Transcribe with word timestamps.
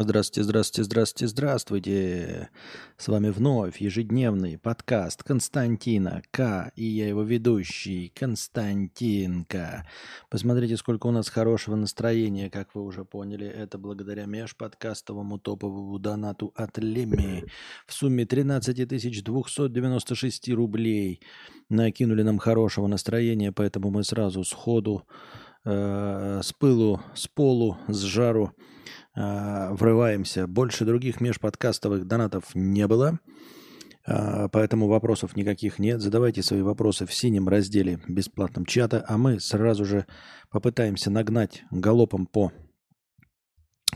Здравствуйте, 0.00 0.44
здравствуйте, 0.44 0.84
здравствуйте, 0.84 1.26
здравствуйте. 1.26 2.50
С 2.96 3.08
вами 3.08 3.30
вновь 3.30 3.80
ежедневный 3.80 4.56
подкаст 4.56 5.24
Константина 5.24 6.22
К. 6.30 6.70
И 6.76 6.84
я 6.84 7.08
его 7.08 7.24
ведущий 7.24 8.12
Константинка. 8.14 9.88
Посмотрите, 10.30 10.76
сколько 10.76 11.08
у 11.08 11.10
нас 11.10 11.28
хорошего 11.28 11.74
настроения, 11.74 12.48
как 12.48 12.76
вы 12.76 12.84
уже 12.84 13.04
поняли. 13.04 13.48
Это 13.48 13.76
благодаря 13.76 14.26
межподкастовому 14.26 15.40
топовому 15.40 15.98
донату 15.98 16.52
от 16.54 16.78
Леми 16.78 17.46
в 17.84 17.92
сумме 17.92 18.24
13 18.24 18.86
296 18.86 20.48
рублей. 20.50 21.20
Накинули 21.70 22.22
нам 22.22 22.38
хорошего 22.38 22.86
настроения, 22.86 23.50
поэтому 23.50 23.90
мы 23.90 24.04
сразу 24.04 24.44
сходу 24.44 25.02
э, 25.64 26.40
с 26.40 26.52
пылу, 26.52 27.00
с 27.16 27.26
полу, 27.26 27.78
с 27.88 28.02
жару 28.02 28.54
э, 29.18 29.72
врываемся. 29.72 30.46
Больше 30.46 30.84
других 30.84 31.20
межподкастовых 31.20 32.06
донатов 32.06 32.54
не 32.54 32.86
было, 32.86 33.18
э, 34.06 34.48
поэтому 34.52 34.86
вопросов 34.86 35.36
никаких 35.36 35.78
нет. 35.78 36.00
Задавайте 36.00 36.42
свои 36.42 36.62
вопросы 36.62 37.06
в 37.06 37.12
синем 37.12 37.48
разделе 37.48 38.00
бесплатном 38.06 38.64
чата, 38.64 39.04
а 39.08 39.18
мы 39.18 39.40
сразу 39.40 39.84
же 39.84 40.06
попытаемся 40.50 41.10
нагнать 41.10 41.64
галопом 41.70 42.26
по 42.26 42.52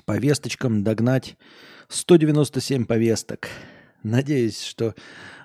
повесточкам, 0.05 0.83
догнать 0.83 1.37
197 1.89 2.87
повесток. 2.87 3.49
Надеюсь, 4.03 4.61
что 4.61 4.95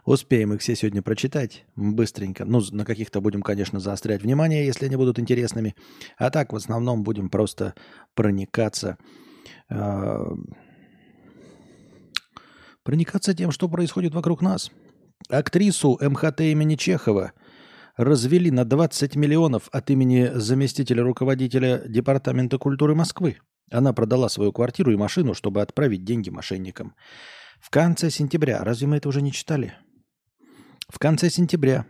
успеем 0.04 0.54
их 0.54 0.62
все 0.62 0.76
сегодня 0.76 1.04
прочитать 1.04 1.66
быстренько. 1.76 2.44
Ну, 2.46 2.62
на 2.72 2.86
каких-то 2.86 3.22
будем, 3.22 3.44
конечно, 3.44 3.80
заострять 3.80 4.23
внимание, 4.23 4.66
если 4.66 4.86
они 4.86 4.96
будут 4.96 5.20
интересными. 5.20 5.76
А 6.18 6.32
так, 6.32 6.54
в 6.54 6.56
основном, 6.56 7.04
будем 7.04 7.30
просто 7.30 7.76
проникаться 8.16 8.98
проникаться 12.84 13.34
тем, 13.34 13.52
что 13.52 13.68
происходит 13.68 14.14
вокруг 14.14 14.42
нас. 14.42 14.72
Актрису 15.30 15.98
МХТ 16.02 16.42
имени 16.42 16.76
Чехова 16.76 17.34
развели 17.98 18.52
на 18.52 18.64
20 18.64 19.16
миллионов 19.16 19.68
от 19.72 19.90
имени 19.90 20.30
заместителя 20.34 21.03
руководителя 21.03 21.84
Департамента 21.88 22.58
культуры 22.58 22.95
Москвы. 22.95 23.38
Она 23.72 23.92
продала 23.92 24.30
свою 24.30 24.53
квартиру 24.53 24.92
и 24.92 24.95
машину, 24.95 25.34
чтобы 25.34 25.62
отправить 25.62 26.06
деньги 26.06 26.30
мошенникам. 26.30 26.95
В 27.59 27.70
конце 27.70 28.09
сентября, 28.09 28.64
разве 28.64 28.88
мы 28.88 28.98
это 28.98 29.09
уже 29.09 29.22
не 29.22 29.31
читали? 29.31 29.73
В 30.88 31.00
конце 31.00 31.30
сентября 31.30 31.86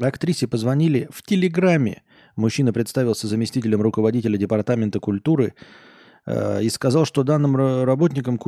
актрисе 0.00 0.46
позвонили 0.48 1.08
в 1.12 1.22
Телеграме. 1.22 2.02
Мужчина 2.36 2.72
представился 2.72 3.26
заместителем 3.26 3.82
руководителя 3.82 4.38
Департамента 4.38 5.00
культуры 5.00 5.48
э, 5.48 5.89
и 6.26 6.68
сказал, 6.68 7.04
что, 7.04 7.22
данным 7.22 7.56
работникам, 7.56 8.38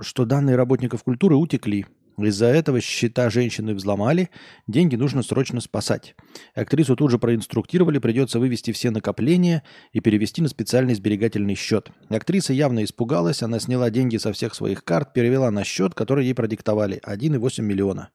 что 0.00 0.24
данные 0.24 0.56
работников 0.56 1.02
культуры 1.04 1.36
утекли. 1.36 1.86
Из-за 2.18 2.46
этого 2.46 2.80
счета 2.82 3.30
женщины 3.30 3.74
взломали, 3.74 4.28
деньги 4.66 4.94
нужно 4.96 5.22
срочно 5.22 5.60
спасать. 5.60 6.14
Актрису 6.54 6.94
тут 6.94 7.10
же 7.10 7.18
проинструктировали, 7.18 7.98
придется 7.98 8.38
вывести 8.38 8.72
все 8.72 8.90
накопления 8.90 9.62
и 9.92 10.00
перевести 10.00 10.42
на 10.42 10.48
специальный 10.48 10.94
сберегательный 10.94 11.54
счет. 11.54 11.90
Актриса 12.10 12.52
явно 12.52 12.84
испугалась, 12.84 13.42
она 13.42 13.58
сняла 13.58 13.88
деньги 13.90 14.18
со 14.18 14.32
всех 14.34 14.54
своих 14.54 14.84
карт, 14.84 15.14
перевела 15.14 15.50
на 15.50 15.64
счет, 15.64 15.94
который 15.94 16.26
ей 16.26 16.34
продиктовали, 16.34 17.00
1,8 17.06 17.62
миллиона. 17.62 18.10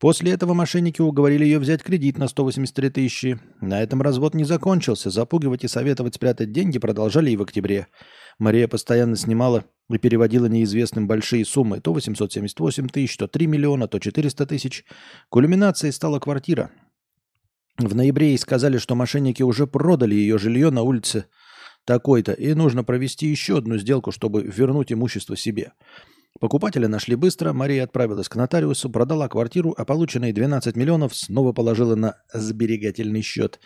После 0.00 0.32
этого 0.32 0.54
мошенники 0.54 1.00
уговорили 1.00 1.44
ее 1.44 1.58
взять 1.58 1.82
кредит 1.82 2.18
на 2.18 2.26
183 2.26 2.90
тысячи. 2.90 3.38
На 3.60 3.80
этом 3.80 4.02
развод 4.02 4.34
не 4.34 4.44
закончился. 4.44 5.10
Запугивать 5.10 5.64
и 5.64 5.68
советовать 5.68 6.16
спрятать 6.16 6.52
деньги 6.52 6.78
продолжали 6.78 7.30
и 7.30 7.36
в 7.36 7.42
октябре. 7.42 7.86
Мария 8.38 8.66
постоянно 8.66 9.14
снимала 9.14 9.64
и 9.88 9.98
переводила 9.98 10.46
неизвестным 10.46 11.06
большие 11.06 11.44
суммы. 11.44 11.80
То 11.80 11.92
878 11.92 12.88
тысяч, 12.88 13.16
то 13.16 13.28
3 13.28 13.46
миллиона, 13.46 13.86
то 13.86 14.00
400 14.00 14.46
тысяч. 14.46 14.84
Кульминацией 15.28 15.92
стала 15.92 16.18
квартира. 16.18 16.70
В 17.78 17.94
ноябре 17.94 18.30
ей 18.30 18.38
сказали, 18.38 18.78
что 18.78 18.94
мошенники 18.96 19.42
уже 19.42 19.66
продали 19.66 20.14
ее 20.14 20.38
жилье 20.38 20.70
на 20.70 20.82
улице 20.82 21.26
такой-то, 21.84 22.32
и 22.32 22.54
нужно 22.54 22.82
провести 22.82 23.26
еще 23.26 23.58
одну 23.58 23.78
сделку, 23.78 24.10
чтобы 24.10 24.42
вернуть 24.42 24.92
имущество 24.92 25.36
себе. 25.36 25.72
Покупателя 26.40 26.88
нашли 26.88 27.14
быстро, 27.14 27.52
Мария 27.52 27.84
отправилась 27.84 28.28
к 28.28 28.34
нотариусу, 28.34 28.90
продала 28.90 29.28
квартиру, 29.28 29.72
а 29.76 29.84
полученные 29.84 30.32
12 30.32 30.76
миллионов 30.76 31.14
снова 31.14 31.52
положила 31.52 31.94
на 31.94 32.16
сберегательный 32.32 33.22
счет. 33.22 33.60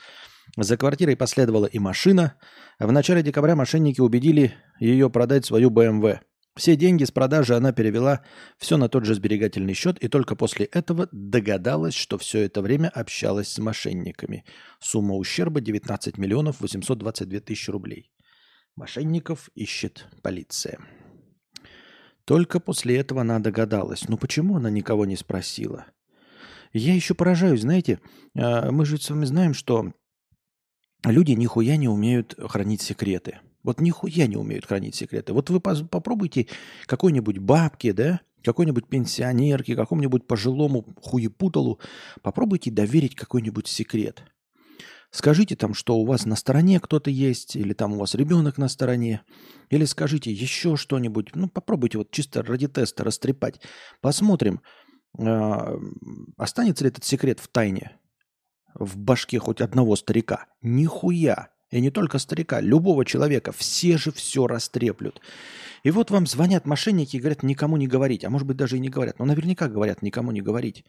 За 0.57 0.77
квартирой 0.77 1.17
последовала 1.17 1.67
и 1.67 1.79
машина. 1.79 2.35
В 2.79 2.93
начале 2.93 3.23
декабря 3.23 3.57
мошенники 3.57 4.01
убедили 4.01 4.55
ее 4.81 5.09
продать 5.11 5.47
свою 5.47 5.71
БМВ. 5.71 6.21
Все 6.57 6.77
деньги 6.77 7.05
с 7.05 7.11
продажи 7.11 7.55
она 7.55 7.73
перевела 7.73 8.23
все 8.59 8.77
на 8.77 8.89
тот 8.89 9.05
же 9.05 9.15
сберегательный 9.15 9.75
счет 9.75 9.97
и 9.99 10.09
только 10.09 10.35
после 10.35 10.67
этого 10.67 11.09
догадалась, 11.13 11.95
что 11.95 12.19
все 12.19 12.41
это 12.41 12.61
время 12.63 12.89
общалась 12.89 13.49
с 13.53 13.59
мошенниками. 13.59 14.45
Сумма 14.81 15.15
ущерба 15.15 15.61
19 15.61 16.19
миллионов 16.19 16.61
822 16.61 17.41
тысячи 17.41 17.71
рублей. 17.71 18.11
Мошенников 18.75 19.51
ищет 19.55 20.07
полиция. 20.23 20.79
Только 22.29 22.61
после 22.61 22.99
этого 22.99 23.23
она 23.23 23.39
догадалась. 23.39 24.07
Ну 24.07 24.19
почему 24.19 24.57
она 24.57 24.69
никого 24.69 25.07
не 25.07 25.17
спросила? 25.17 25.87
Я 26.75 26.95
еще 26.95 27.15
поражаюсь, 27.15 27.63
знаете, 27.63 28.01
а, 28.37 28.71
мы 28.71 28.85
же 28.85 28.99
с 28.99 29.09
вами 29.09 29.25
знаем, 29.25 29.55
что 29.55 29.95
люди 31.07 31.33
нихуя 31.33 31.79
не 31.79 31.89
умеют 31.89 32.35
хранить 32.39 32.83
секреты. 32.83 33.39
Вот 33.63 33.81
нихуя 33.81 34.27
не 34.27 34.37
умеют 34.37 34.67
хранить 34.67 34.95
секреты. 34.95 35.33
Вот 35.33 35.49
вы 35.49 35.59
попробуйте 35.59 36.49
какой-нибудь 36.85 37.39
бабке, 37.39 37.95
да, 37.95 38.21
какой-нибудь 38.45 38.89
пенсионерке, 38.89 39.75
какому-нибудь 39.75 40.27
пожилому 40.27 40.85
хуепуталу, 41.01 41.81
попробуйте 42.21 42.71
доверить 42.71 43.15
какой-нибудь 43.15 43.69
секрет– 43.69 44.23
Скажите 45.11 45.57
там, 45.57 45.75
что 45.75 45.97
у 45.97 46.05
вас 46.05 46.27
на 46.27 46.37
стороне 46.37 46.81
кто-то 46.81 47.11
есть, 47.11 47.57
или 47.57 47.73
там 47.73 47.95
у 47.95 47.99
вас 47.99 48.15
ребенок 48.15 48.59
на 48.59 48.69
стороне, 48.69 49.23
или 49.71 49.85
скажите 49.85 50.31
еще 50.31 50.77
что-нибудь. 50.77 51.35
Ну, 51.35 51.49
попробуйте 51.49 51.99
вот 51.99 52.11
чисто 52.11 52.43
ради 52.43 52.69
теста 52.69 53.05
растрепать. 53.05 53.61
Посмотрим, 54.01 54.61
э, 55.19 55.79
останется 56.37 56.85
ли 56.85 56.91
этот 56.91 57.05
секрет 57.05 57.41
в 57.41 57.49
тайне 57.49 57.99
в 58.75 58.97
башке 58.97 59.39
хоть 59.39 59.61
одного 59.61 59.97
старика. 59.97 60.47
Нихуя. 60.63 61.49
И 61.71 61.81
не 61.81 61.91
только 61.91 62.19
старика, 62.19 62.61
любого 62.61 63.05
человека. 63.05 63.53
Все 63.53 63.99
же 63.99 64.11
все 64.11 64.47
растреплют. 64.47 65.21
И 65.83 65.91
вот 65.91 66.11
вам 66.11 66.27
звонят 66.27 66.67
мошенники 66.67 67.17
и 67.17 67.21
говорят, 67.21 67.43
никому 67.43 67.77
не 67.77 67.87
говорить. 67.87 68.25
А 68.25 68.31
может 68.31 68.47
быть, 68.47 68.57
даже 68.57 68.77
и 68.77 68.81
не 68.81 68.89
говорят. 68.89 69.19
Но 69.19 69.27
наверняка 69.27 69.69
говорят, 69.69 70.01
никому 70.01 70.33
не 70.33 70.41
говорить. 70.41 70.85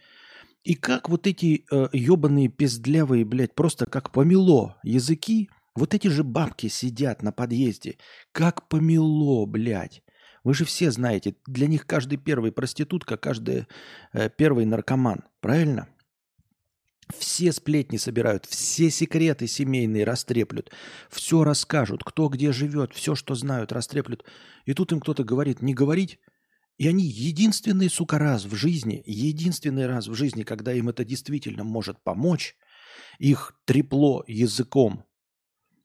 И 0.64 0.76
как 0.76 1.10
вот 1.10 1.26
эти 1.26 1.66
э, 1.72 1.88
ебаные 1.94 2.50
пиздлявые, 2.50 3.26
блядь, 3.26 3.56
просто 3.56 3.86
как 3.86 4.12
помело 4.12 4.78
языки, 4.84 5.50
вот 5.76 5.94
эти 5.94 6.08
же 6.08 6.24
бабки 6.24 6.68
сидят 6.68 7.24
на 7.24 7.32
подъезде, 7.32 7.98
как 8.32 8.68
помело, 8.68 9.46
блядь. 9.46 10.04
Вы 10.44 10.54
же 10.54 10.66
все 10.66 10.92
знаете, 10.92 11.36
для 11.46 11.68
них 11.68 11.86
каждый 11.86 12.18
первый 12.18 12.52
проститутка, 12.52 13.18
каждый 13.18 13.68
э, 14.14 14.30
первый 14.30 14.66
наркоман, 14.66 15.24
правильно? 15.40 15.88
Все 17.18 17.52
сплетни 17.52 17.98
собирают, 17.98 18.46
все 18.46 18.90
секреты 18.92 19.48
семейные 19.48 20.04
растреплют, 20.04 20.72
все 21.10 21.44
расскажут, 21.44 22.04
кто 22.04 22.30
где 22.30 22.52
живет, 22.52 22.94
все, 22.94 23.16
что 23.16 23.34
знают, 23.34 23.72
растреплют. 23.72 24.24
И 24.66 24.74
тут 24.74 24.92
им 24.92 25.00
кто-то 25.00 25.24
говорит, 25.24 25.62
не 25.62 25.74
говорить, 25.74 26.20
и 26.80 26.88
они 26.88 27.04
единственный, 27.04 27.90
сука, 27.90 28.18
раз 28.18 28.46
в 28.46 28.56
жизни, 28.56 29.04
единственный 29.06 29.86
раз 29.86 30.08
в 30.08 30.14
жизни, 30.14 30.44
когда 30.44 30.74
им 30.74 30.88
это 30.88 31.04
действительно 31.04 31.66
может 31.66 32.02
помочь, 32.02 32.56
их 33.20 33.54
трепло 33.66 34.24
языком, 34.28 35.04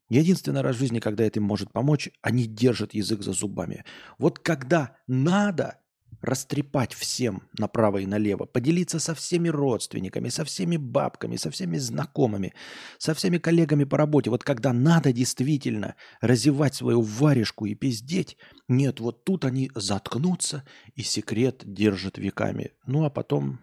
единственный 0.08 0.60
раз 0.60 0.76
в 0.76 0.78
жизни, 0.78 1.00
когда 1.00 1.24
это 1.24 1.40
им 1.40 1.46
может 1.46 1.72
помочь, 1.72 2.10
они 2.22 2.46
держат 2.46 2.94
язык 2.94 3.22
за 3.22 3.32
зубами. 3.32 3.84
Вот 4.18 4.38
когда 4.38 4.96
надо, 5.08 5.80
растрепать 6.24 6.92
всем 6.94 7.42
направо 7.58 7.98
и 7.98 8.06
налево, 8.06 8.46
поделиться 8.46 8.98
со 8.98 9.14
всеми 9.14 9.48
родственниками, 9.48 10.28
со 10.28 10.44
всеми 10.44 10.76
бабками, 10.76 11.36
со 11.36 11.50
всеми 11.50 11.76
знакомыми, 11.76 12.54
со 12.98 13.14
всеми 13.14 13.38
коллегами 13.38 13.84
по 13.84 13.96
работе. 13.96 14.30
Вот 14.30 14.42
когда 14.42 14.72
надо 14.72 15.12
действительно 15.12 15.94
разевать 16.20 16.74
свою 16.74 17.02
варежку 17.02 17.66
и 17.66 17.74
пиздеть, 17.74 18.36
нет, 18.68 19.00
вот 19.00 19.24
тут 19.24 19.44
они 19.44 19.70
заткнутся 19.74 20.64
и 20.94 21.02
секрет 21.02 21.62
держат 21.64 22.18
веками. 22.18 22.72
Ну 22.86 23.04
а 23.04 23.10
потом, 23.10 23.60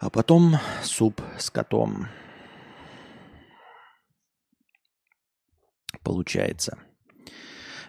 а 0.00 0.10
потом 0.10 0.56
суп 0.82 1.20
с 1.38 1.50
котом. 1.50 2.08
Получается. 6.02 6.78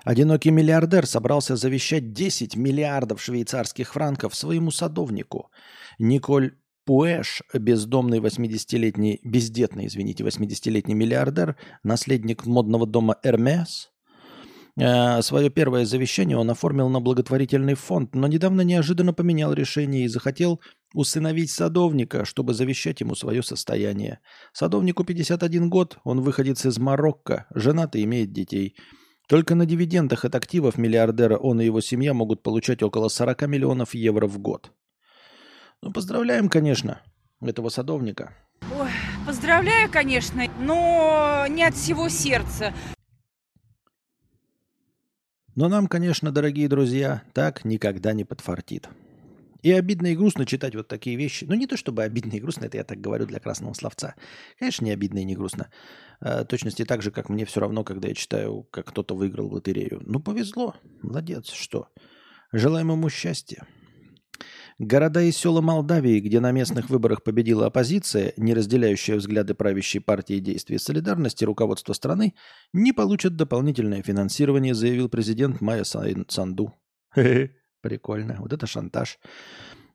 Одинокий 0.07 0.51
миллиардер 0.51 1.06
собрался 1.06 1.57
завещать 1.57 2.13
10 2.13 2.56
миллиардов 2.56 3.21
швейцарских 3.21 3.92
франков 3.92 4.36
своему 4.36 4.71
садовнику. 4.71 5.51
Николь 6.00 6.56
Пуэш, 6.86 7.44
бездомный 7.54 8.19
80-летний, 8.19 9.19
бездетный, 9.25 9.88
извините, 9.88 10.24
80-летний 10.24 10.95
миллиардер, 10.95 11.57
наследник 11.83 12.45
модного 12.45 12.88
дома 12.88 13.18
Эрмес, 13.21 13.89
Э, 14.80 15.21
свое 15.24 15.50
первое 15.50 15.86
завещание 15.86 16.38
он 16.38 16.50
оформил 16.51 16.88
на 16.89 17.00
благотворительный 17.01 17.74
фонд, 17.74 18.13
но 18.13 18.27
недавно 18.27 18.62
неожиданно 18.62 19.12
поменял 19.12 19.51
решение 19.53 20.06
и 20.06 20.07
захотел 20.07 20.62
усыновить 20.94 21.50
садовника, 21.50 22.25
чтобы 22.25 22.53
завещать 22.53 23.01
ему 23.01 23.15
свое 23.15 23.42
состояние. 23.42 24.19
Садовнику 24.53 25.03
51 25.03 25.69
год, 25.69 25.98
он 26.03 26.21
выходец 26.21 26.65
из 26.65 26.77
Марокко, 26.77 27.48
женат 27.56 27.95
и 27.95 28.03
имеет 28.03 28.31
детей. 28.31 28.75
Только 29.27 29.56
на 29.56 29.65
дивидендах 29.65 30.24
от 30.24 30.35
активов 30.35 30.77
миллиардера 30.77 31.38
он 31.38 31.59
и 31.59 31.65
его 31.65 31.81
семья 31.81 32.13
могут 32.13 32.41
получать 32.41 32.81
около 32.81 33.09
40 33.09 33.41
миллионов 33.47 33.94
евро 33.94 34.25
в 34.25 34.39
год. 34.39 34.71
Ну, 35.81 35.91
поздравляем, 35.91 36.47
конечно, 36.47 37.01
этого 37.41 37.68
садовника. 37.68 38.33
Ой, 38.79 38.89
поздравляю, 39.25 39.91
конечно, 39.91 40.44
но 40.59 41.45
не 41.50 41.63
от 41.63 41.75
всего 41.75 42.07
сердца. 42.07 42.74
Но 45.56 45.68
нам, 45.68 45.88
конечно, 45.88 46.31
дорогие 46.31 46.69
друзья, 46.69 47.24
так 47.33 47.65
никогда 47.65 48.13
не 48.13 48.24
подфартит. 48.24 48.88
И 49.62 49.71
обидно 49.71 50.07
и 50.07 50.15
грустно 50.15 50.45
читать 50.45 50.75
вот 50.75 50.88
такие 50.88 51.15
вещи. 51.15 51.45
Ну, 51.45 51.56
не 51.56 51.68
то 51.68 51.77
чтобы 51.77 52.04
обидно 52.04 52.33
и 52.33 52.39
грустно, 52.39 52.65
это 52.65 52.77
я 52.77 52.83
так 52.83 53.00
говорю 53.00 53.25
для 53.25 53.39
красного 53.39 53.74
словца. 53.74 54.15
Конечно, 54.59 54.86
не 54.86 54.92
обидно 54.92 55.19
и 55.19 55.25
не 55.25 55.36
грустно. 55.36 55.69
А, 56.19 56.45
точности 56.45 56.86
так 56.86 57.01
же, 57.01 57.12
как 57.12 57.30
мне 57.30 57.45
все 57.45 57.62
равно, 57.62 57.83
когда 57.83 58.07
я 58.07 58.13
читаю, 58.13 58.63
как 58.71 58.88
кто-то 58.88 59.15
выиграл 59.15 59.51
лотерею. 59.54 60.01
Ну, 60.06 60.19
повезло. 60.19 60.75
Молодец, 61.01 61.50
что. 61.51 61.88
Желаем 62.51 62.92
ему 62.92 63.09
счастья. 63.09 63.65
Города 64.80 65.24
и 65.24 65.31
села 65.31 65.62
Молдавии, 65.62 66.19
где 66.19 66.39
на 66.39 66.51
местных 66.51 66.92
выборах 66.92 67.24
победила 67.24 67.65
оппозиция, 67.65 68.33
не 68.38 68.53
разделяющая 68.53 69.15
взгляды 69.15 69.56
правящей 69.56 70.00
партии 70.00 70.36
и 70.36 70.39
действия 70.39 70.77
солидарности 70.77 71.44
руководства 71.44 71.94
страны, 71.94 72.36
не 72.74 72.94
получат 72.94 73.36
дополнительное 73.36 74.03
финансирование, 74.03 74.75
заявил 74.75 75.10
президент 75.10 75.62
Майя 75.62 75.83
Санду. 75.83 76.75
Прикольно. 77.81 78.38
Вот 78.39 78.53
это 78.53 78.68
шантаж. 78.68 79.19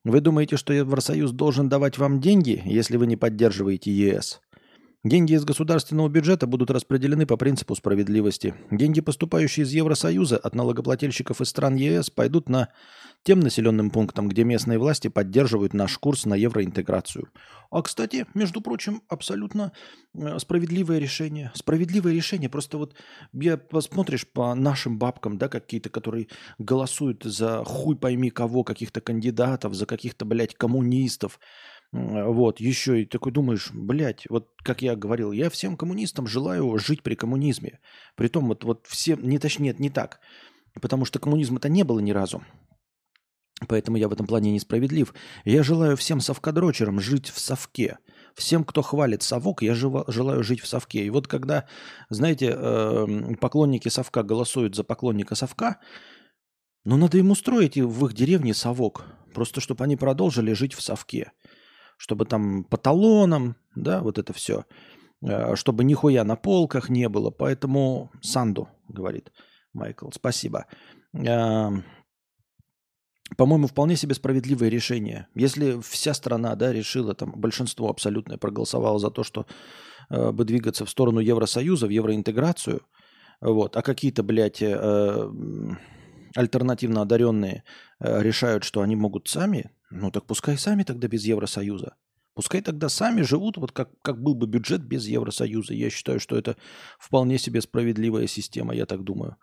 Вы 0.05 0.21
думаете, 0.21 0.57
что 0.57 0.73
Евросоюз 0.73 1.33
должен 1.33 1.69
давать 1.69 1.99
вам 1.99 2.21
деньги, 2.21 2.63
если 2.65 2.97
вы 2.97 3.07
не 3.07 3.17
поддерживаете 3.17 3.93
ЕС? 3.93 4.41
Деньги 5.05 5.33
из 5.33 5.45
государственного 5.45 6.09
бюджета 6.09 6.47
будут 6.47 6.71
распределены 6.71 7.27
по 7.27 7.37
принципу 7.37 7.75
справедливости. 7.75 8.55
Деньги, 8.71 9.01
поступающие 9.01 9.65
из 9.65 9.73
Евросоюза 9.73 10.37
от 10.37 10.55
налогоплательщиков 10.55 11.41
из 11.41 11.49
стран 11.49 11.75
ЕС, 11.75 12.09
пойдут 12.09 12.49
на 12.49 12.69
тем 13.25 13.41
населенным 13.41 13.91
пунктам, 13.91 14.29
где 14.29 14.45
местные 14.45 14.79
власти 14.79 15.09
поддерживают 15.09 15.75
наш 15.75 15.99
курс 15.99 16.25
на 16.25 16.35
евроинтеграцию. 16.35 17.29
А, 17.71 17.83
кстати, 17.83 18.27
между 18.35 18.61
прочим, 18.61 19.03
абсолютно 19.09 19.73
э, 20.15 20.39
справедливое 20.39 20.99
решение. 20.99 21.51
Справедливое 21.55 22.13
решение. 22.13 22.49
Просто 22.49 22.79
вот 22.79 22.95
я 23.33 23.57
посмотришь 23.57 24.27
по 24.27 24.55
нашим 24.55 24.99
бабкам, 24.99 25.37
да, 25.37 25.49
какие-то, 25.49 25.89
которые 25.89 26.29
голосуют 26.59 27.25
за 27.25 27.65
хуй 27.65 27.97
пойми 27.97 28.31
кого, 28.31 28.63
каких-то 28.63 29.01
кандидатов, 29.01 29.75
за 29.75 29.87
каких-то, 29.87 30.25
блядь, 30.25 30.55
коммунистов, 30.55 31.41
вот, 31.93 32.59
еще 32.59 33.03
и 33.03 33.05
такой 33.05 33.33
думаешь, 33.33 33.71
блядь, 33.73 34.25
вот 34.31 34.49
как 34.65 34.81
я 34.81 34.97
говорил, 34.97 35.31
я 35.31 35.51
всем 35.51 35.77
коммунистам 35.77 36.27
желаю 36.27 36.79
жить 36.79 37.03
при 37.03 37.15
коммунизме. 37.15 37.81
Притом 38.17 38.49
вот, 38.49 38.65
вот 38.65 38.87
все, 38.87 39.17
не 39.17 39.39
точнее, 39.39 39.75
не 39.79 39.91
так, 39.91 40.21
потому 40.81 41.05
что 41.05 41.19
коммунизма-то 41.19 41.69
не 41.69 41.83
было 41.83 42.01
ни 42.01 42.13
разу. 42.13 42.43
Поэтому 43.69 43.99
я 43.99 44.09
в 44.09 44.13
этом 44.13 44.27
плане 44.27 44.53
несправедлив. 44.53 45.15
Я 45.45 45.63
желаю 45.63 45.97
всем 45.97 46.21
совкадрочерам 46.21 46.99
жить 46.99 47.29
в 47.29 47.39
совке. 47.39 47.99
Всем, 48.35 48.65
кто 48.65 48.81
хвалит 48.81 49.23
совок, 49.23 49.63
я 49.63 49.75
желаю 49.75 50.43
жить 50.43 50.61
в 50.61 50.67
совке. 50.67 51.05
И 51.05 51.11
вот 51.11 51.29
когда, 51.29 51.69
знаете, 52.09 52.47
эм, 52.47 53.37
поклонники 53.37 53.89
совка 53.89 54.23
голосуют 54.23 54.75
за 54.75 54.83
поклонника 54.83 55.35
совка, 55.35 55.79
ну 56.85 56.97
надо 56.97 57.19
им 57.19 57.31
устроить 57.31 57.77
в 57.77 58.07
их 58.07 58.15
деревне 58.15 58.55
совок. 58.55 59.05
Просто 59.35 59.61
чтобы 59.61 59.85
они 59.85 59.97
продолжили 59.97 60.55
жить 60.55 60.73
в 60.73 60.83
совке 60.83 61.33
чтобы 62.03 62.25
там 62.25 62.65
по 62.65 62.77
талонам, 62.77 63.55
да, 63.77 64.01
вот 64.01 64.19
это 64.19 64.33
все, 64.33 64.65
э, 65.25 65.55
чтобы 65.55 65.85
нихуя 65.85 66.25
на 66.25 66.35
полках 66.35 66.89
не 66.89 67.09
было. 67.09 67.31
Поэтому 67.31 68.11
Санду, 68.21 68.69
говорит 68.89 69.31
Майкл, 69.73 70.11
спасибо. 70.13 70.67
Эм, 71.15 71.85
по-моему, 73.39 73.69
вполне 73.69 73.95
себе 73.95 74.17
справедливое 74.17 74.69
решение. 74.69 75.29
Если 75.37 75.81
вся 75.81 76.13
страна 76.13 76.57
да, 76.57 76.73
решила, 76.73 77.15
там, 77.15 77.35
большинство 77.37 77.89
абсолютное 77.89 78.37
проголосовало 78.37 78.99
за 78.99 79.13
то, 79.13 79.23
что 79.23 79.47
э, 80.11 80.33
бы 80.33 80.45
двигаться 80.45 80.85
в 80.85 80.91
сторону 80.91 81.21
Евросоюза, 81.21 81.87
в 81.87 81.91
евроинтеграцию, 81.91 82.81
вот, 83.41 83.77
а 83.77 83.83
какие-то, 83.83 84.25
блядь, 84.25 84.61
э, 84.61 85.31
альтернативно 86.35 87.03
одаренные 87.03 87.63
э, 88.01 88.23
решают, 88.23 88.65
что 88.65 88.81
они 88.81 88.97
могут 88.97 89.29
сами, 89.29 89.71
ну 89.93 90.11
так 90.11 90.27
пускай 90.27 90.57
сами 90.57 90.83
тогда 90.83 91.09
без 91.09 91.25
Евросоюза. 91.25 91.97
Пускай 92.35 92.63
тогда 92.63 92.89
сами 92.89 93.21
живут, 93.21 93.59
вот 93.59 93.73
как, 93.73 93.91
как 94.01 94.23
был 94.23 94.35
бы 94.35 94.47
бюджет 94.47 94.83
без 94.83 95.07
Евросоюза. 95.07 95.75
Я 95.75 95.91
считаю, 95.91 96.19
что 96.19 96.37
это 96.37 96.57
вполне 96.99 97.39
себе 97.39 97.61
справедливая 97.61 98.27
система, 98.27 98.75
я 98.75 98.87
так 98.87 99.05
думаю. 99.05 99.37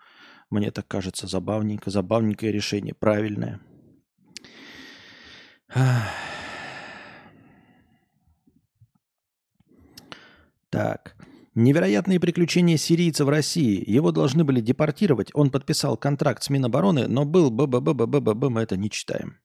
Мне 0.50 0.72
так 0.72 0.88
кажется, 0.88 1.28
забавненько, 1.28 1.92
забавненькое 1.92 2.52
решение, 2.52 2.96
правильное. 2.96 3.62
Так. 10.72 11.16
Невероятные 11.54 12.20
приключения 12.20 12.78
сирийца 12.78 13.26
в 13.26 13.30
России. 13.30 13.84
Его 13.88 14.12
должны 14.12 14.44
были 14.44 14.62
депортировать. 14.62 15.30
Он 15.34 15.52
подписал 15.52 15.98
контракт 15.98 16.42
с 16.42 16.50
Минобороны, 16.50 17.08
но 17.08 17.26
был 17.26 17.52
б-б-б-б-б-б, 17.52 18.50
мы 18.50 18.62
это 18.62 18.78
не 18.78 18.90
читаем. 18.90 19.38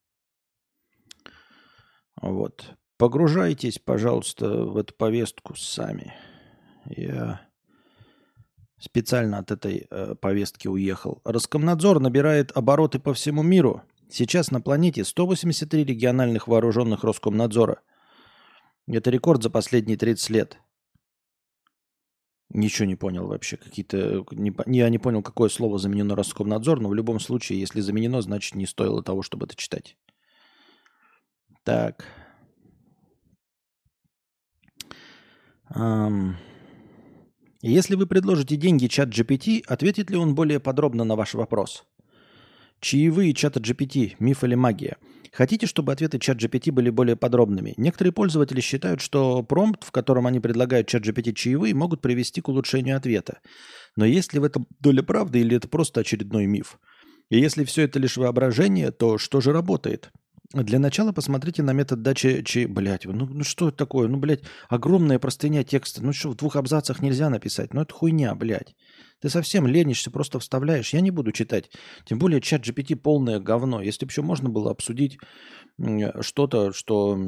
Вот. 2.25 2.75
Погружайтесь, 2.97 3.79
пожалуйста, 3.79 4.49
в 4.49 4.79
эту 4.79 4.95
повестку 4.95 5.55
сами. 5.57 6.15
Я 6.87 7.43
специально 8.79 9.39
от 9.39 9.51
этой 9.51 9.87
э, 9.91 10.15
повестки 10.15 10.67
уехал. 10.67 11.21
Роскомнадзор 11.25 12.01
набирает 12.01 12.51
обороты 12.57 12.99
по 12.99 13.13
всему 13.13 13.43
миру. 13.43 13.83
Сейчас 14.11 14.51
на 14.51 14.63
планете 14.63 15.05
183 15.05 15.85
региональных 15.85 16.49
вооруженных 16.49 17.05
Роскомнадзора. 17.05 17.81
Это 18.87 19.11
рекорд 19.11 19.43
за 19.43 19.51
последние 19.51 19.99
30 19.99 20.31
лет. 20.31 20.59
Ничего 22.49 22.87
не 22.87 22.97
понял 22.97 23.27
вообще. 23.27 23.59
Какие-то... 23.59 24.25
Не, 24.31 24.79
я 24.79 24.89
не 24.89 24.99
понял, 24.99 25.23
какое 25.23 25.51
слово 25.51 25.79
заменено 25.79 26.17
Роскомнадзор, 26.17 26.81
но 26.81 26.89
в 26.89 26.95
любом 26.95 27.21
случае, 27.21 27.61
если 27.61 27.81
заменено, 27.81 28.23
значит 28.23 28.55
не 28.55 28.67
стоило 28.67 29.03
того, 29.03 29.21
чтобы 29.21 29.45
это 29.45 29.57
читать. 29.57 29.99
Так. 31.65 32.07
Если 37.63 37.95
вы 37.97 38.07
предложите 38.07 38.57
деньги 38.57 38.87
чат 38.87 39.09
GPT, 39.09 39.63
ответит 39.67 40.11
ли 40.11 40.17
он 40.17 40.35
более 40.35 40.61
подробно 40.61 41.05
на 41.05 41.17
ваш 41.17 41.35
вопрос? 41.35 41.85
Чаевые 42.81 43.33
чата 43.35 43.61
GPT, 43.61 44.15
миф 44.19 44.45
или 44.45 44.55
магия? 44.55 44.97
Хотите, 45.33 45.67
чтобы 45.67 45.93
ответы 45.93 46.21
чат 46.21 46.37
GPT 46.37 46.71
были 46.71 46.91
более 46.91 47.17
подробными? 47.17 47.75
Некоторые 47.77 48.13
пользователи 48.13 48.61
считают, 48.61 49.01
что 49.01 49.43
промпт, 49.43 49.83
в 49.83 49.91
котором 49.91 50.29
они 50.29 50.39
предлагают 50.39 50.87
чат 50.87 51.05
GPT 51.05 51.33
чаевые, 51.33 51.75
могут 51.75 52.01
привести 52.03 52.41
к 52.41 52.49
улучшению 52.49 52.97
ответа. 52.97 53.41
Но 53.97 54.05
есть 54.05 54.33
ли 54.33 54.39
в 54.39 54.45
этом 54.45 54.69
доля 54.79 55.03
правды 55.03 55.41
или 55.41 55.57
это 55.57 55.67
просто 55.67 56.03
очередной 56.03 56.47
миф? 56.47 56.79
И 57.31 57.41
если 57.41 57.65
все 57.65 57.83
это 57.83 57.99
лишь 57.99 58.17
воображение, 58.17 58.93
то 58.93 59.19
что 59.19 59.41
же 59.41 59.53
работает? 59.53 60.13
Для 60.55 60.79
начала 60.79 61.11
посмотрите 61.11 61.65
на 61.65 61.73
метод 61.73 62.03
дачи... 62.03 62.43
Чи... 62.45 62.67
Блять, 62.67 63.07
ну, 63.07 63.27
ну 63.27 63.43
что 63.43 63.69
это 63.69 63.79
такое? 63.79 64.07
Ну, 64.07 64.19
блядь, 64.19 64.45
огромная 64.69 65.19
простыня 65.19 65.65
текста. 65.65 66.01
Ну 66.01 66.13
что, 66.13 66.31
в 66.31 66.37
двух 66.37 66.55
абзацах 66.55 67.03
нельзя 67.03 67.29
написать? 67.29 67.75
Ну 67.75 67.81
это 67.81 67.93
хуйня, 67.93 68.33
блядь. 68.37 68.77
Ты 69.21 69.31
совсем 69.31 69.67
ленишься, 69.67 70.13
просто 70.13 70.39
вставляешь. 70.39 70.95
Я 70.95 71.01
не 71.01 71.11
буду 71.11 71.33
читать. 71.33 71.71
Тем 72.05 72.21
более 72.21 72.41
чат 72.41 72.65
GPT 72.65 72.95
полное 72.95 73.41
говно. 73.41 73.83
Если 73.83 74.07
бы 74.07 74.11
еще 74.11 74.23
можно 74.23 74.49
было 74.49 74.71
обсудить 74.71 75.19
что-то, 76.21 76.73
что 76.73 77.19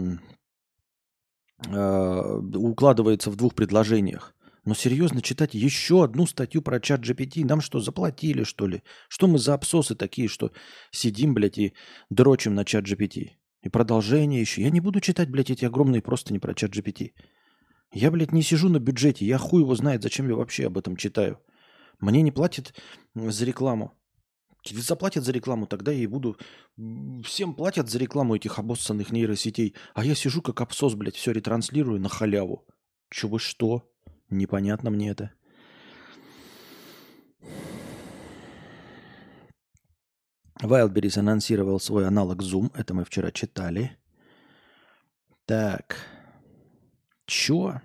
э, 1.67 2.39
укладывается 2.55 3.33
в 3.33 3.37
двух 3.37 3.57
предложениях. 3.57 4.36
Но 4.67 4.75
серьезно 4.75 5.23
читать 5.23 5.55
еще 5.55 6.03
одну 6.03 6.27
статью 6.27 6.61
про 6.61 6.81
чат 6.81 7.01
GPT, 7.01 7.47
нам 7.47 7.61
что, 7.61 7.79
заплатили, 7.79 8.43
что 8.43 8.67
ли? 8.67 8.83
Что 9.09 9.29
мы 9.29 9.39
за 9.39 9.55
обсосы 9.55 9.95
такие, 9.95 10.27
что 10.27 10.51
сидим, 10.91 11.35
блядь, 11.35 11.57
и 11.57 11.73
дрочим 12.11 12.57
на 12.57 12.65
чат 12.65 12.85
GPT? 12.85 13.31
И 13.63 13.69
продолжение 13.69 14.41
еще. 14.41 14.63
Я 14.63 14.71
не 14.71 14.81
буду 14.81 15.01
читать, 15.01 15.31
блядь, 15.31 15.51
эти 15.51 15.65
огромные 15.65 16.03
просто 16.03 16.33
не 16.33 16.41
про 16.41 16.53
чат 16.53 16.73
GPT. 16.73 17.13
Я, 17.93 18.11
блядь, 18.11 18.33
не 18.33 18.43
сижу 18.43 18.69
на 18.69 18.81
бюджете. 18.81 19.25
Я 19.25 19.39
хуй 19.39 19.63
его 19.63 19.77
знает, 19.77 20.03
зачем 20.03 20.29
я 20.29 20.35
вообще 20.35 20.67
об 20.67 20.77
этом 20.77 20.97
читаю. 20.97 21.39
Мне 22.01 22.23
не 22.23 22.33
платят 22.33 22.75
за 23.15 23.45
рекламу. 23.45 23.93
Заплатят 24.69 25.25
за 25.25 25.31
рекламу, 25.31 25.69
тогда 25.69 25.93
я 25.93 26.03
и 26.03 26.09
буду... 26.09 26.37
Всем 27.23 27.55
платят 27.55 27.89
за 27.89 28.01
рекламу 28.01 28.35
этих 28.35 28.59
обоссанных 28.59 29.13
нейросетей. 29.13 29.77
А 29.95 30.05
я 30.05 30.17
сижу 30.17 30.43
как 30.43 30.61
абсос, 30.61 30.95
блядь, 30.95 31.15
все 31.15 31.31
ретранслирую 31.31 32.01
на 32.01 32.09
халяву. 32.09 32.67
Чего 33.11 33.39
что? 33.39 33.89
Непонятно 34.31 34.91
мне 34.91 35.11
это. 35.11 35.33
Wildberries 40.63 41.19
анонсировал 41.19 41.79
свой 41.79 42.07
аналог 42.07 42.43
Zoom. 42.43 42.71
Это 42.75 42.95
мы 42.95 43.05
вчера 43.05 43.31
читали. 43.31 43.97
Так. 45.45 45.97
Чё? 47.27 47.81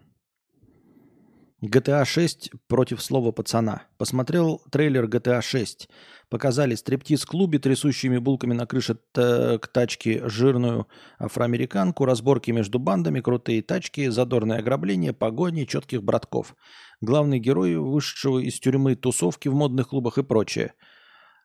GTA 1.63 2.05
6 2.05 2.51
против 2.67 3.03
слова 3.03 3.31
пацана. 3.31 3.83
Посмотрел 3.97 4.61
трейлер 4.71 5.05
GTA 5.05 5.41
6. 5.41 5.89
Показали 6.29 6.73
стриптиз 6.73 7.21
в 7.21 7.27
клубе, 7.27 7.59
трясущими 7.59 8.17
булками 8.17 8.53
на 8.53 8.65
крыше 8.65 8.97
к 9.13 9.67
тачке 9.71 10.27
жирную 10.27 10.87
афроамериканку, 11.19 12.05
разборки 12.05 12.49
между 12.49 12.79
бандами, 12.79 13.19
крутые 13.19 13.61
тачки, 13.61 14.09
задорное 14.09 14.59
ограбление, 14.59 15.13
погони, 15.13 15.65
четких 15.65 16.01
братков. 16.03 16.55
Главный 16.99 17.37
герой 17.39 17.75
вышедшего 17.75 18.39
из 18.39 18.59
тюрьмы 18.59 18.95
тусовки 18.95 19.47
в 19.47 19.53
модных 19.53 19.89
клубах 19.89 20.17
и 20.17 20.23
прочее. 20.23 20.73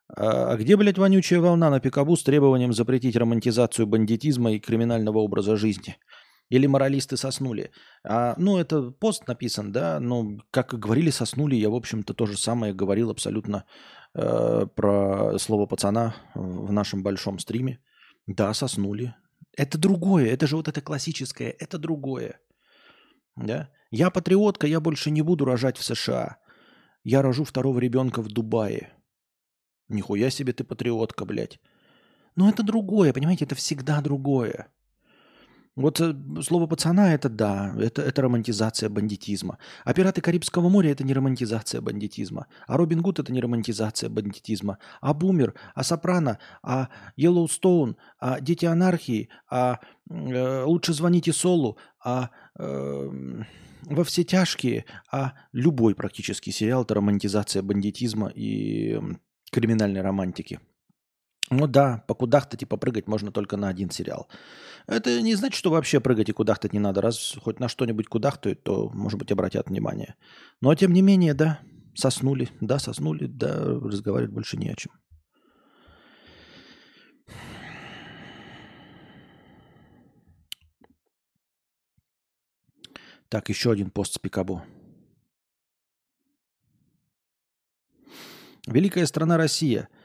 А 0.09 0.55
где, 0.55 0.77
блядь, 0.77 0.97
вонючая 0.97 1.41
волна 1.41 1.69
на 1.69 1.79
пикабу 1.79 2.15
с 2.15 2.23
требованием 2.23 2.73
запретить 2.73 3.15
романтизацию 3.15 3.85
бандитизма 3.85 4.53
и 4.53 4.59
криминального 4.59 5.19
образа 5.19 5.57
жизни? 5.57 5.97
Или 6.49 6.67
моралисты 6.67 7.17
соснули. 7.17 7.71
А, 8.03 8.35
ну, 8.37 8.57
это 8.57 8.91
пост 8.91 9.27
написан, 9.27 9.71
да, 9.71 9.99
но, 9.99 10.37
как 10.51 10.73
и 10.73 10.77
говорили, 10.77 11.09
соснули. 11.09 11.55
Я, 11.55 11.69
в 11.69 11.75
общем-то, 11.75 12.13
то 12.13 12.25
же 12.25 12.37
самое 12.37 12.73
говорил 12.73 13.09
абсолютно 13.09 13.65
э, 14.13 14.65
про 14.75 15.37
слово 15.39 15.65
пацана 15.65 16.15
в 16.35 16.71
нашем 16.71 17.03
большом 17.03 17.39
стриме. 17.39 17.79
Да, 18.27 18.53
соснули. 18.53 19.13
Это 19.57 19.77
другое, 19.77 20.27
это 20.27 20.47
же 20.47 20.55
вот 20.55 20.67
это 20.67 20.81
классическое, 20.81 21.53
это 21.59 21.77
другое. 21.77 22.39
Да? 23.35 23.69
Я 23.91 24.09
патриотка, 24.09 24.67
я 24.67 24.79
больше 24.79 25.11
не 25.11 25.21
буду 25.21 25.45
рожать 25.45 25.77
в 25.77 25.83
США. 25.83 26.37
Я 27.03 27.21
рожу 27.21 27.43
второго 27.43 27.79
ребенка 27.79 28.21
в 28.21 28.27
Дубае. 28.27 28.93
Нихуя 29.89 30.29
себе 30.29 30.53
ты 30.53 30.63
патриотка, 30.63 31.25
блядь. 31.25 31.59
Но 32.35 32.49
это 32.49 32.63
другое, 32.63 33.13
понимаете, 33.13 33.45
это 33.45 33.55
всегда 33.55 34.01
другое. 34.01 34.67
Вот 35.77 36.01
э, 36.01 36.15
слово 36.41 36.65
пацана 36.65 37.13
это 37.13 37.29
да, 37.29 37.71
это, 37.79 38.01
это 38.01 38.23
романтизация 38.23 38.89
бандитизма. 38.89 39.59
А 39.85 39.93
пираты 39.93 40.21
Карибского 40.21 40.69
моря 40.69 40.91
это 40.91 41.03
не 41.03 41.13
романтизация 41.13 41.81
бандитизма. 41.81 42.47
А 42.65 42.77
Робин 42.77 43.01
Гуд 43.03 43.19
это 43.19 43.31
не 43.31 43.39
романтизация 43.39 44.09
бандитизма. 44.09 44.79
А 45.01 45.13
Бумер, 45.13 45.53
а 45.75 45.83
Сопрано, 45.83 46.39
а 46.63 46.89
Йеллоустоун, 47.15 47.95
а 48.19 48.39
Дети 48.41 48.65
анархии, 48.65 49.29
а 49.51 49.79
э, 50.09 50.63
Лучше 50.63 50.93
звоните 50.93 51.31
Солу, 51.31 51.77
а 52.03 52.31
э, 52.57 53.43
Во 53.83 54.03
все 54.03 54.23
тяжкие, 54.23 54.85
а 55.11 55.33
любой 55.53 55.93
практически 55.93 56.49
сериал 56.49 56.81
это 56.81 56.95
романтизация 56.95 57.61
бандитизма 57.61 58.29
и 58.29 58.99
криминальной 59.51 60.01
романтики. 60.01 60.59
Ну 61.49 61.65
да, 61.67 62.03
по 62.07 62.13
кудахтать 62.13 62.63
и 62.63 62.65
попрыгать 62.65 63.07
можно 63.07 63.31
только 63.31 63.55
на 63.55 63.69
один 63.69 63.89
сериал. 63.89 64.27
Это 64.85 65.21
не 65.21 65.35
значит, 65.35 65.57
что 65.57 65.71
вообще 65.71 65.99
прыгать 66.01 66.29
и 66.29 66.33
кудахтать 66.33 66.73
не 66.73 66.79
надо. 66.79 67.01
Раз 67.01 67.37
хоть 67.41 67.59
на 67.59 67.69
что-нибудь 67.69 68.07
кудахтают, 68.07 68.63
то, 68.63 68.89
может 68.93 69.17
быть, 69.17 69.31
обратят 69.31 69.69
внимание. 69.69 70.15
Но, 70.61 70.75
тем 70.75 70.91
не 70.91 71.01
менее, 71.01 71.33
да, 71.33 71.59
соснули. 71.95 72.49
Да, 72.59 72.79
соснули, 72.79 73.27
да, 73.27 73.63
разговаривать 73.65 74.33
больше 74.33 74.57
не 74.57 74.69
о 74.69 74.75
чем. 74.75 74.91
Так, 83.29 83.49
еще 83.49 83.71
один 83.71 83.89
пост 83.89 84.13
с 84.13 84.19
Пикабо. 84.19 84.63
Великая 88.67 89.05
страна 89.05 89.37
Россия– 89.37 89.87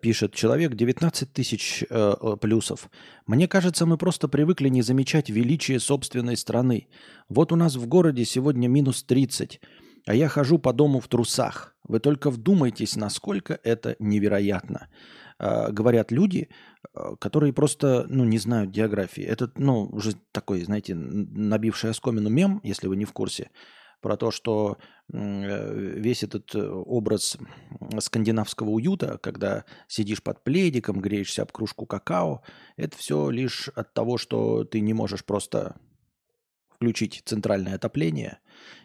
пишет 0.00 0.34
человек, 0.34 0.74
19 0.74 1.32
тысяч 1.32 1.84
э, 1.88 2.14
плюсов. 2.40 2.88
Мне 3.26 3.48
кажется, 3.48 3.86
мы 3.86 3.98
просто 3.98 4.28
привыкли 4.28 4.68
не 4.68 4.82
замечать 4.82 5.30
величие 5.30 5.80
собственной 5.80 6.36
страны. 6.36 6.88
Вот 7.28 7.50
у 7.50 7.56
нас 7.56 7.74
в 7.74 7.86
городе 7.86 8.24
сегодня 8.24 8.68
минус 8.68 9.02
30, 9.02 9.60
а 10.06 10.14
я 10.14 10.28
хожу 10.28 10.58
по 10.58 10.72
дому 10.72 11.00
в 11.00 11.08
трусах. 11.08 11.74
Вы 11.82 11.98
только 11.98 12.30
вдумайтесь, 12.30 12.96
насколько 12.96 13.58
это 13.64 13.96
невероятно. 13.98 14.88
Э, 15.38 15.72
говорят 15.72 16.12
люди, 16.12 16.48
э, 16.94 17.16
которые 17.18 17.52
просто, 17.52 18.06
ну, 18.08 18.24
не 18.24 18.38
знают 18.38 18.70
географии. 18.70 19.24
Это, 19.24 19.50
ну, 19.56 19.86
уже 19.86 20.12
такой, 20.30 20.62
знаете, 20.62 20.94
набивший 20.94 21.90
оскомину 21.90 22.30
мем, 22.30 22.60
если 22.62 22.86
вы 22.86 22.96
не 22.96 23.04
в 23.04 23.12
курсе 23.12 23.50
про 24.00 24.16
то, 24.16 24.30
что 24.30 24.78
э, 25.12 25.74
весь 25.98 26.22
этот 26.22 26.54
э, 26.54 26.66
образ 26.66 27.36
скандинавского 27.98 28.70
уюта, 28.70 29.18
когда 29.18 29.64
сидишь 29.88 30.22
под 30.22 30.42
пледиком, 30.44 31.00
греешься 31.00 31.42
об 31.42 31.52
кружку 31.52 31.86
какао, 31.86 32.42
это 32.76 32.96
все 32.96 33.30
лишь 33.30 33.68
от 33.68 33.92
того, 33.94 34.18
что 34.18 34.64
ты 34.64 34.80
не 34.80 34.92
можешь 34.92 35.24
просто 35.24 35.76
включить 36.70 37.22
центральное 37.24 37.76
отопление 37.76 38.38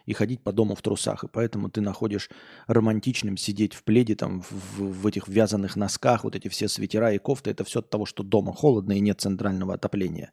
и 0.06 0.12
ходить 0.12 0.42
по 0.42 0.52
дому 0.52 0.74
в 0.74 0.82
трусах. 0.82 1.24
И 1.24 1.28
поэтому 1.28 1.70
ты 1.70 1.80
находишь 1.80 2.30
романтичным 2.66 3.36
сидеть 3.36 3.74
в 3.74 3.84
пледе, 3.84 4.14
там, 4.14 4.42
в, 4.42 4.78
в 4.78 5.06
этих 5.06 5.28
вязаных 5.28 5.76
носках, 5.76 6.24
вот 6.24 6.36
эти 6.36 6.48
все 6.48 6.68
свитера 6.68 7.12
и 7.12 7.18
кофты. 7.18 7.50
Это 7.50 7.64
все 7.64 7.80
от 7.80 7.90
того, 7.90 8.06
что 8.06 8.22
дома 8.22 8.52
холодно 8.52 8.92
и 8.92 9.00
нет 9.00 9.20
центрального 9.20 9.74
отопления. 9.74 10.32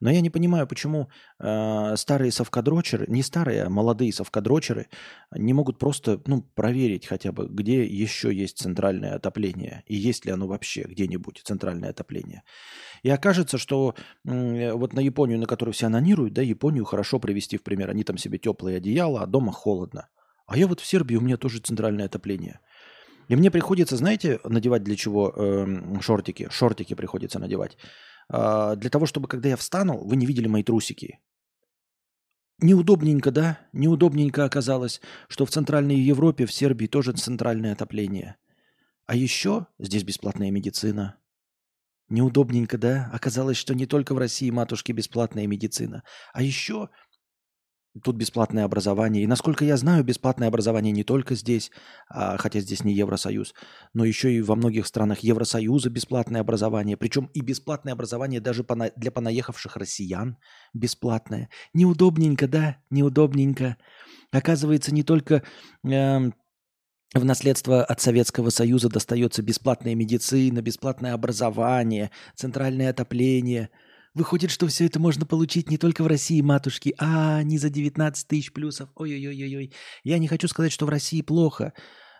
Но 0.00 0.10
я 0.10 0.20
не 0.20 0.30
понимаю, 0.30 0.66
почему 0.66 1.08
э, 1.40 1.96
старые 1.96 2.30
совкадрочеры, 2.30 3.06
не 3.08 3.22
старые, 3.22 3.64
а 3.64 3.70
молодые 3.70 4.12
совкадрочеры 4.12 4.86
не 5.32 5.52
могут 5.52 5.78
просто 5.78 6.20
ну, 6.26 6.42
проверить 6.54 7.06
хотя 7.06 7.32
бы, 7.32 7.48
где 7.48 7.84
еще 7.84 8.32
есть 8.32 8.58
центральное 8.58 9.14
отопление 9.14 9.82
и 9.86 9.96
есть 9.96 10.24
ли 10.24 10.32
оно 10.32 10.46
вообще 10.46 10.82
где-нибудь 10.82 11.40
центральное 11.44 11.90
отопление. 11.90 12.42
И 13.02 13.10
окажется, 13.10 13.58
что 13.58 13.94
э, 14.24 14.72
вот 14.72 14.92
на 14.92 15.00
Японию, 15.00 15.38
на 15.38 15.46
которую 15.46 15.72
все 15.72 15.86
анонируют, 15.86 16.34
да, 16.34 16.42
Японию 16.42 16.84
хорошо 16.84 17.18
привести 17.18 17.56
в 17.56 17.62
пример. 17.62 17.90
Они 17.90 18.04
там 18.04 18.18
себе 18.18 18.38
теплые 18.38 18.76
одеяла, 18.78 19.22
а 19.22 19.26
дома 19.26 19.52
холодно. 19.52 20.08
А 20.46 20.56
я 20.56 20.66
вот 20.66 20.80
в 20.80 20.86
Сербии, 20.86 21.16
у 21.16 21.20
меня 21.20 21.36
тоже 21.36 21.60
центральное 21.60 22.06
отопление. 22.06 22.60
И 23.28 23.36
мне 23.36 23.50
приходится, 23.50 23.96
знаете, 23.96 24.40
надевать 24.44 24.82
для 24.82 24.96
чего 24.96 25.32
э, 25.36 26.00
шортики? 26.00 26.48
Шортики 26.50 26.94
приходится 26.94 27.38
надевать. 27.38 27.76
Э, 28.32 28.74
для 28.76 28.88
того, 28.90 29.06
чтобы, 29.06 29.28
когда 29.28 29.50
я 29.50 29.56
встану, 29.56 29.98
вы 29.98 30.16
не 30.16 30.26
видели 30.26 30.48
мои 30.48 30.62
трусики. 30.62 31.20
Неудобненько, 32.60 33.30
да? 33.30 33.60
Неудобненько 33.72 34.44
оказалось, 34.44 35.00
что 35.28 35.46
в 35.46 35.50
Центральной 35.50 35.96
Европе, 35.96 36.46
в 36.46 36.52
Сербии 36.52 36.86
тоже 36.86 37.12
центральное 37.12 37.72
отопление. 37.72 38.36
А 39.06 39.14
еще 39.14 39.66
здесь 39.78 40.02
бесплатная 40.02 40.50
медицина. 40.50 41.18
Неудобненько, 42.08 42.78
да? 42.78 43.10
Оказалось, 43.12 43.58
что 43.58 43.74
не 43.74 43.86
только 43.86 44.14
в 44.14 44.18
России 44.18 44.50
матушки 44.50 44.92
бесплатная 44.92 45.46
медицина. 45.46 46.02
А 46.32 46.42
еще 46.42 46.88
Тут 48.02 48.16
бесплатное 48.16 48.64
образование. 48.64 49.24
И 49.24 49.26
насколько 49.26 49.64
я 49.64 49.76
знаю, 49.76 50.04
бесплатное 50.04 50.48
образование 50.48 50.92
не 50.92 51.04
только 51.04 51.34
здесь, 51.34 51.70
а, 52.08 52.36
хотя 52.36 52.60
здесь 52.60 52.84
не 52.84 52.92
Евросоюз, 52.92 53.54
но 53.94 54.04
еще 54.04 54.32
и 54.32 54.42
во 54.42 54.56
многих 54.56 54.86
странах 54.86 55.20
Евросоюза 55.20 55.90
бесплатное 55.90 56.42
образование. 56.42 56.96
Причем 56.96 57.30
и 57.34 57.40
бесплатное 57.40 57.94
образование 57.94 58.40
даже 58.40 58.64
для 58.96 59.10
понаехавших 59.10 59.76
россиян 59.76 60.36
бесплатное. 60.74 61.48
Неудобненько, 61.72 62.46
да? 62.46 62.76
Неудобненько. 62.90 63.78
Оказывается, 64.30 64.94
не 64.94 65.02
только 65.02 65.42
э, 65.84 66.30
в 67.14 67.24
наследство 67.24 67.82
от 67.82 68.00
Советского 68.00 68.50
Союза 68.50 68.90
достается 68.90 69.42
бесплатная 69.42 69.94
медицина, 69.94 70.60
бесплатное 70.60 71.14
образование, 71.14 72.10
центральное 72.36 72.90
отопление– 72.90 73.70
Выходит, 74.18 74.50
что 74.50 74.66
все 74.66 74.86
это 74.86 74.98
можно 74.98 75.24
получить 75.26 75.70
не 75.70 75.78
только 75.78 76.02
в 76.02 76.08
России, 76.08 76.40
матушки, 76.40 76.92
а 76.98 77.40
не 77.44 77.56
за 77.56 77.70
19 77.70 78.26
тысяч 78.26 78.52
плюсов. 78.52 78.88
Ой-ой-ой-ой. 78.96 79.72
Я 80.02 80.18
не 80.18 80.26
хочу 80.26 80.48
сказать, 80.48 80.72
что 80.72 80.86
в 80.86 80.88
России 80.88 81.22
плохо, 81.22 81.72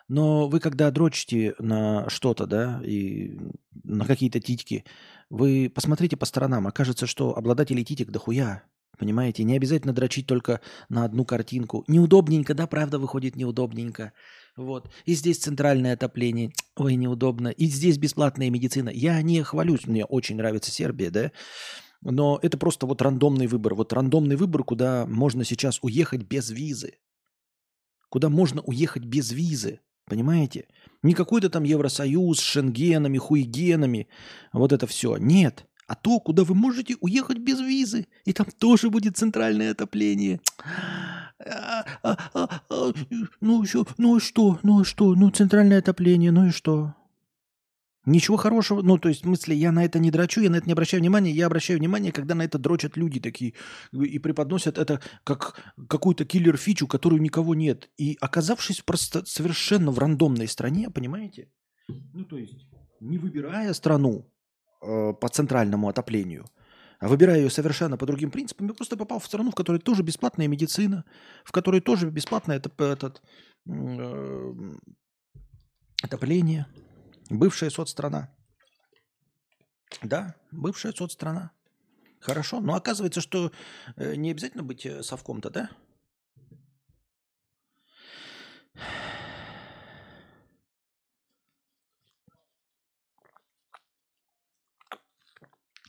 но 0.07 0.47
вы 0.47 0.61
когда 0.61 0.91
дрочите 0.91 1.55
на 1.59 2.09
что-то, 2.09 2.45
да, 2.45 2.81
и 2.85 3.37
на 3.83 4.05
какие-то 4.05 4.39
титьки, 4.39 4.85
вы 5.29 5.69
посмотрите 5.69 6.15
по 6.15 6.25
сторонам, 6.25 6.67
окажется, 6.67 7.05
что 7.05 7.37
обладателей 7.37 7.83
титик 7.83 8.11
дохуя. 8.11 8.63
Понимаете, 8.97 9.43
не 9.43 9.57
обязательно 9.57 9.91
дрочить 9.91 10.25
только 10.25 10.61
на 10.87 11.03
одну 11.03 11.25
картинку. 11.25 11.83
Неудобненько, 11.89 12.53
да, 12.53 12.65
правда, 12.65 12.97
выходит 12.97 13.35
неудобненько. 13.35 14.13
Вот. 14.55 14.89
И 15.03 15.15
здесь 15.15 15.39
центральное 15.39 15.95
отопление. 15.95 16.51
Ой, 16.77 16.95
неудобно. 16.95 17.49
И 17.49 17.65
здесь 17.65 17.97
бесплатная 17.97 18.49
медицина. 18.49 18.89
Я 18.89 19.21
не 19.21 19.43
хвалюсь, 19.43 19.85
мне 19.85 20.05
очень 20.05 20.37
нравится 20.37 20.71
Сербия, 20.71 21.11
да. 21.11 21.31
Но 22.01 22.39
это 22.41 22.57
просто 22.57 22.85
вот 22.85 23.01
рандомный 23.01 23.47
выбор. 23.47 23.75
Вот 23.75 23.93
рандомный 23.93 24.35
выбор, 24.35 24.63
куда 24.63 25.05
можно 25.05 25.43
сейчас 25.43 25.79
уехать 25.81 26.23
без 26.23 26.49
визы. 26.49 26.93
Куда 28.09 28.29
можно 28.29 28.61
уехать 28.61 29.03
без 29.03 29.31
визы. 29.31 29.81
Понимаете? 30.05 30.67
Не 31.03 31.13
какой-то 31.13 31.49
там 31.49 31.63
Евросоюз 31.63 32.39
с 32.39 32.43
шенгенами, 32.43 33.17
хуйгенами. 33.17 34.07
Вот 34.53 34.71
это 34.71 34.87
все. 34.87 35.17
Нет. 35.17 35.65
А 35.87 35.95
то, 35.95 36.19
куда 36.19 36.43
вы 36.43 36.55
можете 36.55 36.95
уехать 37.01 37.39
без 37.39 37.59
визы. 37.59 38.07
И 38.25 38.33
там 38.33 38.47
тоже 38.57 38.89
будет 38.89 39.17
центральное 39.17 39.71
отопление. 39.71 40.39
А, 41.39 41.85
а, 42.03 42.17
а, 42.33 42.93
ну, 43.39 43.63
еще, 43.63 43.85
ну 43.97 44.19
что? 44.19 44.59
Ну 44.61 44.83
что? 44.83 45.15
Ну, 45.15 45.29
центральное 45.29 45.79
отопление, 45.79 46.31
ну 46.31 46.47
и 46.47 46.51
что? 46.51 46.95
Ничего 48.09 48.37
хорошего, 48.37 48.81
ну, 48.81 48.97
то 48.97 49.07
есть, 49.09 49.21
в 49.21 49.25
смысле, 49.25 49.55
я 49.55 49.71
на 49.71 49.85
это 49.85 49.99
не 49.99 50.09
дрочу, 50.09 50.41
я 50.41 50.49
на 50.49 50.55
это 50.55 50.65
не 50.65 50.73
обращаю 50.73 51.01
внимания, 51.01 51.31
я 51.31 51.45
обращаю 51.45 51.77
внимание, 51.77 52.11
когда 52.11 52.33
на 52.33 52.41
это 52.41 52.57
дрочат 52.57 52.97
люди 52.97 53.19
такие 53.19 53.53
и 53.91 54.17
преподносят 54.17 54.79
это 54.79 54.99
как 55.23 55.73
какую-то 55.87 56.25
киллер-фичу, 56.25 56.87
которую 56.87 57.21
никого 57.21 57.53
нет. 57.53 57.89
И 57.97 58.17
оказавшись 58.19 58.81
просто 58.81 59.23
совершенно 59.25 59.91
в 59.91 59.99
рандомной 59.99 60.47
стране, 60.47 60.89
понимаете? 60.89 61.51
Ну, 61.87 62.25
то 62.25 62.37
есть, 62.37 62.67
не 62.99 63.19
выбирая 63.19 63.73
страну 63.73 64.25
э, 64.81 65.13
по 65.13 65.29
центральному 65.29 65.87
отоплению, 65.87 66.45
а 66.99 67.07
выбирая 67.07 67.37
ее 67.37 67.51
совершенно 67.51 67.95
по 67.95 68.07
другим 68.07 68.31
принципам, 68.31 68.67
я 68.67 68.73
просто 68.73 68.97
попал 68.97 69.19
в 69.19 69.25
страну, 69.27 69.51
в 69.51 69.55
которой 69.55 69.77
тоже 69.77 70.01
бесплатная 70.01 70.47
медицина, 70.47 71.05
в 71.43 71.51
которой 71.51 71.79
тоже 71.79 72.09
бесплатное 72.09 72.57
это, 72.57 72.71
этот, 72.83 73.21
э, 73.67 74.53
отопление, 76.01 76.65
Бывшая 77.29 77.69
соцстрана. 77.69 78.35
Да, 80.01 80.35
бывшая 80.51 80.93
соцстрана. 80.93 81.51
Хорошо. 82.19 82.59
Но 82.59 82.75
оказывается, 82.75 83.21
что 83.21 83.51
э, 83.95 84.15
не 84.15 84.31
обязательно 84.31 84.63
быть 84.63 84.85
э, 84.85 85.03
совком-то, 85.03 85.49
да? 85.49 85.69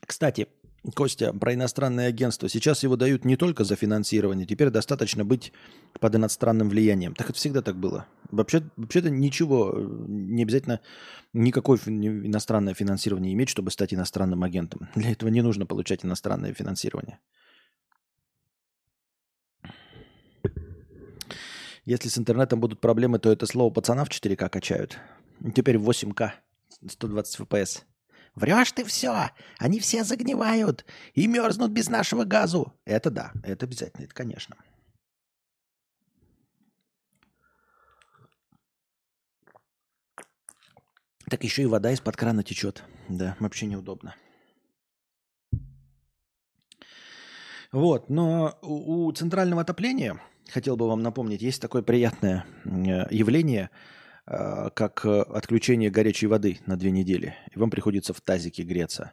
Кстати, 0.06 0.48
Костя, 0.94 1.32
про 1.32 1.54
иностранное 1.54 2.08
агентство. 2.08 2.48
Сейчас 2.48 2.82
его 2.82 2.96
дают 2.96 3.24
не 3.24 3.36
только 3.36 3.64
за 3.64 3.76
финансирование, 3.76 4.46
теперь 4.46 4.70
достаточно 4.70 5.24
быть 5.24 5.52
под 5.98 6.14
иностранным 6.14 6.70
влиянием. 6.70 7.14
Так 7.14 7.30
это 7.30 7.38
всегда 7.38 7.60
так 7.60 7.76
было. 7.76 8.06
Вообще, 8.30 8.62
вообще-то 8.76 9.10
ничего, 9.10 9.74
не 9.76 10.42
обязательно 10.42 10.80
никакое 11.32 11.78
иностранное 11.86 12.74
финансирование 12.74 13.32
иметь, 13.34 13.50
чтобы 13.50 13.70
стать 13.70 13.92
иностранным 13.92 14.42
агентом. 14.42 14.88
Для 14.94 15.12
этого 15.12 15.28
не 15.28 15.42
нужно 15.42 15.66
получать 15.66 16.04
иностранное 16.04 16.54
финансирование. 16.54 17.18
Если 21.84 22.08
с 22.08 22.18
интернетом 22.18 22.60
будут 22.60 22.80
проблемы, 22.80 23.18
то 23.18 23.30
это 23.32 23.46
слово 23.46 23.72
пацана 23.72 24.04
в 24.04 24.08
4К 24.08 24.48
качают. 24.48 24.98
Теперь 25.54 25.78
в 25.78 25.88
8К, 25.88 26.32
120 26.88 27.40
FPS. 27.40 27.82
Врешь 28.34 28.72
ты 28.72 28.84
все, 28.84 29.30
они 29.58 29.80
все 29.80 30.04
загнивают 30.04 30.84
и 31.14 31.26
мерзнут 31.26 31.72
без 31.72 31.88
нашего 31.88 32.24
газу. 32.24 32.72
Это 32.84 33.10
да, 33.10 33.32
это 33.42 33.66
обязательно, 33.66 34.04
это 34.04 34.14
конечно. 34.14 34.56
Так 41.28 41.44
еще 41.44 41.62
и 41.62 41.66
вода 41.66 41.92
из-под 41.92 42.16
крана 42.16 42.42
течет. 42.42 42.82
Да, 43.08 43.36
вообще 43.40 43.66
неудобно. 43.66 44.14
Вот, 47.72 48.10
но 48.10 48.58
у, 48.62 49.06
у 49.06 49.12
центрального 49.12 49.62
отопления, 49.62 50.20
хотел 50.48 50.76
бы 50.76 50.88
вам 50.88 51.02
напомнить, 51.02 51.40
есть 51.40 51.62
такое 51.62 51.82
приятное 51.82 52.44
э, 52.64 53.06
явление– 53.14 53.70
как 54.30 55.04
э, 55.04 55.22
отключение 55.22 55.90
горячей 55.90 56.28
воды 56.28 56.60
на 56.66 56.76
две 56.76 56.90
недели, 56.90 57.34
и 57.52 57.58
вам 57.58 57.70
приходится 57.70 58.12
в 58.12 58.20
тазике 58.20 58.62
греться. 58.62 59.12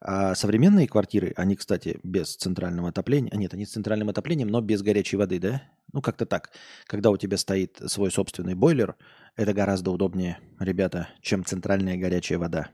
А 0.00 0.34
современные 0.34 0.88
квартиры, 0.88 1.32
они, 1.36 1.56
кстати, 1.56 2.00
без 2.02 2.36
центрального 2.36 2.88
отопления, 2.88 3.30
а 3.32 3.36
нет, 3.36 3.54
они 3.54 3.66
с 3.66 3.72
центральным 3.72 4.08
отоплением, 4.08 4.48
но 4.48 4.60
без 4.60 4.82
горячей 4.82 5.16
воды, 5.16 5.38
да? 5.38 5.62
Ну, 5.92 6.02
как-то 6.02 6.26
так. 6.26 6.50
Когда 6.86 7.10
у 7.10 7.16
тебя 7.16 7.36
стоит 7.36 7.80
свой 7.86 8.10
собственный 8.10 8.54
бойлер, 8.54 8.96
это 9.36 9.52
гораздо 9.52 9.90
удобнее, 9.90 10.38
ребята, 10.58 11.08
чем 11.20 11.44
центральная 11.44 11.96
горячая 11.96 12.38
вода. 12.38 12.68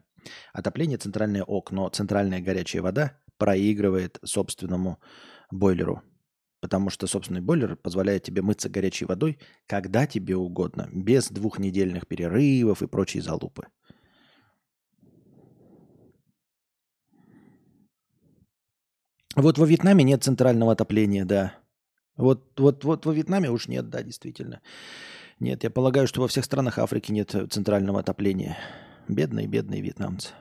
Отопление 0.53 0.99
центральное 0.99 1.43
ок, 1.43 1.73
но 1.73 1.89
центральная 1.89 2.41
горячая 2.41 2.83
вода 2.83 3.19
проигрывает 3.39 4.19
собственному 4.25 4.99
бойлеру. 5.51 6.03
Потому 6.63 6.91
что 6.91 7.09
собственный 7.09 7.41
бойлер 7.41 7.75
позволяет 7.75 8.23
тебе 8.23 8.41
мыться 8.41 8.69
горячей 8.69 9.05
водой, 9.05 9.41
когда 9.67 10.07
тебе 10.07 10.37
угодно, 10.37 10.89
без 10.93 11.29
двухнедельных 11.29 12.07
перерывов 12.07 12.83
и 12.83 12.87
прочей 12.87 13.21
залупы. 13.21 13.67
Вот 19.35 19.59
во 19.59 19.67
Вьетнаме 19.67 20.05
нет 20.05 20.23
центрального 20.23 20.73
отопления, 20.73 21.25
да. 21.25 21.59
Вот, 22.17 22.61
вот, 22.61 22.85
вот 22.85 23.07
во 23.07 23.13
Вьетнаме 23.13 23.51
уж 23.51 23.67
нет, 23.67 23.91
да, 23.91 24.05
действительно. 24.05 24.61
Нет, 25.41 25.65
я 25.65 25.71
полагаю, 25.71 26.07
что 26.07 26.21
во 26.21 26.29
всех 26.29 26.45
странах 26.45 26.79
Африки 26.79 27.11
нет 27.11 27.35
центрального 27.51 27.99
отопления. 27.99 28.57
Бедные, 29.09 29.49
бедные 29.49 29.81
вьетнамцы. 29.81 30.33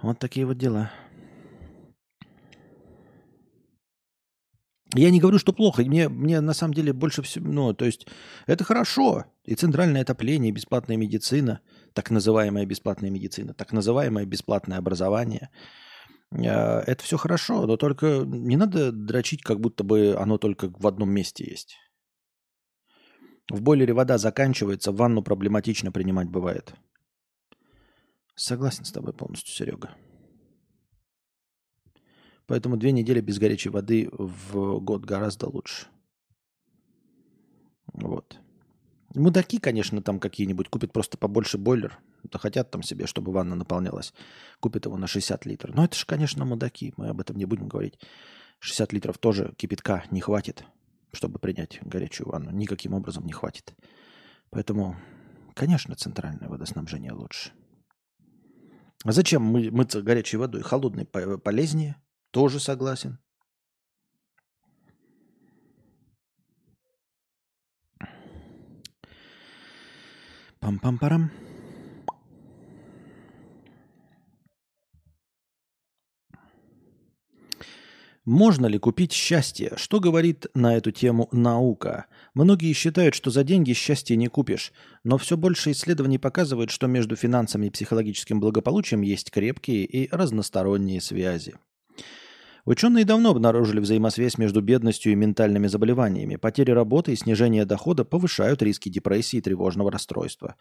Вот 0.00 0.20
такие 0.20 0.46
вот 0.46 0.56
дела. 0.56 0.92
Я 4.94 5.10
не 5.10 5.20
говорю, 5.20 5.38
что 5.38 5.52
плохо. 5.52 5.82
Мне, 5.82 6.08
мне 6.08 6.40
на 6.40 6.54
самом 6.54 6.72
деле 6.72 6.92
больше 6.92 7.22
всего... 7.22 7.46
Ну, 7.46 7.74
то 7.74 7.84
есть 7.84 8.06
это 8.46 8.64
хорошо. 8.64 9.26
И 9.44 9.54
центральное 9.54 10.02
отопление, 10.02 10.50
и 10.50 10.54
бесплатная 10.54 10.96
медицина, 10.96 11.60
так 11.92 12.10
называемая 12.10 12.64
бесплатная 12.64 13.10
медицина, 13.10 13.52
так 13.52 13.72
называемое 13.72 14.24
бесплатное 14.24 14.78
образование. 14.78 15.50
А, 16.32 16.82
это 16.86 17.04
все 17.04 17.18
хорошо, 17.18 17.66
но 17.66 17.76
только 17.76 18.22
не 18.24 18.56
надо 18.56 18.90
дрочить, 18.92 19.42
как 19.42 19.60
будто 19.60 19.84
бы 19.84 20.16
оно 20.18 20.38
только 20.38 20.70
в 20.70 20.86
одном 20.86 21.10
месте 21.10 21.44
есть. 21.44 21.76
В 23.50 23.62
бойлере 23.62 23.94
вода 23.94 24.18
заканчивается, 24.18 24.92
ванну 24.92 25.22
проблематично 25.22 25.92
принимать 25.92 26.28
бывает. 26.28 26.74
Согласен 28.34 28.84
с 28.84 28.92
тобой 28.92 29.12
полностью, 29.12 29.54
Серега. 29.54 29.96
Поэтому 32.48 32.78
две 32.78 32.92
недели 32.92 33.20
без 33.20 33.38
горячей 33.38 33.68
воды 33.68 34.08
в 34.10 34.80
год 34.80 35.04
гораздо 35.04 35.48
лучше. 35.48 35.86
Вот. 37.92 38.40
Мудаки, 39.14 39.58
конечно, 39.58 40.02
там 40.02 40.18
какие-нибудь 40.18 40.68
купят 40.70 40.92
просто 40.92 41.18
побольше 41.18 41.58
бойлер. 41.58 41.98
Это 42.24 42.38
хотят 42.38 42.70
там 42.70 42.82
себе, 42.82 43.06
чтобы 43.06 43.32
ванна 43.32 43.54
наполнялась. 43.54 44.14
Купят 44.60 44.86
его 44.86 44.96
на 44.96 45.06
60 45.06 45.44
литров. 45.44 45.74
Но 45.74 45.84
это 45.84 45.94
же, 45.94 46.06
конечно, 46.06 46.46
мудаки. 46.46 46.94
Мы 46.96 47.08
об 47.08 47.20
этом 47.20 47.36
не 47.36 47.44
будем 47.44 47.68
говорить. 47.68 47.98
60 48.60 48.94
литров 48.94 49.18
тоже 49.18 49.52
кипятка 49.56 50.04
не 50.10 50.22
хватит, 50.22 50.64
чтобы 51.12 51.38
принять 51.38 51.78
горячую 51.82 52.30
ванну. 52.30 52.50
Никаким 52.50 52.94
образом 52.94 53.26
не 53.26 53.32
хватит. 53.32 53.74
Поэтому, 54.48 54.96
конечно, 55.54 55.94
центральное 55.94 56.48
водоснабжение 56.48 57.12
лучше. 57.12 57.52
А 59.04 59.12
зачем 59.12 59.42
мы 59.42 59.70
мыться 59.70 60.00
горячей 60.00 60.38
водой? 60.38 60.62
Холодной 60.62 61.04
полезнее. 61.04 61.96
Тоже 62.30 62.60
согласен. 62.60 63.18
Пам-пам-парам. 70.60 71.30
Можно 78.28 78.66
ли 78.66 78.78
купить 78.78 79.12
счастье? 79.12 79.72
Что 79.76 80.00
говорит 80.00 80.48
на 80.52 80.76
эту 80.76 80.90
тему 80.90 81.30
наука? 81.32 82.04
Многие 82.34 82.74
считают, 82.74 83.14
что 83.14 83.30
за 83.30 83.42
деньги 83.42 83.72
счастье 83.72 84.16
не 84.16 84.28
купишь, 84.28 84.74
но 85.02 85.16
все 85.16 85.38
больше 85.38 85.70
исследований 85.70 86.18
показывают, 86.18 86.70
что 86.70 86.88
между 86.88 87.16
финансами 87.16 87.68
и 87.68 87.70
психологическим 87.70 88.38
благополучием 88.38 89.00
есть 89.00 89.30
крепкие 89.30 89.86
и 89.86 90.14
разносторонние 90.14 91.00
связи. 91.00 91.54
Ученые 92.68 93.06
давно 93.06 93.30
обнаружили 93.30 93.80
взаимосвязь 93.80 94.36
между 94.36 94.60
бедностью 94.60 95.10
и 95.10 95.14
ментальными 95.14 95.68
заболеваниями. 95.68 96.36
Потери 96.36 96.70
работы 96.70 97.14
и 97.14 97.16
снижение 97.16 97.64
дохода 97.64 98.04
повышают 98.04 98.60
риски 98.60 98.90
депрессии 98.90 99.38
и 99.38 99.40
тревожного 99.40 99.90
расстройства. 99.90 100.54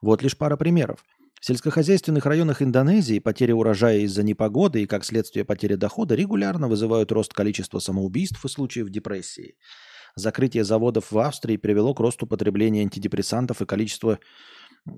Вот 0.00 0.22
лишь 0.22 0.38
пара 0.38 0.56
примеров. 0.56 1.04
В 1.38 1.44
сельскохозяйственных 1.44 2.24
районах 2.24 2.62
Индонезии 2.62 3.18
потери 3.18 3.52
урожая 3.52 3.98
из-за 3.98 4.22
непогоды 4.22 4.84
и, 4.84 4.86
как 4.86 5.04
следствие, 5.04 5.44
потери 5.44 5.74
дохода 5.74 6.14
регулярно 6.14 6.66
вызывают 6.66 7.12
рост 7.12 7.34
количества 7.34 7.78
самоубийств 7.78 8.42
и 8.42 8.48
случаев 8.48 8.88
депрессии. 8.88 9.56
Закрытие 10.16 10.64
заводов 10.64 11.12
в 11.12 11.18
Австрии 11.18 11.58
привело 11.58 11.92
к 11.92 12.00
росту 12.00 12.26
потребления 12.26 12.80
антидепрессантов 12.80 13.60
и 13.60 13.66
количества 13.66 14.18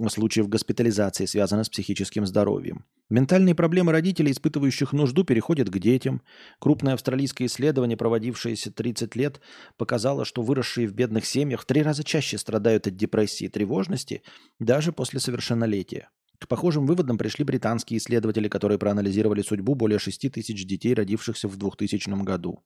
случаев 0.08 0.48
госпитализации 0.48 1.26
связано 1.26 1.64
с 1.64 1.68
психическим 1.68 2.26
здоровьем. 2.26 2.84
Ментальные 3.10 3.54
проблемы 3.54 3.92
родителей, 3.92 4.32
испытывающих 4.32 4.92
нужду, 4.92 5.24
переходят 5.24 5.68
к 5.68 5.78
детям. 5.78 6.22
Крупное 6.58 6.94
австралийское 6.94 7.46
исследование, 7.46 7.96
проводившееся 7.96 8.72
30 8.72 9.16
лет, 9.16 9.40
показало, 9.76 10.24
что 10.24 10.42
выросшие 10.42 10.88
в 10.88 10.94
бедных 10.94 11.26
семьях 11.26 11.62
в 11.62 11.66
три 11.66 11.82
раза 11.82 12.04
чаще 12.04 12.38
страдают 12.38 12.86
от 12.86 12.96
депрессии 12.96 13.44
и 13.44 13.48
тревожности 13.48 14.22
даже 14.58 14.92
после 14.92 15.20
совершеннолетия. 15.20 16.08
К 16.38 16.48
похожим 16.48 16.86
выводам 16.86 17.18
пришли 17.18 17.44
британские 17.44 17.98
исследователи, 17.98 18.48
которые 18.48 18.78
проанализировали 18.78 19.42
судьбу 19.42 19.74
более 19.74 19.98
6 19.98 20.32
тысяч 20.32 20.66
детей, 20.66 20.94
родившихся 20.94 21.48
в 21.48 21.56
2000 21.56 22.22
году. 22.24 22.64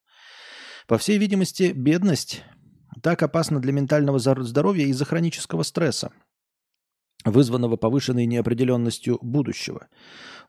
По 0.86 0.96
всей 0.96 1.18
видимости, 1.18 1.72
бедность 1.74 2.42
так 3.02 3.22
опасна 3.22 3.60
для 3.60 3.72
ментального 3.72 4.18
здоровья 4.18 4.86
из-за 4.86 5.04
хронического 5.04 5.62
стресса– 5.62 6.12
вызванного 7.26 7.76
повышенной 7.76 8.24
неопределенностью 8.24 9.18
будущего. 9.20 9.88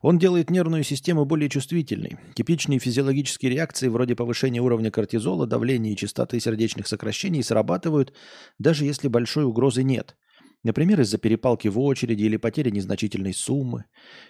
Он 0.00 0.18
делает 0.18 0.48
нервную 0.48 0.84
систему 0.84 1.24
более 1.24 1.48
чувствительной. 1.50 2.18
Типичные 2.34 2.78
физиологические 2.78 3.52
реакции 3.52 3.88
вроде 3.88 4.14
повышения 4.14 4.60
уровня 4.60 4.90
кортизола, 4.90 5.46
давления 5.46 5.92
и 5.92 5.96
частоты 5.96 6.38
сердечных 6.38 6.86
сокращений 6.86 7.42
срабатывают, 7.42 8.14
даже 8.58 8.84
если 8.84 9.08
большой 9.08 9.44
угрозы 9.44 9.82
нет. 9.82 10.16
Например, 10.64 11.00
из-за 11.00 11.18
перепалки 11.18 11.68
в 11.68 11.78
очереди 11.78 12.24
или 12.24 12.36
потери 12.36 12.70
незначительной 12.70 13.32
суммы. 13.32 13.84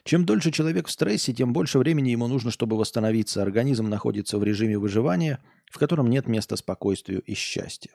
Чем 0.05 0.27
дольше 0.27 0.51
человек 0.51 0.87
в 0.87 0.91
стрессе, 0.91 1.33
тем 1.33 1.53
больше 1.53 1.79
времени 1.79 2.11
ему 2.11 2.27
нужно, 2.29 2.51
чтобы 2.51 2.77
восстановиться. 2.77 3.43
Организм 3.43 3.89
находится 3.89 4.39
в 4.39 4.45
режиме 4.45 4.79
выживания, 4.79 5.39
в 5.71 5.79
котором 5.79 6.09
нет 6.09 6.29
места 6.29 6.57
спокойствию 6.57 7.23
и 7.23 7.35
счастью. 7.35 7.93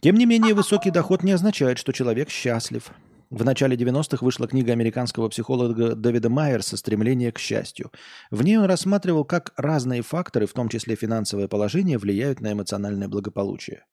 Тем 0.00 0.16
не 0.16 0.24
менее, 0.24 0.54
высокий 0.54 0.90
доход 0.90 1.22
не 1.22 1.32
означает, 1.32 1.76
что 1.76 1.92
человек 1.92 2.30
счастлив. 2.30 2.90
В 3.28 3.44
начале 3.44 3.76
90-х 3.76 4.24
вышла 4.24 4.48
книга 4.48 4.72
американского 4.72 5.28
психолога 5.28 5.94
Дэвида 5.94 6.30
Майерса 6.30 6.78
«Стремление 6.78 7.30
к 7.32 7.38
счастью». 7.38 7.92
В 8.30 8.42
ней 8.42 8.56
он 8.56 8.64
рассматривал, 8.64 9.26
как 9.26 9.52
разные 9.56 10.00
факторы, 10.00 10.46
в 10.46 10.54
том 10.54 10.70
числе 10.70 10.96
финансовое 10.96 11.48
положение, 11.48 11.98
влияют 11.98 12.40
на 12.40 12.52
эмоциональное 12.52 13.08
благополучие. 13.08 13.84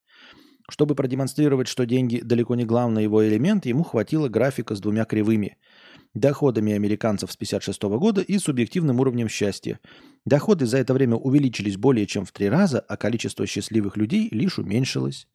Чтобы 0.70 0.96
продемонстрировать, 0.96 1.68
что 1.68 1.86
деньги 1.86 2.22
далеко 2.22 2.56
не 2.56 2.66
главный 2.66 3.04
его 3.04 3.28
элемент, 3.28 3.66
ему 3.66 3.84
хватило 3.84 4.30
графика 4.30 4.76
с 4.76 4.80
двумя 4.80 5.04
кривыми. 5.04 5.58
Доходами 6.14 6.74
американцев 6.74 7.32
с 7.32 7.36
1956 7.36 8.00
года 8.00 8.22
и 8.22 8.40
субъективным 8.40 9.00
уровнем 9.02 9.28
счастья. 9.28 9.80
Доходы 10.26 10.66
за 10.66 10.78
это 10.78 10.94
время 10.94 11.16
увеличились 11.18 11.78
более 11.78 12.08
чем 12.08 12.26
в 12.26 12.32
три 12.32 12.50
раза, 12.50 12.80
а 12.80 12.96
количество 12.96 13.46
счастливых 13.46 13.98
людей 13.98 14.30
лишь 14.32 14.58
уменьшилось. 14.58 15.28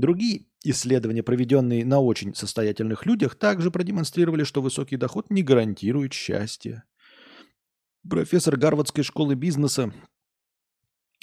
Другие 0.00 0.46
исследования, 0.64 1.22
проведенные 1.22 1.84
на 1.84 2.00
очень 2.00 2.34
состоятельных 2.34 3.04
людях, 3.04 3.34
также 3.34 3.70
продемонстрировали, 3.70 4.44
что 4.44 4.62
высокий 4.62 4.96
доход 4.96 5.28
не 5.28 5.42
гарантирует 5.42 6.14
счастье. 6.14 6.84
Профессор 8.08 8.56
Гарвардской 8.56 9.04
школы 9.04 9.34
бизнеса 9.34 9.92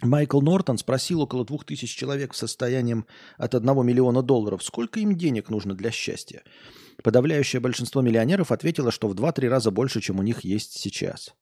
Майкл 0.03 0.41
Нортон 0.41 0.77
спросил 0.77 1.21
около 1.21 1.43
двух 1.43 1.65
тысяч 1.65 1.95
человек 1.95 2.35
с 2.35 2.37
состоянием 2.37 3.07
от 3.39 3.55
1 3.55 3.83
миллиона 3.83 4.21
долларов, 4.21 4.63
сколько 4.63 4.99
им 4.99 5.17
денег 5.17 5.49
нужно 5.49 5.73
для 5.73 5.89
счастья. 5.89 6.43
Подавляющее 7.01 7.59
большинство 7.59 8.03
миллионеров 8.03 8.51
ответило, 8.51 8.91
что 8.91 9.07
в 9.07 9.15
2-3 9.15 9.47
раза 9.47 9.71
больше, 9.71 10.01
чем 10.01 10.19
у 10.19 10.21
них 10.21 10.41
есть 10.41 10.73
сейчас. 10.73 11.33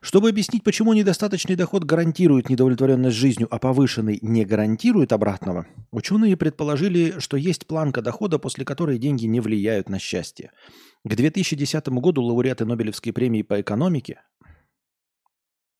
Чтобы 0.00 0.30
объяснить, 0.30 0.64
почему 0.64 0.94
недостаточный 0.94 1.56
доход 1.56 1.84
гарантирует 1.84 2.48
недовлетворенность 2.48 3.16
жизнью, 3.16 3.48
а 3.50 3.58
повышенный 3.58 4.18
не 4.22 4.46
гарантирует 4.46 5.12
обратного, 5.12 5.66
ученые 5.90 6.38
предположили, 6.38 7.18
что 7.18 7.36
есть 7.36 7.66
планка 7.66 8.00
дохода, 8.00 8.38
после 8.38 8.64
которой 8.64 8.98
деньги 8.98 9.26
не 9.26 9.40
влияют 9.40 9.90
на 9.90 9.98
счастье. 9.98 10.52
К 11.04 11.14
2010 11.14 11.88
году 11.88 12.22
лауреаты 12.22 12.64
Нобелевской 12.64 13.12
премии 13.12 13.42
по 13.42 13.60
экономике, 13.60 14.22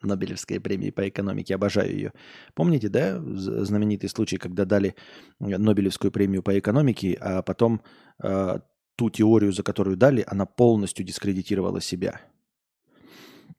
Нобелевской 0.03 0.61
премии 0.61 0.91
по 0.91 1.09
экономике, 1.09 1.55
обожаю 1.55 1.93
ее. 1.93 2.13
Помните, 2.55 2.89
да, 2.89 3.21
знаменитый 3.23 4.11
случай, 4.11 4.37
когда 4.37 4.67
дали 4.67 4.97
Нобелевскую 5.39 6.11
премию 6.11 6.43
по 6.43 6.59
экономике, 6.59 7.17
а 7.21 7.43
потом 7.43 7.81
э, 8.23 8.59
ту 8.97 9.11
теорию, 9.11 9.53
за 9.53 9.63
которую 9.63 9.97
дали, 9.97 10.25
она 10.27 10.45
полностью 10.45 11.07
дискредитировала 11.07 11.81
себя– 11.81 12.21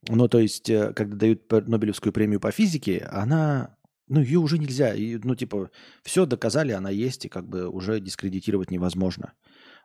ну, 0.08 0.28
то 0.28 0.40
есть, 0.40 0.70
э, 0.70 0.94
когда 0.94 1.16
дают 1.16 1.52
Нобелевскую 1.52 2.12
премию 2.12 2.40
по 2.40 2.52
физике, 2.52 3.08
она, 3.12 3.78
ну, 4.08 4.22
ее 4.22 4.40
уже 4.40 4.58
нельзя, 4.58 4.94
ну, 5.24 5.36
типа, 5.36 5.70
все 6.04 6.26
доказали, 6.26 6.72
она 6.72 6.90
есть, 6.90 7.26
и 7.26 7.30
как 7.30 7.48
бы 7.48 7.68
уже 7.68 8.00
дискредитировать 8.00 8.72
невозможно. 8.72 9.34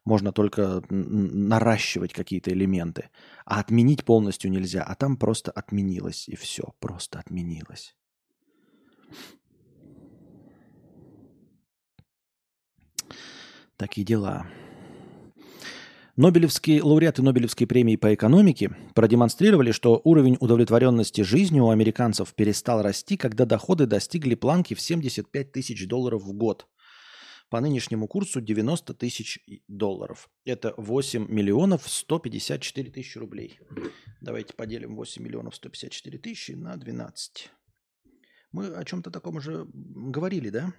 Можно 0.04 0.32
только 0.32 0.82
наращивать 0.88 2.12
какие-то 2.12 2.50
элементы. 2.52 3.10
А 3.44 3.58
отменить 3.58 4.04
полностью 4.04 4.52
нельзя. 4.52 4.84
А 4.84 4.94
там 4.94 5.16
просто 5.16 5.50
отменилось, 5.50 6.28
и 6.28 6.36
все, 6.36 6.74
просто 6.78 7.18
отменилось. 7.18 7.96
Такие 13.76 14.06
дела. 14.06 14.46
Нобелевские 16.16 16.82
лауреаты 16.82 17.20
Нобелевской 17.20 17.66
премии 17.66 17.96
по 17.96 18.14
экономике 18.14 18.70
продемонстрировали, 18.94 19.70
что 19.70 20.00
уровень 20.02 20.38
удовлетворенности 20.40 21.20
жизнью 21.20 21.64
у 21.64 21.70
американцев 21.70 22.32
перестал 22.32 22.80
расти, 22.80 23.18
когда 23.18 23.44
доходы 23.44 23.84
достигли 23.84 24.34
планки 24.34 24.72
в 24.72 24.80
75 24.80 25.52
тысяч 25.52 25.86
долларов 25.86 26.22
в 26.22 26.32
год. 26.32 26.68
По 27.50 27.60
нынешнему 27.60 28.08
курсу 28.08 28.40
90 28.40 28.94
тысяч 28.94 29.40
долларов. 29.68 30.30
Это 30.46 30.72
8 30.78 31.26
миллионов 31.28 31.86
154 31.86 32.90
тысячи 32.90 33.18
рублей. 33.18 33.60
Давайте 34.22 34.54
поделим 34.54 34.96
8 34.96 35.22
миллионов 35.22 35.54
154 35.54 36.18
тысячи 36.18 36.52
на 36.52 36.78
12. 36.78 37.50
Мы 38.52 38.68
о 38.68 38.84
чем-то 38.84 39.10
таком 39.10 39.36
уже 39.36 39.66
говорили, 39.74 40.48
да? 40.48 40.72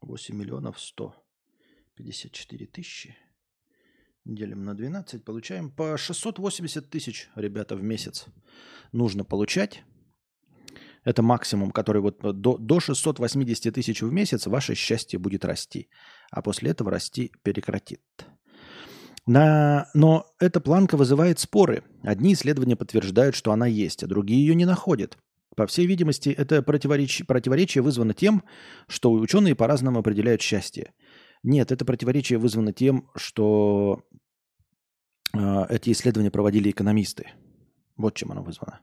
8 0.00 0.34
миллионов 0.34 0.80
154 0.80 2.66
тысячи 2.68 3.14
делим 4.26 4.64
на 4.64 4.74
12, 4.74 5.24
получаем 5.24 5.70
по 5.70 5.96
680 5.96 6.90
тысяч, 6.90 7.28
ребята, 7.36 7.76
в 7.76 7.82
месяц 7.82 8.26
нужно 8.92 9.24
получать. 9.24 9.84
Это 11.04 11.22
максимум, 11.22 11.70
который 11.70 12.02
вот 12.02 12.18
до, 12.18 12.58
до 12.58 12.80
680 12.80 13.72
тысяч 13.72 14.02
в 14.02 14.12
месяц 14.12 14.46
ваше 14.46 14.74
счастье 14.74 15.20
будет 15.20 15.44
расти. 15.44 15.88
А 16.32 16.42
после 16.42 16.72
этого 16.72 16.90
расти 16.90 17.30
прекратит. 17.42 18.00
На... 19.24 19.88
Но 19.94 20.26
эта 20.40 20.60
планка 20.60 20.96
вызывает 20.96 21.38
споры. 21.38 21.84
Одни 22.02 22.32
исследования 22.32 22.74
подтверждают, 22.74 23.36
что 23.36 23.52
она 23.52 23.66
есть, 23.66 24.02
а 24.02 24.08
другие 24.08 24.44
ее 24.44 24.56
не 24.56 24.64
находят. 24.64 25.16
По 25.54 25.66
всей 25.66 25.86
видимости, 25.86 26.28
это 26.28 26.62
противоречие, 26.62 27.24
противоречие 27.24 27.82
вызвано 27.82 28.12
тем, 28.12 28.42
что 28.88 29.12
ученые 29.12 29.54
по-разному 29.54 30.00
определяют 30.00 30.42
счастье. 30.42 30.92
Нет, 31.42 31.70
это 31.70 31.84
противоречие 31.84 32.38
вызвано 32.38 32.72
тем, 32.72 33.08
что 33.14 34.02
э, 34.12 34.15
эти 35.32 35.90
исследования 35.92 36.30
проводили 36.30 36.70
экономисты. 36.70 37.30
Вот 37.96 38.14
чем 38.14 38.32
оно 38.32 38.42
вызвано. 38.42 38.80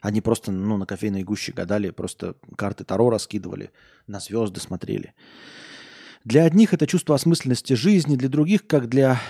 Они 0.00 0.20
просто 0.20 0.50
ну, 0.50 0.76
на 0.76 0.86
кофейной 0.86 1.22
гуще 1.24 1.52
гадали, 1.52 1.90
просто 1.90 2.36
карты 2.56 2.84
Таро 2.84 3.10
раскидывали, 3.10 3.70
на 4.06 4.18
звезды 4.18 4.60
смотрели. 4.60 5.14
Для 6.24 6.44
одних 6.44 6.74
это 6.74 6.86
чувство 6.86 7.14
осмысленности 7.14 7.74
жизни, 7.74 8.16
для 8.16 8.28
других, 8.28 8.66
как 8.66 8.88
для 8.88 9.20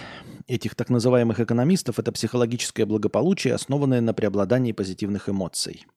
этих 0.46 0.74
так 0.74 0.90
называемых 0.90 1.40
экономистов, 1.40 1.98
это 1.98 2.12
психологическое 2.12 2.84
благополучие, 2.84 3.54
основанное 3.54 4.00
на 4.00 4.14
преобладании 4.14 4.72
позитивных 4.72 5.28
эмоций– 5.28 5.86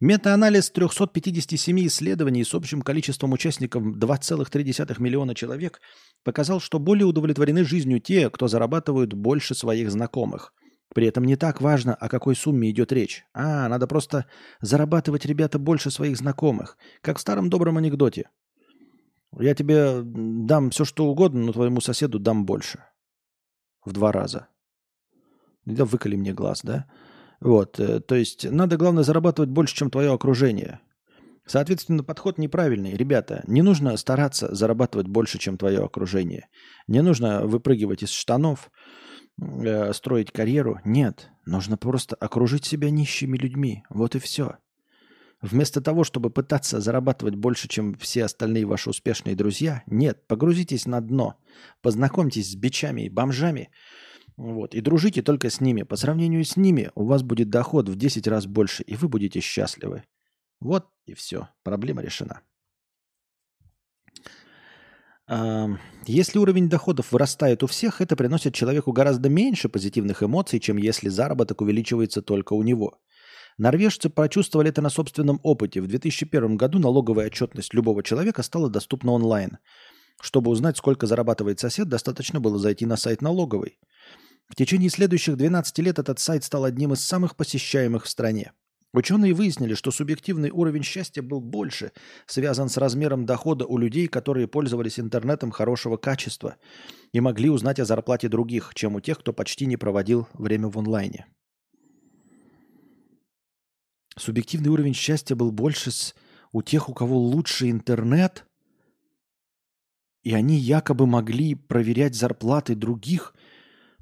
Метаанализ 0.00 0.70
357 0.70 1.86
исследований 1.86 2.42
с 2.42 2.54
общим 2.54 2.80
количеством 2.80 3.32
участников 3.32 3.82
2,3 3.82 4.94
миллиона 4.98 5.34
человек 5.34 5.80
показал, 6.24 6.58
что 6.58 6.78
более 6.78 7.04
удовлетворены 7.04 7.64
жизнью 7.64 8.00
те, 8.00 8.30
кто 8.30 8.48
зарабатывают 8.48 9.12
больше 9.12 9.54
своих 9.54 9.90
знакомых. 9.90 10.54
При 10.94 11.06
этом 11.06 11.24
не 11.24 11.36
так 11.36 11.60
важно, 11.60 11.94
о 11.94 12.08
какой 12.08 12.34
сумме 12.34 12.70
идет 12.70 12.92
речь. 12.92 13.24
А, 13.34 13.68
надо 13.68 13.86
просто 13.86 14.24
зарабатывать, 14.62 15.26
ребята, 15.26 15.58
больше 15.58 15.90
своих 15.90 16.16
знакомых. 16.16 16.78
Как 17.02 17.18
в 17.18 17.20
старом 17.20 17.50
добром 17.50 17.76
анекдоте. 17.76 18.30
Я 19.38 19.54
тебе 19.54 20.00
дам 20.02 20.70
все, 20.70 20.86
что 20.86 21.08
угодно, 21.08 21.42
но 21.42 21.52
твоему 21.52 21.82
соседу 21.82 22.18
дам 22.18 22.46
больше. 22.46 22.84
В 23.84 23.92
два 23.92 24.12
раза. 24.12 24.48
Да 25.66 25.84
выколи 25.84 26.16
мне 26.16 26.32
глаз, 26.32 26.62
да? 26.64 26.86
Вот, 27.40 27.80
э, 27.80 28.00
то 28.00 28.14
есть 28.14 28.50
надо, 28.50 28.76
главное, 28.76 29.02
зарабатывать 29.02 29.50
больше, 29.50 29.74
чем 29.74 29.90
твое 29.90 30.12
окружение. 30.12 30.80
Соответственно, 31.46 32.04
подход 32.04 32.38
неправильный. 32.38 32.96
Ребята, 32.96 33.42
не 33.46 33.62
нужно 33.62 33.96
стараться 33.96 34.54
зарабатывать 34.54 35.08
больше, 35.08 35.38
чем 35.38 35.56
твое 35.56 35.82
окружение. 35.82 36.48
Не 36.86 37.02
нужно 37.02 37.44
выпрыгивать 37.46 38.02
из 38.02 38.10
штанов, 38.10 38.70
э, 39.40 39.92
строить 39.92 40.32
карьеру. 40.32 40.80
Нет, 40.84 41.30
нужно 41.46 41.76
просто 41.76 42.14
окружить 42.14 42.64
себя 42.64 42.90
нищими 42.90 43.36
людьми. 43.36 43.82
Вот 43.88 44.14
и 44.14 44.18
все. 44.18 44.58
Вместо 45.40 45.80
того, 45.80 46.04
чтобы 46.04 46.28
пытаться 46.28 46.80
зарабатывать 46.80 47.34
больше, 47.34 47.66
чем 47.66 47.94
все 47.94 48.24
остальные 48.24 48.66
ваши 48.66 48.90
успешные 48.90 49.34
друзья, 49.34 49.82
нет, 49.86 50.26
погрузитесь 50.26 50.86
на 50.86 51.00
дно, 51.00 51.36
познакомьтесь 51.80 52.52
с 52.52 52.54
бичами 52.54 53.02
и 53.02 53.08
бомжами, 53.08 53.70
вот. 54.40 54.74
И 54.74 54.80
дружите 54.80 55.20
только 55.20 55.50
с 55.50 55.60
ними. 55.60 55.82
По 55.82 55.96
сравнению 55.96 56.44
с 56.44 56.56
ними 56.56 56.90
у 56.94 57.04
вас 57.04 57.22
будет 57.22 57.50
доход 57.50 57.90
в 57.90 57.96
10 57.96 58.26
раз 58.26 58.46
больше, 58.46 58.82
и 58.84 58.96
вы 58.96 59.06
будете 59.06 59.40
счастливы. 59.40 60.04
Вот 60.60 60.86
и 61.04 61.12
все. 61.12 61.50
Проблема 61.62 62.00
решена. 62.00 62.40
Если 66.06 66.38
уровень 66.38 66.70
доходов 66.70 67.12
вырастает 67.12 67.62
у 67.62 67.66
всех, 67.66 68.00
это 68.00 68.16
приносит 68.16 68.54
человеку 68.54 68.92
гораздо 68.92 69.28
меньше 69.28 69.68
позитивных 69.68 70.22
эмоций, 70.22 70.58
чем 70.58 70.78
если 70.78 71.10
заработок 71.10 71.60
увеличивается 71.60 72.22
только 72.22 72.54
у 72.54 72.62
него. 72.62 72.98
Норвежцы 73.58 74.08
почувствовали 74.08 74.70
это 74.70 74.80
на 74.80 74.88
собственном 74.88 75.38
опыте. 75.42 75.82
В 75.82 75.86
2001 75.86 76.56
году 76.56 76.78
налоговая 76.78 77.26
отчетность 77.26 77.74
любого 77.74 78.02
человека 78.02 78.42
стала 78.42 78.70
доступна 78.70 79.12
онлайн– 79.12 79.58
Чтобы 80.22 80.50
узнать, 80.50 80.76
сколько 80.76 81.06
зарабатывает 81.06 81.60
сосед, 81.60 81.88
достаточно 81.88 82.40
было 82.40 82.58
зайти 82.58 82.86
на 82.86 82.96
сайт 82.96 83.22
налоговой. 83.22 83.78
В 84.50 84.56
течение 84.56 84.90
следующих 84.90 85.36
12 85.36 85.78
лет 85.78 86.00
этот 86.00 86.18
сайт 86.18 86.42
стал 86.42 86.64
одним 86.64 86.92
из 86.92 87.04
самых 87.04 87.36
посещаемых 87.36 88.04
в 88.04 88.08
стране. 88.08 88.52
Ученые 88.92 89.32
выяснили, 89.32 89.74
что 89.74 89.92
субъективный 89.92 90.50
уровень 90.50 90.82
счастья 90.82 91.22
был 91.22 91.40
больше 91.40 91.92
связан 92.26 92.68
с 92.68 92.76
размером 92.76 93.24
дохода 93.24 93.64
у 93.64 93.78
людей, 93.78 94.08
которые 94.08 94.48
пользовались 94.48 94.98
интернетом 94.98 95.52
хорошего 95.52 95.96
качества 95.96 96.56
и 97.12 97.20
могли 97.20 97.48
узнать 97.48 97.78
о 97.78 97.84
зарплате 97.84 98.28
других, 98.28 98.72
чем 98.74 98.96
у 98.96 99.00
тех, 99.00 99.20
кто 99.20 99.32
почти 99.32 99.66
не 99.66 99.76
проводил 99.76 100.26
время 100.32 100.66
в 100.66 100.76
онлайне. 100.76 101.26
Субъективный 104.16 104.70
уровень 104.70 104.94
счастья 104.94 105.36
был 105.36 105.52
больше 105.52 105.92
с... 105.92 106.16
у 106.50 106.62
тех, 106.62 106.88
у 106.88 106.94
кого 106.94 107.16
лучше 107.16 107.70
интернет, 107.70 108.44
и 110.24 110.34
они 110.34 110.56
якобы 110.56 111.06
могли 111.06 111.54
проверять 111.54 112.16
зарплаты 112.16 112.74
других– 112.74 113.36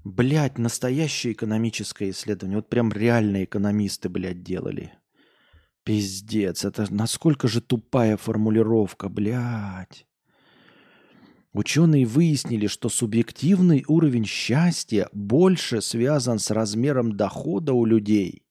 Блять, 0.05 0.59
настоящее 0.59 1.33
экономическое 1.33 2.11
исследование. 2.11 2.59
Вот 2.59 2.69
прям 2.69 2.93
реальные 2.93 3.45
экономисты, 3.45 4.09
блядь, 4.09 4.43
делали. 4.43 4.93
Пиздец, 5.85 6.65
это 6.65 6.87
насколько 6.93 7.49
же 7.49 7.61
тупая 7.61 8.17
формулировка, 8.17 9.09
блядь. 9.09 10.07
Ученые 11.53 12.05
выяснили, 12.07 12.67
что 12.67 12.89
субъективный 12.89 13.85
уровень 13.89 14.27
счастья 14.27 15.09
больше 15.13 15.81
связан 15.81 16.39
с 16.39 16.51
размером 16.51 17.17
дохода 17.17 17.73
у 17.73 17.85
людей, 17.85 18.45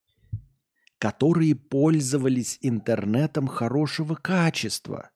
которые 0.97 1.55
пользовались 1.55 2.57
интернетом 2.61 3.47
хорошего 3.47 4.15
качества 4.15 5.11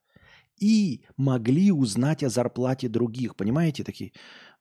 и 0.58 1.04
могли 1.16 1.72
узнать 1.72 2.22
о 2.22 2.28
зарплате 2.28 2.88
других. 2.88 3.34
Понимаете, 3.34 3.82
такие, 3.82 4.12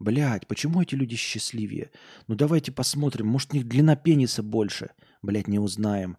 Блядь, 0.02 0.48
почему 0.48 0.82
эти 0.82 0.96
люди 0.96 1.16
счастливее? 1.16 1.92
Ну 2.26 2.34
давайте 2.34 2.72
посмотрим, 2.72 3.28
может 3.28 3.54
у 3.54 3.58
них 3.58 3.68
длина 3.68 3.96
пениса 3.96 4.42
больше. 4.42 4.90
Блядь, 5.22 5.48
не 5.48 5.60
узнаем. 5.60 6.18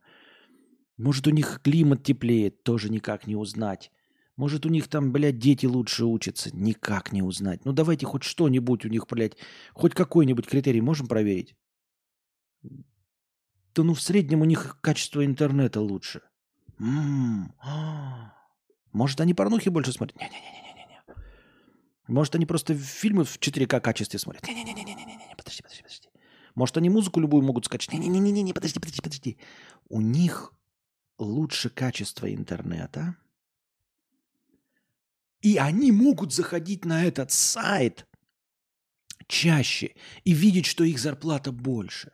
Может 0.97 1.27
у 1.27 1.31
них 1.31 1.61
климат 1.65 2.05
теплее, 2.05 2.51
тоже 2.51 2.91
никак 2.91 3.27
не 3.27 3.35
узнать. 3.35 3.91
Может 4.37 4.67
у 4.67 4.69
них 4.69 4.87
там, 4.87 5.11
блядь, 5.11 5.41
дети 5.41 5.67
лучше 5.67 6.05
учатся, 6.05 6.57
никак 6.57 7.11
не 7.11 7.23
узнать. 7.23 7.65
Ну 7.65 7.73
давайте 7.73 8.07
хоть 8.07 8.23
что-нибудь 8.23 8.85
у 8.85 8.89
них, 8.89 9.09
блядь, 9.09 9.37
хоть 9.73 9.95
какой-нибудь 9.95 10.47
критерий 10.47 10.81
можем 10.81 11.09
проверить? 11.09 11.57
Да 12.63 13.83
ну 13.83 13.95
в 13.95 14.01
среднем 14.01 14.43
у 14.43 14.45
них 14.45 14.79
качество 14.81 15.25
интернета 15.25 15.81
лучше. 15.81 16.23
М-м-м. 16.79 17.53
Может 18.93 19.21
они 19.21 19.35
порнухи 19.35 19.71
больше 19.71 19.91
смотрят? 19.91 20.17
Не-не-не. 20.21 20.62
Может, 22.13 22.35
они 22.35 22.45
просто 22.45 22.75
фильмы 22.75 23.25
в 23.25 23.39
4К 23.39 23.81
качестве 23.81 24.19
смотрят. 24.19 24.47
Не-не-не-не-не-не, 24.47 25.35
подожди, 25.35 25.63
подожди, 25.63 25.83
подожди. 25.83 26.09
Может, 26.55 26.77
они 26.77 26.91
музыку 26.91 27.21
любую 27.21 27.43
могут 27.43 27.65
скачать. 27.65 27.95
Не-не-не-не, 27.95 28.53
подожди, 28.53 28.79
подожди, 28.79 29.01
подожди. 29.01 29.39
У 29.89 30.03
них 30.03 30.53
лучше 31.19 31.71
качество 31.71 32.33
интернета. 32.33 33.17
И 35.41 35.57
они 35.57 35.91
могут 35.91 36.35
заходить 36.35 36.85
на 36.85 37.03
этот 37.03 37.33
сайт 37.33 38.07
чаще 39.27 39.95
и 40.25 40.35
видеть, 40.35 40.67
что 40.67 40.85
их 40.85 40.99
зарплата 40.99 41.51
больше. 41.51 42.13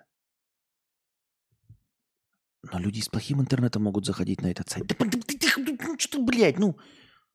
Но 2.63 2.79
люди 2.79 3.01
с 3.01 3.09
плохим 3.09 3.41
интернетом 3.41 3.83
могут 3.83 4.07
заходить 4.07 4.43
на 4.43 4.51
этот 4.51 4.69
сайт. 4.69 4.87
Да, 4.87 4.97
ну 4.99 5.99
что, 5.99 6.23
блядь, 6.23 6.59
ну, 6.59 6.79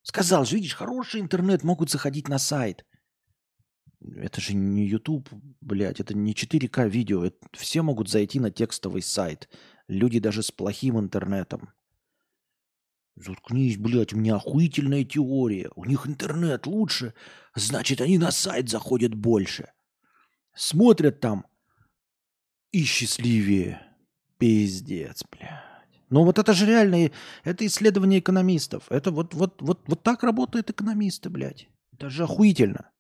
Сказал 0.04 0.46
же, 0.46 0.56
видишь, 0.58 0.76
хороший 0.76 1.22
интернет, 1.22 1.63
могут 1.63 1.89
заходить 1.89 2.28
на 2.28 2.38
сайт. 2.38 2.86
Это 4.18 4.42
же 4.42 4.54
не 4.54 4.86
YouTube, 4.86 5.30
блядь, 5.62 6.02
это 6.02 6.13
не 6.13 6.34
4К 6.34 6.89
видео. 6.89 7.32
Все 7.54 7.82
могут 7.82 8.10
зайти 8.10 8.39
на 8.39 8.52
текстовый 8.52 9.02
сайт. 9.02 9.50
Люди 9.88 10.20
даже 10.20 10.44
с 10.44 10.52
плохим 10.52 11.00
интернетом. 11.00 11.70
Заткнись, 13.16 13.78
блядь, 13.78 14.13
у 14.13 14.18
меня 14.18 14.36
охуительная 14.36 15.06
теория. 15.06 15.70
У 15.76 15.86
них 15.86 16.06
интернет 16.06 16.68
лучше, 16.68 17.13
значит, 17.56 18.02
они 18.02 18.18
на 18.18 18.32
сайт 18.32 18.70
заходят 18.70 19.13
больше. 19.13 19.72
Смотрят 20.54 21.22
там 21.22 21.46
и 22.72 22.84
счастливее. 22.84 23.82
Пиздец, 24.38 25.24
блядь. 25.32 25.62
Ну 26.13 26.23
вот 26.26 26.38
это 26.38 26.54
же 26.54 26.67
реально, 26.67 27.10
это 27.43 27.65
исследование 27.65 28.19
экономистов. 28.19 28.84
Это 28.91 29.10
вот, 29.10 29.34
вот, 29.34 29.60
вот, 29.62 29.80
вот 29.88 30.04
так 30.04 30.21
работают 30.21 30.69
экономисты, 30.69 31.32
блядь. 31.32 31.67
Это 31.91 32.12
же 32.12 32.26
охуительно. 32.26 32.91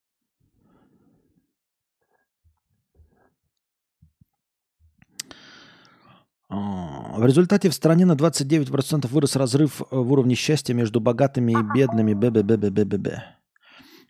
А, 6.49 7.19
в 7.19 7.23
результате 7.23 7.69
в 7.69 7.75
стране 7.75 8.05
на 8.05 8.13
29% 8.13 9.07
вырос 9.07 9.35
разрыв 9.35 9.81
э, 9.81 9.85
в 9.91 10.11
уровне 10.11 10.33
счастья 10.33 10.73
между 10.73 10.99
богатыми 10.99 11.51
и 11.51 11.77
бедными. 11.77 12.15
Б 12.15 12.29
-б 12.29 12.41
-б 12.41 12.57
-б 12.57 12.69
-б 12.71 12.83
-б 12.83 12.97
-б. 12.97 13.19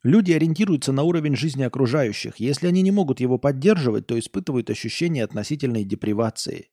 Люди 0.03 0.31
ориентируются 0.31 0.93
на 0.93 1.03
уровень 1.03 1.35
жизни 1.35 1.63
окружающих. 1.63 2.39
Если 2.39 2.67
они 2.67 2.81
не 2.81 2.91
могут 2.91 3.19
его 3.19 3.37
поддерживать, 3.37 4.07
то 4.07 4.17
испытывают 4.17 4.69
ощущение 4.69 5.25
относительной 5.25 5.83
депривации. 5.83 6.69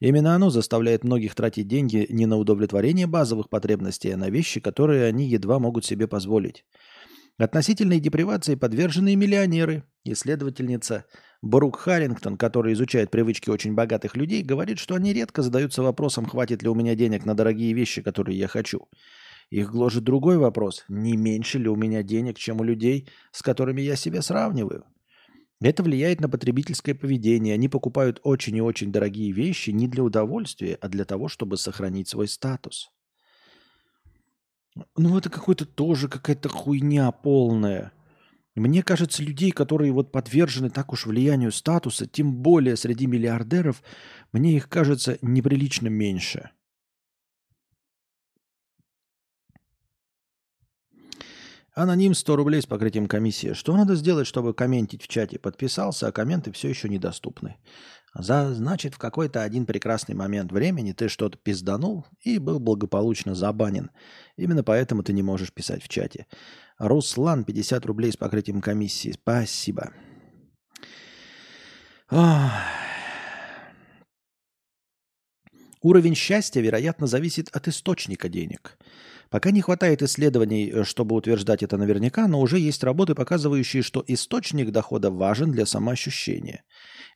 Именно 0.00 0.34
оно 0.34 0.48
заставляет 0.48 1.04
многих 1.04 1.34
тратить 1.34 1.68
деньги 1.68 2.06
не 2.08 2.26
на 2.26 2.38
удовлетворение 2.38 3.06
базовых 3.06 3.50
потребностей, 3.50 4.10
а 4.10 4.16
на 4.16 4.30
вещи, 4.30 4.58
которые 4.58 5.04
они 5.04 5.28
едва 5.28 5.58
могут 5.58 5.84
себе 5.84 6.08
позволить. 6.08 6.64
Относительной 7.36 8.00
депривации 8.00 8.54
подвержены 8.54 9.12
и 9.12 9.16
миллионеры. 9.16 9.84
Исследовательница 10.04 11.04
Брук 11.42 11.78
Харрингтон, 11.78 12.36
которая 12.36 12.74
изучает 12.74 13.10
привычки 13.10 13.50
очень 13.50 13.74
богатых 13.74 14.16
людей, 14.16 14.42
говорит, 14.42 14.78
что 14.78 14.94
они 14.94 15.12
редко 15.12 15.42
задаются 15.42 15.82
вопросом, 15.82 16.26
хватит 16.26 16.62
ли 16.62 16.68
у 16.68 16.74
меня 16.74 16.94
денег 16.94 17.24
на 17.24 17.34
дорогие 17.34 17.72
вещи, 17.72 18.02
которые 18.02 18.38
я 18.38 18.48
хочу. 18.48 18.88
Их 19.50 19.70
гложет 19.70 20.04
другой 20.04 20.38
вопрос, 20.38 20.84
не 20.88 21.16
меньше 21.16 21.58
ли 21.58 21.68
у 21.68 21.76
меня 21.76 22.02
денег, 22.02 22.38
чем 22.38 22.60
у 22.60 22.64
людей, 22.64 23.08
с 23.32 23.42
которыми 23.42 23.80
я 23.82 23.96
себя 23.96 24.22
сравниваю. 24.22 24.84
Это 25.62 25.82
влияет 25.82 26.20
на 26.20 26.28
потребительское 26.28 26.94
поведение. 26.94 27.54
Они 27.54 27.68
покупают 27.68 28.20
очень 28.22 28.56
и 28.56 28.62
очень 28.62 28.92
дорогие 28.92 29.30
вещи 29.32 29.70
не 29.70 29.88
для 29.88 30.02
удовольствия, 30.02 30.78
а 30.80 30.88
для 30.88 31.04
того, 31.04 31.28
чтобы 31.28 31.58
сохранить 31.58 32.08
свой 32.08 32.28
статус. 32.28 32.90
Ну, 34.96 35.18
это 35.18 35.28
какой-то 35.28 35.66
тоже 35.66 36.08
какая-то 36.08 36.48
хуйня 36.48 37.10
полная. 37.10 37.92
Мне 38.54 38.82
кажется, 38.82 39.22
людей, 39.22 39.50
которые 39.50 39.92
вот 39.92 40.12
подвержены 40.12 40.70
так 40.70 40.92
уж 40.92 41.06
влиянию 41.06 41.52
статуса, 41.52 42.06
тем 42.06 42.36
более 42.36 42.76
среди 42.76 43.06
миллиардеров, 43.06 43.82
мне 44.32 44.56
их 44.56 44.68
кажется 44.68 45.18
неприлично 45.22 45.88
меньше. 45.88 46.50
Аноним 51.80 52.12
100 52.12 52.36
рублей 52.36 52.60
с 52.60 52.66
покрытием 52.66 53.06
комиссии. 53.06 53.54
Что 53.54 53.74
надо 53.74 53.94
сделать, 53.94 54.26
чтобы 54.26 54.52
комментить 54.52 55.02
в 55.02 55.08
чате? 55.08 55.38
Подписался, 55.38 56.08
а 56.08 56.12
комменты 56.12 56.52
все 56.52 56.68
еще 56.68 56.90
недоступны. 56.90 57.56
За, 58.14 58.52
значит, 58.52 58.94
в 58.94 58.98
какой-то 58.98 59.42
один 59.42 59.64
прекрасный 59.64 60.14
момент 60.14 60.52
времени 60.52 60.92
ты 60.92 61.08
что-то 61.08 61.38
пизданул 61.38 62.04
и 62.20 62.36
был 62.36 62.60
благополучно 62.60 63.34
забанен. 63.34 63.90
Именно 64.36 64.62
поэтому 64.62 65.02
ты 65.02 65.14
не 65.14 65.22
можешь 65.22 65.54
писать 65.54 65.82
в 65.82 65.88
чате. 65.88 66.26
Руслан, 66.78 67.44
50 67.44 67.86
рублей 67.86 68.12
с 68.12 68.16
покрытием 68.18 68.60
комиссии. 68.60 69.12
Спасибо. 69.12 69.94
Ох. 72.10 72.50
Уровень 75.82 76.14
счастья, 76.14 76.60
вероятно, 76.60 77.06
зависит 77.06 77.48
от 77.52 77.68
источника 77.68 78.28
денег– 78.28 78.78
Пока 79.30 79.52
не 79.52 79.60
хватает 79.60 80.02
исследований, 80.02 80.70
э, 80.70 80.82
чтобы 80.82 81.14
утверждать 81.14 81.62
это 81.62 81.76
наверняка, 81.76 82.26
но 82.26 82.40
уже 82.40 82.58
есть 82.58 82.82
работы, 82.82 83.14
показывающие, 83.14 83.82
что 83.82 84.04
источник 84.08 84.72
дохода 84.72 85.12
важен 85.12 85.52
для 85.52 85.66
самоощущения. 85.66 86.64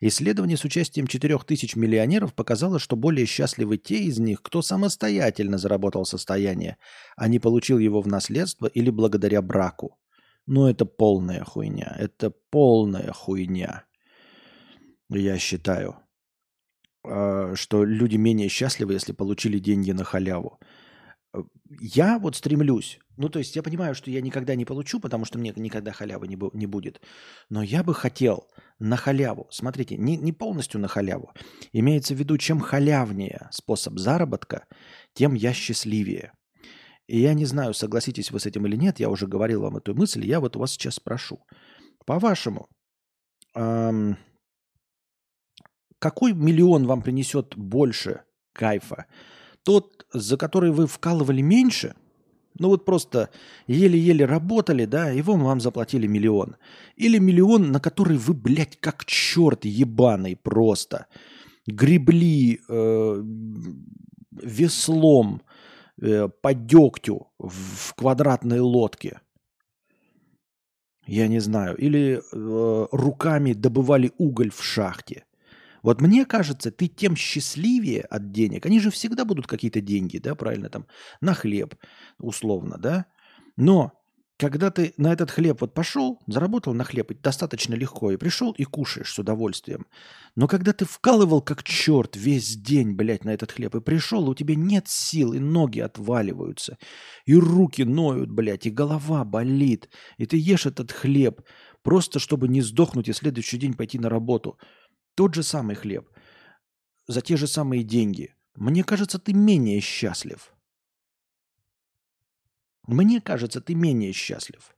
Исследование 0.00 0.56
с 0.56 0.64
участием 0.64 1.08
4000 1.08 1.76
миллионеров 1.76 2.32
показало, 2.32 2.78
что 2.78 2.94
более 2.94 3.26
счастливы 3.26 3.78
те 3.78 3.98
из 4.04 4.20
них, 4.20 4.42
кто 4.42 4.62
самостоятельно 4.62 5.58
заработал 5.58 6.04
состояние, 6.04 6.76
а 7.16 7.26
не 7.26 7.40
получил 7.40 7.78
его 7.78 8.00
в 8.00 8.06
наследство 8.06 8.66
или 8.66 8.90
благодаря 8.90 9.42
браку. 9.42 9.98
Но 10.46 10.70
это 10.70 10.84
полная 10.84 11.42
хуйня. 11.42 11.96
Это 11.98 12.30
полная 12.50 13.12
хуйня. 13.12 13.86
Я 15.08 15.38
считаю, 15.38 15.96
что 17.04 17.84
люди 17.84 18.16
менее 18.16 18.48
счастливы, 18.48 18.94
если 18.94 19.12
получили 19.12 19.58
деньги 19.58 19.92
на 19.92 20.04
халяву. 20.04 20.58
Я 21.80 22.18
вот 22.18 22.36
стремлюсь, 22.36 23.00
ну 23.16 23.28
то 23.28 23.40
есть 23.40 23.56
я 23.56 23.62
понимаю, 23.62 23.94
что 23.94 24.10
я 24.10 24.20
никогда 24.20 24.54
не 24.54 24.64
получу, 24.64 25.00
потому 25.00 25.24
что 25.24 25.38
мне 25.38 25.52
никогда 25.56 25.92
халявы 25.92 26.28
не, 26.28 26.38
не 26.52 26.66
будет, 26.66 27.00
но 27.50 27.62
я 27.62 27.82
бы 27.82 27.92
хотел 27.92 28.46
на 28.78 28.96
халяву, 28.96 29.48
смотрите, 29.50 29.96
не, 29.96 30.16
не 30.16 30.32
полностью 30.32 30.80
на 30.80 30.86
халяву, 30.86 31.32
имеется 31.72 32.14
в 32.14 32.18
виду, 32.18 32.38
чем 32.38 32.60
халявнее 32.60 33.48
способ 33.50 33.98
заработка, 33.98 34.66
тем 35.12 35.34
я 35.34 35.52
счастливее. 35.52 36.32
И 37.06 37.20
я 37.20 37.34
не 37.34 37.44
знаю, 37.44 37.74
согласитесь 37.74 38.30
вы 38.30 38.40
с 38.40 38.46
этим 38.46 38.66
или 38.66 38.76
нет, 38.76 39.00
я 39.00 39.10
уже 39.10 39.26
говорил 39.26 39.62
вам 39.62 39.76
эту 39.76 39.94
мысль, 39.94 40.24
я 40.24 40.38
вот 40.40 40.56
у 40.56 40.60
вас 40.60 40.72
сейчас 40.72 40.94
спрошу. 40.94 41.44
По-вашему, 42.06 42.68
эм, 43.54 44.16
какой 46.04 46.34
миллион 46.34 46.86
вам 46.86 47.00
принесет 47.00 47.56
больше 47.56 48.20
кайфа? 48.52 49.06
Тот, 49.62 50.06
за 50.12 50.36
который 50.36 50.70
вы 50.70 50.86
вкалывали 50.86 51.40
меньше, 51.40 51.94
ну 52.58 52.68
вот 52.68 52.84
просто 52.84 53.30
еле-еле 53.66 54.26
работали, 54.26 54.84
да, 54.84 55.10
и 55.10 55.22
вам, 55.22 55.44
вам 55.44 55.60
заплатили 55.60 56.06
миллион. 56.06 56.56
Или 56.96 57.16
миллион, 57.16 57.72
на 57.72 57.80
который 57.80 58.18
вы, 58.18 58.34
блядь, 58.34 58.78
как 58.80 59.06
черт 59.06 59.64
ебаный 59.64 60.36
просто 60.36 61.06
гребли 61.66 62.60
э, 62.68 63.22
веслом 64.42 65.40
э, 66.02 66.28
по 66.28 66.52
дегтю 66.52 67.28
в, 67.38 67.48
в 67.48 67.94
квадратной 67.94 68.60
лодке. 68.60 69.22
Я 71.06 71.28
не 71.28 71.40
знаю. 71.40 71.78
Или 71.78 72.20
э, 72.20 72.86
руками 72.92 73.54
добывали 73.54 74.12
уголь 74.18 74.50
в 74.50 74.62
шахте. 74.62 75.24
Вот 75.84 76.00
мне 76.00 76.24
кажется, 76.24 76.70
ты 76.70 76.88
тем 76.88 77.14
счастливее 77.14 78.00
от 78.00 78.32
денег. 78.32 78.64
Они 78.64 78.80
же 78.80 78.90
всегда 78.90 79.26
будут 79.26 79.46
какие-то 79.46 79.82
деньги, 79.82 80.16
да, 80.16 80.34
правильно, 80.34 80.70
там, 80.70 80.86
на 81.20 81.34
хлеб, 81.34 81.74
условно, 82.18 82.78
да. 82.78 83.04
Но 83.58 83.92
когда 84.38 84.70
ты 84.70 84.94
на 84.96 85.12
этот 85.12 85.30
хлеб 85.30 85.60
вот 85.60 85.74
пошел, 85.74 86.22
заработал 86.26 86.72
на 86.72 86.84
хлеб 86.84 87.12
достаточно 87.20 87.74
легко 87.74 88.10
и 88.10 88.16
пришел 88.16 88.52
и 88.52 88.64
кушаешь 88.64 89.12
с 89.12 89.18
удовольствием. 89.18 89.86
Но 90.36 90.48
когда 90.48 90.72
ты 90.72 90.86
вкалывал 90.86 91.42
как 91.42 91.62
черт 91.62 92.16
весь 92.16 92.56
день, 92.56 92.94
блядь, 92.94 93.26
на 93.26 93.34
этот 93.34 93.52
хлеб 93.52 93.74
и 93.74 93.80
пришел, 93.82 94.26
у 94.26 94.34
тебя 94.34 94.54
нет 94.54 94.88
сил, 94.88 95.34
и 95.34 95.38
ноги 95.38 95.80
отваливаются, 95.80 96.78
и 97.26 97.34
руки 97.34 97.84
ноют, 97.84 98.30
блядь, 98.30 98.64
и 98.64 98.70
голова 98.70 99.22
болит, 99.26 99.90
и 100.16 100.24
ты 100.24 100.38
ешь 100.38 100.64
этот 100.64 100.92
хлеб 100.92 101.42
просто 101.82 102.18
чтобы 102.18 102.48
не 102.48 102.62
сдохнуть 102.62 103.08
и 103.08 103.12
следующий 103.12 103.58
день 103.58 103.74
пойти 103.74 103.98
на 103.98 104.08
работу– 104.08 104.58
тот 105.14 105.34
же 105.34 105.42
самый 105.42 105.76
хлеб, 105.76 106.08
за 107.06 107.20
те 107.20 107.36
же 107.36 107.46
самые 107.46 107.82
деньги. 107.82 108.34
Мне 108.54 108.84
кажется, 108.84 109.18
ты 109.18 109.32
менее 109.32 109.80
счастлив. 109.80 110.54
Мне 112.86 113.20
кажется, 113.20 113.60
ты 113.60 113.74
менее 113.74 114.12
счастлив. 114.12 114.74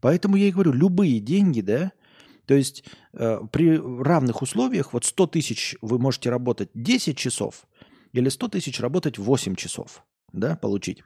Поэтому 0.00 0.36
я 0.36 0.48
и 0.48 0.52
говорю, 0.52 0.72
любые 0.72 1.20
деньги, 1.20 1.60
да, 1.60 1.92
то 2.46 2.54
есть 2.54 2.84
э, 3.12 3.40
при 3.52 3.78
равных 3.78 4.42
условиях, 4.42 4.92
вот 4.92 5.04
100 5.04 5.26
тысяч 5.28 5.76
вы 5.80 5.98
можете 5.98 6.30
работать 6.30 6.70
10 6.74 7.16
часов 7.16 7.66
или 8.12 8.28
100 8.28 8.48
тысяч 8.48 8.80
работать 8.80 9.18
8 9.18 9.54
часов, 9.54 10.04
да, 10.32 10.56
получить. 10.56 11.04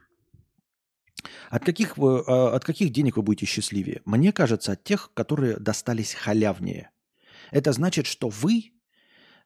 От 1.49 1.63
каких, 1.63 1.97
вы, 1.97 2.19
э, 2.19 2.21
от 2.55 2.63
каких 2.63 2.91
денег 2.91 3.17
вы 3.17 3.23
будете 3.23 3.45
счастливее? 3.45 4.01
Мне 4.05 4.31
кажется, 4.31 4.71
от 4.71 4.83
тех, 4.83 5.11
которые 5.13 5.57
достались 5.57 6.13
халявнее. 6.13 6.89
Это 7.51 7.71
значит, 7.73 8.05
что 8.05 8.29
вы 8.29 8.71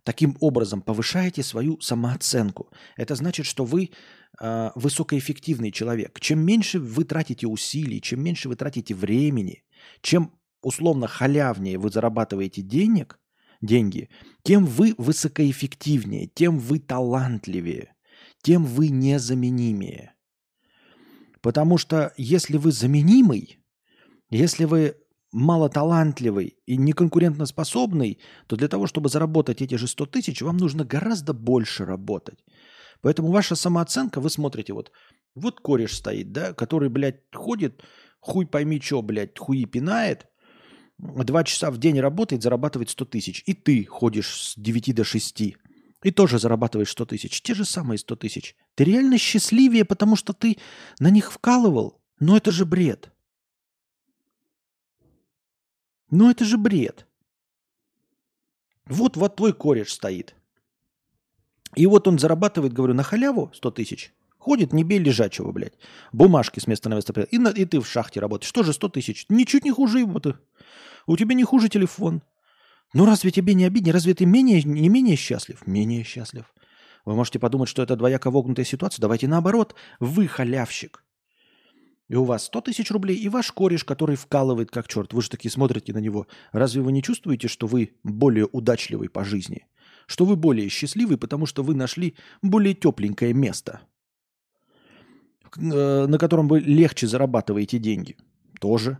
таким 0.03 0.35
образом 0.39 0.81
повышаете 0.81 1.43
свою 1.43 1.79
самооценку. 1.79 2.71
Это 2.97 3.15
значит, 3.15 3.45
что 3.45 3.65
вы 3.65 3.91
э, 4.39 4.71
высокоэффективный 4.75 5.71
человек. 5.71 6.19
Чем 6.19 6.39
меньше 6.39 6.79
вы 6.79 7.03
тратите 7.03 7.47
усилий, 7.47 8.01
чем 8.01 8.23
меньше 8.23 8.49
вы 8.49 8.55
тратите 8.55 8.95
времени, 8.95 9.63
чем 10.01 10.33
условно 10.61 11.07
халявнее 11.07 11.77
вы 11.77 11.89
зарабатываете 11.89 12.61
денег, 12.61 13.19
деньги, 13.61 14.09
тем 14.43 14.65
вы 14.65 14.95
высокоэффективнее, 14.97 16.27
тем 16.33 16.57
вы 16.57 16.79
талантливее, 16.79 17.93
тем 18.41 18.65
вы 18.65 18.89
незаменимее. 18.89 20.13
Потому 21.41 21.77
что 21.77 22.13
если 22.17 22.57
вы 22.57 22.71
заменимый, 22.71 23.59
если 24.29 24.65
вы 24.65 24.95
малоталантливый 25.31 26.57
и 26.65 26.77
неконкурентоспособный, 26.77 28.19
то 28.47 28.55
для 28.55 28.67
того, 28.67 28.87
чтобы 28.87 29.09
заработать 29.09 29.61
эти 29.61 29.75
же 29.75 29.87
100 29.87 30.05
тысяч, 30.07 30.41
вам 30.41 30.57
нужно 30.57 30.83
гораздо 30.83 31.33
больше 31.33 31.85
работать. 31.85 32.43
Поэтому 33.01 33.31
ваша 33.31 33.55
самооценка, 33.55 34.19
вы 34.19 34.29
смотрите, 34.29 34.73
вот, 34.73 34.91
вот 35.35 35.59
кореш 35.59 35.95
стоит, 35.95 36.31
да, 36.31 36.53
который, 36.53 36.89
блядь, 36.89 37.21
ходит, 37.33 37.81
хуй 38.19 38.45
пойми 38.45 38.79
что, 38.79 39.01
блядь, 39.01 39.37
хуи 39.39 39.65
пинает, 39.65 40.27
два 40.97 41.43
часа 41.43 41.71
в 41.71 41.77
день 41.77 41.99
работает, 41.99 42.43
зарабатывает 42.43 42.89
100 42.89 43.05
тысяч. 43.05 43.43
И 43.45 43.53
ты 43.53 43.85
ходишь 43.85 44.51
с 44.51 44.53
9 44.57 44.95
до 44.95 45.03
6 45.03 45.41
и 46.03 46.11
тоже 46.11 46.39
зарабатываешь 46.39 46.91
100 46.91 47.05
тысяч. 47.05 47.41
Те 47.41 47.53
же 47.53 47.65
самые 47.65 47.97
100 47.97 48.15
тысяч. 48.15 48.55
Ты 48.75 48.83
реально 48.83 49.17
счастливее, 49.17 49.85
потому 49.85 50.15
что 50.15 50.33
ты 50.33 50.57
на 50.99 51.09
них 51.09 51.31
вкалывал? 51.31 52.01
Но 52.19 52.37
это 52.37 52.51
же 52.51 52.65
бред. 52.65 53.11
Ну 56.11 56.29
это 56.29 56.45
же 56.45 56.57
бред. 56.57 57.07
Вот, 58.85 59.15
вот 59.17 59.37
твой 59.37 59.53
кореш 59.53 59.93
стоит. 59.93 60.35
И 61.75 61.87
вот 61.87 62.07
он 62.07 62.19
зарабатывает, 62.19 62.73
говорю, 62.73 62.93
на 62.93 63.03
халяву 63.03 63.49
100 63.53 63.71
тысяч. 63.71 64.13
Ходит, 64.37 64.73
не 64.73 64.83
бей 64.83 64.99
лежачего, 64.99 65.51
блядь. 65.51 65.77
Бумажки 66.11 66.59
с 66.59 66.67
места 66.67 66.89
на 66.89 66.95
место. 66.95 67.13
И, 67.21 67.37
на, 67.37 67.49
и 67.49 67.63
ты 67.63 67.79
в 67.79 67.87
шахте 67.87 68.19
работаешь. 68.19 68.49
Что 68.49 68.63
же 68.63 68.73
100 68.73 68.89
тысяч? 68.89 69.25
Ничуть 69.29 69.63
не 69.63 69.71
хуже 69.71 69.99
его 69.99 70.19
ты. 70.19 70.35
У 71.07 71.15
тебя 71.15 71.35
не 71.35 71.43
хуже 71.43 71.69
телефон. 71.69 72.21
Ну 72.93 73.05
разве 73.05 73.31
тебе 73.31 73.53
не 73.53 73.63
обиднее? 73.63 73.93
Разве 73.93 74.13
ты 74.13 74.25
менее, 74.25 74.61
не 74.63 74.89
менее 74.89 75.15
счастлив? 75.15 75.65
Менее 75.65 76.03
счастлив. 76.03 76.53
Вы 77.05 77.15
можете 77.15 77.39
подумать, 77.39 77.69
что 77.69 77.83
это 77.83 77.95
двояко 77.95 78.31
вогнутая 78.31 78.65
ситуация. 78.65 79.01
Давайте 79.01 79.27
наоборот. 79.27 79.75
Вы 79.99 80.27
халявщик. 80.27 81.03
И 82.11 82.15
у 82.15 82.25
вас 82.25 82.43
100 82.43 82.61
тысяч 82.61 82.91
рублей, 82.91 83.15
и 83.15 83.29
ваш 83.29 83.53
кореш, 83.53 83.85
который 83.85 84.17
вкалывает 84.17 84.69
как 84.69 84.89
черт. 84.89 85.13
Вы 85.13 85.21
же 85.21 85.29
такие 85.29 85.49
смотрите 85.49 85.93
на 85.93 85.99
него. 85.99 86.27
Разве 86.51 86.81
вы 86.81 86.91
не 86.91 87.01
чувствуете, 87.01 87.47
что 87.47 87.67
вы 87.67 87.93
более 88.03 88.47
удачливый 88.51 89.07
по 89.07 89.23
жизни? 89.23 89.65
Что 90.07 90.25
вы 90.25 90.35
более 90.35 90.67
счастливый, 90.67 91.17
потому 91.17 91.45
что 91.45 91.63
вы 91.63 91.73
нашли 91.73 92.17
более 92.41 92.73
тепленькое 92.73 93.33
место, 93.33 93.79
э, 95.55 96.05
на 96.05 96.17
котором 96.17 96.49
вы 96.49 96.59
легче 96.59 97.07
зарабатываете 97.07 97.79
деньги? 97.79 98.17
Тоже. 98.59 98.97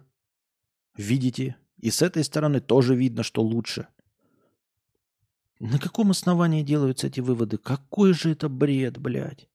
Видите? 0.95 1.57
И 1.81 1.91
с 1.91 2.01
этой 2.01 2.23
стороны 2.23 2.61
тоже 2.61 2.95
видно, 2.95 3.23
что 3.23 3.41
лучше. 3.41 3.87
На 5.59 5.79
каком 5.79 6.11
основании 6.11 6.63
делаются 6.63 7.07
эти 7.07 7.19
выводы? 7.19 7.57
Какой 7.57 8.13
же 8.13 8.31
это 8.31 8.47
бред, 8.47 8.99
блядь? 8.99 9.50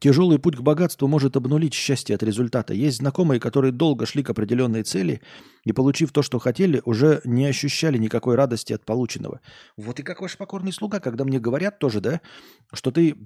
Тяжелый 0.00 0.38
путь 0.38 0.56
к 0.56 0.60
богатству 0.60 1.08
может 1.08 1.36
обнулить 1.36 1.74
счастье 1.74 2.14
от 2.14 2.22
результата. 2.22 2.72
Есть 2.72 2.98
знакомые, 2.98 3.40
которые 3.40 3.72
долго 3.72 4.06
шли 4.06 4.22
к 4.22 4.30
определенной 4.30 4.84
цели 4.84 5.20
и, 5.64 5.72
получив 5.72 6.12
то, 6.12 6.22
что 6.22 6.38
хотели, 6.38 6.80
уже 6.84 7.20
не 7.24 7.46
ощущали 7.46 7.98
никакой 7.98 8.36
радости 8.36 8.72
от 8.72 8.84
полученного. 8.84 9.40
Вот 9.76 9.98
и 9.98 10.02
как 10.02 10.20
ваш 10.20 10.36
покорный 10.36 10.72
слуга, 10.72 11.00
когда 11.00 11.24
мне 11.24 11.40
говорят 11.40 11.78
тоже, 11.80 12.00
да, 12.00 12.20
что 12.72 12.92
ты, 12.92 13.16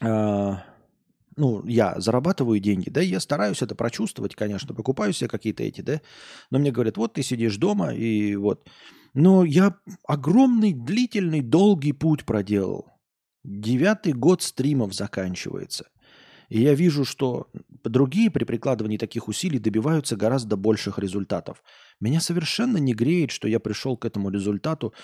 э, 0.00 0.52
ну, 1.36 1.66
я 1.66 2.00
зарабатываю 2.00 2.58
деньги, 2.58 2.88
да, 2.88 3.02
я 3.02 3.20
стараюсь 3.20 3.60
это 3.60 3.74
прочувствовать, 3.74 4.34
конечно, 4.34 4.74
покупаю 4.74 5.12
себе 5.12 5.28
какие-то 5.28 5.62
эти, 5.62 5.82
да, 5.82 6.00
но 6.50 6.58
мне 6.58 6.70
говорят, 6.70 6.96
вот 6.96 7.14
ты 7.14 7.22
сидишь 7.22 7.56
дома 7.58 7.92
и 7.92 8.34
вот. 8.36 8.66
Но 9.12 9.44
я 9.44 9.76
огромный, 10.08 10.72
длительный, 10.72 11.40
долгий 11.40 11.92
путь 11.92 12.24
проделал 12.24 12.93
Девятый 13.44 14.14
год 14.14 14.42
стримов 14.42 14.94
заканчивается. 14.94 15.86
И 16.48 16.60
я 16.60 16.74
вижу, 16.74 17.04
что 17.04 17.48
другие 17.84 18.30
при 18.30 18.44
прикладывании 18.44 18.96
таких 18.96 19.28
усилий 19.28 19.58
добиваются 19.58 20.16
гораздо 20.16 20.56
больших 20.56 20.98
результатов. 20.98 21.62
Меня 22.00 22.20
совершенно 22.20 22.78
не 22.78 22.94
греет, 22.94 23.30
что 23.30 23.48
я 23.48 23.60
пришел 23.60 23.96
к 23.96 24.04
этому 24.04 24.30
результату 24.30 24.94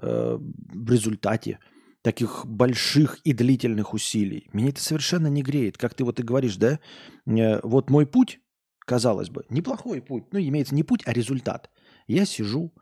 э, 0.00 0.38
в 0.38 0.90
результате 0.90 1.58
таких 2.02 2.44
больших 2.46 3.18
и 3.24 3.32
длительных 3.32 3.94
усилий. 3.94 4.48
Меня 4.52 4.68
это 4.68 4.82
совершенно 4.82 5.26
не 5.26 5.42
греет. 5.42 5.78
Как 5.78 5.94
ты 5.94 6.04
вот 6.04 6.20
и 6.20 6.22
говоришь, 6.22 6.56
да? 6.56 6.80
Э, 7.26 7.60
вот 7.62 7.90
мой 7.90 8.06
путь, 8.06 8.40
казалось 8.78 9.30
бы, 9.30 9.44
неплохой 9.48 10.02
путь. 10.02 10.24
Ну, 10.32 10.38
имеется 10.38 10.74
не 10.74 10.82
путь, 10.82 11.02
а 11.06 11.12
результат. 11.12 11.70
Я 12.06 12.24
сижу 12.24 12.74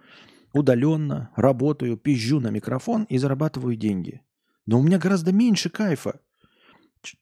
удаленно, 0.53 1.31
работаю, 1.37 1.97
пизжу 1.97 2.41
на 2.41 2.51
микрофон 2.51 3.05
и 3.05 3.19
зарабатываю 3.19 3.77
деньги. 3.77 4.23
Но 4.67 4.79
у 4.79 4.83
меня 4.83 4.99
гораздо 4.99 5.33
меньше 5.33 5.71
кайфа, 5.71 6.21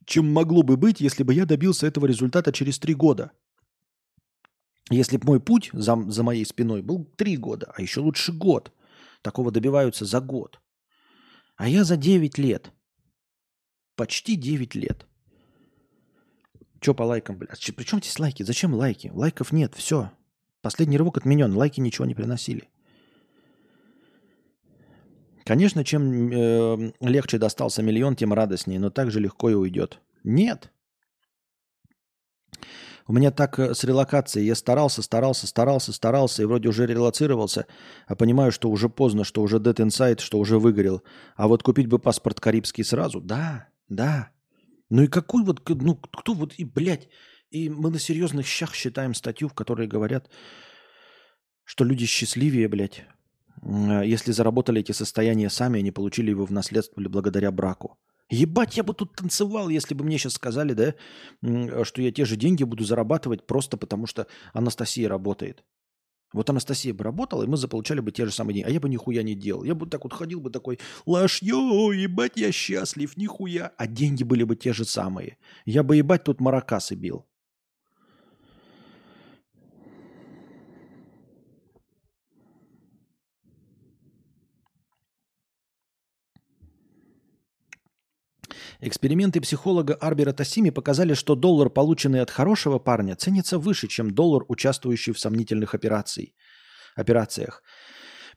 чем 0.04 0.32
могло 0.32 0.62
бы 0.62 0.76
быть, 0.76 1.00
если 1.00 1.22
бы 1.22 1.34
я 1.34 1.46
добился 1.46 1.86
этого 1.86 2.06
результата 2.06 2.52
через 2.52 2.78
три 2.78 2.94
года. 2.94 3.32
Если 4.90 5.16
бы 5.16 5.26
мой 5.26 5.40
путь 5.40 5.70
за, 5.72 5.96
за 6.10 6.22
моей 6.22 6.44
спиной 6.44 6.82
был 6.82 7.04
три 7.16 7.36
года, 7.36 7.72
а 7.76 7.80
еще 7.80 8.00
лучше 8.00 8.32
год. 8.32 8.72
Такого 9.22 9.52
добиваются 9.52 10.04
за 10.04 10.20
год. 10.20 10.60
А 11.56 11.68
я 11.68 11.84
за 11.84 11.96
9 11.96 12.38
лет. 12.38 12.72
Почти 13.94 14.34
9 14.34 14.74
лет. 14.74 15.06
Че 16.80 16.94
по 16.94 17.02
лайкам, 17.02 17.36
блядь? 17.36 17.70
Причем 17.76 17.98
здесь 17.98 18.18
лайки? 18.18 18.42
Зачем 18.42 18.74
лайки? 18.74 19.10
Лайков 19.12 19.52
нет, 19.52 19.74
все. 19.74 20.10
Последний 20.62 20.96
рывок 20.96 21.18
отменен, 21.18 21.54
лайки 21.54 21.80
ничего 21.80 22.06
не 22.06 22.14
приносили. 22.14 22.69
Конечно, 25.44 25.84
чем 25.84 26.30
э, 26.30 26.92
легче 27.00 27.38
достался 27.38 27.82
миллион, 27.82 28.16
тем 28.16 28.32
радостнее, 28.32 28.78
но 28.78 28.90
так 28.90 29.10
же 29.10 29.20
легко 29.20 29.50
и 29.50 29.54
уйдет. 29.54 30.00
Нет. 30.22 30.70
У 33.06 33.12
меня 33.12 33.30
так 33.30 33.58
э, 33.58 33.74
с 33.74 33.82
релокацией. 33.84 34.46
Я 34.46 34.54
старался, 34.54 35.02
старался, 35.02 35.46
старался, 35.46 35.92
старался, 35.92 36.42
и 36.42 36.46
вроде 36.46 36.68
уже 36.68 36.86
релацировался, 36.86 37.66
а 38.06 38.14
понимаю, 38.14 38.52
что 38.52 38.70
уже 38.70 38.88
поздно, 38.88 39.24
что 39.24 39.42
уже 39.42 39.56
Dead 39.56 39.74
Inside, 39.74 40.20
что 40.20 40.38
уже 40.38 40.58
выгорел. 40.58 41.02
А 41.36 41.48
вот 41.48 41.62
купить 41.62 41.88
бы 41.88 41.98
паспорт 41.98 42.40
карибский 42.40 42.84
сразу, 42.84 43.20
да, 43.20 43.68
да. 43.88 44.30
Ну 44.90 45.02
и 45.02 45.08
какой 45.08 45.42
вот, 45.42 45.68
ну 45.68 45.96
кто 45.96 46.34
вот, 46.34 46.54
и, 46.58 46.64
блядь, 46.64 47.08
и 47.50 47.68
мы 47.68 47.90
на 47.90 47.98
серьезных 47.98 48.46
щах 48.46 48.74
считаем 48.74 49.14
статью, 49.14 49.48
в 49.48 49.54
которой 49.54 49.88
говорят, 49.88 50.30
что 51.64 51.84
люди 51.84 52.06
счастливее, 52.06 52.68
блядь, 52.68 53.04
если 53.62 54.32
заработали 54.32 54.80
эти 54.80 54.92
состояния 54.92 55.50
сами, 55.50 55.80
они 55.80 55.90
получили 55.90 56.30
его 56.30 56.46
в 56.46 56.52
наследство 56.52 57.00
или 57.00 57.08
благодаря 57.08 57.50
браку. 57.50 57.98
Ебать, 58.30 58.76
я 58.76 58.84
бы 58.84 58.94
тут 58.94 59.16
танцевал, 59.16 59.68
если 59.68 59.92
бы 59.92 60.04
мне 60.04 60.16
сейчас 60.16 60.34
сказали, 60.34 60.72
да, 60.72 60.94
что 61.84 62.00
я 62.00 62.12
те 62.12 62.24
же 62.24 62.36
деньги 62.36 62.62
буду 62.62 62.84
зарабатывать 62.84 63.46
просто 63.46 63.76
потому, 63.76 64.06
что 64.06 64.28
Анастасия 64.52 65.08
работает. 65.08 65.64
Вот 66.32 66.48
Анастасия 66.48 66.94
бы 66.94 67.02
работала, 67.02 67.42
и 67.42 67.48
мы 67.48 67.56
заполучали 67.56 67.98
бы 67.98 68.12
те 68.12 68.24
же 68.24 68.30
самые 68.30 68.54
деньги. 68.54 68.68
А 68.68 68.70
я 68.70 68.78
бы 68.78 68.88
нихуя 68.88 69.24
не 69.24 69.34
делал. 69.34 69.64
Я 69.64 69.74
бы 69.74 69.88
так 69.88 70.04
вот 70.04 70.12
ходил 70.12 70.40
бы 70.40 70.50
такой, 70.50 70.78
лашьё, 71.04 71.90
ебать, 71.90 72.36
я 72.36 72.52
счастлив, 72.52 73.16
нихуя. 73.16 73.72
А 73.76 73.88
деньги 73.88 74.22
были 74.22 74.44
бы 74.44 74.54
те 74.54 74.72
же 74.72 74.84
самые. 74.84 75.38
Я 75.64 75.82
бы, 75.82 75.96
ебать, 75.96 76.22
тут 76.22 76.40
маракасы 76.40 76.94
бил. 76.94 77.26
Эксперименты 88.82 89.42
психолога 89.42 89.94
Арбера 89.94 90.32
Тассими 90.32 90.70
показали, 90.70 91.12
что 91.12 91.34
доллар, 91.34 91.68
полученный 91.68 92.22
от 92.22 92.30
хорошего 92.30 92.78
парня, 92.78 93.14
ценится 93.14 93.58
выше, 93.58 93.88
чем 93.88 94.10
доллар, 94.10 94.44
участвующий 94.48 95.12
в 95.12 95.20
сомнительных 95.20 95.74
операций, 95.74 96.34
операциях. 96.96 97.62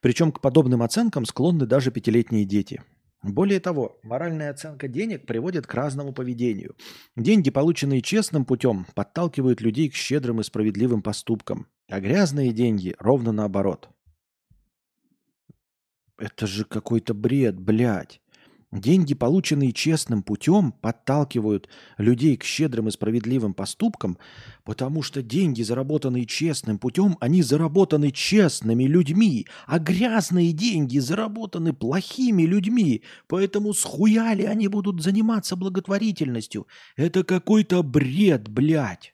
Причем 0.02 0.34
к 0.34 0.42
подобным 0.42 0.82
оценкам 0.82 1.26
склонны 1.26 1.66
даже 1.66 1.92
пятилетние 1.92 2.44
дети. 2.44 2.84
Более 3.24 3.62
того, 3.62 4.00
моральная 4.04 4.52
оценка 4.52 4.90
денег 4.90 5.26
приводит 5.26 5.66
к 5.66 5.74
разному 5.74 6.12
поведению. 6.12 6.76
Деньги, 7.16 7.50
полученные 7.50 8.02
честным 8.02 8.44
путем, 8.44 8.86
подталкивают 8.96 9.62
людей 9.62 9.90
к 9.90 9.96
щедрым 9.96 10.42
и 10.42 10.44
справедливым 10.44 11.02
поступкам, 11.02 11.68
а 11.88 12.02
грязные 12.02 12.52
деньги 12.52 12.96
ровно 13.00 13.32
наоборот. 13.32 13.88
Это 16.18 16.48
же 16.48 16.66
какой-то 16.66 17.14
бред, 17.14 17.58
блядь. 17.58 18.20
Деньги, 18.74 19.14
полученные 19.14 19.72
честным 19.72 20.24
путем, 20.24 20.72
подталкивают 20.72 21.70
людей 22.00 22.36
к 22.36 22.44
щедрым 22.44 22.88
и 22.88 22.92
справедливым 22.92 23.54
поступкам, 23.54 24.18
потому 24.64 25.04
что 25.04 25.22
деньги, 25.22 25.62
заработанные 25.62 26.26
честным 26.26 26.80
путем, 26.80 27.16
они 27.20 27.44
заработаны 27.44 28.10
честными 28.10 28.86
людьми, 28.86 29.46
а 29.68 29.78
грязные 29.78 30.54
деньги 30.54 30.98
заработаны 30.98 31.74
плохими 31.74 32.44
людьми, 32.44 33.04
поэтому 33.28 33.76
схуяли 33.76 34.42
они 34.42 34.68
будут 34.68 35.04
заниматься 35.04 35.56
благотворительностью. 35.56 36.66
Это 36.96 37.24
какой-то 37.24 37.84
бред, 37.84 38.50
блядь. 38.50 39.13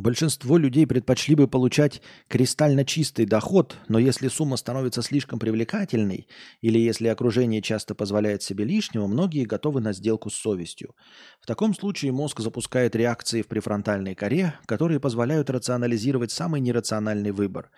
Большинство 0.00 0.56
людей 0.56 0.86
предпочли 0.86 1.34
бы 1.34 1.46
получать 1.46 2.00
кристально 2.26 2.86
чистый 2.86 3.26
доход, 3.26 3.76
но 3.88 3.98
если 3.98 4.28
сумма 4.28 4.56
становится 4.56 5.02
слишком 5.02 5.38
привлекательной 5.38 6.26
или 6.62 6.78
если 6.78 7.08
окружение 7.08 7.60
часто 7.60 7.94
позволяет 7.94 8.42
себе 8.42 8.64
лишнего, 8.64 9.06
многие 9.06 9.44
готовы 9.44 9.82
на 9.82 9.92
сделку 9.92 10.30
с 10.30 10.36
совестью. 10.36 10.94
В 11.42 11.46
таком 11.46 11.74
случае 11.74 12.12
мозг 12.12 12.40
запускает 12.40 12.96
реакции 12.96 13.42
в 13.42 13.48
префронтальной 13.48 14.14
коре, 14.14 14.54
которые 14.64 15.00
позволяют 15.00 15.50
рационализировать 15.50 16.30
самый 16.30 16.62
нерациональный 16.62 17.32
выбор. 17.32 17.70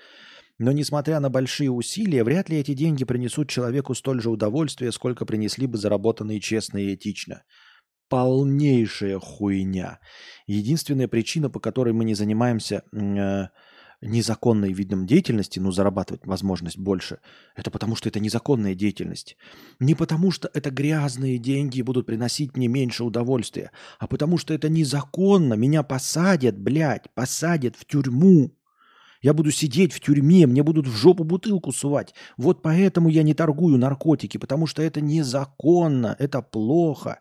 Но 0.58 0.70
несмотря 0.70 1.18
на 1.18 1.28
большие 1.28 1.72
усилия, 1.72 2.22
вряд 2.22 2.48
ли 2.48 2.56
эти 2.56 2.72
деньги 2.72 3.02
принесут 3.02 3.48
человеку 3.48 3.96
столь 3.96 4.22
же 4.22 4.30
удовольствия, 4.30 4.92
сколько 4.92 5.26
принесли 5.26 5.66
бы 5.66 5.76
заработанные 5.76 6.38
честно 6.38 6.78
и 6.78 6.94
этично– 6.94 7.42
полнейшая 8.12 9.18
хуйня. 9.18 9.98
Единственная 10.46 11.08
причина, 11.08 11.48
по 11.48 11.60
которой 11.60 11.94
мы 11.94 12.04
не 12.04 12.12
занимаемся 12.12 12.82
э, 12.92 13.46
незаконной 14.02 14.74
видом 14.74 15.06
деятельности, 15.06 15.58
ну, 15.58 15.72
зарабатывать 15.72 16.26
возможность 16.26 16.76
больше, 16.76 17.20
это 17.56 17.70
потому 17.70 17.96
что 17.96 18.10
это 18.10 18.20
незаконная 18.20 18.74
деятельность. 18.74 19.38
Не 19.80 19.94
потому 19.94 20.30
что 20.30 20.50
это 20.52 20.70
грязные 20.70 21.38
деньги 21.38 21.80
будут 21.80 22.04
приносить 22.04 22.54
мне 22.54 22.68
меньше 22.68 23.02
удовольствия, 23.02 23.70
а 23.98 24.06
потому 24.06 24.36
что 24.36 24.52
это 24.52 24.68
незаконно. 24.68 25.54
Меня 25.54 25.82
посадят, 25.82 26.58
блядь, 26.58 27.10
посадят 27.14 27.76
в 27.76 27.86
тюрьму. 27.86 28.54
Я 29.22 29.34
буду 29.34 29.52
сидеть 29.52 29.92
в 29.92 30.00
тюрьме, 30.00 30.46
мне 30.46 30.62
будут 30.62 30.86
в 30.86 30.96
жопу 30.96 31.24
бутылку 31.24 31.72
сувать. 31.72 32.12
Вот 32.36 32.60
поэтому 32.60 33.08
я 33.08 33.22
не 33.22 33.34
торгую 33.34 33.78
наркотики, 33.78 34.36
потому 34.36 34.66
что 34.66 34.82
это 34.82 35.00
незаконно, 35.00 36.16
это 36.18 36.42
плохо. 36.42 37.20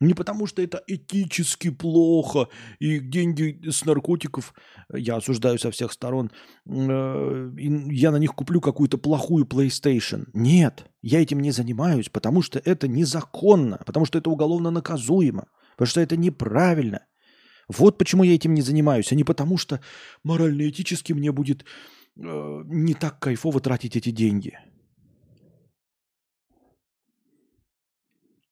Не 0.00 0.12
потому 0.12 0.46
что 0.46 0.60
это 0.60 0.82
этически 0.86 1.70
плохо, 1.70 2.48
и 2.80 2.98
деньги 2.98 3.70
с 3.70 3.84
наркотиков 3.86 4.52
я 4.92 5.16
осуждаю 5.16 5.58
со 5.58 5.70
всех 5.70 5.92
сторон, 5.92 6.30
э, 6.66 7.50
я 7.56 8.10
на 8.10 8.16
них 8.16 8.34
куплю 8.34 8.60
какую-то 8.60 8.98
плохую 8.98 9.46
PlayStation. 9.46 10.24
Нет, 10.34 10.84
я 11.00 11.22
этим 11.22 11.40
не 11.40 11.50
занимаюсь, 11.50 12.10
потому 12.10 12.42
что 12.42 12.60
это 12.62 12.88
незаконно, 12.88 13.80
потому 13.86 14.04
что 14.04 14.18
это 14.18 14.28
уголовно 14.28 14.70
наказуемо, 14.70 15.46
потому 15.76 15.88
что 15.88 16.00
это 16.02 16.16
неправильно. 16.18 17.06
Вот 17.68 17.98
почему 17.98 18.22
я 18.24 18.34
этим 18.34 18.54
не 18.54 18.62
занимаюсь, 18.62 19.12
а 19.12 19.14
не 19.14 19.24
потому 19.24 19.58
что 19.58 19.80
морально-этически 20.22 21.12
мне 21.12 21.32
будет 21.32 21.64
э, 22.16 22.62
не 22.66 22.94
так 22.94 23.18
кайфово 23.18 23.60
тратить 23.60 23.96
эти 23.96 24.10
деньги. 24.10 24.58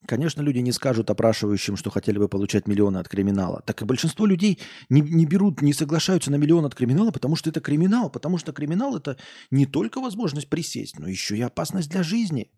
Конечно, 0.07 0.43
люди 0.43 0.59
не 0.59 0.73
скажут 0.73 1.09
опрашивающим, 1.09 1.77
что 1.77 1.91
хотели 1.91 2.19
бы 2.19 2.29
получать 2.29 2.69
миллионы 2.69 2.99
от 2.99 3.09
криминала. 3.09 3.63
Так 3.65 3.81
и 3.81 3.87
большинство 3.87 4.27
людей 4.27 4.59
не, 4.91 5.01
не 5.01 5.25
берут, 5.25 5.63
не 5.63 5.73
соглашаются 5.73 6.31
на 6.31 6.37
миллион 6.37 6.67
от 6.67 6.75
криминала, 6.75 7.11
потому 7.11 7.37
что 7.37 7.49
это 7.49 7.61
криминал. 7.61 8.11
Потому 8.11 8.37
что 8.37 8.53
криминал 8.53 8.97
это 8.97 9.17
не 9.51 9.65
только 9.65 10.01
возможность 10.01 10.51
присесть, 10.51 10.99
но 10.99 11.09
еще 11.09 11.37
и 11.37 11.41
опасность 11.41 11.91
для 11.91 12.03
жизни. 12.03 12.51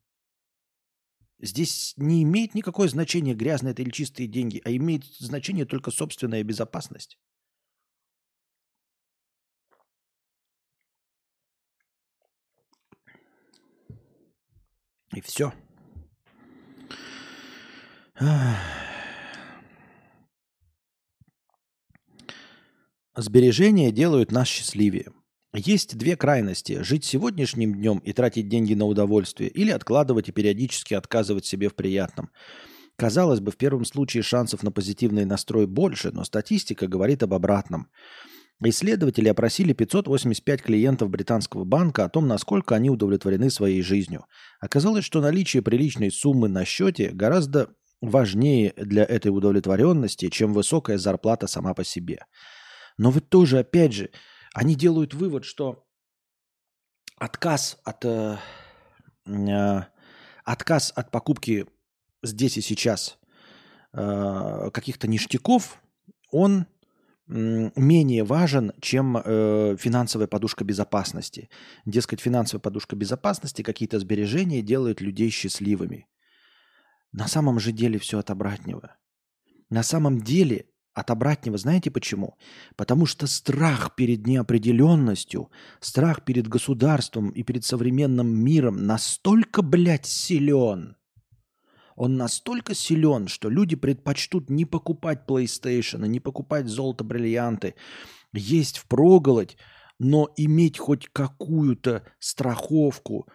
Здесь 1.39 1.93
не 1.97 2.22
имеет 2.22 2.55
никакое 2.55 2.89
значение, 2.89 3.34
грязные 3.34 3.72
это 3.72 3.82
или 3.82 3.91
чистые 3.91 4.26
деньги, 4.26 4.62
а 4.64 4.70
имеет 4.70 5.05
значение 5.05 5.66
только 5.66 5.91
собственная 5.91 6.43
безопасность. 6.43 7.18
И 15.14 15.20
все. 15.20 15.53
Сбережения 23.14 23.93
делают 23.93 24.32
нас 24.32 24.49
счастливее. 24.49 25.12
Есть 25.59 25.97
две 25.97 26.17
крайности– 26.17 26.83
жить 26.83 27.07
сегодняшним 27.07 27.77
днем 27.77 27.97
и 28.01 28.13
тратить 28.13 28.47
деньги 28.47 28.75
на 28.75 28.85
удовольствие, 28.85 29.49
или 29.49 29.71
откладывать 29.71 30.29
и 30.29 30.33
периодически 30.33 30.93
отказывать 30.93 31.47
себе 31.47 31.71
в 31.71 31.75
приятном. 31.75 32.29
Казалось 32.97 33.41
бы, 33.41 33.53
в 33.53 33.57
первом 33.57 33.87
случае 33.87 34.23
шансов 34.23 34.63
на 34.63 34.71
позитивный 34.71 35.25
настрой 35.25 35.67
больше, 35.67 36.11
но 36.13 36.25
статистика 36.25 36.87
говорит 36.87 37.23
об 37.23 37.33
обратном. 37.33 37.89
Исследователи 38.63 39.31
опросили 39.31 39.73
585 39.73 40.61
клиентов 40.61 41.09
британского 41.09 41.65
банка 41.65 42.05
о 42.05 42.11
том, 42.11 42.29
насколько 42.29 42.75
они 42.75 42.91
удовлетворены 42.91 43.49
своей 43.49 43.81
жизнью. 43.81 44.27
Оказалось, 44.61 45.07
что 45.07 45.23
наличие 45.23 45.63
приличной 45.63 46.11
суммы 46.11 46.49
на 46.49 46.67
счете 46.67 47.13
гораздо 47.13 47.71
важнее 48.03 48.75
для 48.77 49.05
этой 49.05 49.29
удовлетворенности, 49.29 50.29
чем 50.29 50.53
высокая 50.53 50.99
зарплата 50.99 51.47
сама 51.47 51.73
по 51.73 51.83
себе. 51.83 52.27
Но 52.99 53.11
вы 53.11 53.23
тоже, 53.23 53.61
опять 53.61 53.95
же, 53.95 54.11
они 54.57 54.75
делают 54.75 55.13
вывод, 55.13 55.45
что 55.45 55.87
отказ 57.19 57.79
от, 57.85 58.07
э, 58.07 58.39
э, 59.27 59.81
отказ 60.45 60.95
от 60.97 61.11
покупки 61.11 61.67
здесь 62.23 62.57
и 62.57 62.63
сейчас 62.63 63.19
э, 63.93 64.71
каких-то 64.73 65.09
ништяков, 65.09 65.83
он 66.33 66.67
менее 67.27 68.25
важен, 68.25 68.73
чем 68.81 69.19
э, 69.19 69.77
финансовая 69.79 70.27
подушка 70.27 70.65
безопасности. 70.65 71.51
Дескать, 71.85 72.21
финансовая 72.21 72.63
подушка 72.63 72.97
безопасности, 72.97 73.61
какие-то 73.61 73.99
сбережения 73.99 74.63
делают 74.63 75.03
людей 75.03 75.29
счастливыми. 75.29 76.09
На 77.13 77.29
самом 77.29 77.61
же 77.61 77.73
деле 77.73 77.99
все 77.99 78.21
от 78.21 78.31
обратного. 78.31 78.97
На 79.69 79.83
самом 79.83 80.23
деле 80.23 80.71
от 80.97 81.11
обратного. 81.11 81.59
Знаете 81.59 81.91
почему? 81.91 82.37
Потому 82.75 83.05
что 83.05 83.27
страх 83.27 83.95
перед 83.95 84.27
неопределенностью, 84.27 85.51
страх 85.79 86.25
перед 86.25 86.49
государством 86.49 87.29
и 87.31 87.43
перед 87.43 87.65
современным 87.65 88.29
миром 88.29 88.87
настолько, 88.87 89.61
блядь, 89.61 90.07
силен. 90.07 90.97
Он 91.97 92.17
настолько 92.17 92.75
силен, 92.75 93.29
что 93.29 93.51
люди 93.51 93.77
предпочтут 93.77 94.49
не 94.49 94.65
покупать 94.65 95.25
PlayStation, 95.29 96.07
не 96.09 96.19
покупать 96.19 96.67
золото-бриллианты, 96.67 97.75
есть 98.33 98.79
впроголодь, 98.79 99.59
но 99.99 100.31
иметь 100.37 100.79
хоть 100.79 101.09
какую-то 101.13 102.05
страховку, 102.19 103.29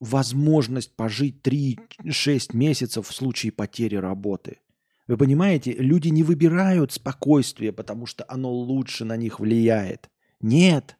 возможность 0.00 0.94
пожить 0.96 1.40
3-6 1.46 2.54
месяцев 2.54 3.08
в 3.08 3.14
случае 3.14 3.52
потери 3.52 3.96
работы. 3.96 4.58
Вы 5.06 5.16
понимаете, 5.16 5.72
люди 5.72 6.08
не 6.08 6.22
выбирают 6.22 6.92
спокойствие, 6.92 7.72
потому 7.72 8.06
что 8.06 8.24
оно 8.28 8.50
лучше 8.50 9.04
на 9.04 9.16
них 9.16 9.38
влияет. 9.38 10.10
Нет. 10.40 10.96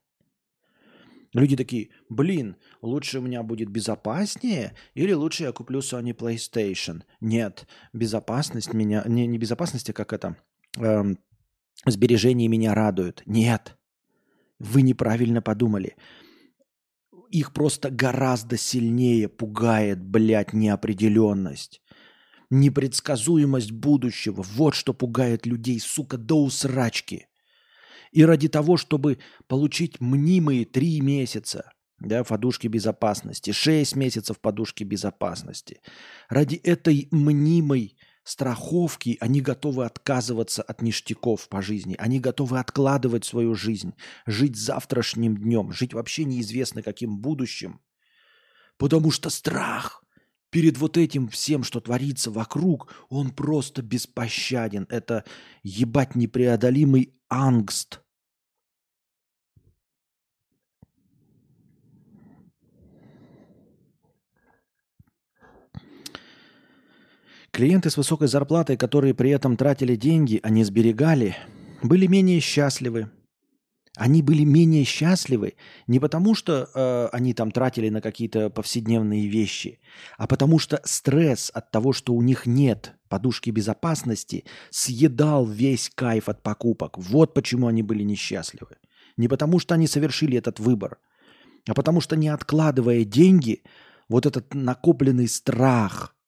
Люди 1.33 1.57
такие, 1.57 1.91
блин, 2.09 2.57
лучше 2.81 3.19
у 3.19 3.23
меня 3.23 3.43
будет 3.43 3.69
безопаснее 3.69 4.75
или 4.95 5.13
лучше 5.13 5.43
я 5.43 5.53
куплю 5.53 5.81
Sony 5.81 6.17
PlayStation? 6.17 7.03
Нет, 7.21 7.67
безопасность 7.93 8.73
меня, 8.73 9.03
не, 9.07 9.27
не 9.27 9.37
безопасность, 9.37 9.91
а 9.91 9.93
как 9.93 10.13
это, 10.13 10.37
эм, 10.79 11.19
сбережения 11.85 12.49
меня 12.49 12.75
радуют. 12.75 13.23
Нет, 13.27 13.77
вы 14.59 14.83
неправильно 14.83 15.43
подумали. 15.43 15.97
Их 17.31 17.53
просто 17.53 17.91
гораздо 17.91 18.57
сильнее 18.57 19.29
пугает, 19.29 20.03
блядь, 20.03 20.53
неопределенность. 20.53 21.83
Непредсказуемость 22.51 23.73
будущего. 23.73 24.43
Вот 24.43 24.75
что 24.75 24.95
пугает 24.95 25.47
людей, 25.47 25.81
сука, 25.81 26.17
до 26.17 26.43
усрачки. 26.43 27.27
И 28.13 28.25
ради 28.25 28.49
того, 28.49 28.77
чтобы 28.77 29.19
получить 29.47 30.01
мнимые 30.01 30.65
три 30.65 31.01
месяца, 31.01 31.73
да, 31.99 32.25
подушки 32.25 32.67
безопасности, 32.67 33.53
шесть 33.53 33.97
месяцев 33.97 34.41
подушки 34.41 34.85
безопасности, 34.85 35.81
ради 36.29 36.57
этой 36.57 37.09
мнимой 37.11 37.97
страховки, 38.23 39.17
они 39.21 39.41
готовы 39.41 39.85
отказываться 39.85 40.63
от 40.63 40.83
ништяков 40.83 41.49
по 41.49 41.63
жизни, 41.63 41.95
они 41.99 42.19
готовы 42.19 42.59
откладывать 42.59 43.25
свою 43.25 43.55
жизнь, 43.55 43.95
жить 44.27 44.57
завтрашним 44.57 45.37
днем, 45.37 45.73
жить 45.73 45.95
вообще 45.95 46.25
неизвестно 46.25 46.83
каким 46.83 47.19
будущим, 47.19 47.81
потому 48.79 49.11
что 49.11 49.31
страх 49.31 50.03
перед 50.57 50.79
вот 50.79 50.97
этим 50.97 51.29
всем, 51.29 51.63
что 51.65 51.81
творится 51.81 52.31
вокруг, 52.31 52.91
он 53.11 53.29
просто 53.29 53.83
беспощаден. 53.83 54.87
Это 54.89 55.23
ебать 55.63 56.15
непреодолимый 56.15 57.13
ангст– 57.29 58.01
Клиенты 67.51 67.91
с 67.91 67.99
высокой 67.99 68.29
зарплатой, 68.29 68.79
которые 68.79 69.13
при 69.13 69.31
этом 69.31 69.59
тратили 69.59 69.95
деньги, 69.95 70.41
а 70.43 70.49
не 70.49 70.65
сберегали, 70.65 71.37
были 71.83 72.07
менее 72.07 72.41
счастливы. 72.41 73.11
Они 73.97 74.23
были 74.23 74.45
менее 74.45 74.85
счастливы 74.85 75.55
не 75.87 75.99
потому, 75.99 76.35
что 76.35 76.69
э, 76.75 77.09
они 77.13 77.35
там 77.35 77.51
тратили 77.51 77.89
на 77.89 78.01
какие-то 78.01 78.51
повседневные 78.51 79.27
вещи, 79.27 79.81
а 80.19 80.27
потому 80.27 80.59
что 80.59 80.81
стресс 80.85 81.51
от 81.53 81.71
того, 81.71 81.93
что 81.93 82.13
у 82.13 82.23
них 82.23 82.47
нет 82.47 82.93
подушки 83.09 83.51
безопасности, 83.51 84.45
съедал 84.71 85.47
весь 85.47 85.91
кайф 85.95 86.29
от 86.29 86.43
покупок. 86.43 86.99
Вот 86.99 87.35
почему 87.35 87.69
они 87.69 87.83
были 87.83 88.03
несчастливы. 88.03 88.77
Не 89.17 89.29
потому, 89.29 89.59
что 89.59 89.75
они 89.75 89.87
совершили 89.87 90.37
этот 90.37 90.61
выбор, 90.61 90.99
а 91.67 91.75
потому 91.75 92.01
что 92.01 92.17
не 92.17 92.29
откладывая 92.29 93.05
деньги, 93.05 93.63
вот 94.09 94.27
этот 94.27 94.55
накопленный 94.55 95.29
страх– 95.29 96.15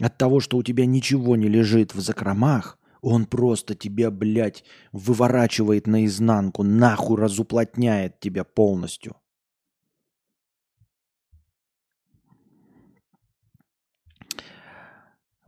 от 0.00 0.18
того, 0.18 0.40
что 0.40 0.56
у 0.56 0.62
тебя 0.62 0.86
ничего 0.86 1.36
не 1.36 1.48
лежит 1.48 1.94
в 1.94 2.00
закромах, 2.00 2.78
он 3.06 3.24
просто 3.26 3.76
тебя, 3.76 4.10
блядь, 4.10 4.64
выворачивает 4.90 5.86
наизнанку, 5.86 6.64
нахуй 6.64 7.16
разуплотняет 7.16 8.18
тебя 8.18 8.42
полностью. 8.42 9.14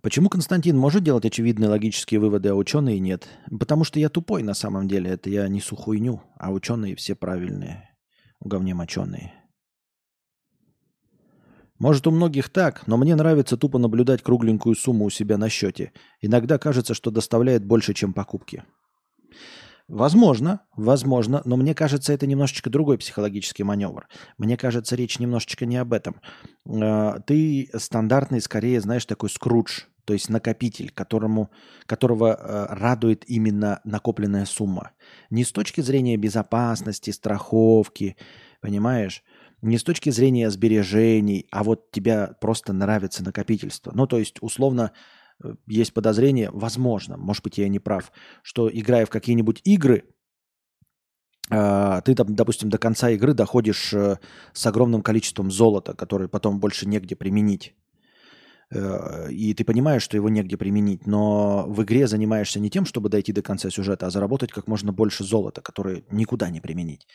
Почему 0.00 0.28
Константин 0.28 0.78
может 0.78 1.02
делать 1.02 1.24
очевидные 1.24 1.68
логические 1.68 2.20
выводы, 2.20 2.50
а 2.50 2.54
ученые 2.54 3.00
нет? 3.00 3.26
Потому 3.58 3.82
что 3.82 3.98
я 3.98 4.08
тупой 4.08 4.44
на 4.44 4.54
самом 4.54 4.86
деле. 4.86 5.10
Это 5.10 5.28
я 5.28 5.48
несу 5.48 5.74
хуйню, 5.74 6.22
а 6.36 6.52
ученые 6.52 6.94
все 6.94 7.16
правильные. 7.16 7.90
У 8.38 8.48
говне 8.48 8.74
моченые. 8.74 9.37
Может, 11.78 12.06
у 12.06 12.10
многих 12.10 12.48
так, 12.48 12.86
но 12.86 12.96
мне 12.96 13.14
нравится 13.14 13.56
тупо 13.56 13.78
наблюдать 13.78 14.22
кругленькую 14.22 14.74
сумму 14.74 15.04
у 15.04 15.10
себя 15.10 15.38
на 15.38 15.48
счете. 15.48 15.92
Иногда 16.20 16.58
кажется, 16.58 16.94
что 16.94 17.10
доставляет 17.10 17.64
больше, 17.64 17.94
чем 17.94 18.12
покупки. 18.12 18.64
Возможно, 19.88 20.60
возможно, 20.76 21.40
но 21.46 21.56
мне 21.56 21.74
кажется, 21.74 22.12
это 22.12 22.26
немножечко 22.26 22.68
другой 22.68 22.98
психологический 22.98 23.62
маневр. 23.62 24.06
Мне 24.36 24.58
кажется, 24.58 24.96
речь 24.96 25.18
немножечко 25.18 25.64
не 25.64 25.78
об 25.78 25.94
этом. 25.94 26.20
А, 26.66 27.20
ты 27.20 27.70
стандартный, 27.74 28.42
скорее, 28.42 28.82
знаешь, 28.82 29.06
такой 29.06 29.30
скрудж, 29.30 29.84
то 30.04 30.12
есть 30.12 30.28
накопитель, 30.28 30.90
которому, 30.90 31.50
которого 31.86 32.34
а, 32.34 32.66
радует 32.74 33.24
именно 33.30 33.80
накопленная 33.84 34.44
сумма. 34.44 34.90
Не 35.30 35.42
с 35.42 35.52
точки 35.52 35.80
зрения 35.80 36.18
безопасности, 36.18 37.10
страховки, 37.10 38.18
понимаешь, 38.60 39.22
не 39.62 39.78
с 39.78 39.84
точки 39.84 40.10
зрения 40.10 40.50
сбережений, 40.50 41.46
а 41.50 41.64
вот 41.64 41.90
тебя 41.90 42.36
просто 42.40 42.72
нравится 42.72 43.24
накопительство. 43.24 43.92
Ну, 43.94 44.06
то 44.06 44.18
есть, 44.18 44.36
условно, 44.40 44.92
э, 45.42 45.54
есть 45.66 45.92
подозрение, 45.92 46.50
возможно, 46.52 47.16
может 47.16 47.42
быть, 47.42 47.58
я 47.58 47.68
не 47.68 47.78
прав, 47.78 48.12
что 48.42 48.70
играя 48.72 49.06
в 49.06 49.10
какие-нибудь 49.10 49.60
игры, 49.64 50.04
а, 51.50 52.02
ты 52.02 52.14
там, 52.14 52.34
допустим, 52.34 52.68
до 52.68 52.78
конца 52.78 53.10
игры 53.10 53.32
доходишь 53.32 53.94
э, 53.94 54.18
с 54.52 54.66
огромным 54.66 55.02
количеством 55.02 55.50
золота, 55.50 55.94
которое 55.94 56.28
потом 56.28 56.60
больше 56.60 56.86
негде 56.86 57.16
применить. 57.16 57.74
Э, 58.70 59.30
и 59.30 59.54
ты 59.54 59.64
понимаешь, 59.64 60.02
что 60.02 60.16
его 60.16 60.28
негде 60.28 60.56
применить, 60.56 61.06
но 61.06 61.64
в 61.68 61.82
игре 61.82 62.06
занимаешься 62.06 62.60
не 62.60 62.70
тем, 62.70 62.84
чтобы 62.84 63.08
дойти 63.08 63.32
до 63.32 63.42
конца 63.42 63.70
сюжета, 63.70 64.06
а 64.06 64.10
заработать 64.10 64.52
как 64.52 64.68
можно 64.68 64.92
больше 64.92 65.24
золота, 65.24 65.62
которое 65.62 66.04
никуда 66.10 66.50
не 66.50 66.60
применить. 66.60 67.06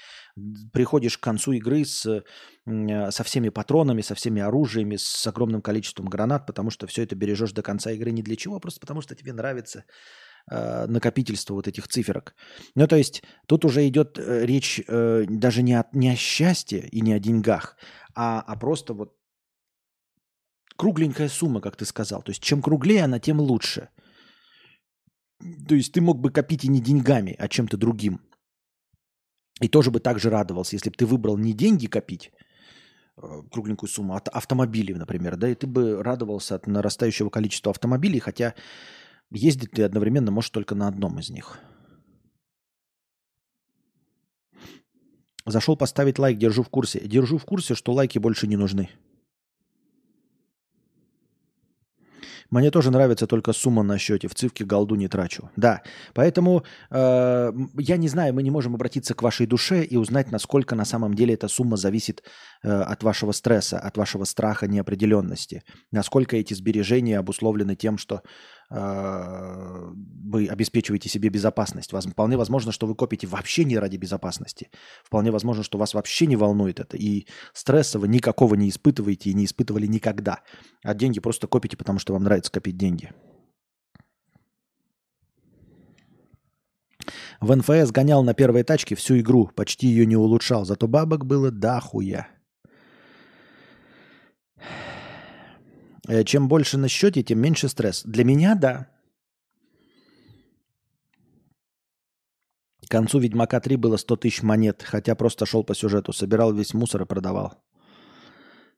Приходишь 0.72 1.18
к 1.18 1.24
концу 1.24 1.51
игры 1.54 1.86
с, 1.86 2.06
э, 2.06 3.12
со 3.12 3.24
всеми 3.24 3.49
патронами, 3.49 4.01
со 4.01 4.16
всеми 4.16 4.41
оружиями, 4.41 4.95
с 4.97 5.28
огромным 5.28 5.62
количеством 5.62 6.08
гранат, 6.08 6.47
потому 6.47 6.72
что 6.72 6.88
все 6.88 7.04
это 7.04 7.16
бережешь 7.16 7.51
до 7.51 7.62
конца 7.62 7.91
игры 7.91 8.12
не 8.12 8.24
для 8.24 8.36
чего, 8.36 8.56
а 8.56 8.60
просто 8.60 8.80
потому 8.80 9.01
что 9.01 9.16
тебе 9.16 9.34
нравится 9.34 9.86
э, 10.49 10.88
накопительство 10.88 11.54
вот 11.54 11.68
этих 11.68 11.88
циферок. 11.88 12.34
Ну, 12.76 12.88
то 12.88 12.95
есть 12.95 13.24
тут 13.47 13.64
уже 13.64 13.88
идет 13.88 14.18
речь 14.18 14.82
даже 14.88 15.62
не 15.62 15.80
о, 15.80 15.86
не 15.93 16.10
о 16.10 16.16
счастье 16.16 16.88
и 16.88 17.01
не 17.01 17.14
о 17.14 17.20
деньгах, 17.20 17.78
а, 18.16 18.43
а 18.45 18.56
просто 18.56 18.93
вот 18.93 19.14
кругленькая 20.78 21.30
сумма, 21.30 21.62
как 21.62 21.76
ты 21.76 21.86
сказал. 21.86 22.22
То 22.22 22.32
есть 22.32 22.42
чем 22.42 22.62
круглее 22.62 23.04
она, 23.04 23.20
тем 23.20 23.40
лучше. 23.40 23.90
То 25.68 25.76
есть 25.76 25.94
ты 25.94 26.02
мог 26.02 26.20
бы 26.20 26.32
копить 26.32 26.64
и 26.66 26.70
не 26.70 26.82
деньгами, 26.82 27.36
а 27.38 27.48
чем-то 27.48 27.78
другим. 27.78 28.22
И 29.62 29.68
тоже 29.68 29.92
бы 29.92 30.00
так 30.00 30.20
же 30.20 30.30
радовался, 30.30 30.76
если 30.76 30.90
бы 30.90 30.96
ты 30.96 31.06
выбрал 31.06 31.38
не 31.38 31.54
деньги 31.54 31.88
копить, 31.88 32.32
э, 33.18 33.42
кругленькую 33.52 33.90
сумму, 33.90 34.16
а 34.16 34.18
автомобилей, 34.18 34.94
например, 34.94 35.36
да, 35.36 35.50
и 35.50 35.56
ты 35.56 35.68
бы 35.68 36.02
радовался 36.02 36.56
от 36.56 36.68
нарастающего 36.68 37.30
количества 37.30 37.72
автомобилей, 37.72 38.20
хотя 38.20 38.56
ездить 39.32 39.72
ты 39.72 39.84
одновременно 39.84 40.32
можешь 40.32 40.50
только 40.50 40.76
на 40.76 40.88
одном 40.88 41.20
из 41.20 41.30
них. 41.30 41.60
Зашел 45.46 45.76
поставить 45.76 46.20
лайк, 46.20 46.38
держу 46.38 46.64
в 46.64 46.70
курсе. 46.70 47.02
Держу 47.02 47.38
в 47.38 47.46
курсе, 47.46 47.76
что 47.76 47.92
лайки 47.92 48.18
больше 48.18 48.48
не 48.48 48.56
нужны. 48.56 48.90
Мне 52.54 52.70
тоже 52.70 52.91
нравится 52.91 53.26
только 53.26 53.51
сумма 53.51 53.82
на 53.82 53.97
счете. 53.97 54.28
В 54.28 54.36
цифке 54.36 54.64
голду 54.64 54.93
не 54.93 55.08
трачу. 55.08 55.49
Да, 55.56 55.82
поэтому 56.14 56.64
э, 56.91 57.51
я 57.80 57.97
не 57.97 58.08
знаю, 58.08 58.36
мы 58.36 58.43
не 58.43 58.51
можем 58.51 58.76
обратиться 58.76 59.16
к 59.16 59.24
вашей 59.24 59.47
душе 59.47 59.84
и 59.84 59.97
узнать, 59.97 60.32
насколько 60.32 60.76
на 60.76 60.86
самом 60.86 61.16
деле 61.16 61.34
эта 61.34 61.47
сумма 61.47 61.78
зависит 61.78 62.24
э, 62.62 62.70
от 62.70 63.01
вашего 63.01 63.32
стресса, 63.32 63.80
от 63.80 63.97
вашего 63.97 64.26
страха 64.26 64.68
неопределенности. 64.68 65.64
Насколько 65.91 66.38
эти 66.38 66.54
сбережения 66.54 67.18
обусловлены 67.18 67.76
тем, 67.76 67.97
что 67.97 68.22
вы 68.70 70.47
обеспечиваете 70.47 71.09
себе 71.09 71.30
безопасность. 71.30 71.91
Вполне 71.91 72.38
возможно, 72.38 72.72
что 72.72 72.88
вы 72.88 72.95
копите 72.95 73.28
вообще 73.28 73.66
не 73.66 73.78
ради 73.78 73.97
безопасности. 73.97 74.70
Вполне 75.03 75.32
возможно, 75.32 75.64
что 75.64 75.78
вас 75.78 75.93
вообще 75.93 76.26
не 76.26 76.36
волнует 76.36 76.80
это. 76.80 76.97
И 76.97 77.28
стресса 77.53 77.99
вы 77.99 78.07
никакого 78.07 78.55
не 78.55 78.70
испытываете 78.70 79.30
и 79.30 79.34
не 79.34 79.45
испытывали 79.45 79.86
никогда. 79.86 80.41
А 80.84 80.93
деньги 80.93 81.20
просто 81.20 81.47
копите, 81.47 81.78
потому 81.78 81.99
что 81.99 82.14
вам 82.14 82.24
нравится 82.24 82.51
копить 82.51 82.78
деньги. 82.78 83.11
В 87.41 87.53
НФС 87.55 87.91
гонял 87.91 88.24
на 88.24 88.34
первой 88.34 88.64
тачке 88.64 88.95
всю 88.95 89.20
игру, 89.20 89.51
почти 89.53 89.88
ее 89.88 90.05
не 90.05 90.16
улучшал, 90.16 90.66
зато 90.66 90.88
бабок 90.88 91.26
было 91.26 91.51
дохуя. 91.51 92.33
Чем 96.26 96.47
больше 96.47 96.78
на 96.78 96.88
счете, 96.88 97.24
тем 97.24 97.39
меньше 97.39 97.70
стресс. 97.70 98.04
Для 98.04 98.24
меня– 98.24 98.56
да. 98.62 98.88
К 102.86 102.89
концу 102.89 103.20
Ведьмака 103.20 103.60
3 103.60 103.78
было 103.78 103.97
100 103.97 104.18
тысяч 104.18 104.43
монет, 104.43 104.84
хотя 104.84 105.16
просто 105.16 105.45
шел 105.45 105.64
по 105.64 105.74
сюжету, 105.74 106.14
собирал 106.14 106.54
весь 106.54 106.74
мусор 106.74 107.04
и 107.04 107.06
продавал. 107.06 107.54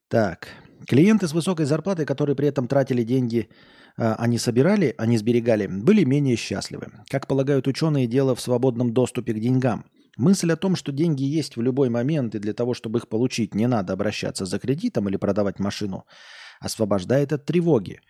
Так. 0.08 0.48
Клиенты 0.88 1.28
с 1.28 1.34
высокой 1.34 1.66
зарплатой, 1.66 2.06
которые 2.06 2.36
при 2.36 2.48
этом 2.48 2.68
тратили 2.68 3.04
деньги, 3.04 3.50
а, 3.98 4.16
они 4.16 4.38
собирали, 4.38 4.94
они 4.98 5.18
сберегали, 5.18 5.68
были 5.68 6.04
менее 6.04 6.36
счастливы. 6.36 6.92
Как 7.10 7.28
полагают 7.28 7.68
ученые, 7.68 8.08
дело 8.08 8.36
в 8.36 8.42
свободном 8.42 8.94
доступе 8.94 9.34
к 9.34 9.40
деньгам. 9.40 9.86
Мысль 10.18 10.52
о 10.52 10.56
том, 10.56 10.76
что 10.76 10.92
деньги 10.92 11.24
есть 11.24 11.58
в 11.58 11.62
любой 11.62 11.90
момент, 11.90 12.36
и 12.36 12.40
для 12.40 12.54
того, 12.54 12.74
чтобы 12.74 13.00
их 13.00 13.10
получить, 13.10 13.56
не 13.56 13.68
надо 13.68 13.94
обращаться 13.94 14.46
за 14.46 14.60
кредитом 14.60 15.10
или 15.10 15.18
продавать 15.18 15.60
машину, 15.60 16.06
освобождает 16.60 17.34
от 17.34 17.46
тревоги. 17.46 18.02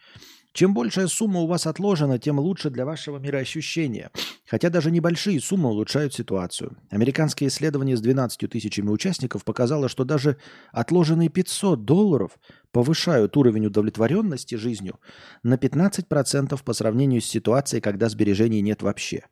Чем 0.55 0.73
большая 0.73 1.07
сумма 1.07 1.41
у 1.41 1.47
вас 1.47 1.67
отложена, 1.67 2.17
тем 2.17 2.39
лучше 2.39 2.69
для 2.69 2.85
вашего 2.85 3.17
мироощущения. 3.17 4.09
Хотя 4.47 4.69
даже 4.69 4.89
небольшие 4.89 5.41
суммы 5.41 5.69
улучшают 5.69 6.13
ситуацию. 6.13 6.77
Американское 6.89 7.49
исследование 7.49 7.97
с 7.97 8.01
12 8.01 8.49
тысячами 8.49 8.89
участников 8.89 9.43
показало, 9.43 9.89
что 9.89 10.05
даже 10.05 10.37
отложенные 10.71 11.27
500 11.27 11.83
долларов 11.83 12.39
повышают 12.71 13.35
уровень 13.35 13.65
удовлетворенности 13.65 14.55
жизнью 14.55 14.97
на 15.43 15.55
15% 15.55 16.63
по 16.63 16.73
сравнению 16.73 17.19
с 17.19 17.25
ситуацией, 17.25 17.81
когда 17.81 18.07
сбережений 18.07 18.61
нет 18.61 18.81
вообще. 18.81 19.25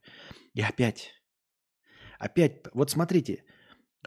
И 0.53 0.61
опять, 0.61 1.13
опять, 2.19 2.63
вот 2.73 2.91
смотрите, 2.91 3.45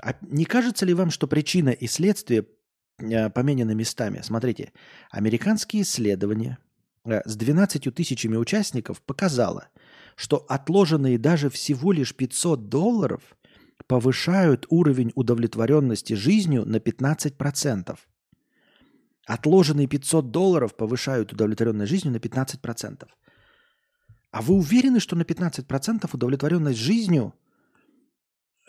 а 0.02 0.16
не 0.20 0.44
кажется 0.44 0.84
ли 0.84 0.92
вам, 0.92 1.10
что 1.10 1.26
причина 1.26 1.70
и 1.70 1.86
следствие 1.86 2.44
поменены 2.98 3.74
местами? 3.74 4.20
Смотрите, 4.22 4.72
американские 5.10 5.82
исследования– 5.82 6.58
Э, 7.06 7.22
с 7.24 7.36
12 7.36 7.94
тысячами 7.94 8.36
участников 8.36 9.00
показала, 9.00 9.68
что 10.16 10.44
отложенные 10.48 11.18
даже 11.18 11.50
всего 11.50 11.92
лишь 11.92 12.14
500 12.14 12.68
долларов 12.68 13.22
повышают 13.86 14.66
уровень 14.70 15.12
удовлетворенности 15.14 16.14
жизнью 16.14 16.64
на 16.66 16.76
15%. 16.76 17.96
Отложенные 19.26 19.86
500 19.86 20.30
долларов 20.30 20.76
повышают 20.76 21.32
удовлетворенность 21.32 21.90
жизнью 21.90 22.12
на 22.12 22.18
15%. 22.18 23.08
А 24.32 24.42
вы 24.42 24.54
уверены, 24.54 25.00
что 25.00 25.16
на 25.16 25.22
15% 25.22 26.10
удовлетворенность 26.12 26.78
жизнью 26.78 27.34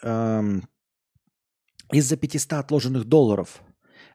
эм, 0.04 0.68
из-за 1.92 2.18
500 2.18 2.54
отложенных 2.54 3.06
долларов, 3.06 3.62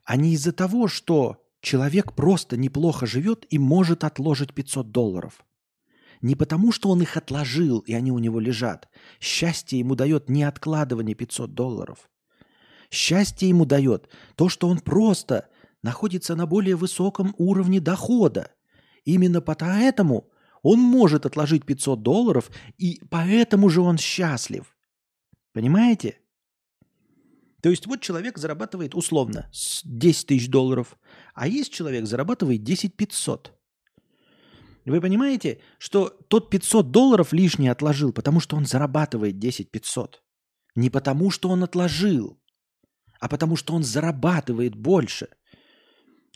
а 0.04 0.16
не 0.16 0.34
из-за 0.34 0.52
того, 0.52 0.88
что 0.88 1.42
Человек 1.62 2.14
просто 2.14 2.56
неплохо 2.56 3.06
живет 3.06 3.46
и 3.48 3.58
может 3.58 4.02
отложить 4.02 4.52
500 4.52 4.90
долларов. 4.90 5.44
Не 6.20 6.34
потому, 6.34 6.72
что 6.72 6.90
он 6.90 7.02
их 7.02 7.16
отложил, 7.16 7.78
и 7.78 7.94
они 7.94 8.10
у 8.10 8.18
него 8.18 8.40
лежат. 8.40 8.88
Счастье 9.20 9.78
ему 9.78 9.94
дает 9.94 10.28
не 10.28 10.42
откладывание 10.42 11.14
500 11.14 11.54
долларов. 11.54 12.10
Счастье 12.90 13.48
ему 13.48 13.64
дает 13.64 14.08
то, 14.34 14.48
что 14.48 14.68
он 14.68 14.80
просто 14.80 15.48
находится 15.82 16.34
на 16.34 16.46
более 16.46 16.74
высоком 16.74 17.32
уровне 17.38 17.80
дохода. 17.80 18.50
Именно 19.04 19.40
поэтому 19.40 20.28
он 20.62 20.80
может 20.80 21.26
отложить 21.26 21.64
500 21.64 22.02
долларов, 22.02 22.50
и 22.76 23.00
поэтому 23.08 23.68
же 23.68 23.80
он 23.80 23.98
счастлив. 23.98 24.76
Понимаете? 25.52 26.18
То 27.62 27.70
есть 27.70 27.86
вот 27.86 28.00
человек 28.00 28.38
зарабатывает 28.38 28.94
условно 28.94 29.48
10 29.84 30.26
тысяч 30.26 30.48
долларов, 30.48 30.98
а 31.32 31.46
есть 31.46 31.72
человек 31.72 32.06
зарабатывает 32.06 32.64
10 32.64 32.96
500. 32.96 33.52
Вы 34.84 35.00
понимаете, 35.00 35.60
что 35.78 36.08
тот 36.28 36.50
500 36.50 36.90
долларов 36.90 37.32
лишний 37.32 37.68
отложил, 37.68 38.12
потому 38.12 38.40
что 38.40 38.56
он 38.56 38.66
зарабатывает 38.66 39.38
10 39.38 39.70
500. 39.70 40.22
Не 40.74 40.90
потому, 40.90 41.30
что 41.30 41.50
он 41.50 41.62
отложил, 41.62 42.40
а 43.20 43.28
потому, 43.28 43.54
что 43.54 43.74
он 43.74 43.84
зарабатывает 43.84 44.74
больше. 44.74 45.28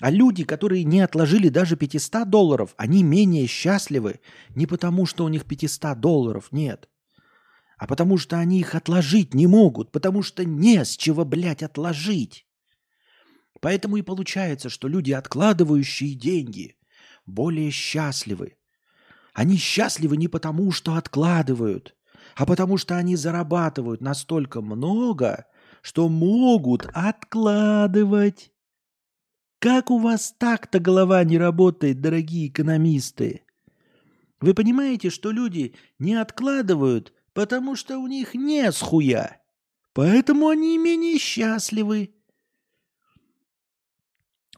А 0.01 0.13
люди, 0.13 0.45
которые 0.45 0.85
не 0.85 1.01
отложили 1.01 1.49
даже 1.49 1.75
500 1.75 2.31
долларов, 2.31 2.75
они 2.77 3.03
менее 3.03 3.49
счастливы 3.49 4.21
не 4.55 4.67
потому, 4.67 5.07
что 5.07 5.25
у 5.25 5.29
них 5.29 5.45
500 5.45 5.99
долларов 5.99 6.53
нет– 6.53 6.89
а 7.77 7.87
потому 7.87 8.17
что 8.17 8.39
они 8.39 8.61
их 8.61 8.75
отложить 8.75 9.35
не 9.35 9.47
могут, 9.47 9.93
потому 9.93 10.23
что 10.23 10.45
не 10.45 10.85
с 10.85 10.97
чего, 10.97 11.25
блядь, 11.25 11.63
отложить. 11.63 12.47
Поэтому 13.61 13.97
и 13.97 14.03
получается, 14.03 14.69
что 14.69 14.89
люди, 14.89 15.13
откладывающие 15.13 16.15
деньги, 16.15 16.77
более 17.27 17.71
счастливы. 17.71 18.57
Они 19.35 19.57
счастливы 19.57 20.17
не 20.17 20.29
потому, 20.29 20.73
что 20.73 20.95
откладывают, 20.95 21.95
а 22.35 22.47
потому 22.47 22.79
что 22.79 22.97
они 22.97 23.17
зарабатывают 23.17 24.01
настолько 24.01 24.63
много, 24.63 25.47
что 25.83 26.09
могут 26.09 26.89
откладывать. 26.95 28.53
Как 29.59 29.91
у 29.91 29.99
вас 29.99 30.35
так-то 30.39 30.79
голова 30.79 31.23
не 31.25 31.39
работает, 31.39 32.01
дорогие 32.01 32.49
экономисты? 32.49 33.43
Вы 34.41 34.55
понимаете, 34.55 35.11
что 35.11 35.31
люди 35.31 35.75
не 35.99 36.15
откладывают, 36.15 37.13
потому 37.37 37.77
что 37.77 37.99
у 37.99 38.07
них 38.07 38.35
не 38.35 38.73
схуя. 38.73 39.43
Поэтому 39.93 40.49
они 40.49 40.79
менее 40.79 41.19
счастливы. 41.19 42.15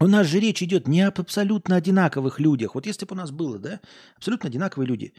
У 0.00 0.06
нас 0.06 0.28
же 0.28 0.38
речь 0.38 0.62
идет 0.62 0.86
не 0.86 1.00
об 1.00 1.18
абсолютно 1.20 1.74
одинаковых 1.74 2.38
людях. 2.38 2.76
Вот 2.76 2.86
если 2.86 3.04
бы 3.04 3.14
у 3.14 3.18
нас 3.18 3.32
было, 3.32 3.58
да, 3.58 3.80
абсолютно 4.16 4.48
одинаковые 4.48 4.86
люди, 4.86 5.12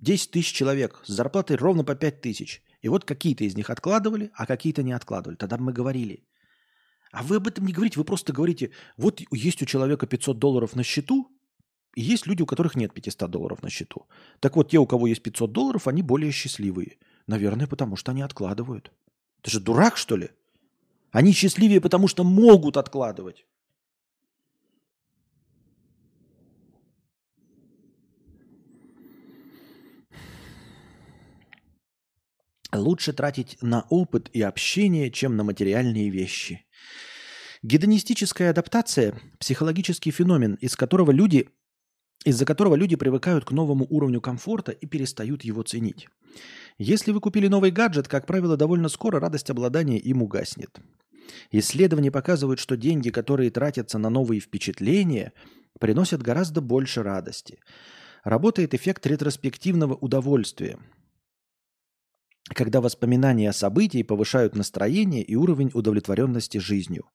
10 0.00 0.30
тысяч 0.30 0.52
человек 0.52 1.00
с 1.06 1.08
зарплатой 1.08 1.56
ровно 1.56 1.82
по 1.82 1.94
5 1.94 2.20
тысяч, 2.20 2.62
и 2.82 2.88
вот 2.88 3.06
какие-то 3.06 3.44
из 3.44 3.56
них 3.56 3.70
откладывали, 3.70 4.30
а 4.34 4.44
какие-то 4.44 4.82
не 4.82 4.92
откладывали, 4.92 5.36
тогда 5.36 5.56
мы 5.56 5.72
говорили. 5.72 6.28
А 7.10 7.22
вы 7.22 7.36
об 7.36 7.46
этом 7.46 7.64
не 7.64 7.72
говорите, 7.72 7.98
вы 7.98 8.04
просто 8.04 8.34
говорите, 8.34 8.70
вот 8.98 9.22
есть 9.32 9.62
у 9.62 9.64
человека 9.64 10.06
500 10.06 10.38
долларов 10.38 10.76
на 10.76 10.82
счету, 10.82 11.30
и 11.94 12.02
есть 12.02 12.26
люди, 12.26 12.42
у 12.42 12.46
которых 12.46 12.76
нет 12.76 12.92
500 12.92 13.30
долларов 13.30 13.62
на 13.62 13.70
счету. 13.70 14.06
Так 14.40 14.56
вот, 14.56 14.70
те, 14.70 14.78
у 14.78 14.86
кого 14.86 15.06
есть 15.06 15.22
500 15.22 15.52
долларов, 15.52 15.88
они 15.88 16.02
более 16.02 16.30
счастливые. 16.30 16.98
Наверное, 17.26 17.66
потому 17.66 17.96
что 17.96 18.12
они 18.12 18.22
откладывают. 18.22 18.92
Ты 19.42 19.50
же 19.50 19.60
дурак, 19.60 19.96
что 19.96 20.16
ли? 20.16 20.30
Они 21.10 21.32
счастливее, 21.32 21.80
потому 21.80 22.08
что 22.08 22.24
могут 22.24 22.76
откладывать. 22.76 23.46
Лучше 32.72 33.12
тратить 33.14 33.56
на 33.62 33.86
опыт 33.88 34.28
и 34.34 34.42
общение, 34.42 35.10
чем 35.10 35.36
на 35.36 35.44
материальные 35.44 36.10
вещи. 36.10 36.66
Гедонистическая 37.62 38.50
адаптация– 38.50 39.18
психологический 39.40 40.10
феномен, 40.10 40.54
из 40.54 40.76
которого 40.76 41.10
люди 41.10 41.48
из-за 42.24 42.44
которого 42.44 42.74
люди 42.74 42.96
привыкают 42.96 43.44
к 43.44 43.52
новому 43.52 43.86
уровню 43.88 44.20
комфорта 44.20 44.72
и 44.72 44.86
перестают 44.86 45.44
его 45.44 45.62
ценить. 45.62 46.08
Если 46.78 47.12
вы 47.12 47.20
купили 47.20 47.48
новый 47.48 47.70
гаджет, 47.70 48.08
как 48.08 48.26
правило, 48.26 48.56
довольно 48.56 48.88
скоро 48.88 49.20
радость 49.20 49.50
обладания 49.50 49.98
им 49.98 50.22
угаснет. 50.22 50.78
Исследования 51.50 52.10
показывают, 52.10 52.60
что 52.60 52.76
деньги, 52.76 53.10
которые 53.10 53.50
тратятся 53.50 53.98
на 53.98 54.10
новые 54.10 54.40
впечатления, 54.40 55.32
приносят 55.78 56.22
гораздо 56.22 56.60
больше 56.60 57.02
радости. 57.02 57.60
Работает 58.24 58.74
эффект 58.74 59.06
ретроспективного 59.06 59.94
удовольствия, 59.94 60.78
когда 62.54 62.80
воспоминания 62.80 63.50
о 63.50 63.52
событии 63.52 64.02
повышают 64.02 64.56
настроение 64.56 65.22
и 65.22 65.36
уровень 65.36 65.70
удовлетворенности 65.74 66.58
жизнью. 66.58 67.06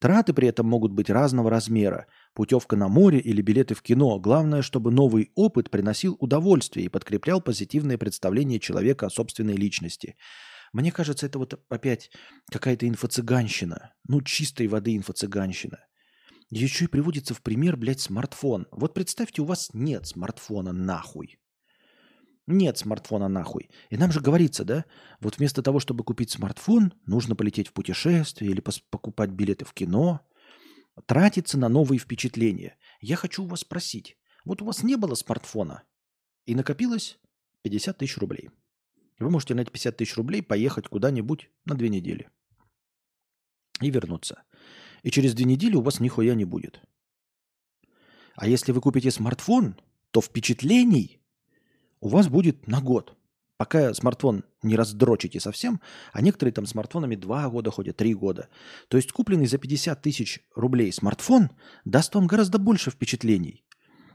Траты 0.00 0.32
при 0.32 0.48
этом 0.48 0.66
могут 0.66 0.92
быть 0.92 1.10
разного 1.10 1.50
размера. 1.50 2.06
Путевка 2.34 2.74
на 2.74 2.88
море 2.88 3.20
или 3.20 3.42
билеты 3.42 3.74
в 3.74 3.82
кино. 3.82 4.18
Главное, 4.18 4.62
чтобы 4.62 4.90
новый 4.90 5.30
опыт 5.34 5.68
приносил 5.70 6.16
удовольствие 6.20 6.86
и 6.86 6.88
подкреплял 6.88 7.42
позитивное 7.42 7.98
представление 7.98 8.58
человека 8.58 9.06
о 9.06 9.10
собственной 9.10 9.56
личности. 9.56 10.16
Мне 10.72 10.90
кажется, 10.90 11.26
это 11.26 11.38
вот 11.38 11.62
опять 11.68 12.10
какая-то 12.50 12.88
инфо-цыганщина. 12.88 13.90
Ну, 14.08 14.22
чистой 14.22 14.68
воды 14.68 14.96
инфо-цыганщина. 14.96 15.78
Еще 16.48 16.86
и 16.86 16.88
приводится 16.88 17.34
в 17.34 17.42
пример, 17.42 17.76
блядь, 17.76 18.00
смартфон. 18.00 18.68
Вот 18.72 18.94
представьте, 18.94 19.42
у 19.42 19.44
вас 19.44 19.68
нет 19.74 20.06
смартфона 20.06 20.72
нахуй. 20.72 21.38
Нет 22.50 22.78
смартфона 22.78 23.28
нахуй. 23.28 23.70
И 23.90 23.96
нам 23.96 24.10
же 24.10 24.20
говорится, 24.20 24.64
да, 24.64 24.84
вот 25.20 25.38
вместо 25.38 25.62
того, 25.62 25.78
чтобы 25.78 26.02
купить 26.02 26.32
смартфон, 26.32 26.92
нужно 27.06 27.36
полететь 27.36 27.68
в 27.68 27.72
путешествие 27.72 28.50
или 28.50 28.60
покупать 28.60 29.30
билеты 29.30 29.64
в 29.64 29.72
кино, 29.72 30.20
тратиться 31.06 31.56
на 31.58 31.68
новые 31.68 32.00
впечатления. 32.00 32.76
Я 33.00 33.14
хочу 33.14 33.44
у 33.44 33.46
вас 33.46 33.60
спросить, 33.60 34.18
вот 34.44 34.62
у 34.62 34.64
вас 34.64 34.82
не 34.82 34.96
было 34.96 35.14
смартфона 35.14 35.84
и 36.44 36.56
накопилось 36.56 37.20
50 37.62 37.98
тысяч 37.98 38.18
рублей. 38.18 38.50
Вы 39.20 39.30
можете 39.30 39.54
на 39.54 39.60
эти 39.60 39.70
50 39.70 39.96
тысяч 39.96 40.16
рублей 40.16 40.42
поехать 40.42 40.88
куда-нибудь 40.88 41.50
на 41.66 41.76
две 41.76 41.88
недели 41.88 42.30
и 43.80 43.90
вернуться. 43.90 44.42
И 45.04 45.12
через 45.12 45.34
две 45.34 45.44
недели 45.44 45.76
у 45.76 45.82
вас 45.82 46.00
нихуя 46.00 46.34
не 46.34 46.44
будет. 46.44 46.82
А 48.34 48.48
если 48.48 48.72
вы 48.72 48.80
купите 48.80 49.12
смартфон, 49.12 49.76
то 50.10 50.20
впечатлений 50.20 51.19
у 52.00 52.08
вас 52.08 52.28
будет 52.28 52.66
на 52.66 52.80
год. 52.80 53.16
Пока 53.56 53.92
смартфон 53.92 54.44
не 54.62 54.74
раздрочите 54.74 55.38
совсем, 55.38 55.82
а 56.12 56.22
некоторые 56.22 56.54
там 56.54 56.64
смартфонами 56.64 57.14
2 57.14 57.50
года 57.50 57.70
ходят, 57.70 57.96
3 57.98 58.14
года. 58.14 58.48
То 58.88 58.96
есть 58.96 59.12
купленный 59.12 59.46
за 59.46 59.58
50 59.58 60.00
тысяч 60.00 60.40
рублей 60.54 60.90
смартфон 60.92 61.50
даст 61.84 62.14
вам 62.14 62.26
гораздо 62.26 62.58
больше 62.58 62.90
впечатлений. 62.90 63.64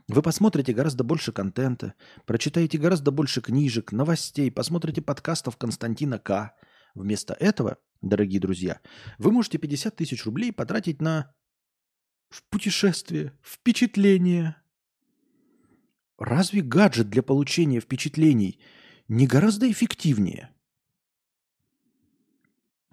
Вы 0.08 0.22
посмотрите 0.22 0.72
гораздо 0.72 1.04
больше 1.04 1.30
контента, 1.32 1.94
прочитаете 2.26 2.78
гораздо 2.78 3.12
больше 3.12 3.40
книжек, 3.40 3.92
новостей, 3.92 4.50
посмотрите 4.50 5.00
подкастов 5.00 5.56
Константина 5.56 6.18
К. 6.18 6.54
Вместо 6.94 7.34
этого, 7.34 7.78
дорогие 8.02 8.40
друзья, 8.40 8.80
вы 9.18 9.30
можете 9.30 9.58
50 9.58 9.94
тысяч 9.94 10.24
рублей 10.24 10.52
потратить 10.52 11.00
на 11.00 11.32
в 12.30 12.42
путешествие, 12.50 13.32
впечатление. 13.42 14.56
Разве 16.18 16.62
гаджет 16.62 17.10
для 17.10 17.22
получения 17.22 17.80
впечатлений 17.80 18.58
не 19.08 19.26
гораздо 19.26 19.70
эффективнее? 19.70 20.50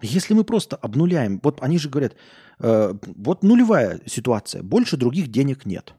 Если 0.02 0.34
мы 0.34 0.44
просто 0.44 0.76
обнуляем, 0.76 1.40
вот 1.42 1.62
они 1.62 1.78
же 1.78 1.88
говорят, 1.88 2.14
э, 2.58 2.94
вот 3.02 3.42
нулевая 3.42 4.00
ситуация, 4.06 4.62
больше 4.62 4.96
других 4.98 5.28
денег 5.28 5.64
нет. 5.64 5.94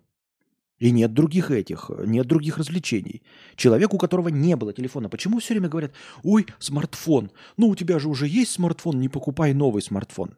И 0.78 0.92
нет 0.92 1.14
других 1.14 1.52
этих, 1.52 1.90
нет 2.06 2.28
других 2.28 2.58
развлечений. 2.58 3.24
Человек, 3.56 3.94
у 3.94 3.98
которого 3.98 4.28
не 4.28 4.56
было 4.56 4.74
телефона, 4.74 5.10
почему 5.10 5.40
все 5.40 5.54
время 5.54 5.70
говорят, 5.70 5.94
ой, 6.22 6.46
смартфон, 6.60 7.32
ну 7.58 7.70
у 7.70 7.76
тебя 7.76 7.98
же 7.98 8.10
уже 8.10 8.28
есть 8.28 8.52
смартфон, 8.52 9.00
не 9.00 9.10
покупай 9.10 9.54
новый 9.54 9.82
смартфон. 9.82 10.36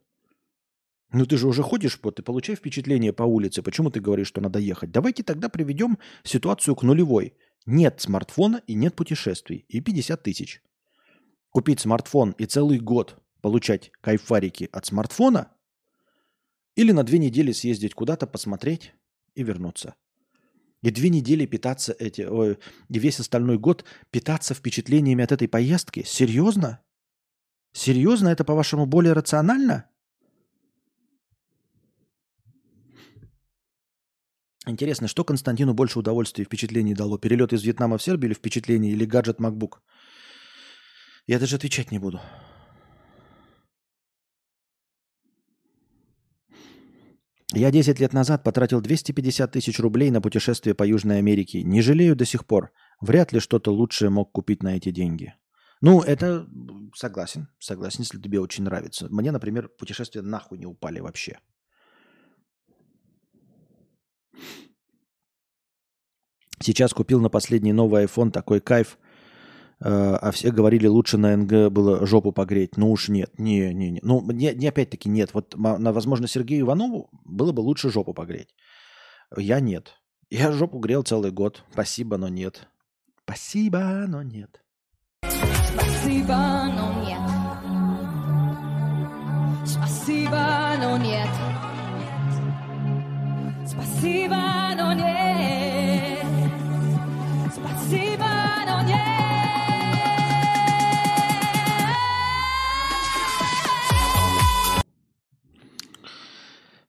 Ну 1.12 1.26
ты 1.26 1.38
же 1.38 1.48
уже 1.48 1.64
ходишь, 1.64 2.00
вот, 2.02 2.16
ты 2.16 2.24
получай 2.24 2.56
впечатление 2.56 3.14
по 3.14 3.24
улице. 3.24 3.62
Почему 3.62 3.90
ты 3.90 4.02
говоришь, 4.02 4.28
что 4.28 4.42
надо 4.42 4.60
ехать? 4.60 4.92
Давайте 4.92 5.24
тогда 5.24 5.48
приведем 5.48 5.98
ситуацию 6.24 6.76
к 6.76 6.84
нулевой. 6.84 7.34
Нет 7.66 8.02
смартфона 8.02 8.62
и 8.68 8.74
нет 8.74 8.96
путешествий. 8.96 9.66
И 9.70 9.80
50 9.80 10.22
тысяч. 10.22 10.62
Купить 11.50 11.80
смартфон 11.80 12.32
и 12.32 12.46
целый 12.46 12.80
год 12.80 13.22
получать 13.42 13.92
кайфарики 14.02 14.70
от 14.72 14.86
смартфона 14.86 15.52
или 16.76 16.92
на 16.92 17.04
две 17.04 17.20
недели 17.20 17.52
съездить 17.54 17.94
куда-то, 17.94 18.28
посмотреть 18.28 18.94
и 19.34 19.44
вернуться. 19.44 19.96
И 20.82 20.92
две 20.92 21.10
недели 21.10 21.46
питаться 21.46 21.96
эти, 21.98 22.22
ой, 22.22 22.60
и 22.90 23.00
весь 23.00 23.20
остальной 23.20 23.58
год 23.58 23.84
питаться 24.12 24.54
впечатлениями 24.54 25.24
от 25.24 25.32
этой 25.32 25.48
поездки? 25.48 26.04
Серьезно? 26.06 26.82
Серьезно 27.74 28.30
это, 28.30 28.44
по-вашему, 28.44 28.86
более 28.86 29.14
рационально? 29.14 29.90
Интересно, 34.68 35.08
что 35.08 35.24
Константину 35.24 35.74
больше 35.74 36.00
удовольствия 36.00 36.44
и 36.44 36.46
впечатлений 36.46 36.94
дало? 36.94 37.18
Перелет 37.18 37.54
из 37.54 37.64
Вьетнама 37.64 37.98
в 37.98 38.04
Сербию 38.04 38.32
или 38.32 38.36
впечатление, 38.36 38.92
или 38.92 39.06
гаджет 39.06 39.40
MacBook? 39.40 39.80
Я 41.26 41.40
даже 41.40 41.56
отвечать 41.56 41.92
не 41.92 42.00
буду. 42.00 42.20
Я 47.54 47.72
10 47.72 48.00
лет 48.02 48.12
назад 48.12 48.44
потратил 48.44 48.82
250 48.82 49.52
тысяч 49.54 49.80
рублей 49.80 50.12
на 50.12 50.20
путешествие 50.22 50.76
по 50.76 50.84
Южной 50.84 51.20
Америке. 51.20 51.64
Не 51.64 51.82
жалею 51.82 52.16
до 52.16 52.26
сих 52.26 52.46
пор. 52.46 52.72
Вряд 53.00 53.32
ли 53.32 53.40
что-то 53.40 53.72
лучшее 53.72 54.10
мог 54.10 54.34
купить 54.34 54.64
на 54.64 54.76
эти 54.76 54.92
деньги. 54.92 55.34
Ну, 55.80 56.02
это 56.02 56.46
согласен. 56.94 57.48
Согласен, 57.58 58.02
если 58.02 58.20
тебе 58.20 58.42
очень 58.42 58.66
нравится. 58.66 59.08
Мне, 59.10 59.32
например, 59.32 59.70
путешествия 59.70 60.22
нахуй 60.22 60.58
не 60.58 60.66
упали 60.66 61.00
вообще. 61.00 61.40
Сейчас 66.60 66.94
купил 66.94 67.22
на 67.22 67.30
последний 67.30 67.74
новый 67.74 68.06
iPhone 68.06 68.32
такой 68.32 68.60
кайф, 68.60 68.98
э, 69.80 69.88
а 69.90 70.32
все 70.32 70.52
говорили, 70.52 70.88
лучше 70.88 71.18
на 71.18 71.38
НГ 71.38 71.72
было 71.72 72.06
жопу 72.06 72.32
погреть. 72.32 72.78
Ну 72.78 72.92
уж 72.92 73.10
нет, 73.10 73.38
не, 73.38 73.74
не, 73.74 73.92
не. 73.92 74.00
Ну, 74.02 74.24
не, 74.32 74.54
не 74.56 74.68
опять-таки 74.68 75.08
нет. 75.08 75.34
Вот, 75.34 75.56
на, 75.56 75.92
возможно, 75.94 76.28
Сергею 76.28 76.66
Иванову 76.66 77.10
было 77.26 77.52
бы 77.52 77.62
лучше 77.62 77.92
жопу 77.92 78.14
погреть. 78.14 78.56
Я 79.36 79.60
нет. 79.60 79.94
Я 80.30 80.52
жопу 80.52 80.80
грел 80.80 81.04
целый 81.04 81.32
год. 81.32 81.64
Спасибо, 81.72 82.18
но 82.18 82.28
нет. 82.28 82.68
Спасибо, 83.24 84.06
но 84.08 84.24
нет. 84.24 84.62
Спасибо, 85.24 86.36
но 86.76 87.04
нет. 87.04 87.20
Спасибо, 89.66 90.76
но 90.80 90.98
нет. 90.98 91.30
Спасибо, 93.68 94.38
но 94.78 94.94
нет. 94.94 96.26
Спасибо, 97.52 98.26
но 98.66 98.82
нет. 98.84 98.98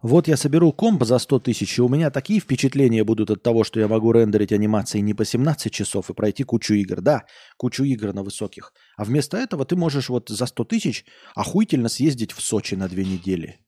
Вот 0.01 0.29
я 0.29 0.37
соберу 0.37 0.73
комп 0.73 1.03
за 1.03 1.19
100 1.19 1.41
тысяч, 1.41 1.79
и 1.79 1.83
у 1.83 1.89
меня 1.89 2.11
такие 2.11 2.39
впечатления 2.39 3.03
будут 3.03 3.31
от 3.31 3.43
того, 3.43 3.65
что 3.65 3.81
я 3.81 3.89
могу 3.89 4.13
рендерить 4.13 4.53
анимации 4.53 5.01
не 5.01 5.15
по 5.15 5.25
17 5.25 5.73
часов 5.73 6.11
и 6.11 6.15
пройти 6.15 6.45
кучу 6.45 6.75
игр. 6.75 7.01
Да, 7.01 7.25
кучу 7.57 7.83
игр 7.83 8.15
на 8.15 8.23
высоких. 8.23 8.73
А 8.97 9.05
вместо 9.05 9.37
этого 9.37 9.65
ты 9.65 9.75
можешь 9.75 10.09
вот 10.09 10.29
за 10.29 10.47
100 10.47 10.65
тысяч 10.65 11.05
охуительно 11.35 11.89
съездить 11.89 12.31
в 12.31 12.41
Сочи 12.41 12.77
на 12.77 12.89
две 12.89 13.05
недели. 13.05 13.59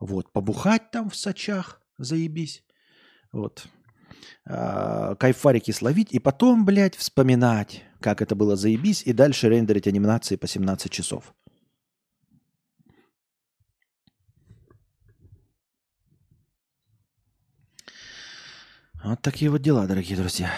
Вот, 0.00 0.32
побухать 0.32 0.90
там 0.90 1.10
в 1.10 1.16
Сочах, 1.16 1.82
заебись. 1.98 2.62
Вот. 3.32 3.66
А, 4.44 5.14
кайфарики 5.16 5.70
словить 5.70 6.12
и 6.12 6.18
потом, 6.18 6.64
блядь, 6.64 6.96
вспоминать, 6.96 7.84
как 8.00 8.22
это 8.22 8.34
было 8.34 8.56
заебись, 8.56 9.02
и 9.02 9.12
дальше 9.12 9.48
рендерить 9.48 9.86
анимации 9.86 10.36
по 10.36 10.46
17 10.46 10.90
часов. 10.90 11.34
Вот 19.04 19.22
такие 19.22 19.50
вот 19.50 19.62
дела, 19.62 19.86
дорогие 19.86 20.16
друзья. 20.16 20.50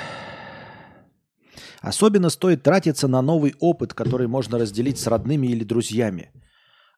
Особенно 1.81 2.31
стоит 2.31 2.63
тратиться 2.63 3.07
на 3.07 3.23
новый 3.23 3.55
опыт, 3.61 3.95
который 3.95 4.27
можно 4.27 4.59
разделить 4.59 4.99
с 4.99 5.07
родными 5.07 5.47
или 5.47 5.65
друзьями– 5.65 6.33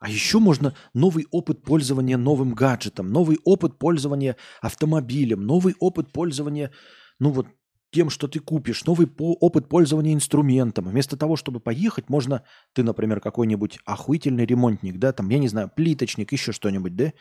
а 0.00 0.08
еще 0.08 0.38
можно 0.38 0.74
новый 0.94 1.26
опыт 1.30 1.62
пользования 1.62 2.16
новым 2.16 2.54
гаджетом, 2.54 3.12
новый 3.12 3.38
опыт 3.44 3.78
пользования 3.78 4.36
автомобилем, 4.62 5.42
новый 5.42 5.74
опыт 5.78 6.10
пользования, 6.10 6.72
ну 7.18 7.30
вот 7.30 7.46
тем, 7.92 8.08
что 8.08 8.26
ты 8.26 8.40
купишь, 8.40 8.84
новый 8.86 9.06
по- 9.06 9.34
опыт 9.34 9.68
пользования 9.68 10.14
инструментом. 10.14 10.88
Вместо 10.88 11.16
того, 11.16 11.36
чтобы 11.36 11.60
поехать, 11.60 12.08
можно, 12.08 12.44
ты, 12.72 12.82
например, 12.82 13.20
какой-нибудь 13.20 13.78
охуительный 13.84 14.46
ремонтник, 14.46 14.98
да, 14.98 15.12
там, 15.12 15.28
я 15.28 15.38
не 15.38 15.48
знаю, 15.48 15.70
плиточник, 15.74 16.32
еще 16.32 16.52
что-нибудь, 16.52 16.96
да, 16.96 17.12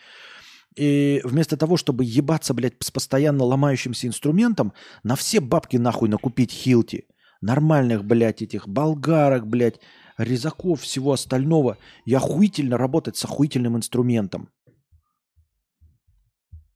и 0.76 1.20
вместо 1.24 1.56
того, 1.56 1.76
чтобы 1.76 2.04
ебаться, 2.04 2.54
блядь, 2.54 2.74
с 2.80 2.90
постоянно 2.90 3.44
ломающимся 3.44 4.06
инструментом, 4.06 4.72
на 5.02 5.16
все 5.16 5.40
бабки 5.40 5.76
нахуй 5.76 6.08
накупить 6.08 6.52
хилти, 6.52 7.06
нормальных, 7.40 8.04
блядь, 8.04 8.42
этих 8.42 8.68
болгарок, 8.68 9.46
блядь, 9.46 9.80
резаков, 10.18 10.80
всего 10.80 11.12
остального. 11.12 11.78
И 12.04 12.14
охуительно 12.14 12.78
работать 12.78 13.16
с 13.16 13.24
охуительным 13.24 13.76
инструментом. 13.76 14.48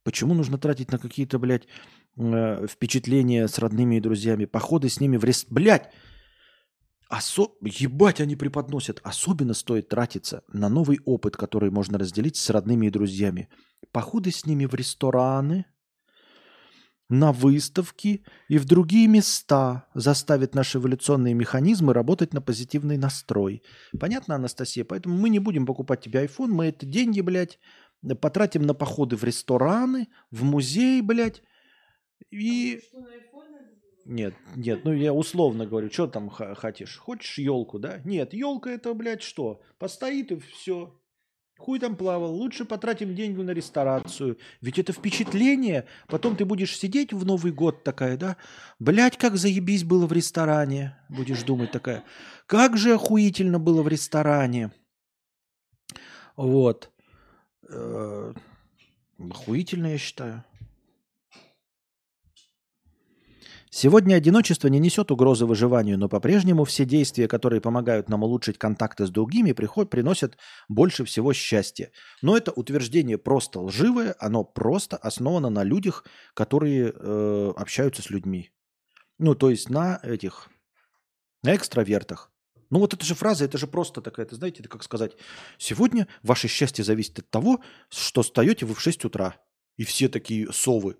Почему 0.03 0.33
нужно 0.33 0.57
тратить 0.57 0.91
на 0.91 0.99
какие-то, 0.99 1.39
блядь, 1.39 1.67
э, 2.17 2.67
впечатления 2.67 3.47
с 3.47 3.57
родными 3.59 3.95
и 3.95 4.01
друзьями, 4.01 4.45
походы 4.45 4.87
с 4.89 4.99
ними 4.99 5.17
в 5.17 5.23
рес... 5.23 5.45
Блядь! 5.49 5.91
Осо... 7.09 7.47
Ебать 7.61 8.21
они 8.21 8.35
преподносят. 8.35 8.99
Особенно 9.03 9.53
стоит 9.53 9.89
тратиться 9.89 10.43
на 10.53 10.69
новый 10.69 10.99
опыт, 11.05 11.37
который 11.37 11.71
можно 11.71 11.97
разделить 11.97 12.37
с 12.37 12.49
родными 12.49 12.87
и 12.87 12.91
друзьями. 12.91 13.49
Походы 13.91 14.31
с 14.31 14.45
ними 14.45 14.65
в 14.65 14.75
рестораны, 14.75 15.65
на 17.09 17.31
выставки 17.31 18.23
и 18.47 18.57
в 18.57 18.65
другие 18.65 19.07
места 19.07 19.87
заставит 19.93 20.55
наши 20.55 20.77
эволюционные 20.79 21.33
механизмы 21.33 21.93
работать 21.93 22.33
на 22.33 22.41
позитивный 22.41 22.97
настрой. 22.97 23.61
Понятно, 23.99 24.35
Анастасия? 24.35 24.85
Поэтому 24.85 25.17
мы 25.17 25.29
не 25.29 25.39
будем 25.39 25.65
покупать 25.65 26.01
тебе 26.01 26.25
iPhone, 26.25 26.47
мы 26.47 26.65
это 26.67 26.85
деньги, 26.85 27.21
блядь, 27.21 27.59
потратим 28.21 28.63
на 28.63 28.73
походы 28.73 29.15
в 29.15 29.23
рестораны, 29.23 30.07
в 30.31 30.43
музей, 30.43 31.01
блядь, 31.01 31.43
и... 32.31 32.81
Нет, 34.05 34.35
нет, 34.55 34.85
ну 34.85 34.93
я 34.93 35.13
условно 35.13 35.65
говорю, 35.65 35.89
что 35.89 36.05
там 36.05 36.29
хотишь? 36.29 36.97
Хочешь 36.97 37.39
елку, 37.39 37.79
да? 37.79 38.01
Нет, 38.05 38.33
елка 38.33 38.69
это, 38.69 38.93
блядь, 38.93 39.23
что? 39.23 39.61
Постоит 39.79 40.31
и 40.31 40.37
все. 40.37 40.95
Хуй 41.57 41.79
там 41.79 41.95
плавал. 41.95 42.33
Лучше 42.33 42.65
потратим 42.65 43.15
деньги 43.15 43.41
на 43.41 43.51
ресторацию. 43.51 44.37
Ведь 44.61 44.77
это 44.77 44.91
впечатление. 44.91 45.87
Потом 46.07 46.35
ты 46.35 46.43
будешь 46.45 46.77
сидеть 46.77 47.13
в 47.13 47.25
Новый 47.25 47.51
год 47.51 47.83
такая, 47.83 48.17
да? 48.17 48.37
Блять, 48.77 49.17
как 49.17 49.37
заебись 49.37 49.83
было 49.83 50.05
в 50.05 50.11
ресторане. 50.11 50.97
Будешь 51.09 51.43
думать 51.43 51.71
такая. 51.71 52.03
Как 52.45 52.77
же 52.77 52.93
охуительно 52.93 53.57
было 53.57 53.81
в 53.83 53.87
ресторане. 53.87 54.71
Вот. 56.35 56.91
Э, 57.69 58.33
охуительно, 59.17 59.87
я 59.87 59.97
считаю. 59.97 60.43
Сегодня 63.77 64.15
одиночество 64.15 64.69
не 64.69 64.79
несет 64.79 65.11
угрозы 65.11 65.45
выживанию, 65.45 65.97
но 65.97 66.07
по-прежнему 66.07 66.63
все 66.63 66.85
действия, 66.85 67.27
которые 67.27 67.59
помогают 67.59 68.07
нам 68.07 68.23
улучшить 68.23 68.57
контакты 68.57 69.05
с 69.05 69.09
другими, 69.09 69.51
приход, 69.51 69.89
приносят 69.89 70.37
больше 70.69 71.03
всего 71.03 71.33
счастья. 71.33 71.91
Но 72.21 72.37
это 72.37 72.53
утверждение 72.53 73.17
просто 73.17 73.59
лживое, 73.59 74.15
оно 74.17 74.45
просто 74.45 74.95
основано 74.95 75.49
на 75.49 75.63
людях, 75.65 76.05
которые 76.33 76.93
э, 76.95 77.53
общаются 77.57 78.01
с 78.01 78.09
людьми. 78.09 78.49
Ну, 79.17 79.35
то 79.35 79.49
есть 79.49 79.69
на 79.69 79.99
этих, 80.03 80.47
на 81.43 81.53
экстравертах. 81.53 82.31
Ну 82.69 82.79
вот 82.79 82.93
эта 82.93 83.05
же 83.05 83.13
фраза, 83.13 83.43
это 83.43 83.57
же 83.57 83.67
просто 83.67 84.01
такая, 84.01 84.25
это 84.25 84.37
знаете, 84.37 84.61
это 84.61 84.69
как 84.69 84.83
сказать, 84.83 85.17
сегодня 85.57 86.07
ваше 86.23 86.47
счастье 86.47 86.85
зависит 86.85 87.19
от 87.19 87.29
того, 87.29 87.59
что 87.89 88.21
встаете 88.21 88.65
вы 88.65 88.73
в 88.73 88.79
6 88.79 89.03
утра. 89.03 89.35
И 89.75 89.83
все 89.83 90.07
такие 90.07 90.49
совы. 90.53 90.95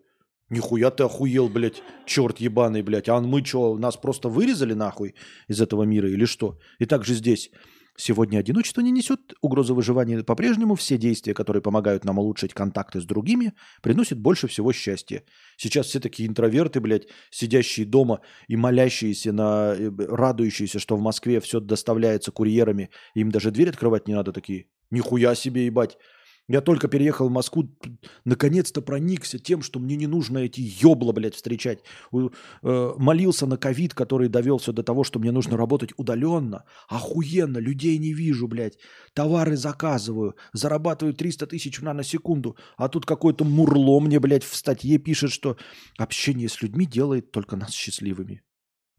Нихуя 0.50 0.92
ты 0.92 1.04
охуел, 1.04 1.50
блядь, 1.50 1.82
черт 2.06 2.40
ебаный, 2.40 2.84
блядь. 2.84 3.10
А 3.10 3.20
мы 3.20 3.44
что, 3.44 3.78
нас 3.78 3.98
просто 3.98 4.30
вырезали 4.30 4.74
нахуй 4.74 5.16
из 5.48 5.60
этого 5.60 5.84
мира 5.84 6.10
или 6.10 6.26
что? 6.26 6.60
И 6.80 6.86
также 6.86 7.16
здесь. 7.16 7.52
Сегодня 7.98 8.40
одиночество 8.40 8.82
не 8.82 8.92
несет 8.92 9.34
угрозы 9.42 9.74
выживания. 9.74 10.22
По-прежнему 10.22 10.76
все 10.76 10.98
действия, 10.98 11.34
которые 11.34 11.64
помогают 11.64 12.04
нам 12.04 12.20
улучшить 12.20 12.54
контакты 12.54 13.00
с 13.00 13.06
другими, 13.06 13.54
приносят 13.82 14.20
больше 14.20 14.48
всего 14.48 14.74
счастья. 14.74 15.24
Сейчас 15.56 15.88
все 15.88 16.02
такие 16.02 16.28
интроверты, 16.28 16.82
блядь, 16.82 17.08
сидящие 17.32 17.86
дома 17.86 18.20
и 18.50 18.58
молящиеся, 18.58 19.32
на, 19.32 19.74
э, 19.78 19.90
радующиеся, 19.98 20.78
что 20.78 20.98
в 20.98 21.02
Москве 21.02 21.40
все 21.40 21.62
доставляется 21.62 22.32
курьерами. 22.32 22.90
Им 23.14 23.32
даже 23.32 23.52
дверь 23.52 23.70
открывать 23.70 24.10
не 24.10 24.14
надо 24.14 24.34
такие. 24.34 24.66
Нихуя 24.92 25.34
себе, 25.34 25.66
ебать. 25.66 25.98
Я 26.48 26.62
только 26.62 26.88
переехал 26.88 27.28
в 27.28 27.32
Москву, 27.32 27.68
наконец-то 28.24 28.82
проникся 28.82 29.40
тем, 29.40 29.64
что 29.64 29.80
мне 29.80 29.96
не 29.96 30.06
нужно 30.06 30.40
эти 30.40 30.62
ёбла, 30.62 31.12
блядь, 31.12 31.34
встречать. 31.34 31.80
Э, 32.14 32.94
молился 32.98 33.48
на 33.48 33.58
ковид, 33.58 33.96
который 33.96 34.30
довел 34.30 34.60
все 34.60 34.72
до 34.72 34.84
того, 34.84 35.04
что 35.04 35.18
мне 35.20 35.32
нужно 35.32 35.58
работать 35.58 35.92
удаленно. 35.98 36.66
Охуенно, 36.88 37.58
людей 37.58 37.98
не 37.98 38.14
вижу, 38.14 38.48
блядь. 38.48 38.78
Товары 39.14 39.58
заказываю, 39.58 40.36
зарабатываю 40.54 41.16
300 41.16 41.48
тысяч 41.48 41.82
на 41.82 42.04
секунду. 42.04 42.56
А 42.78 42.90
тут 42.90 43.08
какой-то 43.08 43.44
мурло 43.44 44.00
мне, 44.00 44.20
блядь, 44.20 44.44
в 44.44 44.56
статье 44.56 45.00
пишет, 45.00 45.32
что 45.32 45.58
общение 45.98 46.48
с 46.48 46.62
людьми 46.62 46.86
делает 46.86 47.32
только 47.32 47.56
нас 47.56 47.72
счастливыми. 47.72 48.44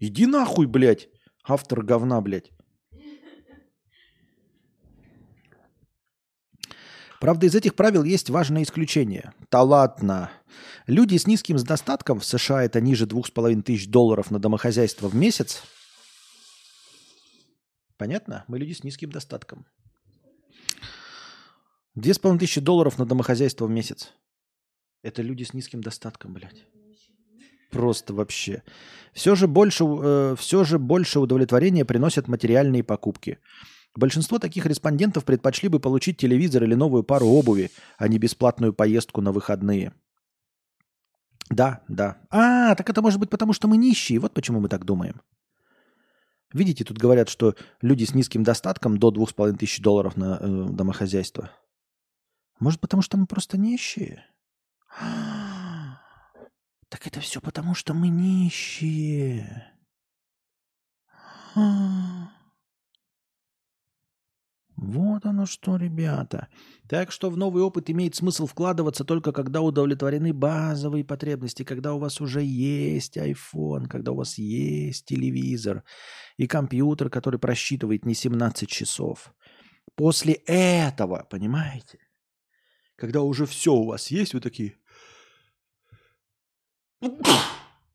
Иди 0.00 0.26
нахуй, 0.26 0.66
блядь, 0.66 1.08
автор 1.44 1.82
говна, 1.82 2.20
блядь. 2.20 2.50
Правда, 7.20 7.46
из 7.46 7.54
этих 7.54 7.74
правил 7.74 8.04
есть 8.04 8.30
важное 8.30 8.62
исключение. 8.62 9.32
Да 9.50 9.62
ладно. 9.62 10.30
Люди 10.86 11.16
с 11.16 11.26
низким 11.26 11.56
достатком, 11.56 12.20
в 12.20 12.24
США 12.24 12.64
это 12.64 12.80
ниже 12.80 13.06
2,5 13.06 13.62
тысяч 13.62 13.88
долларов 13.88 14.30
на 14.30 14.38
домохозяйство 14.38 15.08
в 15.08 15.14
месяц. 15.14 15.62
Понятно? 17.96 18.44
Мы 18.48 18.58
люди 18.58 18.72
с 18.72 18.84
низким 18.84 19.10
достатком. 19.10 19.66
2,5 21.96 22.38
тысячи 22.38 22.60
долларов 22.60 22.98
на 22.98 23.06
домохозяйство 23.06 23.66
в 23.66 23.70
месяц. 23.70 24.12
Это 25.02 25.22
люди 25.22 25.44
с 25.44 25.54
низким 25.54 25.80
достатком, 25.80 26.34
блядь. 26.34 26.64
Просто 27.70 28.14
вообще. 28.14 28.62
Все 29.12 29.34
же 29.34 29.48
больше, 29.48 29.84
э, 29.84 30.36
все 30.38 30.64
же 30.64 30.78
больше 30.78 31.20
удовлетворения 31.20 31.84
приносят 31.84 32.28
материальные 32.28 32.84
покупки. 32.84 33.38
Большинство 33.96 34.38
таких 34.38 34.66
респондентов 34.66 35.24
предпочли 35.24 35.68
бы 35.68 35.80
получить 35.80 36.18
телевизор 36.18 36.62
или 36.64 36.74
новую 36.74 37.02
пару 37.02 37.26
обуви, 37.26 37.70
а 37.96 38.08
не 38.08 38.18
бесплатную 38.18 38.74
поездку 38.74 39.22
на 39.22 39.32
выходные. 39.32 39.92
Да, 41.48 41.82
да. 41.88 42.18
А, 42.30 42.74
так 42.74 42.90
это 42.90 43.00
может 43.00 43.18
быть 43.18 43.30
потому, 43.30 43.52
что 43.54 43.68
мы 43.68 43.76
нищие. 43.78 44.18
Вот 44.18 44.34
почему 44.34 44.60
мы 44.60 44.68
так 44.68 44.84
думаем. 44.84 45.22
Видите, 46.52 46.84
тут 46.84 46.98
говорят, 46.98 47.28
что 47.28 47.54
люди 47.80 48.04
с 48.04 48.14
низким 48.14 48.42
достатком 48.42 48.98
до 48.98 49.10
2500 49.10 49.82
долларов 49.82 50.16
на 50.16 50.38
э, 50.40 50.66
домохозяйство. 50.70 51.50
Может, 52.60 52.80
потому 52.80 53.02
что 53.02 53.16
мы 53.16 53.26
просто 53.26 53.58
нищие? 53.58 54.24
Так 56.88 57.06
это 57.06 57.20
все 57.20 57.40
потому, 57.40 57.74
что 57.74 57.94
мы 57.94 58.08
нищие. 58.08 59.72
Вот 64.76 65.24
оно 65.24 65.46
что, 65.46 65.76
ребята. 65.76 66.48
Так 66.86 67.10
что 67.10 67.30
в 67.30 67.36
новый 67.36 67.62
опыт 67.62 67.88
имеет 67.88 68.14
смысл 68.14 68.46
вкладываться 68.46 69.04
только 69.04 69.32
когда 69.32 69.62
удовлетворены 69.62 70.34
базовые 70.34 71.02
потребности, 71.02 71.64
когда 71.64 71.94
у 71.94 71.98
вас 71.98 72.20
уже 72.20 72.42
есть 72.42 73.16
iPhone, 73.16 73.88
когда 73.88 74.12
у 74.12 74.16
вас 74.16 74.36
есть 74.38 75.06
телевизор 75.06 75.82
и 76.36 76.46
компьютер, 76.46 77.08
который 77.08 77.40
просчитывает 77.40 78.04
не 78.04 78.14
17 78.14 78.68
часов. 78.68 79.32
После 79.94 80.34
этого, 80.46 81.26
понимаете? 81.30 81.98
Когда 82.96 83.22
уже 83.22 83.46
все 83.46 83.72
у 83.72 83.86
вас 83.86 84.10
есть, 84.10 84.34
вы 84.34 84.40
такие... 84.40 84.74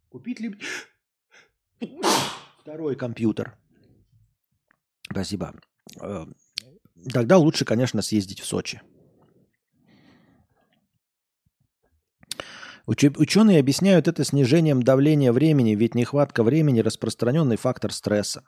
Купить 0.09 0.39
ли... 0.39 0.59
Второй 2.59 2.95
компьютер. 2.95 3.55
Спасибо. 5.11 5.53
Тогда 7.09 7.37
лучше, 7.37 7.65
конечно, 7.65 8.01
съездить 8.01 8.41
в 8.41 8.45
Сочи. 8.45 8.81
Ученые 12.85 13.59
объясняют 13.59 14.07
это 14.07 14.23
снижением 14.23 14.83
давления 14.83 15.31
времени, 15.31 15.75
ведь 15.75 15.95
нехватка 15.95 16.43
времени– 16.43 16.79
распространенный 16.81 17.55
фактор 17.55 17.93
стресса. 17.93 18.43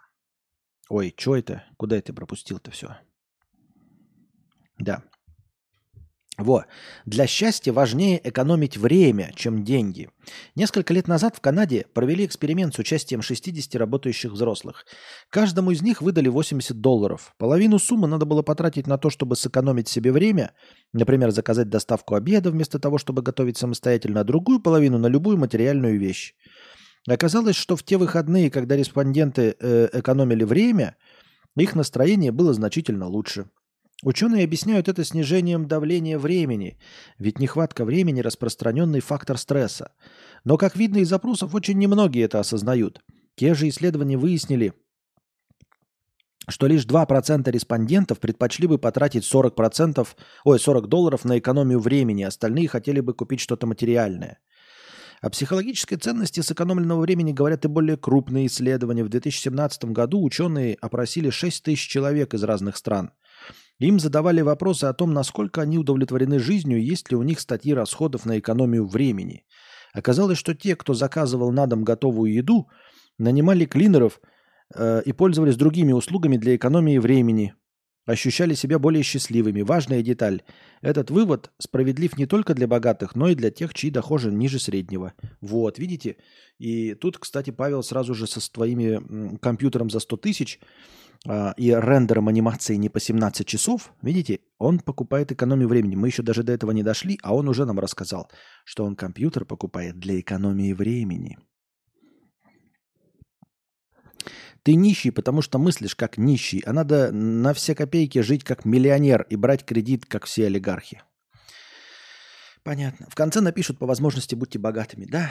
Ой, 0.90 1.14
что 1.18 1.36
это? 1.36 1.64
Куда 1.78 1.98
это 1.98 2.14
пропустил-то 2.14 2.72
все? 2.72 2.98
Да. 4.80 5.04
Во. 6.38 6.66
Для 7.06 7.28
счастья 7.28 7.72
важнее 7.72 8.20
экономить 8.28 8.76
время, 8.76 9.32
чем 9.36 9.64
деньги. 9.64 10.10
Несколько 10.56 10.92
лет 10.92 11.08
назад 11.08 11.36
в 11.36 11.42
Канаде 11.42 11.86
провели 11.94 12.26
эксперимент 12.26 12.74
с 12.74 12.80
участием 12.80 13.22
60 13.22 13.76
работающих 13.76 14.32
взрослых. 14.32 14.86
Каждому 15.30 15.70
из 15.70 15.84
них 15.84 16.02
выдали 16.02 16.30
80 16.30 16.82
долларов. 16.82 17.36
Половину 17.38 17.78
суммы 17.78 18.08
надо 18.08 18.26
было 18.26 18.42
потратить 18.42 18.88
на 18.88 18.98
то, 18.98 19.12
чтобы 19.12 19.36
сэкономить 19.36 19.88
себе 19.88 20.12
время, 20.12 20.54
например, 20.92 21.30
заказать 21.30 21.70
доставку 21.70 22.16
обеда 22.16 22.50
вместо 22.50 22.80
того, 22.80 22.98
чтобы 22.98 23.22
готовить 23.22 23.58
самостоятельно, 23.58 24.22
а 24.22 24.24
другую 24.24 24.60
половину 24.60 24.98
на 24.98 25.08
любую 25.08 25.38
материальную 25.38 26.00
вещь. 26.00 26.34
Оказалось, 27.08 27.56
что 27.56 27.76
в 27.76 27.84
те 27.84 27.98
выходные, 27.98 28.50
когда 28.50 28.76
респонденты 28.76 29.56
э, 29.60 29.90
экономили 29.94 30.46
время, 30.46 30.96
их 31.56 31.76
настроение 31.76 32.32
было 32.32 32.54
значительно 32.54 33.08
лучше. 33.08 33.50
Ученые 34.04 34.44
объясняют 34.44 34.90
это 34.90 35.06
снижением 35.06 35.66
давления 35.66 36.20
времени, 36.20 36.78
ведь 37.20 37.40
нехватка 37.40 37.86
времени– 37.86 38.20
распространенный 38.22 39.00
фактор 39.00 39.38
стресса. 39.38 39.94
Но, 40.44 40.58
как 40.58 40.76
видно 40.76 40.98
из 40.98 41.14
опросов, 41.14 41.56
очень 41.56 41.78
немногие 41.78 42.26
это 42.26 42.42
осознают. 42.42 43.00
Те 43.36 43.54
же 43.54 43.70
исследования 43.70 44.18
выяснили, 44.18 44.74
что 46.50 46.68
лишь 46.68 46.86
2% 46.86 47.50
респондентов 47.50 48.20
предпочли 48.20 48.68
бы 48.68 48.78
потратить 48.78 49.24
40%, 49.24 50.06
ой, 50.44 50.60
40 50.60 50.88
долларов 50.90 51.24
на 51.24 51.40
экономию 51.40 51.80
времени, 51.80 52.24
остальные 52.24 52.68
хотели 52.68 53.00
бы 53.00 53.14
купить 53.14 53.40
что-то 53.40 53.68
материальное. 53.68 54.40
О 55.22 55.30
психологической 55.30 55.98
ценности 55.98 56.42
сэкономленного 56.42 57.00
времени 57.00 57.32
говорят 57.32 57.64
и 57.64 57.70
более 57.70 57.96
крупные 57.96 58.48
исследования. 58.48 59.06
В 59.06 59.10
2017 59.10 59.86
году 59.86 60.22
ученые 60.22 60.76
опросили 60.82 61.30
6 61.30 61.64
тысяч 61.64 61.88
человек 61.88 62.34
из 62.34 62.44
разных 62.44 62.76
стран– 62.76 63.14
им 63.80 64.00
задавали 64.00 64.42
вопросы 64.42 64.86
о 64.86 64.94
том, 64.94 65.14
насколько 65.14 65.62
они 65.62 65.78
удовлетворены 65.78 66.40
жизнью 66.40 66.80
и 66.80 66.84
есть 66.84 67.10
ли 67.12 67.18
у 67.18 67.24
них 67.24 67.40
статьи 67.40 67.74
расходов 67.74 68.26
на 68.26 68.40
экономию 68.40 68.86
времени. 68.86 69.46
Оказалось, 69.94 70.38
что 70.38 70.54
те, 70.54 70.76
кто 70.76 70.94
заказывал 70.94 71.52
на 71.52 71.68
дом 71.68 71.84
готовую 71.84 72.34
еду, 72.34 72.68
нанимали 73.18 73.66
клинеров 73.66 74.20
э, 74.74 75.02
и 75.06 75.14
пользовались 75.14 75.56
другими 75.56 75.92
услугами 75.92 76.38
для 76.38 76.56
экономии 76.56 76.98
времени. 76.98 77.54
Ощущали 78.06 78.54
себя 78.54 78.80
более 78.80 79.04
счастливыми. 79.04 79.62
Важная 79.62 80.02
деталь. 80.02 80.42
Этот 80.82 81.12
вывод 81.12 81.52
справедлив 81.60 82.18
не 82.18 82.26
только 82.26 82.54
для 82.54 82.68
богатых, 82.68 83.16
но 83.16 83.30
и 83.30 83.36
для 83.36 83.52
тех, 83.52 83.74
чьи 83.74 83.90
доходы 83.90 84.32
ниже 84.32 84.60
среднего. 84.60 85.14
Вот, 85.42 85.80
видите? 85.80 86.18
И 86.60 86.94
тут, 86.96 87.18
кстати, 87.18 87.52
Павел 87.52 87.84
сразу 87.84 88.14
же 88.14 88.28
со 88.28 88.40
своими 88.42 89.38
компьютером 89.38 89.90
за 89.90 90.00
100 90.00 90.18
тысяч 90.18 90.60
а, 91.26 91.54
и 91.56 91.72
рендером 91.72 92.28
анимации 92.28 92.76
не 92.76 92.90
по 92.90 93.00
17 93.00 93.48
часов, 93.48 93.94
видите, 94.02 94.42
он 94.58 94.80
покупает 94.80 95.32
экономию 95.32 95.70
времени. 95.70 95.96
Мы 95.96 96.08
еще 96.08 96.22
даже 96.22 96.44
до 96.44 96.52
этого 96.52 96.72
не 96.72 96.84
дошли, 96.84 97.18
а 97.24 97.34
он 97.34 97.48
уже 97.48 97.66
нам 97.66 97.80
рассказал, 97.80 98.30
что 98.66 98.84
он 98.84 98.96
компьютер 98.96 99.46
покупает 99.46 100.00
для 100.00 100.20
экономии 100.20 100.74
времени. 100.74 101.38
Ты 104.64 104.76
нищий, 104.76 105.12
потому 105.12 105.42
что 105.42 105.60
мыслишь 105.60 105.96
как 105.96 106.18
нищий, 106.18 106.64
а 106.66 106.72
надо 106.72 107.12
на 107.12 107.54
все 107.54 107.76
копейки 107.76 108.20
жить 108.20 108.46
как 108.46 108.64
миллионер 108.64 109.28
и 109.30 109.36
брать 109.36 109.66
кредит, 109.66 110.06
как 110.06 110.26
все 110.26 110.46
олигархи. 110.46 111.02
Понятно. 112.64 113.08
В 113.10 113.16
конце 113.16 113.42
напишут 113.42 113.78
по 113.78 113.86
возможности 113.86 114.36
будьте 114.36 114.58
богатыми, 114.58 115.06
да? 115.06 115.30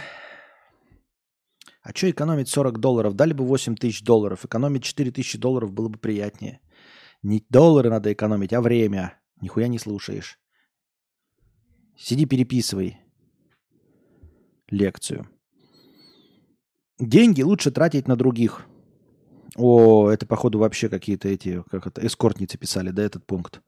А 1.80 1.90
что 1.94 2.10
экономить 2.10 2.48
40 2.48 2.78
долларов? 2.78 3.14
Дали 3.14 3.32
бы 3.32 3.44
8 3.44 3.74
тысяч 3.76 4.02
долларов. 4.02 4.44
Экономить 4.44 4.84
4 4.84 5.10
тысячи 5.10 5.38
долларов 5.38 5.72
было 5.72 5.88
бы 5.88 5.98
приятнее. 5.98 6.60
Не 7.22 7.44
доллары 7.48 7.88
надо 7.88 8.12
экономить, 8.12 8.52
а 8.52 8.60
время. 8.60 9.18
Нихуя 9.40 9.66
не 9.66 9.78
слушаешь. 9.78 10.38
Сиди, 11.96 12.26
переписывай 12.26 12.98
лекцию. 14.68 15.28
Деньги 16.98 17.42
лучше 17.42 17.70
тратить 17.70 18.06
на 18.06 18.16
других. 18.16 18.66
О, 19.56 20.10
это, 20.10 20.26
походу, 20.26 20.58
вообще 20.58 20.88
какие-то 20.88 21.28
эти, 21.28 21.62
как 21.70 21.86
это, 21.86 22.06
эскортницы 22.06 22.58
писали, 22.58 22.90
да, 22.90 23.02
этот 23.02 23.26
пункт. 23.26 23.60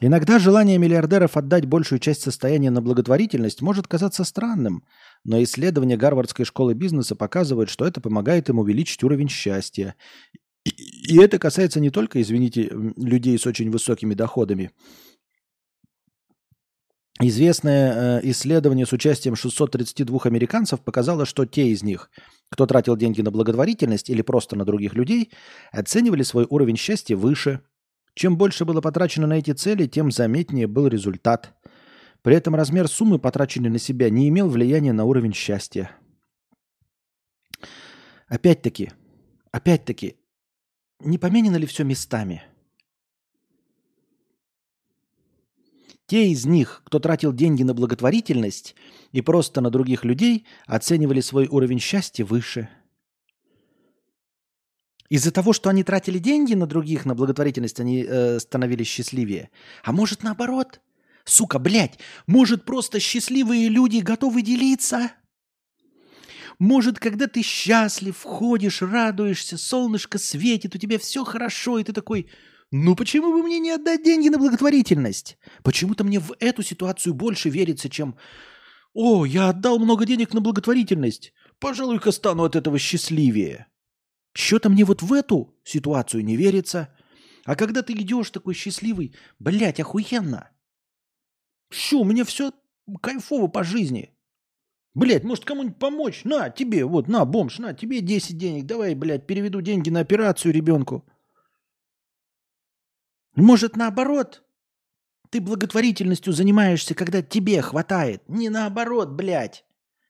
Иногда 0.00 0.38
желание 0.38 0.78
миллиардеров 0.78 1.36
отдать 1.36 1.66
большую 1.66 1.98
часть 1.98 2.22
состояния 2.22 2.70
на 2.70 2.80
благотворительность 2.80 3.62
может 3.62 3.88
казаться 3.88 4.22
странным, 4.22 4.84
но 5.24 5.42
исследования 5.42 5.96
Гарвардской 5.96 6.44
школы 6.44 6.74
бизнеса 6.74 7.16
показывают, 7.16 7.68
что 7.68 7.84
это 7.84 8.00
помогает 8.00 8.48
им 8.48 8.60
увеличить 8.60 9.02
уровень 9.02 9.28
счастья. 9.28 9.96
И 10.64 11.18
это 11.18 11.38
касается 11.38 11.80
не 11.80 11.90
только, 11.90 12.22
извините, 12.22 12.70
людей 12.96 13.36
с 13.38 13.46
очень 13.46 13.70
высокими 13.70 14.14
доходами. 14.14 14.70
Известное 17.20 18.20
э, 18.20 18.30
исследование 18.30 18.86
с 18.86 18.92
участием 18.92 19.34
632 19.34 20.20
американцев 20.24 20.80
показало, 20.80 21.26
что 21.26 21.46
те 21.46 21.68
из 21.68 21.82
них, 21.82 22.10
кто 22.50 22.66
тратил 22.66 22.96
деньги 22.96 23.22
на 23.22 23.30
благотворительность 23.30 24.08
или 24.08 24.22
просто 24.22 24.56
на 24.56 24.64
других 24.64 24.94
людей, 24.94 25.32
оценивали 25.72 26.22
свой 26.22 26.46
уровень 26.48 26.76
счастья 26.76 27.16
выше– 27.16 27.60
чем 28.18 28.36
больше 28.36 28.64
было 28.64 28.80
потрачено 28.80 29.28
на 29.28 29.34
эти 29.34 29.52
цели, 29.52 29.86
тем 29.86 30.10
заметнее 30.10 30.66
был 30.66 30.88
результат. 30.88 31.54
При 32.22 32.34
этом 32.34 32.56
размер 32.56 32.88
суммы, 32.88 33.20
потраченной 33.20 33.70
на 33.70 33.78
себя, 33.78 34.10
не 34.10 34.28
имел 34.28 34.48
влияния 34.48 34.92
на 34.92 35.04
уровень 35.04 35.32
счастья. 35.32 35.92
Опять-таки, 38.26 38.90
опять-таки, 39.52 40.16
не 40.98 41.16
поменено 41.16 41.54
ли 41.54 41.66
все 41.66 41.84
местами? 41.84 42.42
Те 46.08 46.30
из 46.30 46.46
них, 46.46 46.82
кто 46.84 46.98
тратил 46.98 47.32
деньги 47.32 47.62
на 47.62 47.74
благотворительность 47.74 48.74
и 49.12 49.20
просто 49.20 49.60
на 49.60 49.70
других 49.70 50.04
людей, 50.04 50.46
оценивали 50.66 51.20
свой 51.20 51.46
уровень 51.46 51.78
счастья 51.78 52.24
выше– 52.24 52.68
из-за 55.08 55.30
того, 55.32 55.52
что 55.52 55.70
они 55.70 55.84
тратили 55.84 56.18
деньги 56.18 56.54
на 56.54 56.66
других, 56.66 57.06
на 57.06 57.14
благотворительность, 57.14 57.80
они 57.80 58.04
э, 58.06 58.38
становились 58.40 58.88
счастливее. 58.88 59.50
А 59.82 59.92
может 59.92 60.22
наоборот? 60.22 60.80
Сука, 61.24 61.58
блядь, 61.58 61.98
может 62.26 62.64
просто 62.64 63.00
счастливые 63.00 63.68
люди 63.68 63.98
готовы 63.98 64.42
делиться? 64.42 65.12
Может, 66.58 66.98
когда 66.98 67.26
ты 67.26 67.42
счастлив, 67.42 68.20
ходишь, 68.22 68.82
радуешься, 68.82 69.56
солнышко 69.56 70.18
светит, 70.18 70.74
у 70.74 70.78
тебя 70.78 70.98
все 70.98 71.24
хорошо, 71.24 71.78
и 71.78 71.84
ты 71.84 71.92
такой, 71.92 72.28
ну 72.70 72.94
почему 72.94 73.32
бы 73.32 73.42
мне 73.42 73.58
не 73.58 73.70
отдать 73.70 74.02
деньги 74.02 74.28
на 74.28 74.38
благотворительность? 74.38 75.38
Почему-то 75.62 76.04
мне 76.04 76.20
в 76.20 76.34
эту 76.40 76.62
ситуацию 76.62 77.14
больше 77.14 77.48
верится, 77.48 77.88
чем 77.88 78.16
«О, 78.94 79.24
я 79.24 79.50
отдал 79.50 79.78
много 79.78 80.04
денег 80.06 80.34
на 80.34 80.40
благотворительность, 80.40 81.32
пожалуй-ка 81.58 82.12
стану 82.12 82.44
от 82.44 82.56
этого 82.56 82.78
счастливее». 82.78 83.66
Что-то 84.32 84.70
мне 84.70 84.84
вот 84.84 85.02
в 85.02 85.12
эту 85.12 85.56
ситуацию 85.64 86.24
не 86.24 86.36
верится. 86.36 86.94
А 87.44 87.56
когда 87.56 87.82
ты 87.82 87.92
идешь 87.94 88.30
такой 88.30 88.54
счастливый, 88.54 89.14
блядь, 89.38 89.80
охуенно. 89.80 90.50
Все, 91.70 91.98
у 91.98 92.04
меня 92.04 92.24
все 92.24 92.52
кайфово 93.02 93.48
по 93.48 93.64
жизни. 93.64 94.14
Блядь, 94.94 95.24
может 95.24 95.44
кому-нибудь 95.44 95.78
помочь? 95.78 96.24
На, 96.24 96.50
тебе, 96.50 96.84
вот, 96.84 97.08
на, 97.08 97.24
бомж, 97.24 97.58
на, 97.58 97.72
тебе 97.72 98.00
10 98.00 98.36
денег. 98.36 98.66
Давай, 98.66 98.94
блядь, 98.94 99.26
переведу 99.26 99.60
деньги 99.60 99.90
на 99.90 100.00
операцию 100.00 100.52
ребенку. 100.52 101.04
Может, 103.40 103.76
наоборот, 103.76 104.42
ты 105.30 105.40
благотворительностью 105.40 106.32
занимаешься, 106.32 106.94
когда 106.94 107.22
тебе 107.22 107.62
хватает. 107.62 108.28
Не 108.28 108.48
наоборот, 108.48 109.10
блядь. 109.10 109.64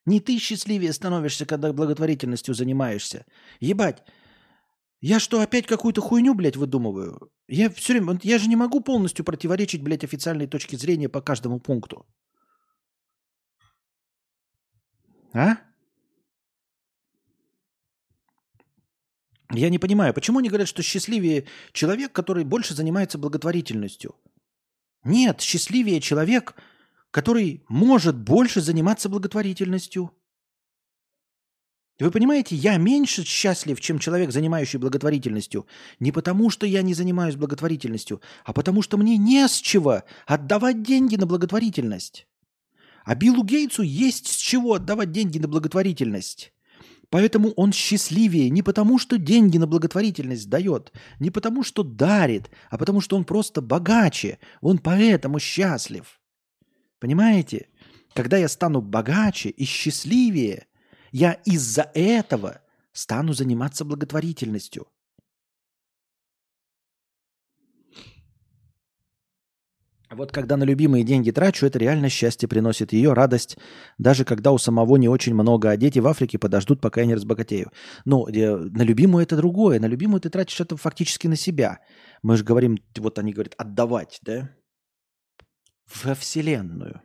Не 0.07 0.21
ты 0.21 0.39
счастливее 0.39 0.95
становишься, 0.95 1.45
когда 1.45 1.73
благотворительностью 1.75 2.55
занимаешься. 2.55 3.27
Ебать, 3.61 4.03
я 5.03 5.21
что, 5.21 5.43
опять 5.43 5.67
какую-то 5.67 6.01
хуйню, 6.01 6.35
блядь, 6.35 6.57
выдумываю? 6.57 7.31
Я 7.49 7.69
все 7.69 7.93
время... 7.93 8.19
Я 8.23 8.39
же 8.39 8.49
не 8.49 8.57
могу 8.57 8.81
полностью 8.81 9.27
противоречить, 9.27 9.83
блядь, 9.83 10.05
официальной 10.05 10.47
точке 10.47 10.79
зрения 10.79 11.11
по 11.11 11.21
каждому 11.21 11.61
пункту. 11.61 12.07
А? 15.35 15.59
Я 19.51 19.71
не 19.71 19.79
понимаю, 19.79 20.13
почему 20.13 20.41
они 20.41 20.49
говорят, 20.49 20.69
что 20.69 20.83
счастливее 20.83 21.47
человек, 21.73 22.13
который 22.13 22.45
больше 22.45 22.75
занимается 22.75 23.17
благотворительностью? 23.17 24.15
Нет, 25.05 25.41
счастливее 25.41 26.01
человек, 26.01 26.55
который 27.11 27.65
может 27.69 28.17
больше 28.17 28.61
заниматься 28.61 29.09
благотворительностью. 29.09 30.13
Вы 31.99 32.11
понимаете, 32.13 32.55
я 32.55 32.77
меньше 32.77 33.25
счастлив, 33.25 33.81
чем 33.81 33.99
человек, 33.99 34.31
занимающий 34.31 34.79
благотворительностью. 34.79 35.67
Не 35.99 36.13
потому, 36.13 36.49
что 36.49 36.65
я 36.65 36.83
не 36.83 36.95
занимаюсь 36.95 37.35
благотворительностью, 37.35 38.21
а 38.45 38.53
потому, 38.53 38.83
что 38.83 38.99
мне 38.99 39.17
не 39.17 39.49
с 39.49 39.57
чего 39.57 40.03
отдавать 40.27 40.83
деньги 40.83 41.17
на 41.17 41.27
благотворительность. 41.27 42.27
А 43.05 43.15
Биллу 43.15 43.43
Гейтсу 43.43 43.83
есть 43.83 44.29
с 44.29 44.37
чего 44.37 44.75
отдавать 44.75 45.11
деньги 45.11 45.39
на 45.39 45.49
благотворительность. 45.49 46.53
Поэтому 47.11 47.51
он 47.53 47.73
счастливее 47.73 48.51
не 48.51 48.63
потому, 48.63 48.99
что 48.99 49.17
деньги 49.17 49.57
на 49.57 49.67
благотворительность 49.67 50.49
дает, 50.51 50.93
не 51.19 51.31
потому, 51.31 51.63
что 51.63 51.83
дарит, 51.83 52.51
а 52.69 52.77
потому, 52.77 53.01
что 53.01 53.17
он 53.17 53.25
просто 53.25 53.63
богаче. 53.63 54.39
Он 54.61 54.79
поэтому 54.79 55.39
счастлив. 55.39 56.21
Понимаете? 56.99 57.69
Когда 58.15 58.37
я 58.37 58.49
стану 58.49 58.83
богаче 58.83 59.49
и 59.49 59.65
счастливее, 59.65 60.67
я 61.13 61.33
из-за 61.33 61.91
этого 61.95 62.61
стану 62.93 63.33
заниматься 63.33 63.85
благотворительностью. 63.85 64.87
Вот 70.11 70.33
когда 70.33 70.57
на 70.57 70.65
любимые 70.65 71.05
деньги 71.05 71.31
трачу, 71.31 71.67
это 71.67 71.79
реально 71.79 72.09
счастье 72.09 72.49
приносит 72.49 72.93
ее 72.95 73.13
радость, 73.13 73.59
даже 73.99 74.25
когда 74.25 74.53
у 74.53 74.59
самого 74.59 74.97
не 74.97 75.09
очень 75.09 75.35
много, 75.35 75.71
а 75.71 75.77
дети 75.77 75.99
в 75.99 76.07
Африке 76.07 76.39
подождут, 76.39 76.81
пока 76.81 77.03
я 77.03 77.07
не 77.07 77.15
разбогатею. 77.15 77.71
Ну, 78.07 78.27
на 78.27 78.83
любимую 78.83 79.23
это 79.23 79.37
другое. 79.37 79.79
На 79.79 79.87
любимую 79.87 80.21
ты 80.21 80.31
тратишь 80.31 80.61
это 80.61 80.77
фактически 80.79 81.27
на 81.27 81.37
себя. 81.37 81.81
Мы 82.23 82.39
же 82.39 82.45
говорим, 82.45 82.79
вот 82.97 83.19
они 83.19 83.33
говорят, 83.35 83.55
отдавать, 83.59 84.19
да? 84.23 84.51
Во 86.03 86.15
Вселенную. 86.15 87.03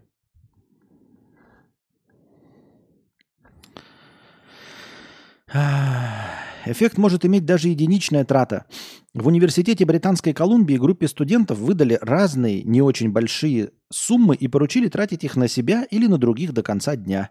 Эффект 6.66 6.97
может 6.97 7.26
иметь 7.26 7.45
даже 7.45 7.68
единичная 7.68 8.24
трата. 8.24 8.66
В 9.14 9.28
университете 9.28 9.86
Британской 9.86 10.34
Колумбии 10.34 10.76
группе 10.76 11.07
студентов 11.07 11.59
выдали 11.59 11.99
разные 12.01 12.64
не 12.64 12.82
очень 12.82 13.11
большие 13.11 13.70
суммы 13.91 14.36
и 14.36 14.47
поручили 14.47 14.88
тратить 14.88 15.24
их 15.24 15.36
на 15.36 15.47
себя 15.47 15.86
или 15.91 16.07
на 16.07 16.18
других 16.18 16.51
до 16.51 16.64
конца 16.64 16.95
дня. 16.95 17.30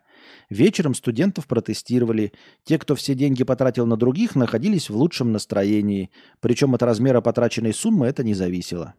Вечером 0.49 0.95
студентов 0.95 1.49
протестировали. 1.49 2.35
Те, 2.63 2.79
кто 2.79 2.95
все 2.95 3.17
деньги 3.17 3.43
потратил 3.43 3.85
на 3.85 3.97
других, 3.97 4.37
находились 4.37 4.91
в 4.91 4.97
лучшем 4.97 5.33
настроении. 5.33 6.11
Причем 6.39 6.73
от 6.77 6.85
размера 6.85 7.21
потраченной 7.21 7.75
суммы 7.75 8.07
это 8.07 8.23
не 8.23 8.35
зависело. 8.35 8.95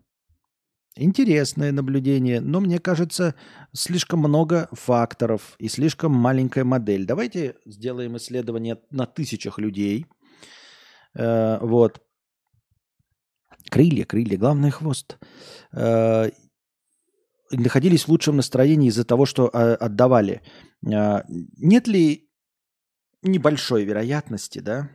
Интересное 0.97 1.71
наблюдение, 1.71 2.41
но 2.41 2.59
мне 2.59 2.79
кажется, 2.79 3.33
слишком 3.71 4.19
много 4.19 4.67
факторов 4.73 5.55
и 5.57 5.69
слишком 5.69 6.11
маленькая 6.11 6.65
модель. 6.65 7.05
Давайте 7.05 7.55
сделаем 7.65 8.17
исследование 8.17 8.77
на 8.91 9.05
тысячах 9.05 9.57
людей. 9.57 10.05
Э, 11.15 11.59
вот. 11.61 12.01
Крылья, 13.69 14.05
крылья, 14.05 14.37
главное 14.37 14.71
хвост. 14.71 15.17
Э, 15.71 16.29
находились 17.51 18.03
в 18.03 18.09
лучшем 18.09 18.37
настроении 18.37 18.89
из-за 18.89 19.03
того, 19.03 19.25
что 19.25 19.49
э, 19.51 19.73
отдавали. 19.75 20.41
Э, 20.85 21.23
нет 21.27 21.87
ли 21.87 22.29
небольшой 23.21 23.85
вероятности, 23.85 24.59
да, 24.59 24.89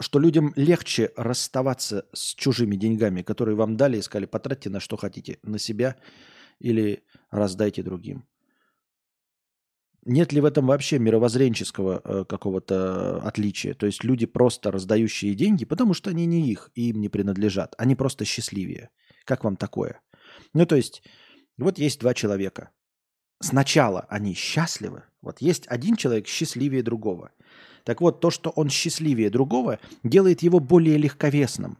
что 0.00 0.18
людям 0.18 0.52
легче 0.56 1.12
расставаться 1.16 2.06
с 2.12 2.34
чужими 2.34 2.76
деньгами, 2.76 3.22
которые 3.22 3.54
вам 3.54 3.76
дали 3.76 3.98
и 3.98 4.02
сказали, 4.02 4.26
потратьте 4.26 4.70
на 4.70 4.80
что 4.80 4.96
хотите, 4.96 5.38
на 5.42 5.58
себя 5.58 5.96
или 6.58 7.04
раздайте 7.30 7.82
другим. 7.82 8.24
Нет 10.06 10.32
ли 10.32 10.40
в 10.40 10.46
этом 10.46 10.66
вообще 10.66 10.98
мировоззренческого 10.98 12.00
э, 12.02 12.24
какого-то 12.26 13.20
отличия? 13.22 13.74
То 13.74 13.86
есть 13.86 14.02
люди 14.02 14.24
просто 14.24 14.70
раздающие 14.70 15.34
деньги, 15.34 15.64
потому 15.64 15.92
что 15.92 16.10
они 16.10 16.24
не 16.24 16.50
их 16.50 16.70
и 16.74 16.88
им 16.88 17.00
не 17.00 17.08
принадлежат. 17.08 17.74
Они 17.76 17.94
просто 17.94 18.24
счастливее. 18.24 18.90
Как 19.24 19.44
вам 19.44 19.56
такое? 19.56 20.00
Ну, 20.54 20.64
то 20.64 20.76
есть, 20.76 21.02
вот 21.58 21.78
есть 21.78 22.00
два 22.00 22.14
человека. 22.14 22.70
Сначала 23.42 24.06
они 24.08 24.34
счастливы. 24.34 25.04
Вот 25.20 25.42
есть 25.42 25.66
один 25.68 25.96
человек 25.96 26.26
счастливее 26.26 26.82
другого. 26.82 27.32
Так 27.84 28.00
вот, 28.00 28.20
то, 28.20 28.30
что 28.30 28.50
он 28.50 28.70
счастливее 28.70 29.30
другого, 29.30 29.80
делает 30.02 30.42
его 30.42 30.60
более 30.60 30.96
легковесным. 30.96 31.78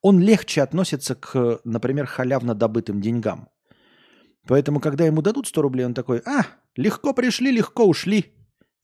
Он 0.00 0.20
легче 0.20 0.62
относится 0.62 1.14
к, 1.14 1.60
например, 1.64 2.06
халявно 2.06 2.54
добытым 2.54 3.00
деньгам. 3.00 3.48
Поэтому, 4.46 4.80
когда 4.80 5.04
ему 5.04 5.20
дадут 5.20 5.46
100 5.46 5.62
рублей, 5.62 5.84
он 5.84 5.94
такой, 5.94 6.22
а, 6.24 6.46
легко 6.78 7.12
пришли, 7.12 7.50
легко 7.52 7.84
ушли. 7.84 8.34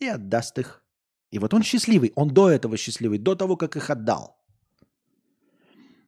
И 0.00 0.06
отдаст 0.06 0.58
их. 0.58 0.84
И 1.30 1.38
вот 1.38 1.54
он 1.54 1.62
счастливый. 1.62 2.12
Он 2.16 2.28
до 2.28 2.50
этого 2.50 2.76
счастливый, 2.76 3.18
до 3.18 3.34
того, 3.34 3.56
как 3.56 3.76
их 3.76 3.90
отдал. 3.90 4.36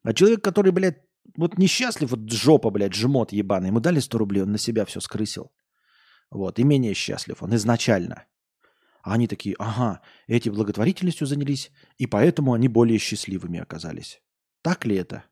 А 0.03 0.13
человек, 0.13 0.43
который, 0.45 0.73
блядь, 0.73 1.03
вот 1.37 1.59
несчастлив, 1.59 2.11
вот 2.11 2.31
жопа, 2.31 2.71
блядь, 2.71 2.95
жмот 2.95 3.33
ебаный, 3.33 3.69
ему 3.69 3.81
дали 3.81 4.01
100 4.01 4.19
рублей, 4.19 4.43
он 4.43 4.53
на 4.53 4.59
себя 4.59 4.85
все 4.85 5.01
скрысил. 5.01 5.53
Вот, 6.31 6.59
и 6.59 6.65
менее 6.65 6.95
счастлив 6.95 7.43
он 7.43 7.55
изначально. 7.55 8.25
А 9.03 9.15
они 9.15 9.29
такие, 9.29 9.55
ага, 9.59 10.01
эти 10.27 10.49
благотворительностью 10.49 11.27
занялись, 11.27 11.71
и 11.97 12.07
поэтому 12.07 12.53
они 12.53 12.69
более 12.69 12.99
счастливыми 12.99 13.61
оказались. 13.61 14.21
Так 14.63 14.85
ли 14.85 14.97
это? 14.97 15.25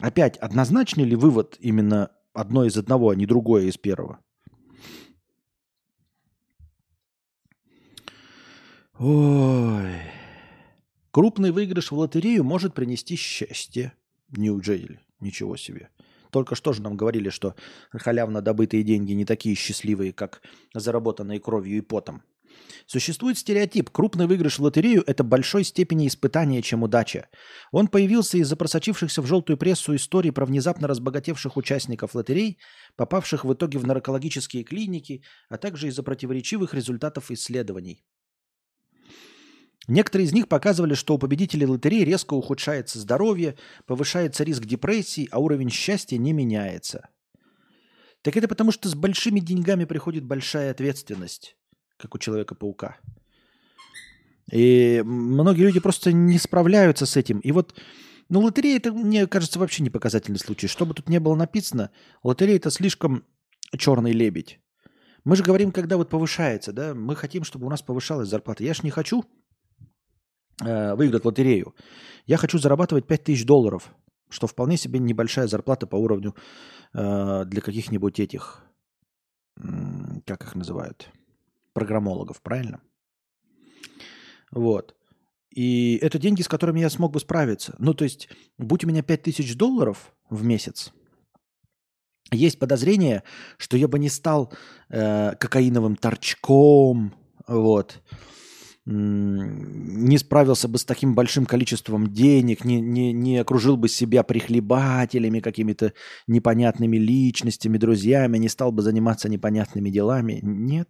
Опять, 0.00 0.36
однозначный 0.38 1.04
ли 1.04 1.16
вывод 1.16 1.56
именно 1.60 2.10
одно 2.36 2.64
из 2.64 2.76
одного, 2.76 3.10
а 3.10 3.16
не 3.16 3.26
другое 3.26 3.64
из 3.64 3.76
первого? 3.76 4.18
Ой. 8.98 9.92
Крупный 11.10 11.50
выигрыш 11.50 11.90
в 11.90 11.98
лотерею 11.98 12.44
может 12.44 12.74
принести 12.74 13.16
счастье. 13.16 13.92
Неужели? 14.28 15.00
Ничего 15.20 15.56
себе. 15.56 15.88
Только 16.30 16.54
что 16.54 16.72
же 16.72 16.82
нам 16.82 16.96
говорили, 16.96 17.30
что 17.30 17.54
халявно 17.90 18.42
добытые 18.42 18.82
деньги 18.82 19.12
не 19.12 19.24
такие 19.24 19.54
счастливые, 19.54 20.12
как 20.12 20.42
заработанные 20.74 21.40
кровью 21.40 21.78
и 21.78 21.80
потом. 21.80 22.22
Существует 22.86 23.36
стереотип. 23.36 23.90
Крупный 23.90 24.28
выигрыш 24.28 24.58
в 24.58 24.62
лотерею– 24.62 25.02
это 25.06 25.24
большой 25.24 25.64
степени 25.64 26.06
испытания, 26.06 26.62
чем 26.62 26.84
удача. 26.84 27.28
Он 27.72 27.88
появился 27.88 28.38
из-за 28.38 28.54
просочившихся 28.54 29.22
в 29.22 29.26
желтую 29.26 29.56
прессу 29.56 29.96
историй 29.96 30.30
про 30.30 30.46
внезапно 30.46 30.86
разбогатевших 30.86 31.56
участников 31.56 32.14
лотерей, 32.14 32.58
попавших 32.94 33.44
в 33.44 33.52
итоге 33.52 33.78
в 33.78 33.86
наркологические 33.86 34.62
клиники, 34.62 35.24
а 35.48 35.58
также 35.58 35.88
из-за 35.88 36.04
противоречивых 36.04 36.74
результатов 36.74 37.32
исследований. 37.32 38.04
Некоторые 39.88 40.26
из 40.26 40.32
них 40.32 40.48
показывали, 40.48 40.94
что 40.94 41.14
у 41.14 41.18
победителей 41.18 41.66
лотереи 41.66 42.02
резко 42.02 42.34
ухудшается 42.34 43.00
здоровье, 43.00 43.56
повышается 43.86 44.44
риск 44.44 44.64
депрессии, 44.64 45.28
а 45.32 45.40
уровень 45.40 45.70
счастья 45.70 46.18
не 46.18 46.32
меняется. 46.32 47.08
Так 48.22 48.36
это 48.36 48.46
потому, 48.46 48.70
что 48.70 48.88
с 48.88 48.94
большими 48.94 49.40
деньгами 49.40 49.84
приходит 49.84 50.24
большая 50.24 50.70
ответственность 50.70 51.56
как 51.96 52.14
у 52.14 52.18
Человека-паука. 52.18 52.96
И 54.50 55.02
многие 55.04 55.62
люди 55.62 55.80
просто 55.80 56.12
не 56.12 56.38
справляются 56.38 57.06
с 57.06 57.16
этим. 57.16 57.40
И 57.40 57.52
вот, 57.52 57.74
ну, 58.28 58.40
лотерея 58.40 58.76
это, 58.76 58.92
мне 58.92 59.26
кажется, 59.26 59.58
вообще 59.58 59.82
не 59.82 59.90
показательный 59.90 60.38
случай. 60.38 60.68
Что 60.68 60.86
бы 60.86 60.94
тут 60.94 61.08
ни 61.08 61.18
было 61.18 61.34
написано, 61.34 61.90
лотерея 62.22 62.56
это 62.56 62.70
слишком 62.70 63.24
черный 63.76 64.12
лебедь. 64.12 64.60
Мы 65.24 65.34
же 65.34 65.42
говорим, 65.42 65.72
когда 65.72 65.96
вот 65.96 66.08
повышается, 66.08 66.72
да, 66.72 66.94
мы 66.94 67.16
хотим, 67.16 67.42
чтобы 67.42 67.66
у 67.66 67.70
нас 67.70 67.82
повышалась 67.82 68.28
зарплата. 68.28 68.62
Я 68.62 68.74
же 68.74 68.82
не 68.84 68.90
хочу 68.90 69.24
э, 70.64 70.94
выиграть 70.94 71.24
лотерею. 71.24 71.74
Я 72.26 72.36
хочу 72.36 72.58
зарабатывать 72.58 73.08
5000 73.08 73.44
долларов, 73.44 73.92
что 74.28 74.46
вполне 74.46 74.76
себе 74.76 75.00
небольшая 75.00 75.48
зарплата 75.48 75.88
по 75.88 75.96
уровню 75.96 76.36
э, 76.94 77.44
для 77.46 77.60
каких-нибудь 77.60 78.20
этих, 78.20 78.62
как 80.26 80.44
их 80.44 80.54
называют, 80.54 81.10
программологов, 81.76 82.40
правильно? 82.40 82.80
Вот. 84.50 84.96
И 85.54 85.98
это 86.00 86.18
деньги, 86.18 86.40
с 86.40 86.48
которыми 86.48 86.80
я 86.80 86.88
смог 86.88 87.12
бы 87.12 87.20
справиться. 87.20 87.74
Ну, 87.78 87.92
то 87.92 88.04
есть, 88.04 88.28
будь 88.56 88.84
у 88.84 88.88
меня 88.88 89.02
5000 89.02 89.54
долларов 89.56 90.14
в 90.30 90.42
месяц, 90.42 90.92
есть 92.32 92.58
подозрение, 92.58 93.22
что 93.58 93.76
я 93.76 93.88
бы 93.88 93.98
не 93.98 94.08
стал 94.08 94.52
э, 94.88 95.34
кокаиновым 95.38 95.96
торчком, 95.96 97.12
вот, 97.46 98.02
не 98.86 100.16
справился 100.16 100.68
бы 100.68 100.78
с 100.78 100.84
таким 100.84 101.14
большим 101.14 101.44
количеством 101.44 102.12
денег, 102.12 102.64
не, 102.64 102.80
не, 102.80 103.12
не 103.12 103.38
окружил 103.38 103.76
бы 103.76 103.88
себя 103.88 104.22
прихлебателями, 104.22 105.40
какими-то 105.40 105.92
непонятными 106.28 106.96
личностями, 106.96 107.78
друзьями, 107.78 108.38
не 108.38 108.48
стал 108.48 108.72
бы 108.72 108.82
заниматься 108.82 109.28
непонятными 109.28 109.90
делами. 109.90 110.38
Нет, 110.42 110.88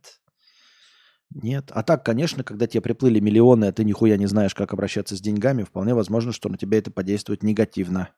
нет. 1.31 1.71
А 1.73 1.83
так, 1.83 2.05
конечно, 2.05 2.45
когда 2.45 2.67
тебе 2.67 2.81
приплыли 2.81 3.21
миллионы, 3.21 3.67
а 3.67 3.73
ты 3.73 3.85
нихуя 3.85 4.17
не 4.17 4.27
знаешь, 4.27 4.55
как 4.55 4.73
обращаться 4.73 5.17
с 5.17 5.21
деньгами, 5.21 5.65
вполне 5.65 5.95
возможно, 5.95 6.33
что 6.33 6.49
на 6.49 6.57
тебя 6.57 6.79
это 6.79 6.91
подействует 6.91 7.43
негативно. 7.43 8.11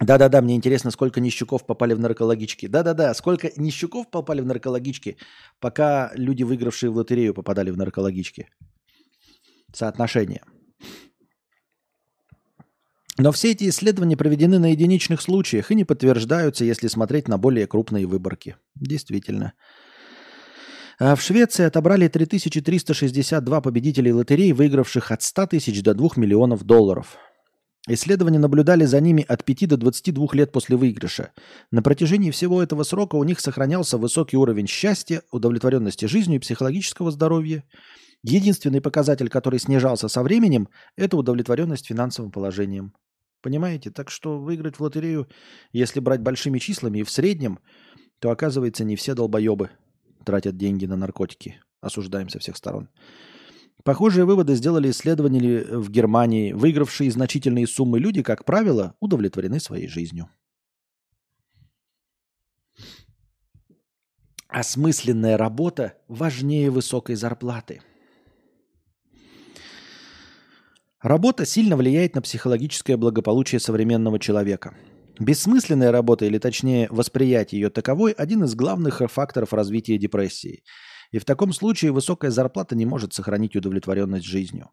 Да-да-да, 0.00 0.40
мне 0.40 0.56
интересно, 0.56 0.90
сколько 0.90 1.20
нищуков 1.20 1.66
попали 1.66 1.92
в 1.92 2.00
наркологички. 2.00 2.66
Да-да-да, 2.66 3.12
сколько 3.12 3.50
нищуков 3.56 4.10
попали 4.10 4.40
в 4.40 4.46
наркологички, 4.46 5.18
пока 5.58 6.10
люди, 6.14 6.42
выигравшие 6.42 6.90
в 6.90 6.96
лотерею, 6.96 7.34
попадали 7.34 7.70
в 7.70 7.76
наркологички. 7.76 8.48
Соотношение. 9.74 10.42
Но 13.18 13.32
все 13.32 13.52
эти 13.52 13.68
исследования 13.68 14.16
проведены 14.16 14.58
на 14.58 14.70
единичных 14.70 15.20
случаях 15.20 15.70
и 15.70 15.74
не 15.74 15.84
подтверждаются, 15.84 16.64
если 16.64 16.88
смотреть 16.88 17.28
на 17.28 17.38
более 17.38 17.66
крупные 17.66 18.06
выборки. 18.06 18.56
Действительно. 18.74 19.52
А 20.98 21.16
в 21.16 21.22
Швеции 21.22 21.64
отобрали 21.64 22.08
3362 22.08 23.60
победителей 23.62 24.12
лотерей, 24.12 24.52
выигравших 24.52 25.10
от 25.10 25.22
100 25.22 25.46
тысяч 25.46 25.82
до 25.82 25.94
2 25.94 26.10
миллионов 26.16 26.64
долларов. 26.64 27.16
Исследования 27.88 28.38
наблюдали 28.38 28.84
за 28.84 29.00
ними 29.00 29.24
от 29.26 29.42
5 29.44 29.68
до 29.68 29.76
22 29.78 30.28
лет 30.34 30.52
после 30.52 30.76
выигрыша. 30.76 31.32
На 31.70 31.82
протяжении 31.82 32.30
всего 32.30 32.62
этого 32.62 32.82
срока 32.82 33.16
у 33.16 33.24
них 33.24 33.40
сохранялся 33.40 33.96
высокий 33.96 34.36
уровень 34.36 34.66
счастья, 34.66 35.22
удовлетворенности 35.32 36.04
жизнью 36.04 36.36
и 36.36 36.40
психологического 36.40 37.10
здоровья. 37.10 37.64
Единственный 38.22 38.82
показатель, 38.82 39.28
который 39.30 39.58
снижался 39.58 40.08
со 40.08 40.22
временем, 40.22 40.68
это 40.96 41.16
удовлетворенность 41.16 41.86
финансовым 41.86 42.30
положением. 42.30 42.92
Понимаете? 43.40 43.90
Так 43.90 44.10
что 44.10 44.38
выиграть 44.38 44.76
в 44.76 44.80
лотерею, 44.80 45.26
если 45.72 46.00
брать 46.00 46.20
большими 46.20 46.58
числами 46.58 46.98
и 46.98 47.02
в 47.02 47.10
среднем, 47.10 47.58
то 48.18 48.30
оказывается 48.30 48.84
не 48.84 48.96
все 48.96 49.14
долбоебы 49.14 49.70
тратят 50.24 50.58
деньги 50.58 50.84
на 50.84 50.96
наркотики. 50.96 51.62
Осуждаем 51.80 52.28
со 52.28 52.38
всех 52.38 52.58
сторон. 52.58 52.90
Похожие 53.84 54.26
выводы 54.26 54.54
сделали 54.54 54.90
исследователи 54.90 55.66
в 55.70 55.90
Германии. 55.90 56.52
Выигравшие 56.52 57.10
значительные 57.10 57.66
суммы 57.66 57.98
люди, 57.98 58.22
как 58.22 58.44
правило, 58.44 58.94
удовлетворены 59.00 59.58
своей 59.58 59.88
жизнью. 59.88 60.28
Осмысленная 64.48 65.38
работа 65.38 65.94
важнее 66.08 66.70
высокой 66.70 67.14
зарплаты– 67.14 67.80
Работа 71.02 71.46
сильно 71.46 71.78
влияет 71.78 72.14
на 72.14 72.20
психологическое 72.20 72.98
благополучие 72.98 73.58
современного 73.58 74.18
человека. 74.18 74.76
Бессмысленная 75.18 75.92
работа, 75.92 76.26
или 76.26 76.36
точнее 76.36 76.88
восприятие 76.90 77.62
ее 77.62 77.70
таковой, 77.70 78.12
один 78.12 78.44
из 78.44 78.54
главных 78.54 79.00
факторов 79.10 79.54
развития 79.54 79.96
депрессии. 79.96 80.62
И 81.10 81.18
в 81.18 81.24
таком 81.24 81.54
случае 81.54 81.92
высокая 81.92 82.30
зарплата 82.30 82.76
не 82.76 82.84
может 82.84 83.14
сохранить 83.14 83.56
удовлетворенность 83.56 84.26
жизнью. 84.26 84.68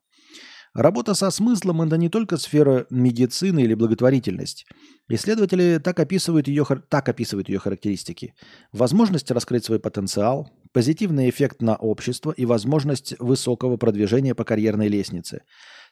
Работа 0.74 1.14
со 1.14 1.32
смыслом– 1.32 1.82
это 1.84 1.98
не 1.98 2.10
только 2.10 2.36
сфера 2.36 2.86
медицины 2.90 3.62
или 3.62 3.74
благотворительность. 3.74 4.66
Исследователи 5.08 5.80
так 5.82 5.98
описывают, 6.00 6.50
ее, 6.50 6.66
так 6.90 7.08
описывают 7.08 7.48
ее 7.48 7.60
характеристики. 7.60 8.34
Возможность 8.74 9.32
раскрыть 9.32 9.64
свой 9.64 9.80
потенциал, 9.80 10.52
позитивный 10.74 11.30
эффект 11.30 11.62
на 11.62 11.78
общество 11.78 12.32
и 12.32 12.46
возможность 12.46 13.16
высокого 13.18 13.78
продвижения 13.78 14.36
по 14.36 14.44
карьерной 14.44 14.90
лестнице. 14.90 15.44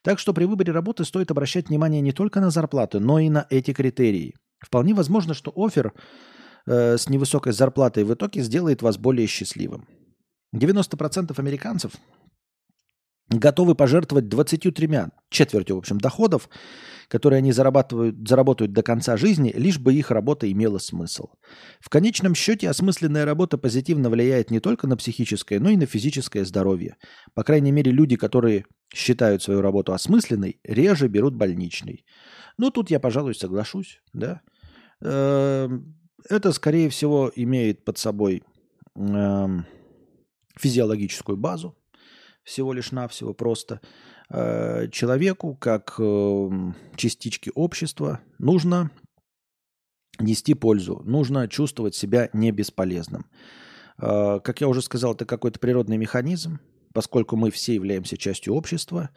Так 0.06 0.20
что 0.20 0.34
при 0.34 0.46
выборе 0.46 0.72
работы 0.72 1.04
стоит 1.04 1.32
обращать 1.32 1.70
внимание 1.70 2.00
не 2.00 2.12
только 2.12 2.40
на 2.40 2.52
зарплату, 2.52 3.00
но 3.00 3.18
и 3.18 3.28
на 3.28 3.48
эти 3.50 3.74
критерии. 3.74 4.36
Вполне 4.60 4.94
возможно, 4.94 5.34
что 5.34 5.52
офер 5.56 5.94
э, 6.68 6.98
с 6.98 7.10
невысокой 7.10 7.54
зарплатой 7.54 8.04
в 8.04 8.14
итоге 8.14 8.44
сделает 8.44 8.84
вас 8.84 9.00
более 9.00 9.26
счастливым. 9.26 9.88
90% 10.56 11.34
американцев 11.40 11.94
готовы 13.30 13.74
пожертвовать 13.74 14.28
23, 14.30 14.90
четвертью, 15.32 15.76
в 15.76 15.80
общем, 15.80 15.98
доходов, 15.98 16.50
которые 17.08 17.40
они 17.40 17.52
зарабатывают, 17.52 18.28
заработают 18.28 18.74
до 18.74 18.84
конца 18.84 19.18
жизни, 19.18 19.52
лишь 19.56 19.80
бы 19.80 19.94
их 19.94 20.12
работа 20.12 20.52
имела 20.52 20.78
смысл. 20.78 21.30
В 21.80 21.90
конечном 21.90 22.36
счете 22.36 22.70
осмысленная 22.70 23.26
работа 23.26 23.58
позитивно 23.58 24.12
влияет 24.12 24.52
не 24.52 24.60
только 24.60 24.86
на 24.86 24.98
психическое, 24.98 25.60
но 25.60 25.70
и 25.70 25.78
на 25.78 25.88
физическое 25.88 26.46
здоровье. 26.46 26.98
По 27.34 27.44
крайней 27.44 27.72
мере, 27.72 27.92
люди, 27.92 28.16
которые 28.16 28.66
считают 28.96 29.44
свою 29.44 29.62
работу 29.62 29.94
осмысленной, 29.94 30.60
реже 30.64 31.08
берут 31.08 31.36
больничный. 31.36 32.06
Ну, 32.58 32.72
тут 32.72 32.90
я, 32.90 33.00
пожалуй, 33.00 33.36
соглашусь, 33.36 34.02
да. 34.14 34.42
Эм, 35.02 35.96
это, 36.30 36.54
скорее 36.54 36.90
всего, 36.90 37.32
имеет 37.36 37.84
под 37.84 37.98
собой 37.98 38.44
эм, 38.96 39.66
физиологическую 40.56 41.38
базу, 41.38 41.78
всего 42.44 42.72
лишь 42.72 42.92
навсего 42.92 43.34
просто. 43.34 43.82
Э, 44.30 44.88
человеку, 44.92 45.56
как 45.56 45.96
эм, 46.00 46.76
частичке 46.96 47.52
общества, 47.54 48.22
нужно 48.40 48.92
нести 50.20 50.54
пользу, 50.54 51.02
нужно 51.04 51.50
чувствовать 51.50 51.96
себя 51.96 52.30
не 52.32 52.52
бесполезным. 52.52 53.26
Э, 53.98 54.40
как 54.42 54.62
я 54.62 54.70
уже 54.70 54.82
сказал, 54.82 55.14
это 55.14 55.26
какой-то 55.26 55.60
природный 55.60 55.98
механизм, 55.98 56.60
поскольку 56.96 57.36
мы 57.36 57.52
все 57.52 57.74
являемся 57.74 58.16
частью 58.16 58.56
общества, 58.56 59.10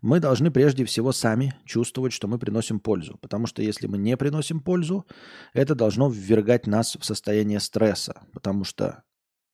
мы 0.00 0.20
должны 0.20 0.52
прежде 0.52 0.84
всего 0.84 1.10
сами 1.10 1.54
чувствовать, 1.64 2.12
что 2.12 2.28
мы 2.28 2.38
приносим 2.38 2.78
пользу. 2.78 3.18
Потому 3.20 3.48
что 3.48 3.62
если 3.62 3.88
мы 3.88 3.98
не 3.98 4.16
приносим 4.16 4.60
пользу, 4.60 5.04
это 5.52 5.74
должно 5.74 6.08
ввергать 6.08 6.68
нас 6.68 6.96
в 6.96 7.04
состояние 7.04 7.58
стресса. 7.58 8.22
Потому 8.32 8.62
что 8.62 9.02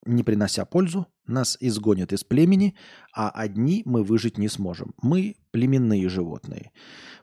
не 0.05 0.23
принося 0.23 0.67
пользу, 0.67 1.07
нас 1.27 1.57
изгонят 1.61 2.13
из 2.13 2.25
племени, 2.25 2.77
а 3.15 3.31
одни 3.31 3.81
мы 3.87 4.05
выжить 4.05 4.37
не 4.37 4.49
сможем. 4.49 4.93
Мы 5.01 5.37
племенные 5.51 6.11
животные. 6.11 6.73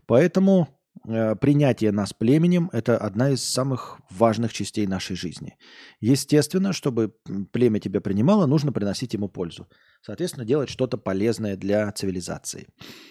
Поэтому 0.08 0.79
принятие 1.04 1.92
нас 1.92 2.14
племенем– 2.14 2.70
это 2.74 2.98
одна 2.98 3.32
из 3.32 3.44
самых 3.44 4.00
важных 4.10 4.54
частей 4.54 4.88
нашей 4.88 5.16
жизни. 5.16 5.58
Естественно, 6.00 6.74
чтобы 6.74 7.14
племя 7.52 7.80
тебя 7.80 8.02
принимало, 8.02 8.46
нужно 8.46 8.72
приносить 8.72 9.14
ему 9.14 9.30
пользу. 9.30 9.68
Соответственно, 10.02 10.46
делать 10.46 10.70
что-то 10.70 10.98
полезное 10.98 11.58
для 11.58 11.92
цивилизации. 11.92 12.68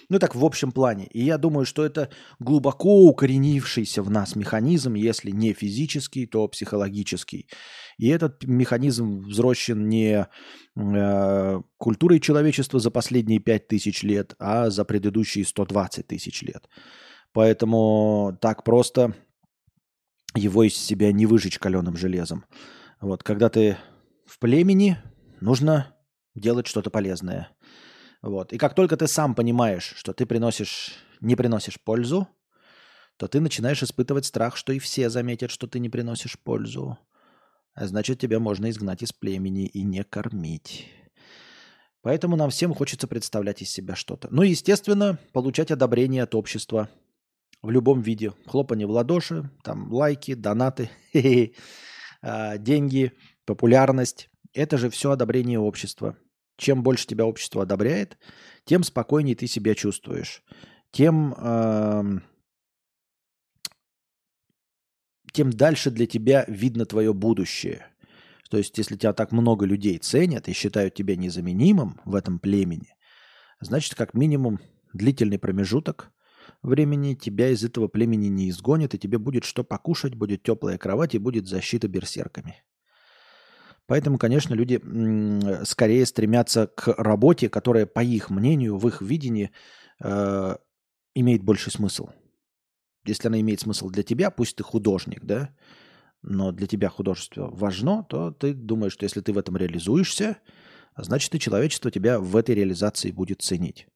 Ну 0.09 0.19
так 0.19 0.35
в 0.35 0.45
общем 0.45 0.73
плане. 0.73 1.07
И 1.07 1.23
я 1.23 1.37
думаю, 1.37 1.67
что 1.67 1.85
это 1.85 2.09
глубоко 2.39 3.05
укоренившийся 3.05 4.03
в 4.03 4.11
нас 4.11 4.37
механизм, 4.37 4.95
если 4.95 5.31
не 5.31 5.53
физический, 5.53 6.27
то 6.27 6.49
психологический. 6.49 7.49
И 7.99 8.09
этот 8.09 8.45
механизм 8.45 9.21
взросшен 9.21 9.89
не 9.89 10.27
э, 10.77 11.63
культурой 11.77 12.21
человечества 12.21 12.81
за 12.81 12.91
последние 12.91 13.41
5000 13.41 14.03
лет, 14.05 14.35
а 14.39 14.71
за 14.71 14.85
предыдущие 14.85 15.45
120 15.45 16.07
тысяч 16.07 16.43
лет. 16.43 16.69
Поэтому 17.33 18.37
так 18.41 18.65
просто 18.65 19.15
его 20.35 20.65
из 20.65 20.77
себя 20.77 21.13
не 21.13 21.27
выжечь 21.27 21.59
каленым 21.59 21.97
железом. 21.97 22.45
Вот, 23.01 23.23
когда 23.23 23.49
ты 23.49 23.77
в 24.27 24.39
племени, 24.39 24.99
нужно 25.41 25.95
делать 26.35 26.67
что-то 26.67 26.91
полезное. 26.91 27.51
Вот. 28.23 28.53
И 28.53 28.59
как 28.59 28.75
только 28.75 28.97
ты 28.97 29.07
сам 29.07 29.35
понимаешь, 29.35 29.95
что 29.97 30.13
ты 30.13 30.27
приносишь, 30.27 30.95
не 31.21 31.37
приносишь 31.37 31.81
пользу, 31.81 32.29
то 33.17 33.29
ты 33.29 33.41
начинаешь 33.41 33.83
испытывать 33.83 34.27
страх, 34.27 34.57
что 34.57 34.73
и 34.73 34.79
все 34.79 35.11
заметят, 35.11 35.51
что 35.51 35.67
ты 35.67 35.79
не 35.79 35.89
приносишь 35.89 36.39
пользу. 36.39 36.99
А 37.75 37.87
значит, 37.87 38.19
тебя 38.19 38.41
можно 38.41 38.71
изгнать 38.71 39.03
из 39.03 39.13
племени 39.13 39.67
и 39.67 39.83
не 39.83 40.03
кормить. 40.03 40.87
Поэтому 42.03 42.37
нам 42.37 42.51
всем 42.51 42.75
хочется 42.75 43.07
представлять 43.07 43.63
из 43.63 43.71
себя 43.71 43.95
что-то. 43.95 44.29
Ну 44.31 44.43
и, 44.43 44.51
естественно, 44.51 45.19
получать 45.33 45.71
одобрение 45.71 46.23
от 46.23 46.35
общества– 46.35 46.89
в 47.63 47.71
любом 47.71 48.01
виде. 48.01 48.33
Хлопание 48.47 48.87
в 48.87 48.91
ладоши, 48.91 49.51
там 49.63 49.93
лайки, 49.93 50.35
донаты, 50.35 50.91
а, 52.23 52.59
деньги, 52.59 53.13
популярность. 53.45 54.31
Это 54.55 54.79
же 54.79 54.91
все 54.91 55.11
одобрение 55.11 55.59
общества. 55.59 56.17
Чем 56.57 56.83
больше 56.83 57.07
тебя 57.07 57.25
общество 57.25 57.63
одобряет, 57.63 58.19
тем 58.65 58.83
спокойнее 58.83 59.37
ты 59.37 59.47
себя 59.47 59.75
чувствуешь. 59.75 60.43
Тем, 60.91 61.35
э, 61.39 62.03
тем 65.33 65.51
дальше 65.51 65.91
для 65.91 66.07
тебя 66.07 66.45
видно 66.49 66.85
твое 66.85 67.15
будущее. 67.15 67.87
То 68.51 68.57
есть, 68.57 68.77
если 68.77 68.97
тебя 68.97 69.13
так 69.13 69.31
много 69.31 69.67
людей 69.67 69.99
ценят 69.99 70.49
и 70.49 70.53
считают 70.53 70.95
тебя 70.95 71.15
незаменимым 71.15 72.01
в 72.05 72.15
этом 72.15 72.41
племени, 72.41 72.95
значит, 73.61 73.95
как 73.95 74.15
минимум 74.15 74.59
длительный 74.93 75.39
промежуток 75.39 76.11
времени 76.63 77.15
тебя 77.15 77.51
из 77.51 77.65
этого 77.65 77.89
племени 77.89 78.27
не 78.27 78.51
изгонят, 78.51 78.95
и 78.95 78.99
тебе 78.99 79.19
будет 79.19 79.45
что 79.45 79.65
покушать, 79.65 80.15
будет 80.15 80.43
теплая 80.43 80.79
кровать 80.79 81.15
и 81.15 81.19
будет 81.19 81.47
защита 81.47 81.89
берсерками. 81.89 82.65
Поэтому, 83.87 84.19
конечно, 84.19 84.55
люди 84.55 84.81
скорее 85.65 86.05
стремятся 86.05 86.67
к 86.67 86.89
работе, 86.99 87.49
которая, 87.49 87.87
по 87.87 88.01
их 88.01 88.29
мнению, 88.29 88.77
в 88.77 88.87
их 88.87 89.01
видении, 89.01 89.51
э, 90.03 90.57
имеет 91.15 91.43
больший 91.43 91.73
смысл. 91.73 92.11
Если 93.07 93.29
она 93.29 93.41
имеет 93.41 93.61
смысл 93.61 93.89
для 93.89 94.03
тебя, 94.03 94.31
пусть 94.31 94.57
ты 94.57 94.63
художник, 94.63 95.25
да, 95.25 95.55
но 96.21 96.53
для 96.53 96.67
тебя 96.67 96.91
художество 96.91 97.49
важно, 97.51 98.05
то 98.05 98.31
ты 98.31 98.53
думаешь, 98.53 98.93
что 98.93 99.05
если 99.05 99.23
ты 99.23 99.33
в 99.33 99.39
этом 99.39 99.57
реализуешься, 99.57 100.37
значит 100.97 101.35
и 101.35 101.41
человечество 101.41 101.91
тебя 101.91 102.21
в 102.21 102.37
этой 102.37 102.55
реализации 102.55 103.11
будет 103.11 103.41
ценить. 103.41 103.87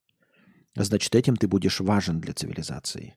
Значит, 0.74 1.15
этим 1.15 1.36
ты 1.36 1.49
будешь 1.49 1.81
важен 1.81 2.20
для 2.20 2.32
цивилизации. 2.32 3.16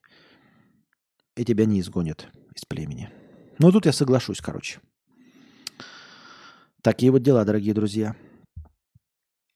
И 1.35 1.45
тебя 1.45 1.65
не 1.65 1.79
изгонят 1.79 2.27
из 2.53 2.65
племени. 2.65 3.09
Ну, 3.59 3.71
тут 3.71 3.85
я 3.85 3.93
соглашусь, 3.93 4.41
короче. 4.41 4.79
Такие 6.81 7.11
вот 7.11 7.23
дела, 7.23 7.45
дорогие 7.45 7.73
друзья. 7.73 8.15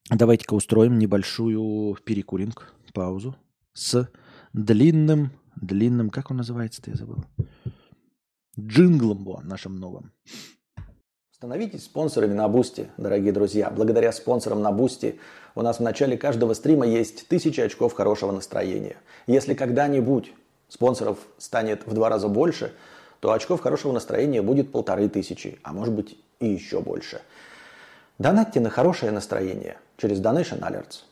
Давайте-ка 0.09 0.53
устроим 0.53 0.97
небольшую 0.97 1.95
перекуринг, 2.03 2.73
паузу 2.93 3.35
с 3.73 4.09
длинным, 4.53 5.31
длинным, 5.55 6.09
как 6.09 6.31
он 6.31 6.37
называется-то, 6.37 6.91
я 6.91 6.97
забыл. 6.97 7.23
Джинглом 8.59 9.47
нашим 9.47 9.75
новым. 9.75 10.11
Становитесь 11.39 11.85
спонсорами 11.85 12.33
на 12.33 12.49
Boosty, 12.49 12.89
дорогие 12.97 13.31
друзья. 13.31 13.69
Благодаря 13.69 14.11
спонсорам 14.11 14.61
на 14.61 14.73
Boosty 14.73 15.21
у 15.55 15.61
нас 15.61 15.77
в 15.77 15.81
начале 15.81 16.17
каждого 16.17 16.53
стрима 16.53 16.85
есть 16.85 17.29
тысячи 17.29 17.61
очков 17.61 17.93
хорошего 17.93 18.33
настроения. 18.33 18.97
Если 19.25 19.53
когда-нибудь 19.53 20.33
спонсоров 20.67 21.17
станет 21.37 21.87
в 21.87 21.93
два 21.93 22.09
раза 22.09 22.27
больше, 22.27 22.73
то 23.21 23.31
очков 23.31 23.61
хорошего 23.61 23.93
настроения 23.93 24.41
будет 24.41 24.73
полторы 24.73 25.07
тысячи, 25.07 25.59
а 25.63 25.71
может 25.71 25.93
быть 25.93 26.17
и 26.41 26.47
еще 26.47 26.81
больше. 26.81 27.21
Донатьте 28.17 28.59
на 28.59 28.69
хорошее 28.69 29.13
настроение 29.13 29.77
через 29.95 30.19
Donation 30.19 30.59
Alerts. 30.59 31.05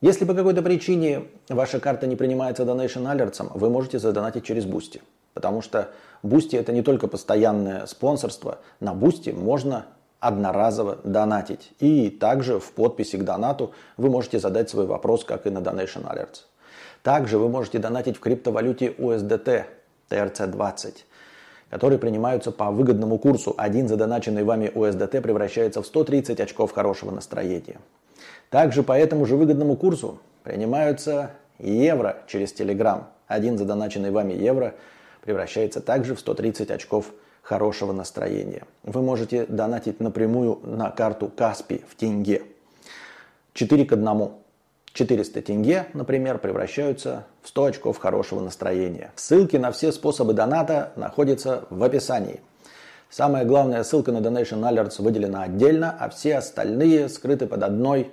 Если 0.00 0.24
по 0.24 0.32
какой-то 0.32 0.62
причине 0.62 1.24
ваша 1.50 1.78
карта 1.78 2.06
не 2.06 2.16
принимается 2.16 2.62
Donation 2.62 3.04
Alerts, 3.04 3.50
вы 3.52 3.68
можете 3.68 3.98
задонатить 3.98 4.44
через 4.44 4.64
Boosty. 4.64 5.02
Потому 5.34 5.60
что 5.62 5.90
Boosty 6.22 6.56
это 6.56 6.72
не 6.72 6.82
только 6.82 7.08
постоянное 7.08 7.84
спонсорство. 7.86 8.60
На 8.80 8.94
Boosty 8.94 9.30
можно 9.30 9.84
одноразово 10.20 10.98
донатить. 11.04 11.72
И 11.80 12.08
также 12.08 12.58
в 12.58 12.72
подписи 12.72 13.16
к 13.16 13.24
донату 13.24 13.72
вы 13.98 14.08
можете 14.08 14.38
задать 14.38 14.70
свой 14.70 14.86
вопрос, 14.86 15.24
как 15.24 15.46
и 15.46 15.50
на 15.50 15.58
Donation 15.58 16.08
Alerts. 16.10 16.44
Также 17.02 17.36
вы 17.36 17.50
можете 17.50 17.78
донатить 17.78 18.16
в 18.16 18.20
криптовалюте 18.20 18.86
USDT 18.86 19.64
TRC20, 20.08 20.94
которые 21.68 21.98
принимаются 21.98 22.50
по 22.50 22.70
выгодному 22.70 23.18
курсу. 23.18 23.54
Один 23.58 23.88
задоначенный 23.88 24.44
вами 24.44 24.72
USDT 24.74 25.20
превращается 25.20 25.82
в 25.82 25.86
130 25.86 26.40
очков 26.40 26.72
хорошего 26.72 27.10
настроения. 27.10 27.80
Также 28.48 28.82
по 28.82 28.96
этому 28.96 29.26
же 29.26 29.36
выгодному 29.36 29.76
курсу 29.76 30.20
принимаются 30.42 31.32
евро 31.58 32.18
через 32.28 32.54
Telegram. 32.58 33.04
Один 33.26 33.58
задоначенный 33.58 34.10
вами 34.10 34.32
евро– 34.32 34.74
превращается 35.24 35.80
также 35.80 36.14
в 36.14 36.20
130 36.20 36.70
очков 36.70 37.06
хорошего 37.42 37.92
настроения. 37.92 38.64
Вы 38.82 39.00
можете 39.00 39.46
донатить 39.46 39.98
напрямую 39.98 40.60
на 40.62 40.90
карту 40.90 41.32
Каспи 41.34 41.82
в 41.88 41.94
тенге. 41.94 42.42
4 43.54 43.84
к 43.86 43.92
1. 43.94 44.30
400 44.92 45.42
тенге, 45.42 45.86
например, 45.94 46.38
превращаются 46.38 47.24
в 47.42 47.48
100 47.48 47.64
очков 47.64 47.98
хорошего 47.98 48.40
настроения. 48.40 49.12
Ссылки 49.16 49.56
на 49.56 49.72
все 49.72 49.92
способы 49.92 50.34
доната 50.34 50.92
находятся 50.94 51.64
в 51.70 51.82
описании. 51.82 52.40
Самая 53.08 53.44
главная 53.44 53.82
ссылка 53.82 54.12
на 54.12 54.18
Donation 54.18 54.60
Alerts 54.60 55.02
выделена 55.02 55.44
отдельно, 55.44 55.96
а 55.98 56.10
все 56.10 56.36
остальные 56.36 57.08
скрыты 57.08 57.46
под 57.46 57.62
одной 57.62 58.12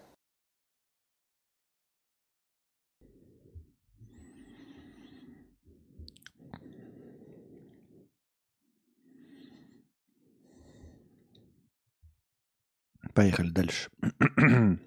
Поехали 13.13 13.49
дальше. 13.49 13.89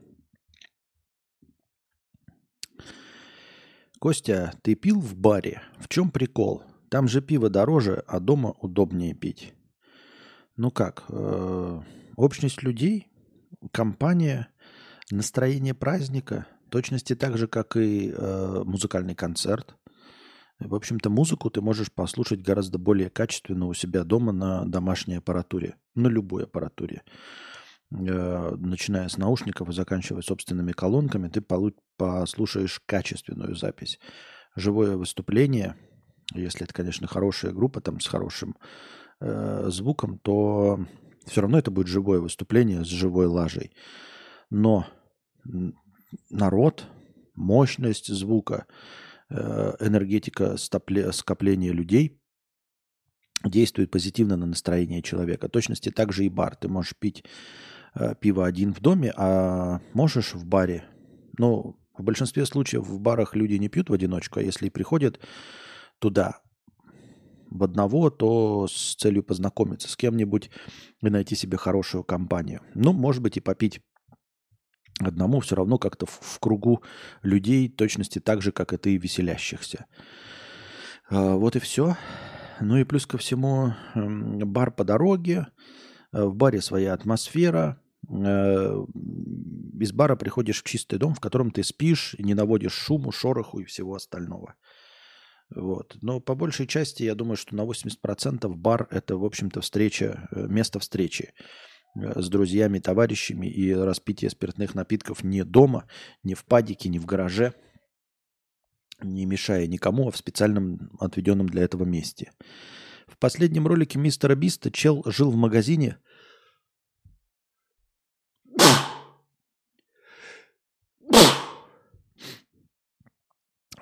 Костя, 3.99 4.53
ты 4.63 4.75
пил 4.75 5.01
в 5.01 5.15
баре? 5.17 5.63
В 5.79 5.89
чем 5.89 6.11
прикол? 6.11 6.63
Там 6.91 7.09
же 7.09 7.23
пиво 7.23 7.49
дороже, 7.49 8.05
а 8.07 8.21
дома 8.21 8.55
удобнее 8.61 9.15
пить. 9.15 9.55
Ну 10.57 10.71
как, 10.71 11.05
э, 11.09 11.81
общность 12.17 12.63
людей, 12.63 13.09
компания, 13.73 14.49
настроение 15.11 15.75
праздника, 15.75 16.47
точности 16.69 17.15
так 17.15 17.37
же, 17.39 17.49
как 17.49 17.77
и 17.77 18.11
э, 18.11 18.63
музыкальный 18.65 19.15
концерт. 19.15 19.75
В 20.61 20.75
общем-то, 20.75 21.11
музыку 21.11 21.51
ты 21.51 21.61
можешь 21.61 21.91
послушать 21.91 22.43
гораздо 22.43 22.79
более 22.79 23.11
качественно 23.11 23.67
у 23.67 23.75
себя 23.75 24.05
дома 24.05 24.33
на 24.33 24.65
домашней 24.65 25.17
аппаратуре, 25.17 25.77
на 25.95 26.07
любой 26.07 26.45
аппаратуре. 26.45 27.03
Э, 27.95 28.57
начиная 28.59 29.09
с 29.09 29.19
наушников 29.19 29.69
и 29.69 29.73
заканчивая 29.73 30.23
собственными 30.23 30.73
колонками, 30.73 31.29
ты 31.29 31.41
послушаешь 31.97 32.81
качественную 32.87 33.55
запись. 33.55 34.01
Живое 34.57 34.97
выступление, 34.97 35.77
если 36.33 36.65
это, 36.65 36.75
конечно, 36.75 37.07
хорошая 37.07 37.53
группа 37.53 37.81
там 37.81 38.01
с 38.01 38.07
хорошим 38.07 38.57
э, 39.21 39.66
звуком, 39.69 40.19
то 40.19 40.85
все 41.27 41.43
равно 41.43 41.59
это 41.59 41.71
будет 41.71 41.87
живое 41.87 42.21
выступление 42.21 42.85
с 42.85 42.89
живой 42.89 43.27
лажей. 43.27 43.73
Но 44.51 44.87
народ, 46.31 46.87
мощность 47.35 48.09
звука, 48.09 48.66
э, 49.31 49.77
энергетика 49.79 50.57
скопления 50.57 51.73
людей 51.73 52.21
действует 53.45 53.91
позитивно 53.91 54.37
на 54.37 54.47
настроение 54.47 55.03
человека. 55.03 55.49
точности 55.49 55.91
также 55.91 56.25
и 56.25 56.29
бар. 56.29 56.57
Ты 56.57 56.69
можешь 56.69 56.97
пить 56.99 57.25
пиво 58.21 58.47
один 58.47 58.73
в 58.73 58.81
доме, 58.81 59.12
а 59.16 59.81
можешь 59.93 60.35
в 60.35 60.45
баре. 60.45 60.85
Ну, 61.39 61.77
в 61.97 62.03
большинстве 62.03 62.45
случаев 62.45 62.87
в 62.87 63.01
барах 63.01 63.37
люди 63.37 63.55
не 63.55 63.69
пьют 63.69 63.89
в 63.89 63.93
одиночку, 63.93 64.41
а 64.41 64.43
если 64.43 64.69
приходят 64.69 65.21
туда 65.99 66.41
в 67.51 67.62
одного, 67.62 68.11
то 68.11 68.66
с 68.66 68.97
целью 68.97 69.23
познакомиться 69.23 69.89
с 69.89 69.97
кем-нибудь 69.97 70.51
и 71.03 71.09
найти 71.09 71.37
себе 71.37 71.57
хорошую 71.57 72.03
компанию. 72.03 72.62
Ну, 72.75 72.93
может 72.93 73.23
быть, 73.23 73.37
и 73.37 73.41
попить 73.41 73.81
одному 74.99 75.41
все 75.41 75.55
равно 75.55 75.79
как-то 75.79 76.07
в, 76.07 76.19
в 76.21 76.39
кругу 76.41 76.83
людей, 77.23 77.69
точности 77.69 78.19
так 78.19 78.43
же, 78.43 78.51
как 78.51 78.73
и 78.73 78.77
ты, 78.77 78.97
веселящихся. 78.97 79.87
А, 81.09 81.37
вот 81.37 81.55
и 81.55 81.61
все. 81.61 81.97
Ну 82.61 82.77
и 82.77 82.85
плюс 82.85 83.07
ко 83.07 83.19
всему, 83.19 83.75
бар 83.95 84.73
по 84.73 84.85
дороге, 84.85 85.49
э, 86.12 86.25
в 86.25 86.35
баре 86.35 86.61
своя 86.61 86.93
атмосфера, 86.93 87.81
Э, 87.84 87.84
из 88.09 89.93
бара 89.93 90.16
приходишь 90.16 90.62
в 90.62 90.66
чистый 90.66 90.98
дом, 90.98 91.14
в 91.14 91.20
котором 91.20 91.51
ты 91.51 91.62
спишь, 91.62 92.14
не 92.18 92.35
наводишь 92.35 92.72
шуму, 92.72 93.12
шороху 93.12 93.60
и 93.60 93.64
всего 93.64 93.94
остального. 93.94 94.55
Вот. 95.55 95.97
Но 96.01 96.20
по 96.20 96.35
большей 96.35 96.66
части 96.66 97.02
я 97.02 97.14
думаю, 97.14 97.36
что 97.36 97.55
на 97.55 97.62
80% 97.62 98.48
бар– 98.48 98.89
это, 98.90 99.16
в 99.16 99.24
общем-то, 99.24 99.60
встреча, 99.60 100.28
э, 100.32 100.47
место 100.48 100.81
встречи 100.81 101.35
э, 101.97 102.20
с 102.20 102.28
друзьями, 102.28 102.78
товарищами 102.78 103.47
и 103.47 103.72
распитие 103.72 104.31
спиртных 104.31 104.74
напитков 104.74 105.22
не 105.22 105.44
дома, 105.44 105.86
не 106.22 106.35
в 106.35 106.44
падике, 106.44 106.89
не 106.89 106.98
в 106.98 107.06
гараже, 107.06 107.52
не 109.02 109.26
мешая 109.26 109.66
никому, 109.66 110.09
а 110.09 110.10
в 110.10 110.16
специальном 110.16 110.90
отведенном 110.98 111.48
для 111.48 111.62
этого 111.62 111.85
месте. 111.85 112.32
В 113.06 113.18
последнем 113.18 113.66
ролике 113.66 113.98
мистера 113.98 114.35
Биста 114.35 114.70
чел 114.70 115.02
жил 115.06 115.31
в 115.31 115.36
магазине– 115.36 115.98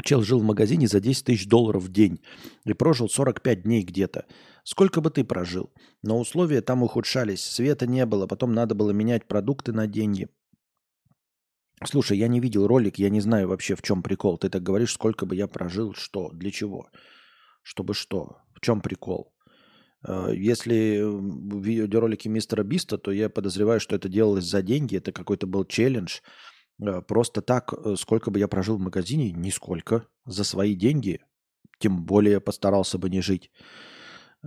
Чел 0.02 0.22
жил 0.22 0.40
в 0.40 0.44
магазине 0.44 0.86
за 0.86 1.00
10 1.00 1.24
тысяч 1.24 1.46
долларов 1.46 1.84
в 1.84 1.92
день 1.92 2.20
и 2.64 2.72
прожил 2.72 3.08
45 3.08 3.62
дней 3.62 3.82
где-то. 3.82 4.26
Сколько 4.64 5.00
бы 5.00 5.10
ты 5.10 5.24
прожил? 5.24 5.72
Но 6.02 6.18
условия 6.18 6.60
там 6.60 6.82
ухудшались, 6.82 7.42
света 7.42 7.86
не 7.86 8.04
было, 8.06 8.26
потом 8.26 8.52
надо 8.52 8.74
было 8.74 8.90
менять 8.90 9.26
продукты 9.26 9.72
на 9.72 9.86
деньги. 9.86 10.28
Слушай, 11.84 12.18
я 12.18 12.28
не 12.28 12.40
видел 12.40 12.66
ролик, 12.66 12.98
я 12.98 13.10
не 13.10 13.20
знаю 13.20 13.48
вообще, 13.48 13.74
в 13.74 13.82
чем 13.82 14.02
прикол. 14.02 14.38
Ты 14.38 14.48
так 14.48 14.62
говоришь, 14.62 14.92
сколько 14.92 15.26
бы 15.26 15.34
я 15.34 15.48
прожил, 15.48 15.94
что, 15.94 16.30
для 16.30 16.50
чего? 16.50 16.88
Чтобы 17.62 17.94
что? 17.94 18.38
В 18.54 18.60
чем 18.60 18.80
прикол? 18.80 19.32
Э, 20.06 20.30
если 20.34 21.00
в 21.02 21.62
видеоролике 21.62 22.28
мистера 22.28 22.62
Биста, 22.62 22.98
то 22.98 23.10
я 23.10 23.28
подозреваю, 23.28 23.80
что 23.80 23.96
это 23.96 24.08
делалось 24.08 24.44
за 24.44 24.62
деньги, 24.62 24.96
это 24.96 25.12
какой-то 25.12 25.46
был 25.46 25.64
челлендж, 25.64 26.20
просто 27.06 27.42
так, 27.42 27.72
э, 27.72 27.96
сколько 27.96 28.30
бы 28.30 28.38
я 28.38 28.48
прожил 28.48 28.76
в 28.76 28.80
магазине, 28.80 29.32
нисколько. 29.32 30.06
За 30.24 30.44
свои 30.44 30.74
деньги, 30.74 31.20
тем 31.78 32.04
более 32.04 32.40
постарался 32.40 32.98
бы 32.98 33.10
не 33.10 33.20
жить. 33.20 33.50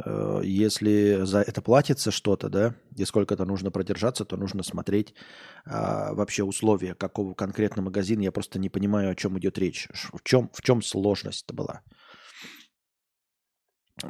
Э, 0.03 0.41
если 0.43 1.19
за 1.23 1.41
это 1.41 1.61
платится 1.61 2.11
что-то, 2.11 2.49
да, 2.49 2.75
и 2.97 3.05
сколько-то 3.05 3.45
нужно 3.45 3.71
продержаться, 3.71 4.25
то 4.25 4.37
нужно 4.37 4.63
смотреть 4.63 5.13
а, 5.65 6.13
вообще 6.13 6.43
условия 6.43 6.95
какого 6.95 7.33
конкретно 7.33 7.81
магазина. 7.81 8.21
Я 8.23 8.31
просто 8.31 8.59
не 8.59 8.69
понимаю, 8.69 9.11
о 9.11 9.15
чем 9.15 9.37
идет 9.39 9.57
речь. 9.57 9.87
В 9.93 10.23
чем, 10.23 10.49
в 10.53 10.61
чем 10.61 10.81
сложность-то 10.81 11.53
была? 11.53 11.81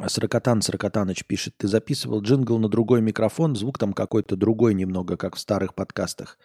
Сорокотан 0.08 0.64
Сорокотаныч 0.64 1.26
пишет, 1.26 1.58
ты 1.58 1.68
записывал 1.68 2.22
джингл 2.22 2.58
на 2.58 2.70
другой 2.70 3.02
микрофон, 3.02 3.56
звук 3.56 3.78
там 3.78 3.94
какой-то 3.94 4.36
другой 4.36 4.74
немного, 4.74 5.16
как 5.16 5.36
в 5.36 5.40
старых 5.40 5.76
подкастах. 5.76 6.40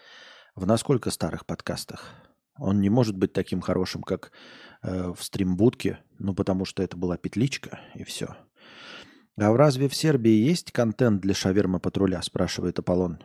В 0.61 0.66
насколько 0.66 1.11
старых 1.11 1.47
подкастах? 1.47 2.12
Он 2.59 2.82
не 2.82 2.91
может 2.91 3.16
быть 3.16 3.32
таким 3.32 3.62
хорошим, 3.62 4.03
как 4.03 4.31
э, 4.82 5.11
в 5.11 5.24
стримбудке, 5.24 6.01
ну 6.19 6.35
потому 6.35 6.66
что 6.66 6.82
это 6.82 6.99
была 6.99 7.16
петличка 7.16 7.81
и 7.95 8.05
все. 8.05 8.37
А 9.39 9.57
разве 9.57 9.89
в 9.89 9.95
Сербии 9.95 10.32
есть 10.32 10.70
контент 10.70 11.23
для 11.23 11.32
шаверма 11.32 11.78
патруля, 11.78 12.20
спрашивает 12.20 12.78
Аполлон. 12.78 13.23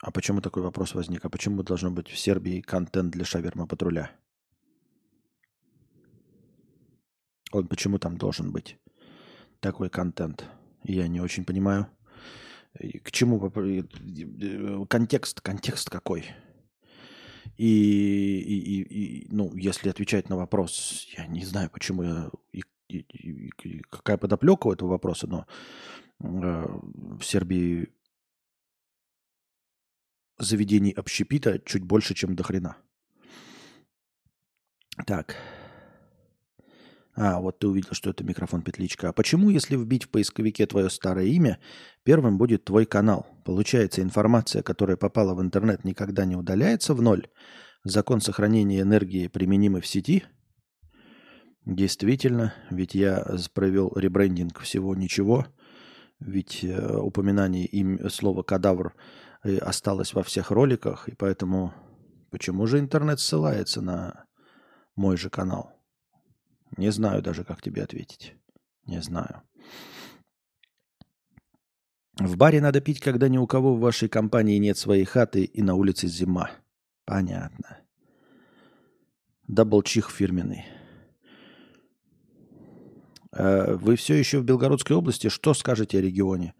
А 0.00 0.12
почему 0.12 0.40
такой 0.40 0.62
вопрос 0.62 0.94
возник? 0.94 1.24
А 1.24 1.30
почему 1.30 1.64
должно 1.64 1.90
быть 1.90 2.06
в 2.06 2.16
Сербии 2.16 2.60
контент 2.60 3.10
для 3.10 3.24
шаверма 3.24 3.66
патруля? 3.66 4.12
Он 7.50 7.66
почему 7.66 7.98
там 7.98 8.16
должен 8.16 8.52
быть 8.52 8.78
такой 9.58 9.90
контент? 9.90 10.48
Я 10.84 11.08
не 11.08 11.20
очень 11.20 11.44
понимаю. 11.44 11.88
К 12.74 13.10
чему 13.12 13.38
контекст, 14.88 15.40
контекст 15.40 15.90
какой? 15.90 16.24
И, 17.56 18.40
и, 18.40 18.82
и, 18.82 19.28
ну, 19.30 19.54
если 19.54 19.88
отвечать 19.88 20.28
на 20.28 20.36
вопрос, 20.36 21.06
я 21.16 21.26
не 21.26 21.44
знаю, 21.44 21.70
почему 21.70 22.02
я 22.02 22.30
и, 22.52 22.62
и, 22.88 23.50
и, 23.62 23.82
какая 23.90 24.16
подоплека 24.16 24.66
у 24.66 24.72
этого 24.72 24.88
вопроса, 24.90 25.28
но 25.28 25.46
э, 26.20 26.66
в 27.18 27.22
Сербии 27.22 27.92
заведений 30.38 30.90
общепита 30.90 31.60
чуть 31.60 31.84
больше, 31.84 32.14
чем 32.14 32.34
до 32.34 32.42
хрена. 32.42 32.76
Так. 35.06 35.36
А, 37.16 37.40
вот 37.40 37.60
ты 37.60 37.68
увидел, 37.68 37.90
что 37.92 38.10
это 38.10 38.24
микрофон 38.24 38.62
петличка. 38.62 39.10
А 39.10 39.12
почему, 39.12 39.50
если 39.50 39.76
вбить 39.76 40.04
в 40.04 40.08
поисковике 40.08 40.66
твое 40.66 40.90
старое 40.90 41.26
имя, 41.26 41.58
первым 42.02 42.38
будет 42.38 42.64
твой 42.64 42.86
канал? 42.86 43.26
Получается, 43.44 44.02
информация, 44.02 44.62
которая 44.62 44.96
попала 44.96 45.34
в 45.34 45.40
интернет, 45.40 45.84
никогда 45.84 46.24
не 46.24 46.34
удаляется 46.34 46.94
в 46.94 47.02
ноль? 47.02 47.28
Закон 47.84 48.20
сохранения 48.20 48.80
энергии 48.80 49.28
применимый 49.28 49.80
в 49.80 49.86
сети? 49.86 50.24
Действительно, 51.64 52.52
ведь 52.70 52.94
я 52.94 53.24
провел 53.54 53.92
ребрендинг 53.94 54.60
всего 54.60 54.94
ничего. 54.94 55.46
Ведь 56.18 56.64
э, 56.64 56.96
упоминание 56.96 57.66
им 57.66 58.10
слова 58.10 58.42
«кадавр» 58.42 58.94
э, 59.42 59.58
осталось 59.58 60.14
во 60.14 60.22
всех 60.22 60.50
роликах, 60.50 61.08
и 61.08 61.14
поэтому 61.14 61.72
почему 62.30 62.66
же 62.66 62.78
интернет 62.78 63.20
ссылается 63.20 63.80
на 63.80 64.24
мой 64.96 65.16
же 65.16 65.30
канал? 65.30 65.73
Не 66.76 66.90
знаю 66.90 67.22
даже, 67.22 67.44
как 67.44 67.62
тебе 67.62 67.82
ответить. 67.82 68.34
Не 68.86 69.00
знаю. 69.00 69.42
В 72.18 72.36
баре 72.36 72.60
надо 72.60 72.80
пить, 72.80 73.00
когда 73.00 73.28
ни 73.28 73.38
у 73.38 73.46
кого 73.46 73.74
в 73.74 73.80
вашей 73.80 74.08
компании 74.08 74.58
нет 74.58 74.78
своей 74.78 75.04
хаты 75.04 75.44
и 75.44 75.62
на 75.62 75.74
улице 75.74 76.06
зима. 76.06 76.50
Понятно. 77.04 77.78
Даблчих 79.46 80.10
фирменный. 80.10 80.64
Э, 83.32 83.74
вы 83.74 83.96
все 83.96 84.14
еще 84.14 84.38
в 84.38 84.44
Белгородской 84.44 84.96
области? 84.96 85.28
Что 85.28 85.54
скажете 85.54 85.98
о 85.98 86.02
регионе? 86.02 86.54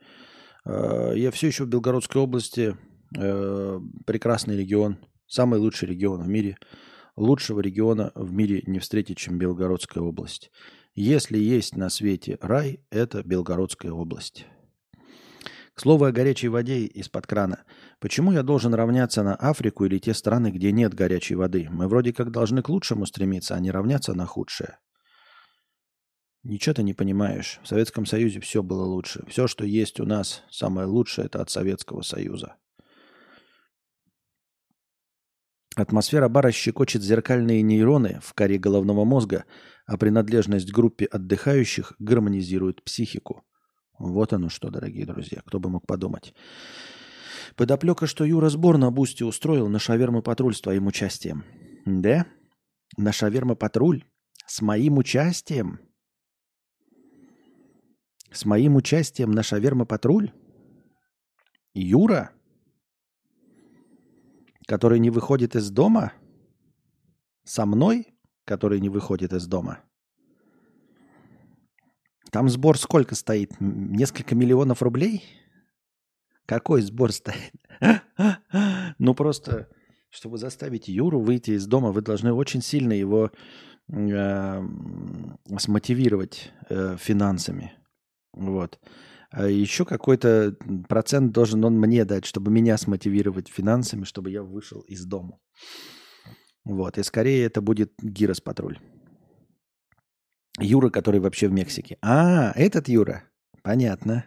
Э, 0.65 1.12
я 1.15 1.31
все 1.31 1.47
еще 1.47 1.65
в 1.65 1.69
Белгородской 1.69 2.20
области. 2.20 2.77
Э, 3.16 3.81
прекрасный 4.07 4.57
регион. 4.57 4.99
Самый 5.27 5.61
лучший 5.61 5.89
регион 5.89 6.23
в 6.23 6.28
мире– 6.28 6.57
Лучшего 7.16 7.61
региона 7.61 8.11
в 8.15 8.32
мире 8.32 8.62
не 8.66 8.81
встретить, 8.81 9.19
чем 9.19 9.39
Белгородская 9.39 10.03
область. 10.03 10.51
Если 10.95 11.39
есть 11.39 11.77
на 11.77 11.89
свете 11.89 12.39
рай, 12.41 12.81
это 12.91 13.23
Белгородская 13.23 13.93
область. 13.93 14.47
К 15.74 15.81
слову 15.81 16.05
о 16.05 16.12
горячей 16.12 16.49
воде 16.49 16.86
из-под 16.86 17.27
крана. 17.27 17.65
Почему 18.01 18.32
я 18.32 18.43
должен 18.43 18.74
равняться 18.74 19.23
на 19.23 19.35
Африку 19.35 19.85
или 19.85 19.99
те 19.99 20.15
страны, 20.15 20.51
где 20.51 20.70
нет 20.70 20.95
горячей 20.95 21.35
воды? 21.35 21.69
Мы 21.70 21.89
вроде 21.89 22.12
как 22.12 22.31
должны 22.31 22.62
к 22.62 22.69
лучшему 22.69 23.07
стремиться, 23.07 23.55
а 23.55 23.61
не 23.61 23.70
равняться 23.73 24.15
на 24.15 24.27
худшее. 24.27 24.78
Ничего 26.45 26.74
ты 26.74 26.82
не 26.82 26.95
понимаешь. 26.95 27.59
В 27.62 27.69
Советском 27.69 28.07
Союзе 28.07 28.39
все 28.39 28.62
было 28.62 28.85
лучше. 28.85 29.24
Все, 29.28 29.49
что 29.49 29.65
есть 29.65 29.99
у 29.99 30.05
нас, 30.05 30.45
самое 30.51 30.86
лучшее, 30.86 31.27
это 31.27 31.41
от 31.41 31.51
Советского 31.51 32.03
Союза. 32.03 32.57
Атмосфера 35.77 36.29
бара 36.29 36.53
щекочет 36.53 37.03
зеркальные 37.03 37.63
нейроны 37.63 38.21
в 38.23 38.33
коре 38.35 38.59
головного 38.59 39.05
мозга, 39.05 39.45
а 39.87 39.97
принадлежность 39.97 40.73
группе 40.73 41.05
отдыхающих 41.07 41.95
гармонизирует 41.99 42.83
психику. 42.85 43.45
Вот 43.99 44.33
оно 44.33 44.49
что, 44.49 44.71
дорогие 44.71 45.07
друзья, 45.07 45.43
кто 45.45 45.59
бы 45.59 45.69
мог 45.69 45.87
подумать. 45.87 46.35
Подоплека, 47.57 48.07
что 48.07 48.25
Юра 48.25 48.49
сбор 48.49 48.79
на 48.79 48.91
Boosty 48.91 49.23
устроил 49.23 49.69
на 49.69 49.79
шаверму 49.79 50.23
патруль 50.23 50.55
с 50.55 50.61
твоим 50.61 50.87
участием. 50.87 51.45
Да? 51.85 52.27
На 52.97 53.13
шаверма 53.13 53.55
патруль? 53.55 54.05
С 54.47 54.63
моим 54.63 54.99
участием? 54.99 55.81
С 58.31 58.45
моим 58.45 58.77
участием 58.77 59.31
на 59.31 59.43
шаверма 59.43 59.85
патруль? 59.87 60.33
Юра? 61.73 62.33
Который 64.66 64.99
не 64.99 65.11
выходит 65.11 65.57
из 65.57 65.70
дома? 65.70 66.12
Со 67.45 67.66
мной, 67.66 68.15
который 68.45 68.81
не 68.81 68.89
выходит 68.89 69.32
из 69.32 69.47
дома? 69.47 69.81
Там 72.31 72.49
сбор 72.49 72.78
сколько 72.78 73.15
стоит? 73.15 73.53
Несколько 73.61 74.35
миллионов 74.35 74.82
рублей? 74.82 75.24
Какой 76.47 76.82
сбор 76.82 77.12
стоит? 77.12 77.55
ну 78.99 79.15
просто, 79.15 79.69
чтобы 80.11 80.39
заставить 80.39 80.89
Юру 80.89 81.20
выйти 81.20 81.53
из 81.53 81.66
дома, 81.66 81.93
вы 81.93 82.03
должны 82.03 82.32
очень 82.32 82.61
сильно 82.61 82.93
его 82.93 83.31
э, 83.89 84.62
смотивировать 85.59 86.53
э, 86.69 86.97
финансами. 86.99 87.73
Вот. 88.32 88.81
А 89.36 89.48
еще 89.48 89.85
какой-то 89.85 90.56
процент 90.89 91.32
должен 91.32 91.65
он 91.65 91.77
мне 91.77 92.05
дать, 92.05 92.24
чтобы 92.24 92.52
меня 92.52 92.78
смотивировать 92.78 93.48
финансами, 93.48 94.05
чтобы 94.05 94.31
я 94.31 94.44
вышел 94.44 94.81
из 94.82 95.05
дома. 95.05 95.40
Вот. 96.65 96.98
И 96.98 97.02
скорее 97.02 97.44
это 97.44 97.61
будет 97.61 97.93
Гирос 98.01 98.40
Патруль. 98.40 98.78
Юра, 100.61 100.89
который 100.89 101.19
вообще 101.19 101.48
в 101.48 101.52
Мексике. 101.52 101.98
А, 102.01 102.52
этот 102.55 102.89
Юра. 102.89 103.24
Понятно. 103.62 104.24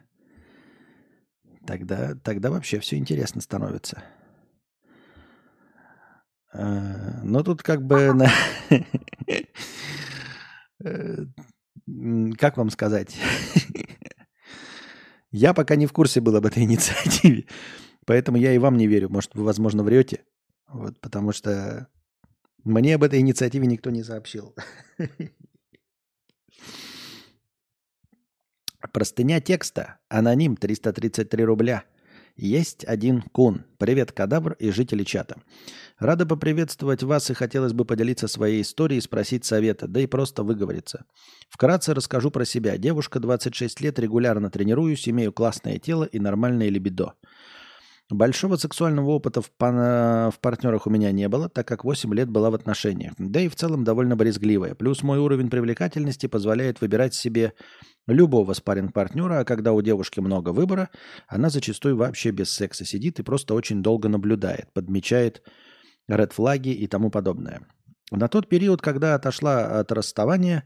Тогда, 1.66 2.16
тогда 2.16 2.52
вообще 2.52 2.82
все 2.82 2.98
интересно 2.98 3.40
становится. 3.40 4.04
А, 6.52 7.22
но 7.24 7.44
тут 7.44 7.64
как 7.64 7.82
бы... 7.82 8.14
Э, 10.80 11.26
как 12.38 12.56
вам 12.56 12.70
сказать? 12.70 13.18
Я 15.32 15.54
пока 15.54 15.76
не 15.76 15.86
в 15.86 15.94
курсе 15.94 16.22
был 16.22 16.36
об 16.36 16.46
этой 16.46 16.64
инициативе, 16.66 17.46
поэтому 18.06 18.38
я 18.38 18.54
и 18.54 18.58
вам 18.58 18.78
не 18.78 18.88
верю. 18.88 19.10
Может, 19.10 19.36
вы, 19.36 19.44
возможно, 19.44 19.84
врете, 19.84 20.24
вот, 20.68 21.00
потому 21.00 21.32
что 21.32 21.88
мне 22.64 22.96
об 22.96 23.04
этой 23.04 23.20
инициативе 23.20 23.68
никто 23.68 23.90
не 23.90 24.04
сообщил. 24.04 24.56
Простыня 28.92 29.42
текста. 29.42 30.00
Аноним 30.10 30.56
333 30.56 31.44
рубля. 31.44 31.84
Есть 32.38 32.86
один 32.86 33.24
кун. 33.24 33.66
Привет, 33.80 34.12
кадавр 34.12 34.54
и 34.60 34.70
жители 34.70 35.04
чата. 35.04 35.42
Рада 35.98 36.28
поприветствовать 36.28 37.02
вас 37.02 37.32
и 37.32 37.34
хотелось 37.34 37.74
бы 37.74 37.84
поделиться 37.84 38.28
своей 38.28 38.62
историей, 38.62 39.02
спросить 39.02 39.44
совета, 39.44 39.88
да 39.88 40.02
и 40.02 40.06
просто 40.06 40.44
выговориться. 40.44 41.06
Вкратце 41.50 41.96
расскажу 41.96 42.30
про 42.30 42.46
себя. 42.46 42.78
Девушка, 42.78 43.20
26 43.20 43.82
лет, 43.82 43.98
регулярно 43.98 44.52
тренируюсь, 44.52 45.10
имею 45.10 45.34
классное 45.34 45.80
тело 45.80 46.04
и 46.04 46.20
нормальное 46.20 46.70
либидо. 46.70 47.16
Большого 48.10 48.56
сексуального 48.56 49.10
опыта 49.10 49.42
в, 49.42 49.52
пан- 49.52 50.32
в 50.32 50.40
партнерах 50.40 50.88
у 50.88 50.90
меня 50.90 51.12
не 51.12 51.28
было, 51.28 51.50
так 51.50 51.68
как 51.68 51.84
8 51.84 52.14
лет 52.14 52.30
была 52.30 52.50
в 52.50 52.54
отношениях. 52.54 53.14
Да 53.18 53.42
и 53.42 53.50
в 53.50 53.56
целом 53.56 53.84
довольно 53.84 54.16
брезгливая. 54.16 54.76
Плюс 54.76 55.04
мой 55.04 55.20
уровень 55.20 55.50
привлекательности 55.50 56.28
позволяет 56.28 56.80
выбирать 56.80 57.14
себе 57.14 57.54
любого 58.08 58.54
спарринг-партнера, 58.54 59.40
а 59.40 59.44
когда 59.44 59.74
у 59.74 59.82
девушки 59.82 60.22
много 60.22 60.50
выбора, 60.50 60.90
она 61.28 61.50
зачастую 61.50 61.98
вообще 61.98 62.32
без 62.32 62.50
секса 62.50 62.86
сидит 62.86 63.20
и 63.20 63.24
просто 63.24 63.54
очень 63.54 63.84
долго 63.84 64.08
наблюдает, 64.08 64.72
подмечает 64.74 65.44
ред-флаги 66.08 66.70
и 66.70 66.88
тому 66.88 67.12
подобное. 67.12 67.68
На 68.12 68.30
тот 68.30 68.48
период, 68.48 68.82
когда 68.82 69.16
отошла 69.16 69.80
от 69.80 69.92
расставания, 69.92 70.64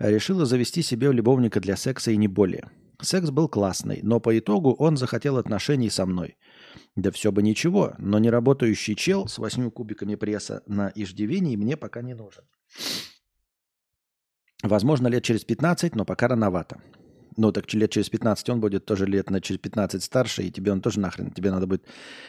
решила 0.00 0.44
завести 0.44 0.82
себе 0.82 1.12
любовника 1.12 1.60
для 1.60 1.76
секса 1.76 2.10
и 2.10 2.16
не 2.16 2.26
более. 2.26 2.68
Секс 3.00 3.30
был 3.30 3.48
классный, 3.48 4.00
но 4.02 4.18
по 4.18 4.36
итогу 4.36 4.74
он 4.74 4.96
захотел 4.96 5.36
отношений 5.36 5.90
со 5.90 6.06
мной. 6.06 6.36
Да 6.96 7.10
все 7.10 7.32
бы 7.32 7.42
ничего, 7.42 7.94
но 7.98 8.18
не 8.18 8.30
работающий 8.30 8.94
чел 8.94 9.28
с 9.28 9.38
восьми 9.38 9.70
кубиками 9.70 10.14
пресса 10.14 10.62
на 10.66 10.92
иждивении 10.94 11.56
мне 11.56 11.76
пока 11.76 12.02
не 12.02 12.14
нужен. 12.14 12.44
Возможно, 14.62 15.08
лет 15.08 15.22
через 15.22 15.44
15, 15.44 15.94
но 15.94 16.04
пока 16.04 16.28
рановато. 16.28 16.80
Ну, 17.36 17.52
так 17.52 17.72
лет 17.74 17.90
через 17.90 18.08
15 18.08 18.48
он 18.50 18.60
будет 18.60 18.86
тоже 18.86 19.06
лет 19.06 19.28
на 19.28 19.40
через 19.40 19.60
15 19.60 20.02
старше, 20.02 20.44
и 20.44 20.50
тебе 20.50 20.72
он 20.72 20.80
тоже 20.80 21.00
нахрен. 21.00 21.30
Тебе 21.32 21.50
надо 21.50 21.66
будет 21.66 21.84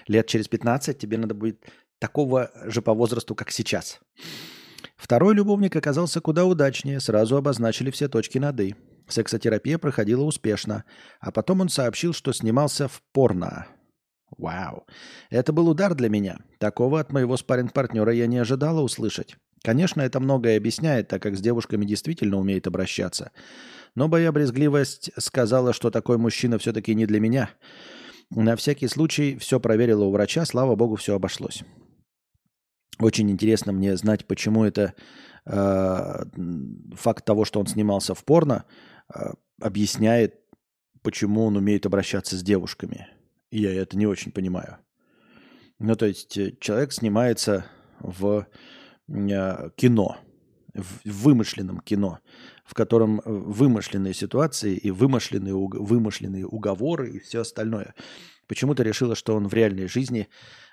лет 0.08 0.28
через 0.28 0.48
15, 0.48 0.98
тебе 0.98 1.18
надо 1.18 1.36
будет 1.36 1.64
такого 2.00 2.52
же 2.66 2.82
по 2.82 2.94
возрасту, 2.94 3.36
как 3.36 3.52
сейчас. 3.52 4.00
Второй 4.98 5.36
любовник 5.36 5.76
оказался 5.76 6.22
куда 6.22 6.46
удачнее, 6.46 7.00
сразу 7.00 7.38
обозначили 7.38 7.92
все 7.92 8.08
точки 8.08 8.38
над 8.38 8.60
«и». 8.60 8.76
Сексотерапия 9.08 9.78
проходила 9.78 10.24
успешно, 10.24 10.84
а 11.20 11.32
потом 11.32 11.62
он 11.62 11.70
сообщил, 11.70 12.12
что 12.12 12.34
снимался 12.34 12.88
в 12.88 13.04
порно. 13.12 13.68
Вау. 14.38 14.86
Это 15.30 15.54
был 15.54 15.70
удар 15.70 15.96
для 15.96 16.10
меня. 16.10 16.40
Такого 16.60 17.00
от 17.00 17.12
моего 17.12 17.38
спарринг-партнера 17.38 18.12
я 18.12 18.28
не 18.28 18.38
ожидала 18.38 18.82
услышать. 18.82 19.38
Конечно, 19.64 20.02
это 20.02 20.20
многое 20.20 20.58
объясняет, 20.58 21.08
так 21.08 21.22
как 21.22 21.36
с 21.36 21.42
девушками 21.42 21.86
действительно 21.86 22.38
умеет 22.38 22.68
обращаться. 22.68 23.32
Но 23.96 24.08
моя 24.08 24.32
брезгливость 24.32 25.12
сказала, 25.18 25.74
что 25.74 25.90
такой 25.90 26.18
мужчина 26.18 26.60
все-таки 26.60 26.94
не 26.94 27.06
для 27.06 27.20
меня. 27.20 27.50
На 28.30 28.56
всякий 28.56 28.88
случай 28.88 29.38
все 29.38 29.60
проверила 29.60 30.04
у 30.04 30.12
врача, 30.12 30.46
слава 30.46 30.76
богу, 30.76 30.96
все 30.96 31.16
обошлось. 31.16 31.64
Очень 33.00 33.32
интересно 33.32 33.72
мне 33.72 33.96
знать, 33.98 34.26
почему 34.26 34.64
это 34.64 34.94
э, 35.46 36.24
факт 36.94 37.26
того, 37.26 37.46
что 37.46 37.60
он 37.60 37.68
снимался 37.68 38.14
в 38.14 38.24
порно, 38.24 38.66
э, 39.14 39.32
объясняет, 39.62 40.36
почему 41.02 41.46
он 41.46 41.58
умеет 41.58 41.86
обращаться 41.86 42.38
с 42.38 42.44
девушками. 42.44 43.08
Я 43.52 43.74
это 43.74 43.98
не 43.98 44.08
очень 44.08 44.32
понимаю. 44.32 44.78
Ну, 45.80 45.96
то 45.96 46.06
есть 46.06 46.38
э, 46.38 46.54
человек 46.60 46.94
снимается 46.94 47.66
в 48.00 48.48
э, 49.08 49.70
кино, 49.76 50.18
в 50.74 51.24
вымышленном 51.24 51.80
кино, 51.80 52.20
в 52.66 52.74
котором 52.74 53.22
вымышленные 53.26 54.14
ситуации 54.14 54.76
и 54.76 54.92
вымышленные, 54.92 55.54
вымышленные 55.54 56.46
уговоры 56.46 57.12
и 57.12 57.20
все 57.20 57.42
остальное. 57.42 57.94
Почему-то 58.48 58.84
решила, 58.84 59.16
что 59.16 59.36
он 59.36 59.48
в 59.48 59.54
реальной 59.54 59.88
жизни 59.88 60.28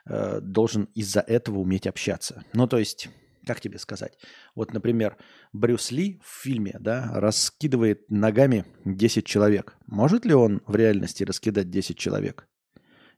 э, 0.06 0.40
должен 0.40 0.84
из-за 0.94 1.20
этого 1.20 1.58
уметь 1.58 1.86
общаться. 1.86 2.44
Ну, 2.52 2.66
то 2.66 2.78
есть, 2.78 3.08
как 3.46 3.60
тебе 3.60 3.78
сказать? 3.78 4.18
Вот, 4.54 4.72
например, 4.72 5.16
Брюс 5.52 5.90
Ли 5.90 6.20
в 6.22 6.42
фильме 6.42 6.76
да, 6.78 7.10
раскидывает 7.14 8.10
ногами 8.10 8.66
10 8.84 9.26
человек. 9.26 9.76
Может 9.86 10.24
ли 10.24 10.34
он 10.34 10.62
в 10.66 10.76
реальности 10.76 11.24
раскидать 11.24 11.70
10 11.70 11.96
человек? 11.96 12.46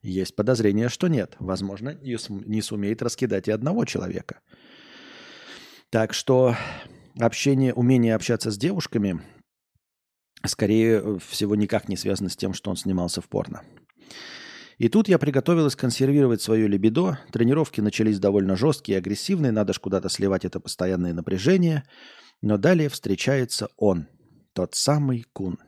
Есть 0.04 0.36
подозрение, 0.36 0.90
что 0.90 1.08
нет. 1.08 1.34
Возможно, 1.38 1.96
не 2.02 2.60
сумеет 2.60 3.00
раскидать 3.00 3.48
и 3.48 3.52
одного 3.52 3.86
человека. 3.86 4.40
Так 5.88 6.12
что 6.12 6.54
общение, 7.18 7.72
умение 7.72 8.14
общаться 8.14 8.50
с 8.50 8.58
девушками, 8.58 9.22
скорее 10.44 11.18
всего, 11.20 11.56
никак 11.56 11.88
не 11.88 11.96
связано 11.96 12.28
с 12.28 12.36
тем, 12.36 12.52
что 12.52 12.70
он 12.70 12.76
снимался 12.76 13.22
в 13.22 13.30
порно. 13.30 13.62
И 14.76 14.90
тут 14.90 15.08
я 15.08 15.18
приготовилась 15.18 15.74
консервировать 15.74 16.42
свое 16.42 16.68
либидо. 16.68 17.18
Тренировки 17.32 17.80
начались 17.80 18.18
довольно 18.18 18.56
жесткие 18.56 18.96
и 18.96 18.98
агрессивные, 18.98 19.52
надо 19.52 19.72
же 19.72 19.80
куда-то 19.80 20.10
сливать 20.10 20.44
это 20.44 20.60
постоянное 20.60 21.14
напряжение. 21.14 21.84
Но 22.42 22.58
далее 22.58 22.90
встречается 22.90 23.70
он, 23.78 24.08
тот 24.52 24.74
самый 24.74 25.24
Кун. 25.32 25.58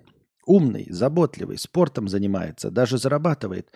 Умный, 0.47 0.87
заботливый, 0.91 1.59
спортом 1.59 2.07
занимается, 2.07 2.71
даже 2.71 2.99
зарабатывает. 2.99 3.69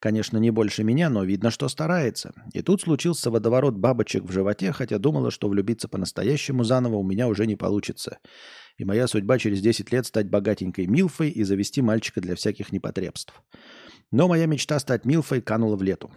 Конечно, 0.00 0.38
не 0.38 0.50
больше 0.50 0.82
меня, 0.82 1.08
но 1.08 1.22
видно, 1.22 1.52
что 1.52 1.68
старается. 1.68 2.34
И 2.52 2.62
тут 2.62 2.82
случился 2.82 3.30
водоворот 3.30 3.76
бабочек 3.76 4.24
в 4.24 4.32
животе, 4.32 4.72
хотя 4.72 4.98
думала, 4.98 5.30
что 5.30 5.48
влюбиться 5.48 5.86
по-настоящему 5.86 6.64
заново 6.64 6.96
у 6.96 7.04
меня 7.04 7.28
уже 7.28 7.46
не 7.46 7.54
получится. 7.54 8.18
И 8.76 8.84
моя 8.84 9.06
судьба 9.06 9.38
через 9.38 9.60
10 9.60 9.92
лет 9.92 10.04
стать 10.04 10.28
богатенькой 10.28 10.88
Милфой 10.88 11.30
и 11.30 11.44
завести 11.44 11.80
мальчика 11.80 12.20
для 12.20 12.34
всяких 12.34 12.72
непотребств. 12.72 13.32
Но 14.10 14.26
моя 14.26 14.46
мечта 14.46 14.80
стать 14.80 15.04
Милфой 15.04 15.40
канула 15.40 15.76
в 15.76 15.82
лету. 15.84 16.10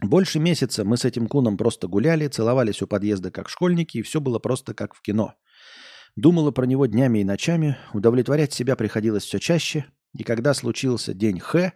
Больше 0.00 0.38
месяца 0.38 0.84
мы 0.84 0.96
с 0.96 1.04
этим 1.04 1.26
куном 1.26 1.58
просто 1.58 1.88
гуляли, 1.88 2.28
целовались 2.28 2.80
у 2.80 2.86
подъезда 2.86 3.30
как 3.30 3.50
школьники, 3.50 3.98
и 3.98 4.02
все 4.02 4.20
было 4.20 4.38
просто 4.38 4.72
как 4.72 4.94
в 4.94 5.02
кино. 5.02 5.34
Думала 6.18 6.50
про 6.50 6.66
него 6.66 6.86
днями 6.86 7.20
и 7.20 7.24
ночами, 7.24 7.76
удовлетворять 7.94 8.52
себя 8.52 8.74
приходилось 8.74 9.22
все 9.22 9.38
чаще, 9.38 9.84
и 10.14 10.24
когда 10.24 10.52
случился 10.52 11.14
день 11.14 11.38
Х, 11.38 11.72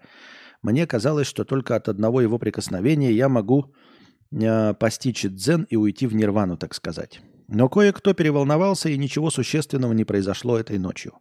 мне 0.62 0.84
казалось, 0.84 1.28
что 1.28 1.44
только 1.44 1.76
от 1.76 1.88
одного 1.88 2.20
его 2.20 2.40
прикосновения 2.40 3.12
я 3.12 3.28
могу 3.28 3.72
э, 4.32 4.74
постичь 4.74 5.22
дзен 5.22 5.62
и 5.70 5.76
уйти 5.76 6.08
в 6.08 6.16
нирвану, 6.16 6.56
так 6.56 6.74
сказать. 6.74 7.20
Но 7.46 7.68
кое-кто 7.68 8.14
переволновался, 8.14 8.88
и 8.88 8.98
ничего 8.98 9.30
существенного 9.30 9.92
не 9.92 10.04
произошло 10.04 10.58
этой 10.58 10.80
ночью. 10.80 11.12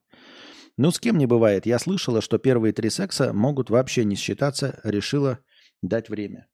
Ну, 0.78 0.90
с 0.90 1.00
кем 1.00 1.20
не 1.20 1.28
бывает. 1.28 1.68
Я 1.68 1.78
слышала, 1.78 2.22
что 2.22 2.40
первые 2.40 2.74
три 2.74 2.90
секса 2.90 3.34
могут 3.34 3.70
вообще 3.70 4.04
не 4.04 4.16
считаться, 4.16 4.80
решила 4.84 5.38
дать 5.84 6.10
время. 6.10 6.48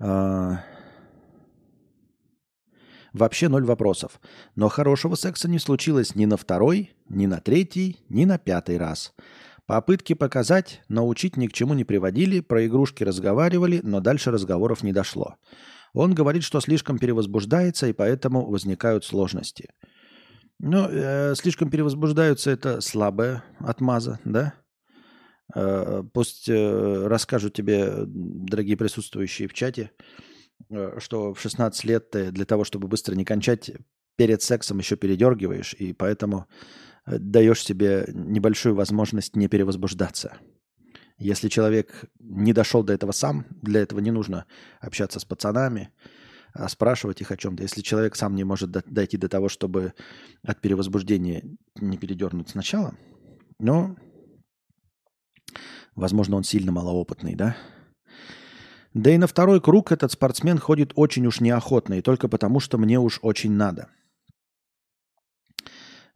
А... 0.00 0.64
Вообще 3.12 3.48
ноль 3.48 3.64
вопросов. 3.64 4.20
Но 4.54 4.68
хорошего 4.68 5.14
секса 5.14 5.48
не 5.48 5.58
случилось 5.58 6.14
ни 6.14 6.26
на 6.26 6.36
второй, 6.36 6.92
ни 7.08 7.26
на 7.26 7.40
третий, 7.40 7.98
ни 8.08 8.24
на 8.24 8.38
пятый 8.38 8.78
раз. 8.78 9.12
Попытки 9.66 10.14
показать, 10.14 10.82
научить 10.88 11.36
ни 11.36 11.46
к 11.46 11.52
чему 11.52 11.74
не 11.74 11.84
приводили, 11.84 12.40
про 12.40 12.66
игрушки 12.66 13.04
разговаривали, 13.04 13.80
но 13.82 14.00
дальше 14.00 14.30
разговоров 14.30 14.82
не 14.82 14.92
дошло. 14.92 15.36
Он 15.92 16.14
говорит, 16.14 16.44
что 16.44 16.60
слишком 16.60 16.98
перевозбуждается, 16.98 17.86
и 17.86 17.92
поэтому 17.92 18.46
возникают 18.46 19.04
сложности. 19.04 19.70
Ну, 20.58 20.88
э, 20.88 21.34
слишком 21.36 21.70
перевозбуждаются, 21.70 22.50
это 22.50 22.80
слабая 22.80 23.44
отмаза, 23.58 24.20
да? 24.24 24.54
Э, 25.54 26.02
пусть 26.12 26.48
э, 26.48 27.06
расскажут 27.06 27.54
тебе, 27.54 27.92
дорогие 28.06 28.76
присутствующие 28.76 29.48
в 29.48 29.54
чате, 29.54 29.90
э, 29.98 30.29
что 30.98 31.34
в 31.34 31.40
16 31.40 31.84
лет 31.84 32.10
ты 32.10 32.30
для 32.30 32.44
того, 32.44 32.64
чтобы 32.64 32.88
быстро 32.88 33.14
не 33.14 33.24
кончать, 33.24 33.70
перед 34.16 34.42
сексом 34.42 34.78
еще 34.78 34.96
передергиваешь, 34.96 35.74
и 35.74 35.92
поэтому 35.92 36.46
э, 37.06 37.18
даешь 37.18 37.64
себе 37.64 38.04
небольшую 38.12 38.74
возможность 38.74 39.34
не 39.34 39.48
перевозбуждаться. 39.48 40.36
Если 41.16 41.48
человек 41.48 42.04
не 42.18 42.52
дошел 42.52 42.82
до 42.82 42.92
этого 42.92 43.12
сам, 43.12 43.46
для 43.62 43.80
этого 43.80 44.00
не 44.00 44.10
нужно 44.10 44.46
общаться 44.80 45.20
с 45.20 45.24
пацанами, 45.24 45.90
а, 46.54 46.68
спрашивать 46.68 47.20
их 47.20 47.30
о 47.30 47.36
чем-то. 47.36 47.62
Если 47.62 47.82
человек 47.82 48.16
сам 48.16 48.34
не 48.34 48.44
может 48.44 48.70
дойти 48.70 49.16
до 49.16 49.28
того, 49.28 49.48
чтобы 49.48 49.94
от 50.42 50.60
перевозбуждения 50.60 51.44
не 51.76 51.98
передернуть 51.98 52.48
сначала, 52.48 52.94
но, 53.58 53.96
возможно, 55.94 56.36
он 56.36 56.44
сильно 56.44 56.72
малоопытный, 56.72 57.34
да? 57.34 57.56
Да 58.92 59.10
и 59.10 59.18
на 59.18 59.26
второй 59.26 59.60
круг 59.60 59.92
этот 59.92 60.12
спортсмен 60.12 60.58
ходит 60.58 60.92
очень 60.96 61.26
уж 61.26 61.40
неохотно, 61.40 61.94
и 61.94 62.02
только 62.02 62.28
потому, 62.28 62.60
что 62.60 62.78
мне 62.78 62.98
уж 62.98 63.18
очень 63.22 63.52
надо– 63.52 63.88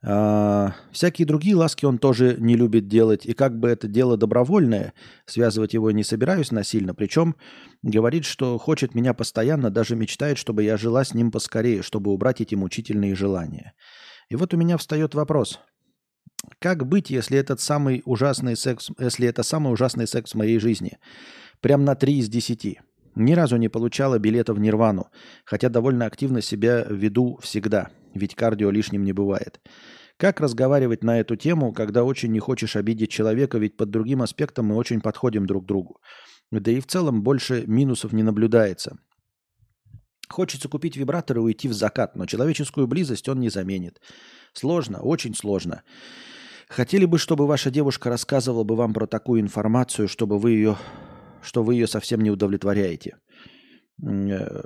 а, 0.07 0.75
всякие 0.93 1.27
другие 1.27 1.57
ласки 1.57 1.87
он 1.87 1.97
тоже 1.99 2.37
не 2.39 2.57
любит 2.57 2.89
делать. 2.89 3.25
И 3.25 3.33
как 3.33 3.59
бы 3.59 3.69
это 3.69 3.89
дело 3.89 4.19
добровольное, 4.19 4.93
связывать 5.25 5.73
его 5.73 5.91
не 5.93 6.05
собираюсь 6.05 6.53
насильно. 6.53 6.95
Причем 6.95 7.37
говорит, 7.83 8.27
что 8.27 8.59
хочет 8.59 8.95
меня 8.95 9.15
постоянно, 9.15 9.71
даже 9.71 9.97
мечтает, 9.97 10.37
чтобы 10.37 10.63
я 10.63 10.77
жила 10.77 11.05
с 11.05 11.15
ним 11.15 11.33
поскорее, 11.33 11.83
чтобы 11.83 12.13
убрать 12.13 12.43
эти 12.43 12.55
мучительные 12.55 13.15
желания. 13.15 13.73
И 14.29 14.37
вот 14.37 14.53
у 14.53 14.59
меня 14.59 14.77
встает 14.77 15.15
вопрос. 15.15 15.59
Как 16.59 16.87
быть, 16.87 17.09
если 17.09 17.39
этот 17.39 17.61
самый 17.61 18.03
ужасный 18.05 18.57
секс, 18.57 18.91
если 18.99 19.27
это 19.27 19.43
самый 19.43 19.73
ужасный 19.73 20.07
секс 20.07 20.33
в 20.33 20.37
моей 20.37 20.59
жизни? 20.59 20.99
Прям 21.65 21.86
на 21.86 21.95
3 21.95 22.19
из 22.19 22.28
10. 22.28 22.78
Ни 23.15 23.32
разу 23.32 23.57
не 23.57 23.70
получала 23.70 24.19
билета 24.19 24.53
в 24.53 24.61
Нирвану, 24.61 25.07
хотя 25.47 25.70
довольно 25.70 26.05
активно 26.05 26.43
себя 26.43 26.85
веду 26.91 27.39
всегда, 27.41 27.89
ведь 28.12 28.35
кардио 28.35 28.70
лишним 28.70 29.03
не 29.03 29.15
бывает. 29.15 29.62
Как 30.19 30.41
разговаривать 30.41 31.03
на 31.03 31.20
эту 31.20 31.36
тему, 31.36 31.73
когда 31.73 32.05
очень 32.05 32.32
не 32.32 32.39
хочешь 32.39 32.77
обидеть 32.77 33.11
человека, 33.11 33.57
ведь 33.57 33.78
под 33.78 33.89
другим 33.89 34.20
аспектом 34.20 34.66
мы 34.66 34.77
очень 34.77 35.01
подходим 35.01 35.47
друг 35.47 35.65
к 35.65 35.66
другу. 35.66 36.03
Да 36.51 36.70
и 36.70 36.81
в 36.81 36.86
целом 36.86 37.23
больше 37.23 37.65
минусов 37.66 38.12
не 38.12 38.23
наблюдается. 38.23 38.99
Хочется 40.28 40.69
купить 40.69 40.99
вибратор 40.99 41.39
и 41.39 41.41
уйти 41.41 41.69
в 41.69 41.73
закат, 41.73 42.15
но 42.15 42.27
человеческую 42.27 42.86
близость 42.86 43.27
он 43.31 43.41
не 43.41 43.49
заменит. 43.49 44.03
Сложно, 44.53 45.01
очень 45.01 45.35
сложно. 45.35 45.82
Хотели 46.69 47.07
бы, 47.07 47.16
чтобы 47.16 47.47
ваша 47.47 47.70
девушка 47.70 48.11
рассказывала 48.11 48.65
бы 48.65 48.77
вам 48.77 48.93
про 48.93 49.07
такую 49.07 49.41
информацию, 49.41 50.09
чтобы 50.09 50.39
вы 50.39 50.51
ее, 50.51 50.77
что 51.45 51.62
вы 51.62 51.75
ее 51.75 51.87
совсем 51.87 52.21
не 52.21 52.31
удовлетворяете. 52.31 53.19
Э, 54.03 54.62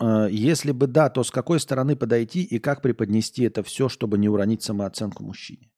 а, 0.00 0.26
если 0.26 0.72
бы 0.72 0.86
да, 0.86 1.10
то 1.10 1.22
с 1.22 1.30
какой 1.30 1.60
стороны 1.60 1.96
подойти 1.96 2.42
и 2.42 2.58
как 2.58 2.82
преподнести 2.82 3.44
это 3.44 3.62
все, 3.62 3.88
чтобы 3.88 4.18
не 4.18 4.28
уронить 4.28 4.62
самооценку 4.62 5.22
мужчине? 5.22 5.70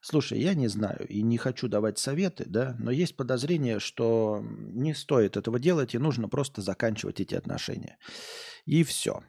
Слушай, 0.00 0.40
я 0.40 0.52
не 0.54 0.68
знаю 0.68 1.06
и 1.08 1.22
не 1.22 1.38
хочу 1.38 1.66
давать 1.66 1.98
советы, 1.98 2.44
да, 2.46 2.76
но 2.78 2.90
есть 2.90 3.16
подозрение, 3.16 3.78
что 3.80 4.42
не 4.42 4.92
стоит 4.92 5.38
этого 5.38 5.58
делать 5.58 5.94
и 5.94 5.98
нужно 5.98 6.28
просто 6.28 6.60
заканчивать 6.60 7.20
эти 7.20 7.34
отношения. 7.34 7.96
И 8.66 8.84
все. 8.84 9.22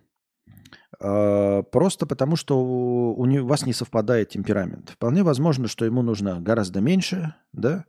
А, 0.99 1.63
просто 1.63 2.05
потому, 2.05 2.35
что 2.35 2.59
у, 2.59 3.21
у 3.21 3.45
вас 3.45 3.65
не 3.65 3.71
совпадает 3.71 4.29
темперамент. 4.29 4.89
Вполне 4.89 5.23
возможно, 5.23 5.67
что 5.67 5.85
ему 5.85 6.01
нужно 6.01 6.41
гораздо 6.41 6.81
меньше, 6.81 7.35
да? 7.53 7.85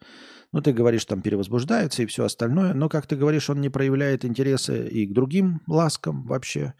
Ну, 0.52 0.60
ты 0.62 0.73
говоришь, 0.73 1.05
там 1.05 1.23
перевозбуждается 1.23 2.02
и 2.02 2.06
все 2.06 2.24
остальное, 2.24 2.73
но, 2.73 2.89
как 2.89 3.06
ты 3.06 3.16
говоришь, 3.16 3.51
он 3.51 3.60
не 3.60 3.68
проявляет 3.68 4.24
интереса 4.24 4.74
и 4.74 5.06
к 5.06 5.12
другим 5.12 5.60
ласкам 5.66 6.24
вообще, 6.24 6.74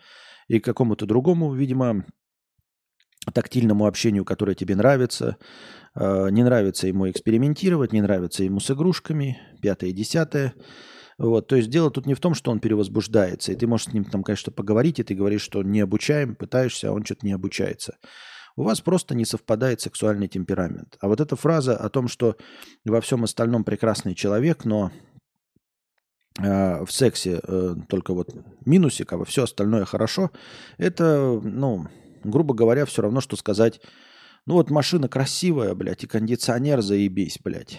и 0.49 0.61
к 0.61 0.65
какому-то 0.65 1.07
другому, 1.07 1.53
видимо, 1.53 2.05
тактильному 3.33 3.87
общению, 3.87 4.25
которое 4.25 4.55
тебе 4.55 4.77
нравится. 4.77 5.37
А, 5.95 6.29
не 6.29 6.43
нравится 6.43 6.87
ему 6.87 7.11
экспериментировать, 7.11 7.93
не 7.93 8.03
нравится 8.03 8.45
ему 8.45 8.61
с 8.61 8.71
игрушками, 8.71 9.39
пятое, 9.61 9.93
десятое. 9.93 10.55
Вот, 11.19 11.49
то 11.49 11.57
есть 11.57 11.71
дело 11.71 11.91
тут 11.91 12.07
не 12.07 12.15
в 12.15 12.21
том, 12.21 12.35
что 12.35 12.51
он 12.51 12.61
перевозбуждается, 12.61 13.51
и 13.51 13.57
ты 13.57 13.67
можешь 13.67 13.87
с 13.87 13.93
ним 13.93 14.05
там, 14.05 14.23
конечно, 14.23 14.53
поговорить, 14.53 14.99
и 14.99 15.03
ты 15.03 15.15
говоришь, 15.15 15.41
что 15.41 15.63
не 15.63 15.81
обучаем, 15.81 16.37
пытаешься, 16.37 16.91
а 16.91 16.93
он 16.93 17.05
что-то 17.05 17.25
не 17.25 17.33
обучается. 17.33 17.97
У 18.57 18.63
вас 18.63 18.81
просто 18.81 19.15
не 19.15 19.27
совпадает 19.27 19.83
сексуальный 19.83 20.29
темперамент. 20.29 20.97
А 21.01 21.09
вот 21.09 21.21
эта 21.21 21.37
фраза 21.37 21.77
о 21.77 21.89
том, 21.91 22.09
что 22.09 22.37
во 22.85 23.01
всем 23.03 23.25
остальном 23.25 23.65
прекрасный 23.65 24.15
человек, 24.15 24.65
но 24.65 24.91
э, 26.41 26.85
в 26.85 26.91
сексе 26.91 27.41
э, 27.43 27.75
только 27.89 28.15
вот 28.15 28.35
минусик, 28.65 29.13
а 29.13 29.19
во 29.19 29.27
все 29.27 29.45
остальное 29.45 29.85
хорошо, 29.85 30.31
это, 30.79 31.39
ну, 31.43 31.87
грубо 32.25 32.55
говоря, 32.55 32.87
все 32.87 33.03
равно, 33.03 33.21
что 33.21 33.37
сказать, 33.37 33.83
ну 34.47 34.55
вот 34.55 34.71
машина 34.71 35.09
красивая, 35.09 35.75
блядь, 35.75 36.05
и 36.05 36.07
кондиционер 36.07 36.81
заебись, 36.81 37.39
блядь. 37.43 37.79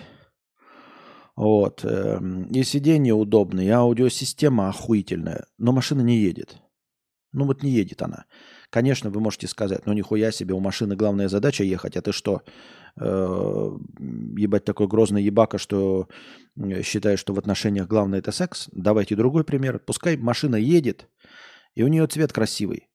Вот. 1.35 1.85
Эм, 1.85 2.43
и 2.45 2.63
сиденье 2.63 3.13
удобное, 3.13 3.63
и 3.63 3.69
аудиосистема 3.69 4.69
охуительная, 4.69 5.45
но 5.57 5.71
машина 5.71 6.01
не 6.01 6.17
едет. 6.17 6.57
Ну 7.31 7.45
вот 7.45 7.63
не 7.63 7.71
едет 7.71 8.01
она. 8.01 8.25
Конечно, 8.69 9.09
вы 9.09 9.21
можете 9.21 9.47
сказать, 9.47 9.85
ну 9.85 9.93
нихуя 9.93 10.31
себе, 10.31 10.53
у 10.53 10.59
машины 10.59 10.95
главная 10.95 11.29
задача 11.29 11.63
ехать, 11.63 11.95
а 11.95 12.01
ты 12.01 12.11
что, 12.11 12.41
э, 12.99 13.77
ебать 14.37 14.65
такой 14.65 14.87
грозный 14.87 15.23
ебака, 15.23 15.57
что 15.57 16.07
считаешь, 16.83 17.19
что 17.19 17.33
в 17.33 17.39
отношениях 17.39 17.87
главное 17.87 18.19
это 18.19 18.31
секс? 18.31 18.67
Давайте 18.73 19.15
другой 19.15 19.45
пример. 19.45 19.79
Пускай 19.79 20.17
машина 20.17 20.57
едет, 20.57 21.07
и 21.75 21.83
у 21.83 21.87
нее 21.87 22.05
цвет 22.07 22.33
красивый, 22.33 22.89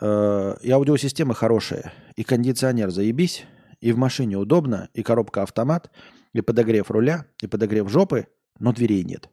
э, 0.00 0.56
и 0.62 0.70
аудиосистема 0.70 1.34
хорошая, 1.34 1.92
и 2.16 2.24
кондиционер 2.24 2.90
заебись, 2.90 3.44
и 3.80 3.92
в 3.92 3.98
машине 3.98 4.36
удобно, 4.38 4.88
и 4.94 5.02
коробка 5.02 5.42
автомат– 5.42 5.90
и 6.38 6.40
подогрев 6.40 6.90
руля, 6.90 7.26
и 7.42 7.46
подогрев 7.46 7.88
жопы, 7.88 8.28
но 8.58 8.72
дверей 8.72 9.04
нет. 9.04 9.28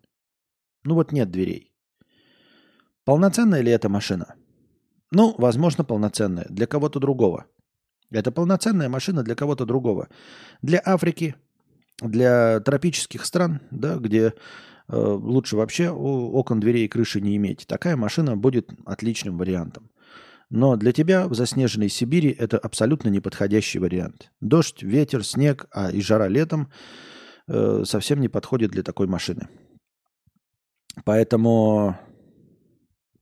Ну 0.84 0.95
вот 0.95 1.11
нет 1.11 1.32
дверей. 1.32 1.73
Полноценная 3.03 3.61
ли 3.61 3.72
эта 3.72 3.90
машина? 3.90 4.36
Ну, 5.11 5.36
возможно, 5.38 5.84
полноценная. 5.84 6.48
Для 6.49 6.68
кого-то 6.68 6.99
другого. 6.99 7.45
Это 8.11 8.32
полноценная 8.32 8.90
машина 8.90 9.23
для 9.23 9.36
кого-то 9.36 9.65
другого. 9.65 10.07
Для 10.61 10.82
Африки, 10.84 11.36
для 12.02 12.60
тропических 12.60 13.26
стран, 13.26 13.61
да, 13.72 13.95
где 13.95 14.34
э, 14.88 14.98
лучше 14.98 15.57
вообще 15.57 15.90
окон, 15.90 16.60
дверей 16.60 16.86
и 16.86 16.90
крыши 16.90 17.22
не 17.22 17.36
иметь. 17.36 17.65
Такая 17.68 17.95
машина 17.95 18.38
будет 18.38 18.72
отличным 18.86 19.38
вариантом. 19.38 19.90
Но 20.49 20.76
для 20.76 20.91
тебя 20.91 21.27
в 21.27 21.34
заснеженной 21.34 21.90
Сибири 21.90 22.30
это 22.30 22.57
абсолютно 22.57 23.10
неподходящий 23.10 23.80
вариант. 23.80 24.32
Дождь, 24.41 24.84
ветер, 24.84 25.26
снег, 25.26 25.65
а 25.72 25.91
и 25.91 26.02
жара 26.02 26.27
летом 26.27 26.72
э, 27.48 27.84
совсем 27.86 28.22
не 28.22 28.30
подходит 28.30 28.72
для 28.72 28.84
такой 28.84 29.07
машины. 29.07 29.48
Поэтому, 31.03 31.98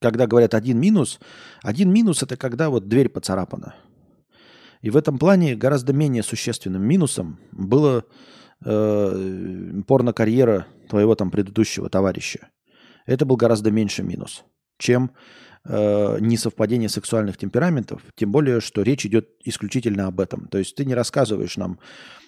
когда 0.04 0.28
говорят 0.28 0.54
один 0.54 0.82
минус, 0.82 1.18
один 1.62 1.90
минус 1.92 2.22
это 2.24 2.36
когда 2.36 2.70
вот 2.70 2.90
дверь 2.90 3.08
поцарапана. 3.08 3.74
И 4.82 4.90
в 4.90 4.98
этом 4.98 5.18
плане 5.18 5.56
гораздо 5.56 5.94
менее 5.94 6.24
существенным 6.24 6.84
минусом 6.84 7.40
было 7.54 8.04
э, 8.66 9.82
порно-карьера 9.88 10.68
твоего 10.90 11.16
там 11.16 11.32
предыдущего 11.32 11.90
товарища. 11.90 12.50
Это 13.06 13.26
был 13.26 13.38
гораздо 13.38 13.72
меньше 13.72 14.04
минус, 14.04 14.44
чем 14.78 15.12
э, 15.66 16.18
несовпадение 16.20 16.90
сексуальных 16.90 17.38
темпераментов, 17.38 18.02
тем 18.16 18.32
более, 18.32 18.62
что 18.62 18.82
речь 18.82 19.06
идет 19.06 19.30
исключительно 19.44 20.08
об 20.08 20.20
этом. 20.20 20.48
То 20.48 20.58
есть 20.58 20.76
ты 20.76 20.86
не 20.86 20.96
рассказываешь 20.96 21.58
нам 21.58 21.80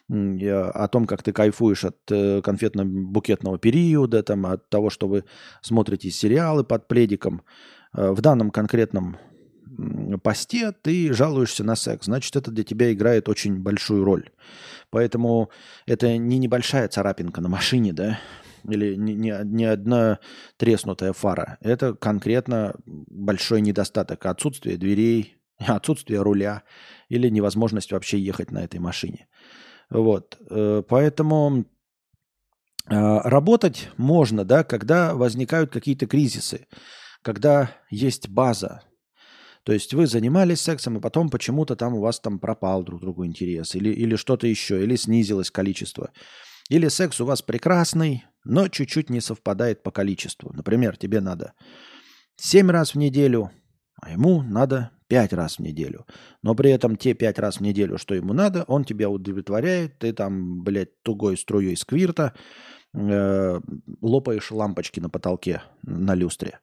э, 0.09 0.51
о 0.51 0.87
том, 0.87 1.05
как 1.05 1.23
ты 1.23 1.31
кайфуешь 1.31 1.85
от 1.85 1.97
э, 2.11 2.41
конфетно-букетного 2.41 3.57
периода, 3.59 4.23
там, 4.23 4.45
от 4.45 4.69
того, 4.69 4.89
что 4.89 5.07
вы 5.07 5.25
смотрите 5.61 6.09
сериалы 6.11 6.63
под 6.63 6.87
пледиком. 6.87 7.41
Э, 7.93 8.11
в 8.11 8.21
данном 8.21 8.51
конкретном 8.51 9.17
посте 10.23 10.71
ты 10.71 11.13
жалуешься 11.13 11.63
на 11.63 11.75
секс. 11.75 12.05
Значит, 12.05 12.35
это 12.35 12.51
для 12.51 12.63
тебя 12.63 12.93
играет 12.93 13.27
очень 13.29 13.59
большую 13.59 14.03
роль. 14.03 14.29
Поэтому 14.89 15.49
это 15.85 16.17
не 16.17 16.37
небольшая 16.37 16.87
царапинка 16.87 17.41
на 17.41 17.49
машине, 17.49 17.91
да, 17.91 18.19
или 18.69 18.95
не, 18.95 19.13
не, 19.13 19.39
не 19.43 19.65
одна 19.65 20.19
треснутая 20.57 21.13
фара. 21.13 21.57
Это 21.61 21.93
конкретно 21.93 22.75
большой 22.85 23.61
недостаток. 23.61 24.25
Отсутствие 24.25 24.77
дверей, 24.77 25.37
отсутствие 25.57 26.21
руля 26.21 26.63
или 27.09 27.29
невозможность 27.29 27.91
вообще 27.91 28.19
ехать 28.19 28.51
на 28.51 28.63
этой 28.63 28.79
машине. 28.79 29.27
Вот. 29.89 30.37
Э, 30.49 30.83
поэтому 30.87 31.65
э, 32.89 33.19
работать 33.23 33.89
можно, 33.97 34.43
да, 34.43 34.63
когда 34.63 35.13
возникают 35.13 35.71
какие-то 35.71 36.07
кризисы, 36.07 36.67
когда 37.21 37.71
есть 37.89 38.29
база. 38.29 38.83
То 39.63 39.73
есть 39.73 39.95
вы 39.95 40.05
занимались 40.05 40.61
сексом, 40.61 40.97
и 40.97 41.01
потом 41.01 41.29
почему-то 41.29 41.75
там 41.75 41.95
у 41.95 41.99
вас 41.99 42.19
там 42.19 42.37
пропал 42.37 42.83
друг 42.83 43.01
другу 43.01 43.25
интерес, 43.25 43.73
или, 43.73 43.89
или 43.89 44.15
что-то 44.15 44.45
еще, 44.45 44.83
или 44.83 44.95
снизилось 44.95 45.49
количество. 45.49 46.11
Или 46.69 46.87
секс 46.87 47.21
у 47.21 47.25
вас 47.25 47.41
прекрасный, 47.41 48.25
но 48.43 48.67
чуть-чуть 48.67 49.09
не 49.09 49.21
совпадает 49.21 49.83
по 49.83 49.91
количеству. 49.91 50.51
Например, 50.53 50.97
тебе 50.97 51.21
надо 51.21 51.53
7 52.37 52.69
раз 52.71 52.95
в 52.95 52.97
неделю, 52.97 53.51
а 54.01 54.11
ему 54.11 54.41
надо 54.41 54.91
5 55.07 55.33
раз 55.33 55.57
в 55.57 55.59
неделю. 55.59 56.05
Но 56.41 56.55
при 56.55 56.71
этом 56.71 56.95
те 56.95 57.13
5 57.13 57.39
раз 57.39 57.57
в 57.57 57.61
неделю, 57.61 57.97
что 57.97 58.15
ему 58.15 58.33
надо, 58.33 58.63
он 58.63 58.83
тебя 58.83 59.09
удовлетворяет, 59.09 59.99
ты 59.99 60.11
там, 60.13 60.63
блядь, 60.63 61.01
тугой 61.03 61.37
струей 61.37 61.77
сквирта 61.77 62.33
э, 62.93 63.59
лопаешь 64.01 64.51
лампочки 64.51 64.99
на 64.99 65.09
потолке 65.09 65.61
на 65.83 66.15
люстре. 66.15 66.59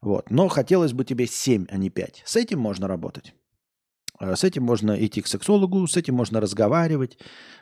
Вот. 0.00 0.30
Но 0.30 0.48
хотелось 0.48 0.92
бы 0.92 1.04
тебе 1.04 1.26
7, 1.26 1.66
а 1.68 1.76
не 1.76 1.90
5. 1.90 2.22
С 2.24 2.36
этим 2.36 2.60
можно 2.60 2.88
работать. 2.88 3.34
А 4.18 4.34
с 4.34 4.42
этим 4.42 4.64
можно 4.64 4.92
идти 5.04 5.22
к 5.22 5.28
сексологу, 5.28 5.86
с 5.86 5.96
этим 5.96 6.14
можно 6.14 6.40
разговаривать, 6.40 7.18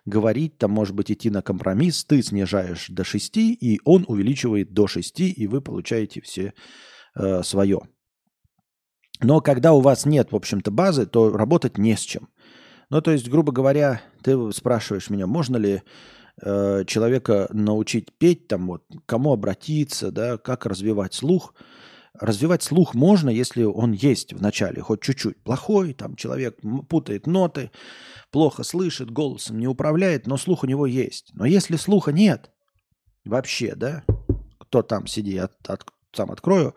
говорить, 0.07 0.57
там, 0.57 0.71
может 0.71 0.95
быть, 0.95 1.11
идти 1.11 1.29
на 1.29 1.43
компромисс. 1.43 2.05
Ты 2.05 2.23
снижаешь 2.23 2.87
до 2.89 3.05
6, 3.05 3.37
и 3.37 3.81
он 3.85 4.05
увеличивает 4.09 4.73
до 4.73 4.87
6, 4.87 5.21
и 5.21 5.47
вы 5.47 5.61
получаете 5.61 6.23
все 6.23 6.55
э, 7.15 7.43
свое. 7.43 7.81
Но 9.21 9.41
когда 9.41 9.73
у 9.73 9.81
вас 9.81 10.07
нет, 10.07 10.33
в 10.33 10.37
общем-то, 10.37 10.71
базы, 10.71 11.07
то 11.07 11.31
работать 11.31 11.77
не 11.77 11.95
с 11.95 12.01
чем. 12.01 12.29
Ну, 12.89 13.03
то 13.03 13.11
есть, 13.11 13.29
грубо 13.29 13.53
говоря, 13.53 14.01
ты 14.23 14.53
спрашиваешь 14.53 15.11
меня, 15.11 15.27
можно 15.27 15.57
ли 15.57 15.83
э, 16.41 16.85
человека 16.87 17.49
научить 17.53 18.17
петь, 18.17 18.49
там 18.49 18.67
вот, 18.67 18.85
кому 19.05 19.33
обратиться, 19.33 20.11
да, 20.11 20.39
как 20.39 20.65
развивать 20.65 21.13
слух– 21.13 21.55
Развивать 22.21 22.63
слух 22.63 22.95
можно, 22.95 23.31
если 23.31 23.63
он 23.63 23.93
есть 23.93 24.33
в 24.33 24.41
начале, 24.41 24.81
хоть 24.83 25.03
чуть-чуть. 25.03 25.43
Плохой, 25.43 25.93
там 25.93 26.17
человек 26.17 26.59
путает 26.89 27.27
ноты, 27.27 27.71
плохо 28.31 28.63
слышит, 28.65 29.11
голосом 29.11 29.59
не 29.59 29.69
управляет, 29.69 30.27
но 30.27 30.37
слух 30.37 30.65
у 30.65 30.67
него 30.67 30.87
есть. 30.87 31.31
Но 31.35 31.45
если 31.45 31.77
слуха 31.77 32.13
нет, 32.13 32.51
вообще, 33.25 33.75
да, 33.75 34.05
кто 34.59 34.83
там 34.83 35.07
сиди, 35.07 35.37
от, 35.37 35.55
от, 35.69 35.85
сам 36.13 36.31
открою, 36.31 36.75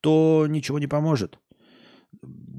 то 0.00 0.46
ничего 0.48 0.78
не 0.78 0.86
поможет. 0.86 1.38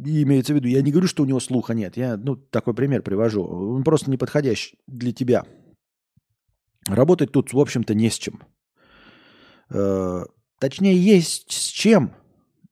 И 0.06 0.24
имеется 0.24 0.54
в 0.54 0.56
виду, 0.56 0.68
я 0.68 0.82
не 0.82 0.92
говорю, 0.92 1.08
что 1.08 1.24
у 1.24 1.26
него 1.26 1.40
слуха 1.40 1.74
нет. 1.74 1.98
Я 1.98 2.18
ну, 2.18 2.36
такой 2.36 2.74
пример 2.74 3.02
привожу. 3.02 3.44
Он 3.44 3.84
просто 3.84 4.10
не 4.12 4.18
подходящий 4.18 4.78
для 4.88 5.12
тебя. 5.12 5.46
Работать 6.88 7.32
тут, 7.32 7.54
в 7.54 7.60
общем-то, 7.60 7.94
не 7.94 8.10
с 8.10 8.18
чем. 8.18 8.42
Точнее, 10.60 10.98
есть 10.98 11.52
с 11.52 11.68
чем, 11.68 12.16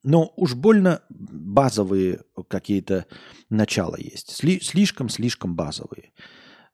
но 0.02 0.32
уж 0.36 0.54
больно 0.54 1.02
базовые 1.08 2.22
какие-то 2.48 3.06
начала 3.48 3.96
есть. 3.96 4.30
Слишком-слишком 4.30 5.54
базовые. 5.54 6.12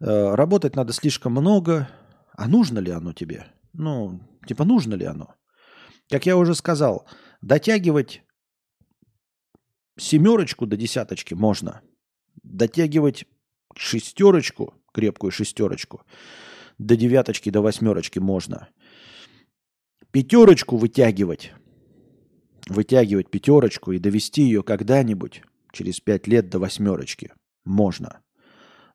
Э, 0.01 0.35
работать 0.35 0.75
надо 0.75 0.93
слишком 0.93 1.33
много. 1.33 1.89
А 2.35 2.49
нужно 2.49 2.79
ли 2.79 2.91
оно 2.91 3.13
тебе? 3.13 3.47
Ну, 3.75 4.21
типа, 4.47 4.65
нужно 4.65 4.95
ли 4.95 5.05
оно? 5.05 5.35
Как 6.09 6.25
я 6.25 6.37
уже 6.37 6.55
сказал, 6.55 7.07
дотягивать 7.43 8.23
семерочку 9.99 10.67
до 10.67 10.77
десяточки 10.77 11.35
можно. 11.35 11.83
Дотягивать 12.43 13.27
шестерочку, 13.77 14.75
крепкую 14.93 15.31
шестерочку, 15.31 16.05
до 16.79 16.97
девяточки, 16.97 17.51
до 17.51 17.61
восьмерочки 17.61 18.19
можно– 18.19 18.69
пятерочку 20.13 20.77
вытягивать 20.77 21.53
вытягивать 22.69 23.31
пятерочку 23.31 23.93
и 23.93 23.99
довести 23.99 24.43
ее 24.43 24.63
когда-нибудь 24.63 25.43
через 25.73 26.01
пять 26.01 26.27
лет 26.27 26.49
до 26.49 26.59
восьмерочки. 26.59 27.33
Можно. 27.65 28.21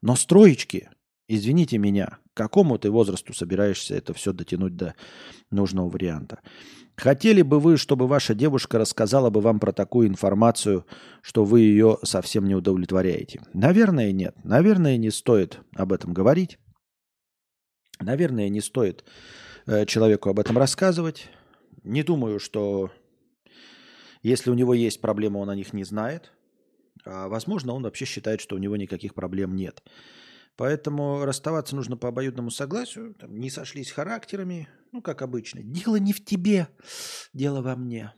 Но 0.02 0.16
строечки, 0.16 0.90
извините 1.28 1.78
меня, 1.78 2.20
к 2.34 2.38
какому 2.38 2.78
ты 2.78 2.92
возрасту 2.92 3.34
собираешься 3.34 3.96
это 3.96 4.14
все 4.14 4.34
дотянуть 4.34 4.76
до 4.76 4.96
нужного 5.52 5.90
варианта? 5.90 6.40
Хотели 6.96 7.44
бы 7.44 7.60
вы, 7.60 7.78
чтобы 7.78 8.08
ваша 8.08 8.34
девушка 8.34 8.80
рассказала 8.80 9.30
бы 9.30 9.40
вам 9.40 9.60
про 9.60 9.72
такую 9.72 10.08
информацию, 10.08 10.86
что 11.22 11.46
вы 11.46 11.62
ее 11.62 12.00
совсем 12.04 12.48
не 12.48 12.56
удовлетворяете? 12.56 13.42
Наверное, 13.54 14.12
нет. 14.12 14.36
Наверное, 14.44 14.98
не 14.98 15.12
стоит 15.12 15.60
об 15.76 15.94
этом 15.94 16.14
говорить. 16.14 16.58
Наверное, 18.00 18.50
не 18.50 18.62
стоит 18.62 19.04
человеку 19.88 20.30
об 20.30 20.40
этом 20.40 20.58
рассказывать. 20.58 21.30
Не 21.84 22.04
думаю, 22.04 22.40
что 22.40 22.92
если 24.24 24.50
у 24.50 24.54
него 24.54 24.74
есть 24.74 25.02
проблемы, 25.02 25.40
он 25.40 25.50
о 25.50 25.56
них 25.56 25.74
не 25.74 25.84
знает. 25.84 26.32
А 27.06 27.28
возможно, 27.28 27.74
он 27.74 27.84
вообще 27.84 28.06
считает, 28.06 28.42
что 28.42 28.56
у 28.56 28.60
него 28.60 28.76
никаких 28.76 29.14
проблем 29.14 29.56
нет. 29.56 29.84
Поэтому 30.56 31.24
расставаться 31.24 31.76
нужно 31.76 31.98
по 31.98 32.10
обоюдному 32.10 32.50
согласию. 32.50 33.14
Там, 33.14 33.40
не 33.40 33.50
сошлись 33.50 33.92
характерами, 33.92 34.68
ну, 34.92 35.02
как 35.02 35.22
обычно. 35.22 35.62
Дело 35.62 35.98
не 35.98 36.14
в 36.14 36.26
тебе, 36.26 36.68
дело 37.32 37.62
во 37.62 37.76
мне. 37.76 38.14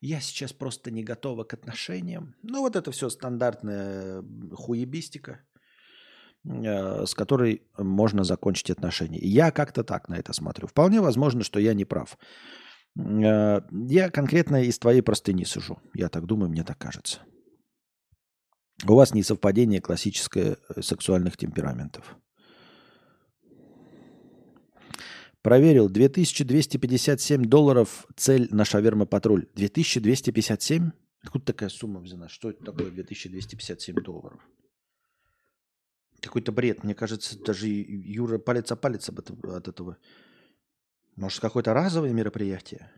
Я 0.00 0.20
сейчас 0.20 0.52
просто 0.52 0.90
не 0.90 1.02
готова 1.02 1.44
к 1.44 1.54
отношениям. 1.54 2.34
Ну, 2.42 2.60
вот 2.60 2.76
это 2.76 2.90
все 2.92 3.08
стандартная 3.08 4.22
хуебистика, 4.52 5.40
э, 5.51 5.51
с 6.44 7.14
которой 7.14 7.62
можно 7.78 8.24
закончить 8.24 8.70
отношения. 8.70 9.18
Я 9.20 9.50
как-то 9.50 9.84
так 9.84 10.08
на 10.08 10.14
это 10.14 10.32
смотрю. 10.32 10.66
Вполне 10.66 11.00
возможно, 11.00 11.44
что 11.44 11.60
я 11.60 11.74
не 11.74 11.84
прав. 11.84 12.18
Э, 12.98 13.60
я 13.70 14.10
конкретно 14.10 14.62
из 14.62 14.78
твоей 14.78 15.02
простыни 15.02 15.44
сижу. 15.44 15.78
Я 15.94 16.08
так 16.08 16.26
думаю, 16.26 16.50
мне 16.50 16.64
так 16.64 16.78
кажется. 16.78 17.20
У 18.86 18.94
вас 18.94 19.14
не 19.14 19.22
совпадение 19.22 19.80
классическое 19.80 20.56
э, 20.68 20.82
сексуальных 20.82 21.36
темпераментов. 21.36 22.16
Проверил. 25.42 25.88
2257 25.88 27.44
долларов 27.44 28.06
цель 28.16 28.48
на 28.50 28.64
шаверма 28.64 29.06
патруль. 29.06 29.46
2257? 29.54 30.90
Откуда 31.22 31.44
такая 31.44 31.68
сумма 31.68 32.00
взяла? 32.00 32.28
Что 32.28 32.50
это 32.50 32.64
такое 32.64 32.90
2257 32.90 33.96
долларов? 34.02 34.40
Какой-то 36.22 36.52
бред. 36.52 36.84
Мне 36.84 36.94
кажется, 36.94 37.36
даже 37.38 37.66
Юра 37.68 38.38
палец 38.38 38.70
о 38.70 38.76
палец 38.76 39.08
об 39.08 39.18
этом, 39.18 39.40
от 39.50 39.66
этого. 39.68 39.98
Может, 41.16 41.40
какое-то 41.40 41.74
разовое 41.74 42.12
мероприятие? 42.12 42.92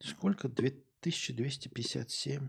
Сколько? 0.00 0.48
2257? 0.48 2.48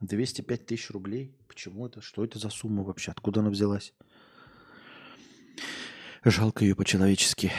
205 0.00 0.66
тысяч 0.66 0.90
рублей. 0.90 1.36
Почему 1.46 1.86
это? 1.86 2.00
Что 2.00 2.24
это 2.24 2.40
за 2.40 2.50
сумма 2.50 2.82
вообще? 2.82 3.12
Откуда 3.12 3.40
она 3.40 3.50
взялась? 3.50 3.94
Жалко 6.24 6.64
ее 6.64 6.74
по-человечески. 6.74 7.52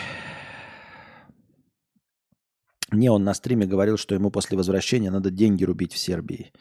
Не, 2.91 3.09
он 3.09 3.23
на 3.23 3.33
стриме 3.33 3.65
говорил, 3.65 3.95
что 3.97 4.13
ему 4.13 4.29
после 4.29 4.57
возвращения 4.57 5.09
надо 5.09 5.31
деньги 5.31 5.63
рубить 5.63 5.93
в 5.93 5.97
Сербии. 5.97 6.51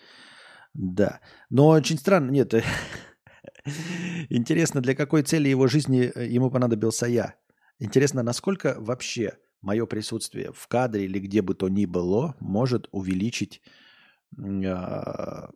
Да. 0.74 1.20
Но 1.51 1.69
очень 1.69 1.99
странно. 1.99 2.31
Нет, 2.31 2.55
интересно, 4.31 4.81
для 4.81 4.94
какой 4.94 5.23
цели 5.23 5.49
его 5.49 5.66
жизни 5.66 6.11
э, 6.15 6.27
ему 6.27 6.51
понадобился 6.51 7.07
я. 7.07 7.35
Интересно, 7.78 8.23
насколько 8.23 8.77
вообще 8.78 9.39
мое 9.61 9.86
присутствие 9.86 10.53
в 10.53 10.66
кадре 10.69 11.05
или 11.05 11.19
где 11.19 11.43
бы 11.43 11.55
то 11.55 11.69
ни 11.69 11.86
было 11.86 12.36
может 12.40 12.89
увеличить 12.93 13.62
а, 14.39 15.51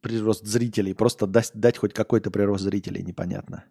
прирост 0.00 0.46
зрителей, 0.46 0.94
просто 0.94 1.26
дать, 1.26 1.50
дать 1.54 1.78
хоть 1.78 1.92
какой-то 1.92 2.30
прирост 2.30 2.64
зрителей, 2.64 3.02
непонятно. 3.02 3.64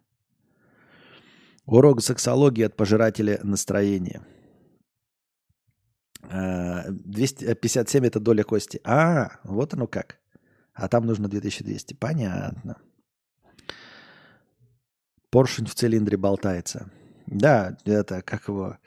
Урок 1.66 2.02
сексологии 2.02 2.64
от 2.64 2.76
пожирателя 2.76 3.40
настроения. 3.42 4.22
257 6.30 8.02
а, 8.02 8.06
это 8.06 8.20
доля 8.20 8.44
кости. 8.44 8.80
А, 8.84 9.38
вот 9.44 9.74
оно 9.74 9.86
как. 9.86 10.18
А 10.72 10.88
там 10.88 11.06
нужно 11.06 11.28
2200. 11.28 11.94
Понятно. 11.94 12.76
Поршень 15.30 15.66
в 15.66 15.74
цилиндре 15.74 16.16
болтается. 16.16 16.90
Да, 17.26 17.76
это 17.84 18.22
как 18.22 18.48
его... 18.48 18.78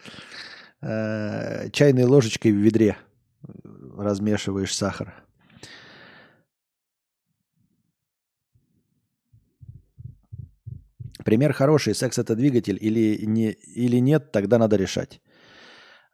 Э, 0.80 1.70
чайной 1.72 2.04
ложечкой 2.04 2.52
в 2.52 2.58
ведре 2.58 2.98
размешиваешь 3.98 4.76
сахар. 4.76 5.14
Пример 11.26 11.52
хороший. 11.52 11.96
Секс 11.96 12.20
это 12.20 12.36
двигатель 12.36 12.78
или, 12.80 13.26
не, 13.26 13.52
или 13.52 13.98
нет, 13.98 14.32
тогда 14.32 14.58
надо 14.58 14.78
решать. 14.78 15.20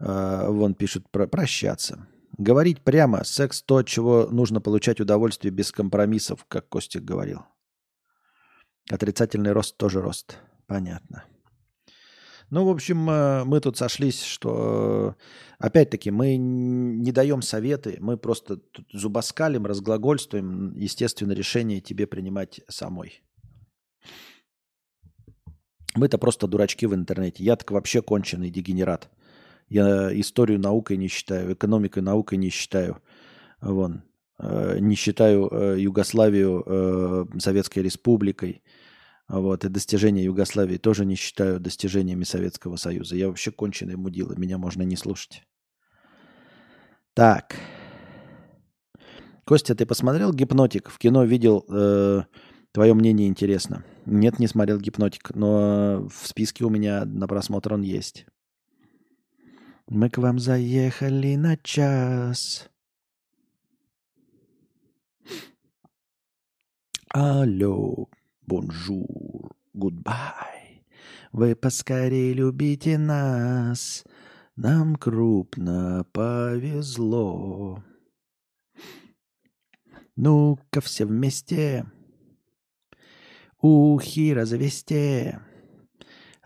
Э, 0.04 0.48
вон 0.50 0.74
пишут 0.76 1.10
про 1.10 1.28
прощаться. 1.28 2.08
Говорить 2.38 2.82
прямо. 2.82 3.24
Секс 3.24 3.62
то, 3.62 3.84
чего 3.84 4.28
нужно 4.30 4.60
получать 4.60 5.00
удовольствие 5.00 5.52
без 5.52 5.72
компромиссов, 5.72 6.46
как 6.48 6.68
Костик 6.68 7.04
говорил. 7.04 7.44
Отрицательный 8.90 9.54
рост 9.54 9.78
тоже 9.78 10.02
рост. 10.02 10.38
Понятно. 10.68 11.24
Ну, 12.50 12.66
в 12.66 12.70
общем, 12.70 13.10
э, 13.10 13.46
мы 13.46 13.62
тут 13.62 13.78
сошлись, 13.78 14.22
что, 14.24 15.16
опять-таки, 15.58 16.12
мы 16.12 16.36
не 16.36 17.12
даем 17.12 17.42
советы, 17.42 17.98
мы 18.02 18.18
просто 18.18 18.58
тут 18.58 18.86
зубоскалим, 18.92 19.66
разглагольствуем. 19.66 20.76
Естественно, 20.76 21.32
решение 21.32 21.80
тебе 21.80 22.08
принимать 22.08 22.60
самой. 22.68 23.24
Мы-то 25.96 26.18
просто 26.18 26.48
дурачки 26.48 26.88
в 26.88 26.94
интернете. 26.94 27.44
Я 27.44 27.56
так 27.56 27.72
вообще 27.72 28.02
конченый 28.02 28.50
дегенерат. 28.50 29.10
Я 29.74 30.20
историю 30.20 30.60
наукой 30.60 30.98
не 30.98 31.08
считаю, 31.08 31.54
экономикой 31.54 32.04
наукой 32.04 32.38
не 32.38 32.50
считаю. 32.50 33.02
Вон. 33.60 34.04
Э, 34.38 34.78
не 34.80 34.94
считаю 34.94 35.50
э, 35.52 35.80
Югославию 35.80 36.64
э, 36.64 37.40
Советской 37.40 37.80
Республикой. 37.80 38.62
Вот. 39.28 39.66
И 39.66 39.70
достижения 39.70 40.26
Югославии 40.26 40.78
тоже 40.78 41.06
не 41.06 41.16
считаю 41.16 41.60
достижениями 41.60 42.24
Советского 42.24 42.76
Союза. 42.76 43.16
Я 43.16 43.30
вообще 43.30 43.50
конченый 43.50 43.96
мудила. 43.96 44.36
Меня 44.36 44.60
можно 44.60 44.84
не 44.84 44.96
слушать. 44.96 45.42
Так. 47.16 47.56
Костя, 49.44 49.74
ты 49.74 49.88
посмотрел 49.88 50.32
«Гипнотик»? 50.34 50.92
В 50.92 51.00
кино 51.00 51.24
видел 51.24 51.66
э, 51.68 52.22
Твое 52.74 52.96
мнение 52.96 53.28
интересно. 53.28 53.86
Нет, 54.08 54.40
не 54.40 54.48
смотрел 54.48 54.80
гипнотик, 54.80 55.36
но 55.36 56.08
в 56.10 56.28
списке 56.28 56.66
у 56.66 56.72
меня 56.72 57.06
на 57.06 57.28
просмотр 57.28 57.74
он 57.74 57.84
есть. 57.84 58.26
Мы 59.88 60.10
к 60.10 60.18
вам 60.18 60.40
заехали 60.40 61.36
на 61.36 61.58
час. 61.58 62.70
Алло, 67.10 68.08
bonjour, 68.42 69.56
goodbye. 69.74 70.86
Вы 71.32 71.56
поскорее 71.56 72.34
любите 72.34 72.98
нас. 72.98 74.04
Нам 74.56 74.96
крупно 74.96 76.06
повезло. 76.12 77.84
Ну-ка 80.16 80.80
все 80.80 81.06
вместе 81.06 81.86
ухи 83.62 84.34
развести. 84.34 85.36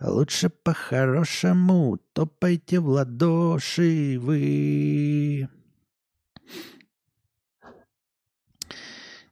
Лучше 0.00 0.48
по-хорошему 0.48 1.98
топайте 2.12 2.78
в 2.78 2.88
ладоши 2.88 4.16
вы. 4.20 5.48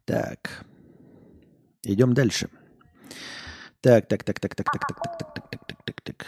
Так. 0.04 0.64
Идем 1.84 2.14
дальше. 2.14 2.48
Так, 3.80 4.08
так, 4.08 4.24
так, 4.24 4.40
так, 4.40 4.54
так, 4.56 4.70
так, 4.70 4.88
так, 4.88 4.96
так, 4.96 5.18
так, 5.18 5.34
так, 5.34 5.50
так, 5.50 5.66
так, 5.66 5.82
так, 5.84 6.00
так. 6.00 6.26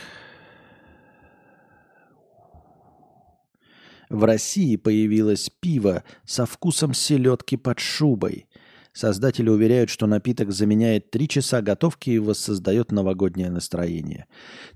В 4.09 4.25
России 4.25 4.77
появилось 4.77 5.51
пиво 5.61 6.05
со 6.25 6.47
вкусом 6.47 6.95
селедки 6.95 7.57
под 7.57 7.81
шубой. 7.81 8.48
Создатели 8.93 9.49
уверяют, 9.49 9.91
что 9.91 10.07
напиток 10.07 10.53
заменяет 10.53 11.11
три 11.11 11.29
часа 11.29 11.63
готовки 11.63 12.11
и 12.11 12.19
воссоздает 12.19 12.93
новогоднее 12.93 13.51
настроение. 13.51 14.27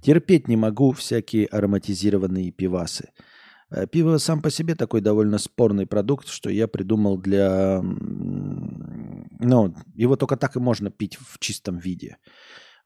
Терпеть 0.00 0.48
не 0.48 0.56
могу 0.56 0.92
всякие 0.92 1.46
ароматизированные 1.46 2.52
пивасы. 2.52 3.10
Э, 3.70 3.86
пиво 3.86 4.18
сам 4.18 4.42
по 4.42 4.50
себе 4.50 4.74
такой 4.74 5.00
довольно 5.00 5.38
спорный 5.38 5.86
продукт, 5.86 6.28
что 6.28 6.50
я 6.50 6.68
придумал 6.68 7.18
для... 7.18 7.80
Ну, 7.82 9.74
его 9.94 10.16
только 10.16 10.36
так 10.36 10.56
и 10.56 10.60
можно 10.60 10.90
пить 10.90 11.16
в 11.16 11.38
чистом 11.38 11.78
виде. 11.78 12.18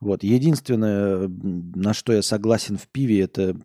Вот. 0.01 0.23
Единственное, 0.23 1.28
на 1.28 1.93
что 1.93 2.12
я 2.12 2.23
согласен 2.23 2.77
в 2.78 2.89
пиве, 2.89 3.23
это 3.23 3.61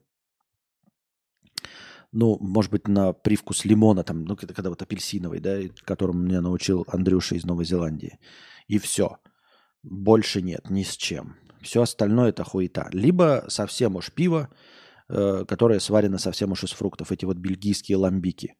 ну, 2.11 2.37
может 2.39 2.71
быть, 2.71 2.87
на 2.87 3.13
привкус 3.13 3.65
лимона, 3.65 4.03
там, 4.03 4.25
ну, 4.25 4.35
когда, 4.35 4.69
вот 4.69 4.81
апельсиновый, 4.81 5.39
да, 5.39 5.59
которым 5.85 6.25
меня 6.25 6.41
научил 6.41 6.85
Андрюша 6.87 7.35
из 7.35 7.45
Новой 7.45 7.65
Зеландии. 7.65 8.19
И 8.67 8.79
все. 8.79 9.17
Больше 9.83 10.41
нет, 10.41 10.69
ни 10.69 10.83
с 10.83 10.95
чем. 10.97 11.35
Все 11.61 11.81
остальное 11.81 12.29
это 12.29 12.43
хуета. 12.43 12.89
Либо 12.91 13.45
совсем 13.47 13.95
уж 13.95 14.11
пиво, 14.11 14.49
э, 15.09 15.45
которое 15.47 15.79
сварено 15.79 16.17
совсем 16.17 16.51
уж 16.51 16.63
из 16.63 16.71
фруктов, 16.71 17.11
эти 17.11 17.25
вот 17.25 17.37
бельгийские 17.37 17.97
ламбики. 17.97 18.55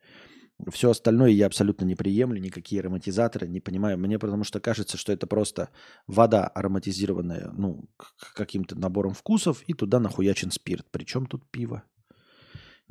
Все 0.72 0.92
остальное 0.92 1.30
я 1.32 1.48
абсолютно 1.48 1.86
не 1.86 1.96
приемлю, 1.96 2.40
никакие 2.40 2.82
ароматизаторы, 2.82 3.48
не 3.48 3.60
понимаю. 3.60 3.98
Мне 3.98 4.20
потому 4.20 4.44
что 4.44 4.60
кажется, 4.60 4.98
что 4.98 5.12
это 5.12 5.26
просто 5.28 5.70
вода 6.08 6.48
ароматизированная, 6.48 7.52
ну, 7.54 7.90
каким-то 8.36 8.78
набором 8.78 9.14
вкусов, 9.14 9.64
и 9.68 9.74
туда 9.74 10.00
нахуячен 10.00 10.52
спирт. 10.52 10.86
Причем 10.92 11.26
тут 11.26 11.50
пиво? 11.50 11.84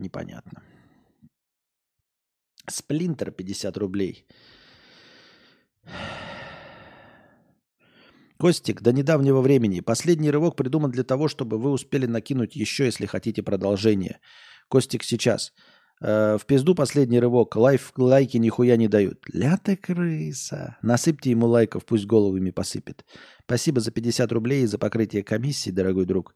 Непонятно. 0.01 0.63
Сплинтер 2.69 3.31
50 3.31 3.77
рублей. 3.77 4.27
Костик, 8.39 8.81
до 8.81 8.93
недавнего 8.93 9.43
времени. 9.43 9.81
Последний 9.81 10.31
рывок 10.31 10.57
придуман 10.57 10.91
для 10.91 11.05
того, 11.05 11.29
чтобы 11.29 11.59
вы 11.59 11.71
успели 11.71 12.07
накинуть 12.07 12.57
еще, 12.57 12.87
если 12.87 13.07
хотите 13.07 13.43
продолжение. 13.43 14.21
Костик 14.69 15.05
сейчас. 15.05 15.53
Э, 16.03 16.39
в 16.39 16.47
пизду 16.47 16.75
последний 16.75 17.21
рывок. 17.21 17.57
Лайф, 17.57 17.93
лайки 17.99 18.39
нихуя 18.39 18.77
не 18.77 18.89
дают. 18.89 19.19
Ля 19.35 19.59
ты 19.63 19.77
крыса. 19.77 20.79
Насыпьте 20.83 21.31
ему 21.31 21.47
лайков, 21.47 21.85
пусть 21.85 22.07
головами 22.07 22.51
посыпет. 22.51 23.05
Спасибо 23.45 23.81
за 23.81 23.91
50 23.91 24.33
рублей 24.33 24.63
и 24.63 24.67
за 24.67 24.79
покрытие 24.79 25.23
комиссии, 25.23 25.71
дорогой 25.71 26.07
друг. 26.07 26.35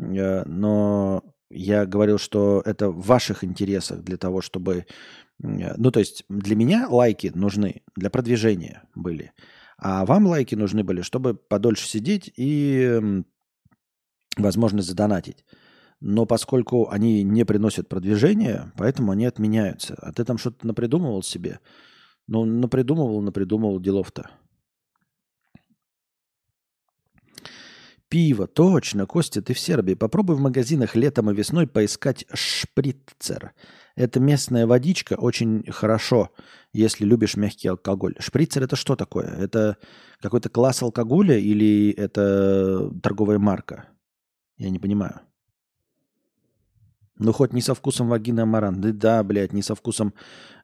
Э, 0.00 0.42
но 0.44 1.22
я 1.50 1.86
говорил, 1.86 2.18
что 2.18 2.62
это 2.64 2.90
в 2.90 3.06
ваших 3.06 3.44
интересах 3.44 4.02
для 4.02 4.16
того, 4.16 4.40
чтобы... 4.40 4.86
Ну, 5.38 5.90
то 5.90 6.00
есть 6.00 6.24
для 6.28 6.56
меня 6.56 6.88
лайки 6.88 7.30
нужны 7.34 7.82
для 7.94 8.10
продвижения 8.10 8.84
были. 8.94 9.32
А 9.78 10.06
вам 10.06 10.26
лайки 10.26 10.54
нужны 10.54 10.82
были, 10.82 11.02
чтобы 11.02 11.34
подольше 11.34 11.86
сидеть 11.86 12.32
и 12.36 13.22
возможность 14.36 14.88
задонатить. 14.88 15.44
Но 16.00 16.26
поскольку 16.26 16.90
они 16.90 17.22
не 17.22 17.44
приносят 17.44 17.88
продвижения, 17.88 18.72
поэтому 18.76 19.12
они 19.12 19.26
отменяются. 19.26 19.94
А 19.98 20.12
ты 20.12 20.24
там 20.24 20.38
что-то 20.38 20.66
напридумывал 20.66 21.22
себе? 21.22 21.60
Ну, 22.26 22.44
напридумывал, 22.44 23.20
напридумывал 23.22 23.80
делов-то. 23.80 24.30
Пиво, 28.08 28.46
точно, 28.46 29.06
Костя, 29.06 29.42
ты 29.42 29.52
в 29.52 29.58
Сербии. 29.58 29.94
Попробуй 29.94 30.36
в 30.36 30.40
магазинах 30.40 30.94
летом 30.94 31.30
и 31.30 31.34
весной 31.34 31.66
поискать 31.66 32.24
шприцер. 32.32 33.52
Это 33.96 34.20
местная 34.20 34.66
водичка, 34.66 35.14
очень 35.14 35.64
хорошо, 35.72 36.30
если 36.72 37.04
любишь 37.04 37.36
мягкий 37.36 37.68
алкоголь. 37.68 38.14
Шприцер 38.20 38.62
это 38.62 38.76
что 38.76 38.94
такое? 38.94 39.26
Это 39.26 39.76
какой-то 40.20 40.50
класс 40.50 40.82
алкоголя 40.82 41.36
или 41.36 41.90
это 41.90 42.92
торговая 43.02 43.38
марка? 43.38 43.88
Я 44.56 44.70
не 44.70 44.78
понимаю. 44.78 45.20
Ну, 47.18 47.32
хоть 47.32 47.52
не 47.52 47.62
со 47.62 47.74
вкусом 47.74 48.08
вагины 48.08 48.40
амаран. 48.40 48.80
Да, 48.80 48.92
да, 48.92 49.24
блядь, 49.24 49.52
не 49.52 49.62
со 49.62 49.74
вкусом, 49.74 50.14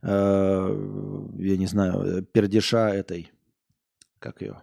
э, 0.03 1.29
я 1.39 1.57
не 1.57 1.67
знаю, 1.67 2.25
пердеша 2.25 2.91
этой, 2.91 3.33
как 4.19 4.43
ее, 4.43 4.61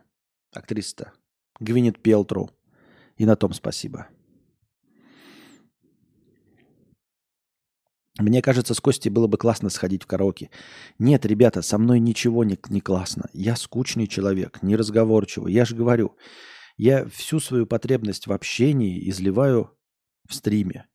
актриса-то, 0.53 1.11
Гвинет 1.59 1.99
Пелтру. 2.01 2.51
И 3.19 3.25
на 3.25 3.35
том 3.35 3.53
спасибо. 3.53 4.07
Мне 8.17 8.41
кажется, 8.41 8.73
с 8.73 8.79
Костей 8.81 9.09
было 9.09 9.27
бы 9.27 9.37
классно 9.37 9.69
сходить 9.69 10.03
в 10.03 10.07
караоке. 10.07 10.49
Нет, 10.99 11.25
ребята, 11.25 11.61
со 11.61 11.77
мной 11.77 11.99
ничего 11.99 12.43
не, 12.43 12.57
не 12.69 12.81
классно. 12.81 13.29
Я 13.33 13.55
скучный 13.55 14.07
человек, 14.07 14.61
неразговорчивый. 14.61 15.53
Я 15.53 15.65
же 15.65 15.75
говорю, 15.75 16.17
я 16.77 17.05
всю 17.07 17.39
свою 17.39 17.65
потребность 17.65 18.27
в 18.27 18.33
общении 18.33 19.09
изливаю 19.09 19.77
в 20.27 20.33
стриме. 20.33 20.87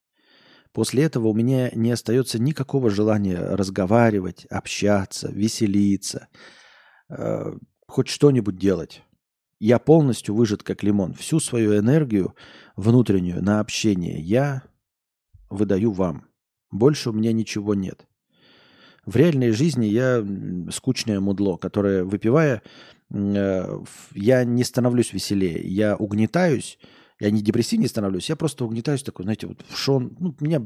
После 0.73 1.05
этого 1.05 1.29
у 1.29 1.35
меня 1.35 1.71
не 1.75 1.93
остается 1.93 2.39
никакого 2.39 2.91
желания 2.91 3.39
разговаривать, 3.39 4.47
общаться, 4.47 5.31
веселиться, 5.31 6.29
э, 7.09 7.53
хоть 7.87 8.09
что-нибудь 8.09 8.57
делать. 8.57 9.03
Я 9.59 9.79
полностью 9.79 10.35
выжат 10.35 10.63
как 10.63 10.83
лимон. 10.83 11.15
Всю 11.15 11.41
свою 11.41 11.79
энергию 11.79 12.35
внутреннюю 12.77 13.43
на 13.43 13.61
общение 13.61 14.21
я 14.21 14.63
выдаю 15.51 15.93
вам. 15.93 16.27
Больше 16.71 17.11
у 17.11 17.13
меня 17.13 17.33
ничего 17.33 17.75
нет. 17.75 18.07
В 19.07 19.17
реальной 19.17 19.51
жизни 19.53 19.87
я 19.87 20.25
скучное 20.73 21.21
мудло, 21.21 21.57
которое, 21.57 22.05
выпивая, 22.05 22.63
э, 23.13 23.79
я 24.13 24.45
не 24.45 24.65
становлюсь 24.65 25.13
веселее. 25.13 25.61
Я 25.63 25.97
угнетаюсь, 25.97 26.79
я 27.21 27.31
не 27.31 27.43
депрессивнее 27.43 27.89
становлюсь, 27.89 28.29
я 28.29 28.37
просто 28.37 28.65
угнетаюсь 28.65 29.03
такой, 29.03 29.25
знаете, 29.25 29.47
вот 29.47 29.65
шон, 29.75 30.17
ну, 30.19 30.35
меня 30.41 30.61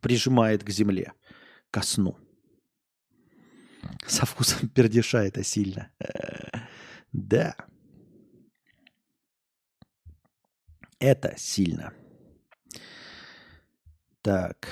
прижимает 0.00 0.64
к 0.64 0.70
земле, 0.70 1.12
ко 1.70 1.82
сну. 1.82 2.16
Со 4.06 4.24
вкусом 4.26 4.68
пердеша 4.68 5.24
это 5.24 5.44
сильно. 5.44 5.90
Да. 7.12 7.54
Это 10.98 11.34
сильно. 11.36 11.92
Так. 14.22 14.68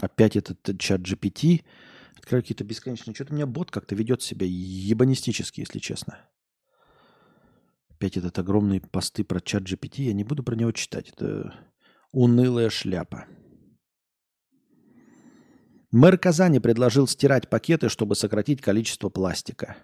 Опять 0.00 0.36
этот 0.36 0.78
чат 0.78 1.00
GPT. 1.00 1.64
Какие-то 2.22 2.64
бесконечные. 2.64 3.14
Что-то 3.14 3.32
у 3.32 3.36
меня 3.36 3.46
бот 3.46 3.70
как-то 3.70 3.94
ведет 3.94 4.22
себя 4.22 4.46
ебанистически, 4.48 5.60
если 5.60 5.78
честно. 5.80 6.18
Опять 7.90 8.16
этот 8.16 8.38
огромный 8.38 8.80
посты 8.80 9.24
про 9.24 9.40
чат 9.40 9.64
GPT. 9.64 10.02
Я 10.02 10.12
не 10.12 10.24
буду 10.24 10.42
про 10.42 10.54
него 10.54 10.72
читать. 10.72 11.10
Это 11.10 11.54
унылая 12.12 12.70
шляпа. 12.70 13.26
Мэр 15.92 16.16
Казани 16.16 16.58
предложил 16.58 17.06
стирать 17.06 17.50
пакеты, 17.50 17.90
чтобы 17.90 18.16
сократить 18.16 18.62
количество 18.62 19.10
пластика. 19.10 19.76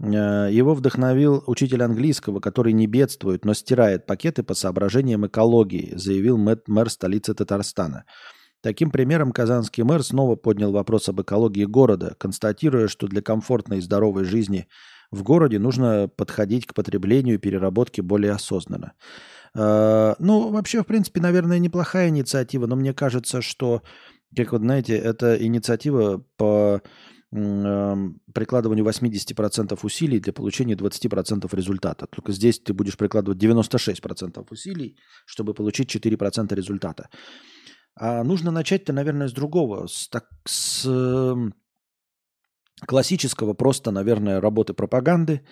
Э, 0.00 0.48
его 0.50 0.72
вдохновил 0.72 1.44
учитель 1.46 1.82
английского, 1.82 2.40
который 2.40 2.72
не 2.72 2.86
бедствует, 2.86 3.44
но 3.44 3.52
стирает 3.52 4.06
пакеты 4.06 4.42
по 4.42 4.54
соображениям 4.54 5.26
экологии, 5.26 5.92
заявил 5.94 6.38
мэр, 6.38 6.88
столицы 6.88 7.34
Татарстана. 7.34 8.04
Таким 8.62 8.90
примером 8.90 9.32
казанский 9.32 9.82
мэр 9.82 10.02
снова 10.02 10.36
поднял 10.36 10.72
вопрос 10.72 11.10
об 11.10 11.20
экологии 11.20 11.64
города, 11.64 12.16
констатируя, 12.18 12.88
что 12.88 13.06
для 13.08 13.20
комфортной 13.20 13.78
и 13.78 13.82
здоровой 13.82 14.24
жизни 14.24 14.68
в 15.10 15.22
городе 15.22 15.58
нужно 15.58 16.08
подходить 16.08 16.66
к 16.66 16.74
потреблению 16.74 17.34
и 17.34 17.38
переработке 17.38 18.00
более 18.00 18.32
осознанно. 18.32 18.94
Э, 19.54 20.14
ну, 20.18 20.50
вообще, 20.50 20.82
в 20.82 20.86
принципе, 20.86 21.20
наверное, 21.20 21.58
неплохая 21.58 22.08
инициатива, 22.08 22.66
но 22.66 22.74
мне 22.74 22.94
кажется, 22.94 23.42
что 23.42 23.82
как 24.36 24.52
вот, 24.52 24.60
знаете, 24.60 24.96
это 24.96 25.36
инициатива 25.42 26.24
по 26.36 26.82
прикладыванию 27.30 28.86
80% 28.86 29.78
усилий 29.82 30.18
для 30.18 30.32
получения 30.32 30.74
20% 30.74 31.54
результата. 31.54 32.06
Только 32.06 32.32
здесь 32.32 32.58
ты 32.58 32.72
будешь 32.72 32.96
прикладывать 32.96 33.42
96% 33.42 34.46
усилий, 34.50 34.96
чтобы 35.26 35.52
получить 35.52 35.94
4% 35.94 36.54
результата. 36.54 37.10
А 37.94 38.24
нужно 38.24 38.50
начать-то, 38.50 38.94
наверное, 38.94 39.28
с 39.28 39.32
другого, 39.32 39.88
с, 39.88 40.08
так, 40.08 40.24
с 40.46 40.88
классического 42.86 43.54
просто, 43.54 43.90
наверное, 43.90 44.40
работы 44.40 44.72
пропаганды, 44.72 45.42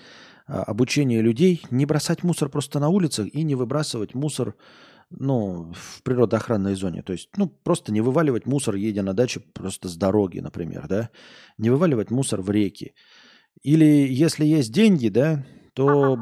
а, 0.46 0.62
обучения 0.62 1.20
людей, 1.20 1.62
не 1.70 1.86
бросать 1.86 2.22
мусор 2.22 2.48
просто 2.48 2.78
на 2.78 2.88
улицах 2.88 3.26
и 3.26 3.42
не 3.42 3.54
выбрасывать 3.54 4.14
мусор 4.14 4.54
ну, 5.10 5.72
в 5.72 6.02
природоохранной 6.02 6.74
зоне. 6.74 7.02
То 7.02 7.12
есть, 7.12 7.28
ну, 7.36 7.48
просто 7.48 7.92
не 7.92 8.00
вываливать 8.00 8.46
мусор, 8.46 8.74
едя 8.74 9.02
на 9.02 9.14
дачу 9.14 9.42
просто 9.52 9.88
с 9.88 9.96
дороги, 9.96 10.40
например, 10.40 10.86
да. 10.88 11.10
Не 11.58 11.70
вываливать 11.70 12.10
мусор 12.10 12.42
в 12.42 12.50
реки. 12.50 12.94
Или 13.62 13.84
если 13.84 14.44
есть 14.44 14.72
деньги, 14.72 15.08
да, 15.08 15.44
то 15.74 16.18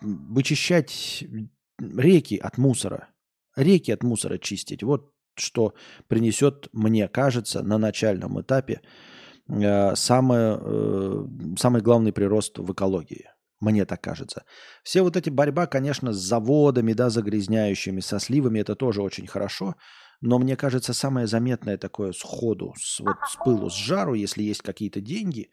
вычищать 0.00 1.24
реки 1.78 2.36
от 2.36 2.58
мусора. 2.58 3.08
Реки 3.56 3.90
от 3.92 4.02
мусора 4.02 4.38
чистить. 4.38 4.82
Вот 4.82 5.12
что 5.34 5.74
принесет, 6.08 6.68
мне 6.72 7.08
кажется, 7.08 7.62
на 7.62 7.78
начальном 7.78 8.40
этапе 8.40 8.80
э, 9.48 9.94
самое, 9.94 10.58
э, 10.60 11.26
самый 11.58 11.82
главный 11.82 12.12
прирост 12.12 12.58
в 12.58 12.72
экологии. 12.72 13.26
Мне 13.60 13.86
так 13.86 14.02
кажется. 14.02 14.44
Все 14.82 15.02
вот 15.02 15.16
эти 15.16 15.30
борьба, 15.30 15.66
конечно, 15.66 16.12
с 16.12 16.16
заводами, 16.16 16.92
да, 16.92 17.08
загрязняющими, 17.08 18.00
со 18.00 18.18
сливами, 18.18 18.60
это 18.60 18.74
тоже 18.74 19.02
очень 19.02 19.26
хорошо. 19.26 19.76
Но 20.20 20.38
мне 20.38 20.56
кажется, 20.56 20.92
самое 20.92 21.26
заметное 21.26 21.76
такое 21.76 22.12
сходу, 22.12 22.74
с, 22.78 23.00
вот, 23.00 23.16
с 23.28 23.36
пылу, 23.36 23.70
с 23.70 23.74
жару, 23.74 24.14
если 24.14 24.42
есть 24.42 24.62
какие-то 24.62 25.00
деньги, 25.00 25.50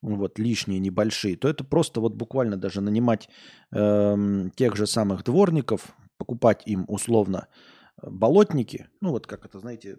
вот 0.00 0.38
лишние, 0.38 0.78
небольшие, 0.78 1.36
то 1.36 1.48
это 1.48 1.64
просто 1.64 2.00
вот 2.00 2.14
буквально 2.14 2.56
даже 2.56 2.80
нанимать 2.80 3.28
эм, 3.72 4.50
тех 4.50 4.76
же 4.76 4.86
самых 4.86 5.24
дворников, 5.24 5.96
покупать 6.18 6.62
им 6.66 6.84
условно 6.88 7.48
э, 8.00 8.08
болотники, 8.08 8.88
ну 9.00 9.10
вот 9.10 9.26
как 9.26 9.44
это, 9.44 9.58
знаете, 9.58 9.98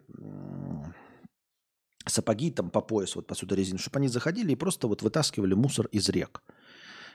сапоги 2.06 2.52
там 2.52 2.70
по 2.70 2.82
пояс, 2.82 3.16
вот 3.16 3.28
посуда 3.28 3.56
резины, 3.56 3.80
чтобы 3.80 4.00
они 4.00 4.08
заходили 4.08 4.52
и 4.52 4.56
просто 4.56 4.88
вот 4.88 5.02
вытаскивали 5.02 5.54
мусор 5.54 5.88
из 5.88 6.08
рек. 6.10 6.42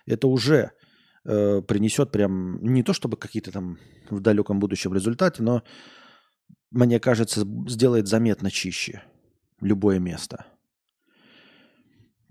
Это 0.07 0.27
уже 0.29 0.73
э, 1.25 1.63
принесет 1.63 2.11
прям 2.11 2.63
не 2.63 2.83
то 2.83 2.93
чтобы 2.93 3.17
какие-то 3.17 3.53
там 3.53 3.79
в 4.11 4.21
далеком 4.21 4.59
будущем 4.61 4.95
результаты, 4.95 5.43
но 5.43 5.63
мне 6.71 6.99
кажется, 7.01 7.47
сделает 7.69 8.09
заметно 8.09 8.51
чище 8.51 9.03
любое 9.61 9.99
место. 9.99 10.47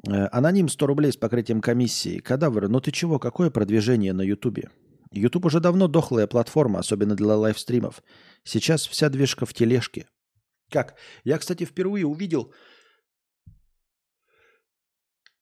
Э, 0.07 0.27
аноним 0.31 0.67
100 0.67 0.87
рублей 0.87 1.11
с 1.11 1.17
покрытием 1.17 1.61
комиссии. 1.61 2.19
Кадавр, 2.19 2.67
ну 2.67 2.81
ты 2.81 2.91
чего, 2.91 3.19
какое 3.19 3.49
продвижение 3.49 4.13
на 4.13 4.21
Ютубе? 4.21 4.69
Ютуб 5.11 5.45
уже 5.45 5.59
давно 5.59 5.87
дохлая 5.87 6.25
платформа, 6.27 6.79
особенно 6.79 7.15
для 7.15 7.35
лайвстримов. 7.35 8.01
Сейчас 8.43 8.87
вся 8.87 9.09
движка 9.09 9.45
в 9.45 9.53
тележке. 9.53 10.07
Как? 10.69 10.95
Я, 11.23 11.37
кстати, 11.37 11.65
впервые 11.65 12.05
увидел... 12.05 12.53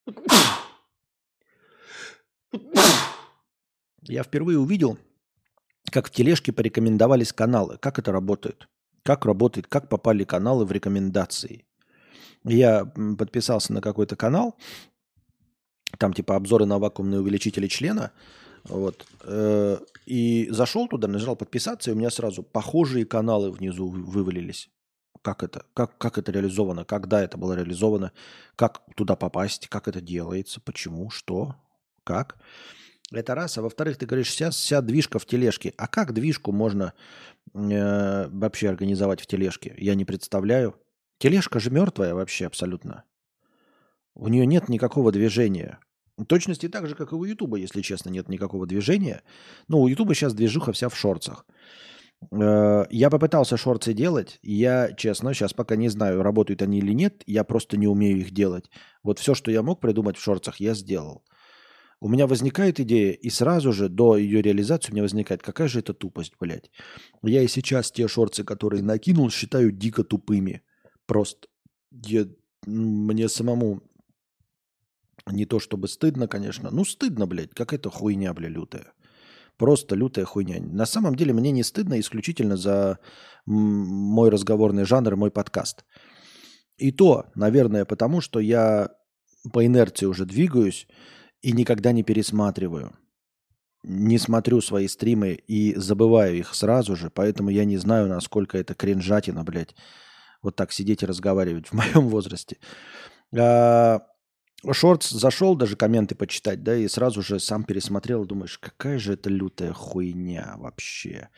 Я 4.02 4.24
впервые 4.24 4.60
увидел, 4.60 4.98
как 5.92 6.08
в 6.08 6.12
тележке 6.12 6.52
порекомендовались 6.52 7.34
каналы. 7.34 7.78
Как 7.78 8.00
это 8.00 8.12
работает? 8.12 8.68
Как 9.04 9.26
работает, 9.26 9.68
как 9.68 9.90
попали 9.90 10.24
каналы 10.24 10.66
в 10.66 10.72
рекомендации? 10.72 11.66
Я 12.44 12.86
подписался 12.86 13.74
на 13.74 13.82
какой-то 13.82 14.16
канал, 14.16 14.58
там 15.98 16.14
типа 16.14 16.36
обзоры 16.36 16.66
на 16.66 16.80
вакуумные 16.80 17.20
увеличители 17.20 17.68
члена, 17.68 18.12
вот, 18.64 19.06
э, 19.24 19.78
и 20.06 20.48
зашел 20.52 20.88
туда, 20.88 21.08
нажал 21.08 21.36
подписаться, 21.36 21.92
и 21.92 21.94
у 21.94 21.98
меня 21.98 22.10
сразу 22.10 22.44
похожие 22.44 23.06
каналы 23.06 23.52
внизу 23.52 23.90
вывалились. 23.90 24.70
Как 25.22 25.44
это? 25.44 25.66
Как, 25.74 25.98
как 25.98 26.18
это 26.18 26.32
реализовано? 26.32 26.86
Когда 26.86 27.22
это 27.22 27.38
было 27.38 27.54
реализовано? 27.54 28.14
Как 28.56 28.82
туда 28.96 29.16
попасть? 29.16 29.68
Как 29.68 29.88
это 29.88 30.00
делается? 30.00 30.62
Почему? 30.62 31.10
Что? 31.10 31.56
Как? 32.10 32.40
Это 33.12 33.36
раз. 33.36 33.60
А 33.60 33.62
во-вторых, 33.62 33.98
ты 33.98 34.08
говоришь, 34.08 34.30
вся, 34.30 34.50
вся 34.50 34.82
движка 34.82 35.20
в 35.20 35.28
тележке. 35.28 35.76
А 35.78 35.88
как 35.88 36.12
движку 36.12 36.52
можно 36.52 36.94
э, 37.54 38.28
вообще 38.30 38.68
организовать 38.70 39.22
в 39.22 39.28
тележке? 39.28 39.76
Я 39.78 39.94
не 39.94 40.06
представляю. 40.06 40.76
Тележка 41.20 41.60
же 41.60 41.70
мертвая 41.70 42.16
вообще 42.16 42.48
абсолютно. 42.48 43.04
У 44.16 44.28
нее 44.28 44.48
нет 44.48 44.70
никакого 44.70 45.12
движения. 45.12 45.78
В 46.18 46.26
точности 46.26 46.68
так 46.68 46.88
же, 46.88 46.96
как 46.96 47.12
и 47.12 47.16
у 47.16 47.24
Ютуба, 47.26 47.58
если 47.58 47.84
честно, 47.84 48.10
нет 48.10 48.28
никакого 48.28 48.66
движения. 48.66 49.22
Ну, 49.68 49.82
у 49.82 49.88
Ютуба 49.88 50.16
сейчас 50.16 50.34
движуха 50.34 50.72
вся 50.72 50.90
в 50.90 50.98
шорцах. 50.98 51.46
Э, 52.32 52.86
я 52.90 53.12
попытался 53.12 53.56
шорты 53.56 53.94
делать. 53.94 54.40
Я, 54.42 54.94
честно, 54.94 55.36
сейчас 55.36 55.54
пока 55.54 55.76
не 55.76 55.90
знаю, 55.90 56.24
работают 56.24 56.64
они 56.64 56.80
или 56.80 56.94
нет. 56.94 57.22
Я 57.28 57.44
просто 57.44 57.78
не 57.78 57.86
умею 57.86 58.18
их 58.18 58.32
делать. 58.32 58.72
Вот 59.04 59.20
все, 59.20 59.36
что 59.36 59.52
я 59.52 59.62
мог 59.62 59.80
придумать 59.80 60.18
в 60.18 60.24
шорцах, 60.24 60.60
я 60.60 60.74
сделал. 60.74 61.24
У 62.02 62.08
меня 62.08 62.28
возникает 62.28 62.80
идея, 62.80 63.12
и 63.12 63.30
сразу 63.30 63.74
же 63.74 63.90
до 63.90 64.16
ее 64.16 64.42
реализации 64.42 64.92
у 64.92 64.94
меня 64.94 65.04
возникает, 65.04 65.44
какая 65.44 65.68
же 65.68 65.80
это 65.80 65.94
тупость, 65.94 66.34
блядь. 66.40 66.72
Я 67.24 67.42
и 67.42 67.48
сейчас 67.48 67.92
те 67.92 68.08
шорты, 68.08 68.44
которые 68.44 68.82
накинул, 68.82 69.30
считаю 69.30 69.72
дико 69.72 70.04
тупыми. 70.04 70.62
Просто 71.06 71.48
я, 71.92 72.26
мне 72.66 73.28
самому 73.28 73.82
не 75.28 75.46
то 75.46 75.60
чтобы 75.60 75.88
стыдно, 75.88 76.28
конечно. 76.28 76.70
Ну, 76.72 76.86
стыдно, 76.86 77.28
блядь, 77.28 77.54
как 77.54 77.74
это 77.74 77.90
хуйня, 77.90 78.34
бля, 78.34 78.48
лютая. 78.48 78.94
Просто 79.58 79.96
лютая 79.96 80.24
хуйня. 80.24 80.62
На 80.62 80.86
самом 80.86 81.16
деле 81.16 81.34
мне 81.34 81.52
не 81.52 81.64
стыдно 81.64 82.00
исключительно 82.00 82.56
за 82.56 83.00
мой 83.46 84.30
разговорный 84.30 84.86
жанр, 84.86 85.18
мой 85.18 85.32
подкаст. 85.32 85.84
И 86.78 86.94
то, 86.94 87.26
наверное, 87.36 87.84
потому 87.84 88.22
что 88.22 88.40
я 88.40 88.90
по 89.52 89.66
инерции 89.66 90.06
уже 90.06 90.26
двигаюсь, 90.26 90.88
и 91.42 91.52
никогда 91.52 91.92
не 91.92 92.04
пересматриваю. 92.04 92.96
Не 93.84 94.18
смотрю 94.18 94.62
свои 94.62 94.88
стримы 94.88 95.34
и 95.48 95.74
забываю 95.76 96.38
их 96.38 96.54
сразу 96.54 96.96
же, 96.96 97.10
поэтому 97.10 97.50
я 97.50 97.64
не 97.64 97.78
знаю, 97.78 98.08
насколько 98.10 98.58
это 98.58 98.74
кринжатина, 98.74 99.44
блядь. 99.44 99.76
Вот 100.42 100.56
так 100.56 100.72
сидеть 100.72 101.04
и 101.04 101.06
разговаривать 101.06 101.68
в 101.68 101.74
моем 101.74 102.10
возрасте. 102.10 102.58
А, 103.38 104.02
Шортс 104.70 105.10
зашел 105.10 105.56
даже 105.56 105.78
комменты 105.78 106.16
почитать, 106.16 106.64
да, 106.64 106.76
и 106.76 106.88
сразу 106.88 107.22
же 107.22 107.40
сам 107.40 107.64
пересмотрел, 107.64 108.26
думаешь, 108.26 108.58
какая 108.58 109.00
же 109.00 109.14
это 109.14 109.30
лютая 109.30 109.72
хуйня 109.72 110.56
вообще. 110.58 111.30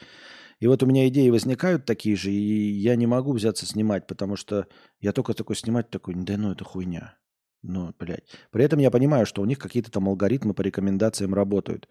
И 0.59 0.67
вот 0.67 0.81
у 0.83 0.85
меня 0.85 1.07
идеи 1.07 1.29
возникают 1.29 1.85
такие 1.85 2.15
же, 2.15 2.31
и 2.31 2.71
я 2.71 2.95
не 2.95 3.07
могу 3.07 3.33
взяться 3.33 3.65
снимать, 3.65 4.07
потому 4.07 4.35
что 4.35 4.67
я 4.99 5.11
только 5.11 5.33
такой 5.33 5.55
снимать 5.55 5.89
такой, 5.89 6.15
да 6.15 6.37
ну 6.37 6.51
это 6.51 6.63
хуйня. 6.63 7.15
Ну, 7.63 7.93
блядь. 7.99 8.25
При 8.51 8.63
этом 8.63 8.79
я 8.79 8.89
понимаю, 8.89 9.25
что 9.25 9.41
у 9.41 9.45
них 9.45 9.59
какие-то 9.59 9.91
там 9.91 10.07
алгоритмы 10.07 10.53
по 10.53 10.61
рекомендациям 10.61 11.33
работают. 11.33 11.87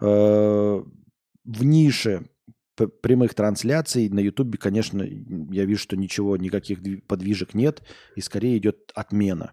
Э, 0.00 0.82
в 1.44 1.64
нише 1.64 2.28
прямых 3.02 3.34
трансляций 3.34 4.08
на 4.08 4.20
Ютубе, 4.20 4.58
конечно, 4.58 5.02
я 5.02 5.64
вижу, 5.64 5.80
что 5.80 5.96
ничего, 5.96 6.36
никаких 6.36 6.80
подвижек 7.06 7.54
нет, 7.54 7.82
и 8.16 8.20
скорее 8.20 8.58
идет 8.58 8.92
отмена. 8.94 9.52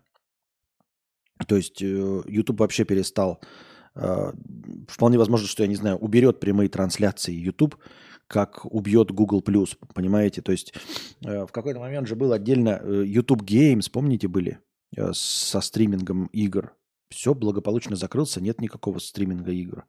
То 1.48 1.56
есть 1.56 1.82
YouTube 1.82 2.60
э, 2.60 2.64
вообще 2.64 2.86
перестал, 2.86 3.42
э, 3.96 4.32
вполне 4.88 5.18
возможно, 5.18 5.48
что, 5.48 5.64
я 5.64 5.68
не 5.68 5.76
знаю, 5.76 5.98
уберет 5.98 6.40
прямые 6.40 6.70
трансляции 6.70 7.34
YouTube, 7.34 7.76
как 8.28 8.66
убьет 8.66 9.12
Google+, 9.12 9.42
понимаете? 9.96 10.44
То 10.44 10.52
есть 10.52 10.76
в 11.22 11.48
какой-то 11.48 11.80
момент 11.80 12.08
же 12.08 12.16
был 12.16 12.32
отдельно 12.32 12.80
YouTube 12.86 13.42
Games, 13.42 13.90
помните, 13.92 14.28
были? 14.28 14.60
Э, 14.96 15.12
со 15.14 15.62
стримингом 15.62 16.26
игр. 16.28 16.74
Все 17.10 17.34
благополучно 17.34 17.96
закрылся, 17.96 18.42
нет 18.42 18.62
никакого 18.62 19.00
стриминга 19.00 19.52
игр. 19.52 19.86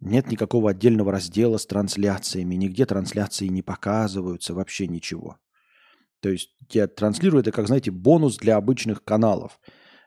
Нет 0.00 0.30
никакого 0.30 0.70
отдельного 0.70 1.10
раздела 1.10 1.56
с 1.56 1.66
трансляциями, 1.66 2.54
нигде 2.54 2.84
трансляции 2.84 3.46
не 3.46 3.62
показываются, 3.62 4.54
вообще 4.54 4.86
ничего. 4.86 5.38
То 6.20 6.28
есть 6.28 6.54
я 6.70 6.86
транслирую 6.86 7.40
это, 7.40 7.50
как, 7.50 7.66
знаете, 7.66 7.90
бонус 7.90 8.36
для 8.36 8.56
обычных 8.56 9.04
каналов. 9.04 9.58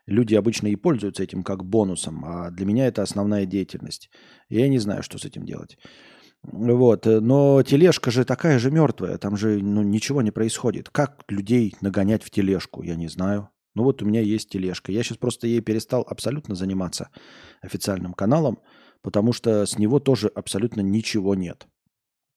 Люди 0.06 0.34
обычно 0.34 0.68
и 0.68 0.76
пользуются 0.76 1.22
этим 1.22 1.42
как 1.42 1.64
бонусом, 1.64 2.24
а 2.24 2.50
для 2.50 2.66
меня 2.66 2.86
это 2.86 3.02
основная 3.02 3.46
деятельность. 3.46 4.10
Я 4.48 4.68
не 4.68 4.78
знаю, 4.78 5.02
что 5.02 5.18
с 5.18 5.24
этим 5.24 5.44
делать. 5.44 5.76
Вот. 6.42 7.06
Но 7.06 7.62
тележка 7.62 8.10
же 8.10 8.24
такая 8.24 8.58
же 8.58 8.70
мертвая, 8.70 9.18
там 9.18 9.36
же 9.36 9.58
ну, 9.58 9.82
ничего 9.82 10.22
не 10.22 10.30
происходит. 10.30 10.88
Как 10.88 11.24
людей 11.28 11.74
нагонять 11.80 12.22
в 12.22 12.30
тележку, 12.30 12.82
я 12.82 12.96
не 12.96 13.08
знаю. 13.08 13.50
Ну 13.74 13.84
вот 13.84 14.02
у 14.02 14.06
меня 14.06 14.20
есть 14.20 14.50
тележка. 14.50 14.92
Я 14.92 15.02
сейчас 15.02 15.18
просто 15.18 15.46
ей 15.46 15.60
перестал 15.60 16.04
абсолютно 16.08 16.54
заниматься 16.54 17.10
официальным 17.62 18.14
каналом, 18.14 18.58
потому 19.02 19.32
что 19.32 19.64
с 19.64 19.78
него 19.78 20.00
тоже 20.00 20.28
абсолютно 20.28 20.80
ничего 20.80 21.34
нет. 21.34 21.66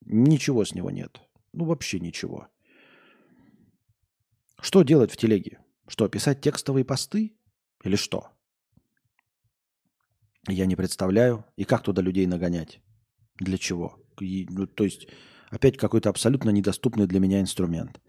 Ничего 0.05 0.65
с 0.65 0.75
него 0.75 0.91
нет. 0.91 1.21
Ну 1.53 1.65
вообще 1.65 1.99
ничего. 1.99 2.47
Что 4.61 4.83
делать 4.83 5.11
в 5.11 5.17
телеге? 5.17 5.59
Что, 5.87 6.07
писать 6.07 6.41
текстовые 6.41 6.85
посты? 6.85 7.35
Или 7.83 7.95
что? 7.95 8.29
Я 10.47 10.65
не 10.65 10.75
представляю. 10.75 11.45
И 11.57 11.63
как 11.63 11.83
туда 11.83 12.01
людей 12.01 12.25
нагонять? 12.27 12.81
Для 13.35 13.57
чего? 13.57 13.97
И, 14.19 14.47
ну, 14.49 14.67
то 14.67 14.83
есть 14.83 15.07
опять 15.49 15.77
какой-то 15.77 16.09
абсолютно 16.09 16.49
недоступный 16.49 17.07
для 17.07 17.19
меня 17.19 17.41
инструмент. 17.41 17.99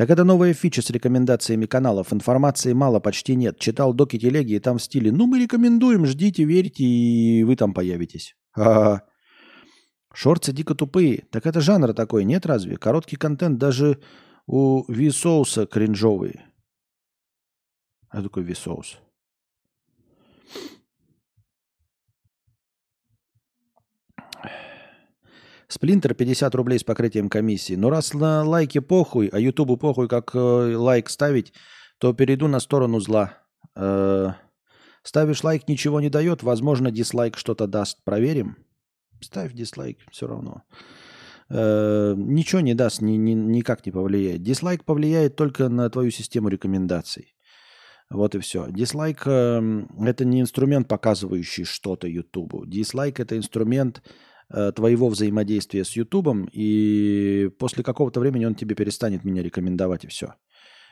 Так 0.00 0.08
это 0.08 0.24
новая 0.24 0.54
фича 0.54 0.80
с 0.80 0.88
рекомендациями 0.88 1.66
каналов. 1.66 2.10
Информации 2.10 2.72
мало, 2.72 3.00
почти 3.00 3.34
нет. 3.34 3.58
Читал 3.58 3.92
доки 3.92 4.18
телеги, 4.18 4.54
и 4.54 4.58
там 4.58 4.78
в 4.78 4.82
стиле 4.82 5.12
«Ну, 5.12 5.26
мы 5.26 5.38
рекомендуем, 5.38 6.06
ждите, 6.06 6.44
верьте, 6.44 6.84
и 6.84 7.44
вы 7.44 7.54
там 7.54 7.74
появитесь». 7.74 8.34
Ха-ха. 8.52 9.02
Шорцы 10.14 10.54
дико 10.54 10.74
тупые. 10.74 11.26
Так 11.30 11.44
это 11.44 11.60
жанр 11.60 11.92
такой, 11.92 12.24
нет 12.24 12.46
разве? 12.46 12.78
Короткий 12.78 13.16
контент 13.16 13.58
даже 13.58 14.00
у 14.46 14.90
Висоуса 14.90 15.66
кринжовый. 15.66 16.40
А 18.08 18.22
такой 18.22 18.42
Висоус? 18.42 19.00
Сплинтер 25.70 26.14
50 26.14 26.52
рублей 26.56 26.80
с 26.80 26.84
покрытием 26.84 27.28
комиссии. 27.28 27.74
Но 27.74 27.90
раз 27.90 28.12
на 28.12 28.42
лайки 28.42 28.80
похуй, 28.80 29.28
а 29.28 29.38
Ютубу 29.38 29.76
похуй, 29.76 30.08
как 30.08 30.34
э, 30.34 30.38
лайк 30.38 31.08
ставить, 31.08 31.52
то 31.98 32.12
перейду 32.12 32.48
на 32.48 32.58
сторону 32.58 32.98
зла. 32.98 33.38
Э, 33.76 34.32
ставишь 35.04 35.44
лайк, 35.44 35.68
ничего 35.68 36.00
не 36.00 36.10
дает. 36.10 36.42
Возможно, 36.42 36.90
дизлайк 36.90 37.38
что-то 37.38 37.68
даст. 37.68 38.02
Проверим. 38.02 38.56
Ставь 39.20 39.52
дизлайк, 39.52 39.98
все 40.10 40.26
равно. 40.26 40.64
э, 41.50 42.14
ничего 42.16 42.62
не 42.62 42.74
даст, 42.74 43.00
ни, 43.00 43.12
ни, 43.12 43.34
никак 43.34 43.86
не 43.86 43.92
повлияет. 43.92 44.42
Дизлайк 44.42 44.84
повлияет 44.84 45.36
только 45.36 45.68
на 45.68 45.88
твою 45.88 46.10
систему 46.10 46.48
рекомендаций. 46.48 47.36
Вот 48.10 48.34
и 48.34 48.40
все. 48.40 48.66
Дизлайк 48.70 49.22
э, 49.24 49.86
это 50.04 50.24
не 50.24 50.40
инструмент, 50.40 50.88
показывающий 50.88 51.62
что-то 51.62 52.08
Ютубу. 52.08 52.66
Дизлайк 52.66 53.20
это 53.20 53.36
инструмент 53.36 54.02
твоего 54.50 55.08
взаимодействия 55.08 55.84
с 55.84 55.92
Ютубом, 55.92 56.48
и 56.52 57.50
после 57.58 57.84
какого-то 57.84 58.20
времени 58.20 58.44
он 58.44 58.54
тебе 58.54 58.74
перестанет 58.74 59.24
меня 59.24 59.42
рекомендовать, 59.42 60.04
и 60.04 60.08
все. 60.08 60.34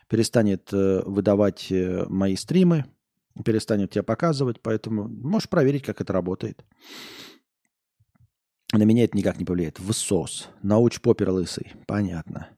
Перестанет 0.09 0.73
э, 0.73 1.03
выдавать 1.05 1.71
э, 1.71 2.07
мои 2.09 2.37
стримы, 2.37 2.87
перестанет 3.45 3.91
тебя 3.91 4.03
показывать, 4.03 4.61
поэтому 4.63 5.09
можешь 5.09 5.49
проверить, 5.49 5.83
как 5.83 6.01
это 6.01 6.13
работает. 6.13 6.65
На 8.73 8.83
меня 8.83 9.05
это 9.05 9.17
никак 9.17 9.39
не 9.39 9.45
повлияет. 9.45 9.81
Высос. 9.81 10.49
Науч-попер 10.63 11.31
лысый. 11.31 11.73
Понятно. 11.87 12.49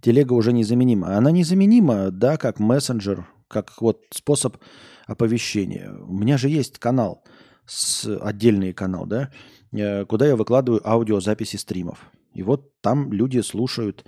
Телега 0.00 0.32
уже 0.32 0.52
незаменима. 0.52 1.16
Она 1.16 1.30
незаменима, 1.30 2.10
да, 2.10 2.36
как 2.36 2.58
мессенджер, 2.58 3.26
как 3.48 3.80
вот 3.80 4.04
способ 4.10 4.56
оповещения. 5.06 5.92
У 5.92 6.12
меня 6.12 6.38
же 6.38 6.48
есть 6.48 6.78
канал, 6.78 7.24
с, 7.66 8.06
отдельный 8.20 8.72
канал, 8.72 9.06
да, 9.06 9.30
э, 9.30 9.61
куда 9.72 10.26
я 10.26 10.36
выкладываю 10.36 10.86
аудиозаписи 10.88 11.56
стримов. 11.56 12.10
И 12.34 12.42
вот 12.42 12.80
там 12.80 13.12
люди 13.12 13.40
слушают 13.40 14.04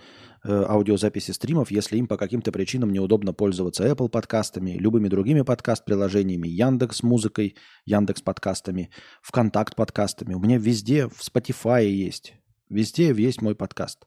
Э, 0.47 0.63
аудиозаписи 0.69 1.31
стримов, 1.31 1.71
если 1.71 1.97
им 1.97 2.07
по 2.07 2.19
каким-то 2.19 2.53
причинам 2.53 2.93
неудобно 2.93 3.33
пользоваться 3.33 3.87
Apple 3.89 4.11
подкастами, 4.11 4.73
любыми 4.73 5.09
другими 5.09 5.41
подкаст-приложениями, 5.41 6.49
Яндекс 6.49 7.03
музыкой, 7.03 7.57
Яндекс 7.87 8.21
подкастами, 8.21 8.91
ВКонтакт 9.23 9.75
подкастами. 9.75 10.35
У 10.35 10.39
меня 10.39 10.59
везде 10.59 11.09
в 11.09 11.21
Spotify 11.21 11.87
есть. 11.87 12.35
Везде 12.69 13.15
есть 13.17 13.41
мой 13.41 13.55
подкаст. 13.55 14.05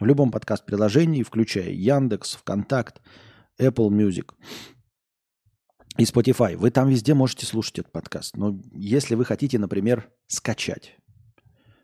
В 0.00 0.04
любом 0.04 0.32
подкаст-приложении, 0.32 1.22
включая 1.22 1.70
Яндекс, 1.70 2.34
ВКонтакт, 2.34 3.00
Apple 3.60 3.90
Music 3.90 4.32
и 5.98 6.04
Spotify. 6.04 6.56
Вы 6.56 6.70
там 6.70 6.88
везде 6.88 7.14
можете 7.14 7.46
слушать 7.46 7.78
этот 7.80 7.92
подкаст. 7.92 8.36
Но 8.36 8.60
если 8.72 9.14
вы 9.14 9.24
хотите, 9.24 9.58
например, 9.58 10.08
скачать 10.26 10.96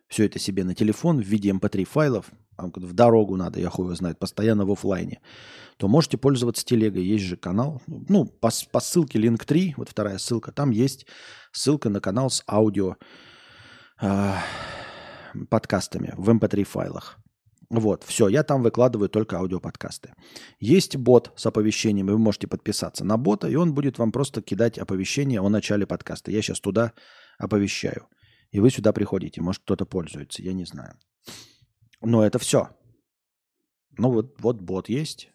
все 0.09 0.26
это 0.26 0.39
себе 0.39 0.64
на 0.64 0.74
телефон 0.74 1.20
в 1.20 1.24
виде 1.24 1.51
MP3 1.51 1.80
эм 1.80 1.86
файлов, 1.86 2.26
в 2.59 2.93
дорогу 2.93 3.36
надо, 3.36 3.60
я 3.60 3.70
хуй 3.70 3.86
его 3.86 3.94
знает, 3.94 4.18
постоянно 4.18 4.66
в 4.66 4.70
офлайне, 4.70 5.20
то 5.78 5.89
можете 5.89 6.18
пользоваться 6.18 6.64
телегой. 6.64 7.05
Есть 7.05 7.24
же 7.24 7.36
канал, 7.36 7.80
ну, 7.86 8.26
по, 8.26 8.51
по 8.70 8.80
ссылке 8.80 9.18
link 9.18 9.44
3, 9.44 9.74
вот 9.78 9.89
вторая 9.89 10.18
ссылка, 10.18 10.52
там 10.52 10.70
есть 10.70 11.06
ссылка 11.51 11.89
на 11.89 12.01
канал 12.01 12.30
с 12.30 12.44
аудио 12.47 12.97
э, 14.01 14.34
подкастами 15.48 16.12
в 16.16 16.28
MP3 16.28 16.59
эм 16.59 16.64
файлах. 16.66 17.22
Вот, 17.73 18.05
все, 18.05 18.28
я 18.28 18.43
там 18.43 18.62
выкладываю 18.62 19.09
только 19.09 19.39
аудиоподкасты. 19.39 20.12
Есть 20.61 20.97
бот 20.97 21.32
с 21.36 21.47
оповещением, 21.47 22.09
вы 22.09 22.19
можете 22.19 22.47
подписаться 22.47 23.03
на 23.03 23.16
бота, 23.16 23.49
и 23.49 23.55
он 23.55 23.73
будет 23.73 23.99
вам 23.99 24.12
просто 24.12 24.43
кидать 24.43 24.77
оповещение 24.77 25.40
о 25.40 25.49
начале 25.49 25.86
подкаста. 25.86 26.31
Я 26.31 26.43
сейчас 26.43 26.61
туда 26.61 26.93
оповещаю. 27.39 28.09
И 28.51 28.61
вы 28.61 28.69
сюда 28.69 28.93
приходите. 28.93 29.40
Может, 29.40 29.62
кто-то 29.62 29.86
пользуется, 29.86 30.43
я 30.43 30.53
не 30.53 30.66
знаю. 30.66 30.99
Но 32.03 32.23
это 32.23 32.39
все. 32.39 32.69
Ну 33.97 34.11
вот, 34.11 34.39
вот 34.43 34.61
бот 34.61 34.90
есть. 34.90 35.31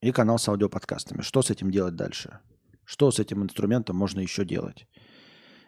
И 0.00 0.10
канал 0.10 0.40
с 0.40 0.48
аудиоподкастами. 0.48 1.22
Что 1.22 1.42
с 1.42 1.50
этим 1.50 1.70
делать 1.70 1.94
дальше? 1.94 2.40
Что 2.84 3.12
с 3.12 3.20
этим 3.20 3.44
инструментом 3.44 3.94
можно 3.94 4.18
еще 4.18 4.44
делать? 4.44 4.88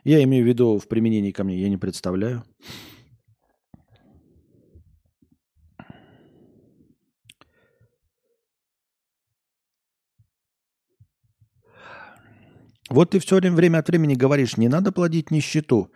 Я 0.02 0.20
имею 0.24 0.44
в 0.44 0.48
виду 0.48 0.78
в 0.78 0.88
применении 0.88 1.30
ко 1.30 1.44
мне, 1.44 1.60
я 1.60 1.68
не 1.68 1.76
представляю. 1.76 2.42
Вот 12.90 13.10
ты 13.10 13.20
все 13.20 13.36
время 13.36 13.78
от 13.78 13.88
времени 13.88 14.14
говоришь, 14.14 14.56
не 14.56 14.68
надо 14.68 14.92
плодить 14.92 15.30
нищету. 15.30 15.92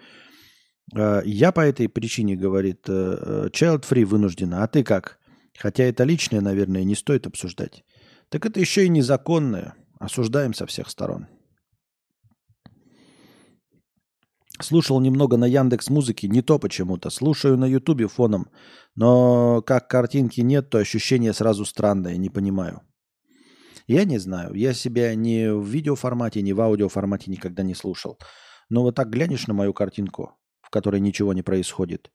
Э, 0.97 1.23
я 1.25 1.53
по 1.53 1.61
этой 1.61 1.89
причине, 1.89 2.37
говорит, 2.37 2.89
э, 2.89 3.49
child 3.53 3.83
free 3.83 4.05
вынуждена. 4.05 4.63
А 4.63 4.69
ты 4.69 4.85
как? 4.85 5.19
Хотя 5.59 5.85
это 5.85 6.05
личное, 6.05 6.41
наверное, 6.41 6.85
не 6.85 6.95
стоит 6.95 7.27
обсуждать. 7.27 7.85
Так 8.29 8.47
это 8.47 8.61
еще 8.61 8.85
и 8.85 8.89
незаконное. 8.89 9.75
Осуждаем 9.99 10.55
со 10.55 10.67
всех 10.67 10.89
сторон. 10.89 11.27
Слушал 14.61 15.01
немного 15.01 15.37
на 15.37 15.47
Яндекс 15.47 15.91
Музыки, 15.91 16.27
не 16.27 16.43
то 16.43 16.61
почему-то. 16.61 17.11
Слушаю 17.11 17.57
на 17.57 17.67
Ютубе 17.67 18.07
фоном, 18.07 18.47
но 18.95 19.63
как 19.63 19.89
картинки 19.89 20.43
нет, 20.43 20.71
то 20.71 20.79
ощущение 20.79 21.33
сразу 21.33 21.65
странное, 21.65 22.17
не 22.17 22.31
понимаю. 22.31 22.83
Я 23.87 24.05
не 24.05 24.19
знаю, 24.19 24.55
я 24.55 24.73
себя 24.73 25.15
ни 25.15 25.47
в 25.47 25.65
видеоформате, 25.65 26.43
ни 26.43 26.53
в 26.53 26.61
аудиоформате 26.61 27.31
никогда 27.31 27.63
не 27.63 27.75
слушал. 27.75 28.19
Но 28.71 28.83
вот 28.83 28.95
так 28.95 29.11
глянешь 29.11 29.47
на 29.47 29.55
мою 29.55 29.75
картинку, 29.75 30.39
которой 30.75 31.01
ничего 31.01 31.33
не 31.33 31.43
происходит. 31.43 32.11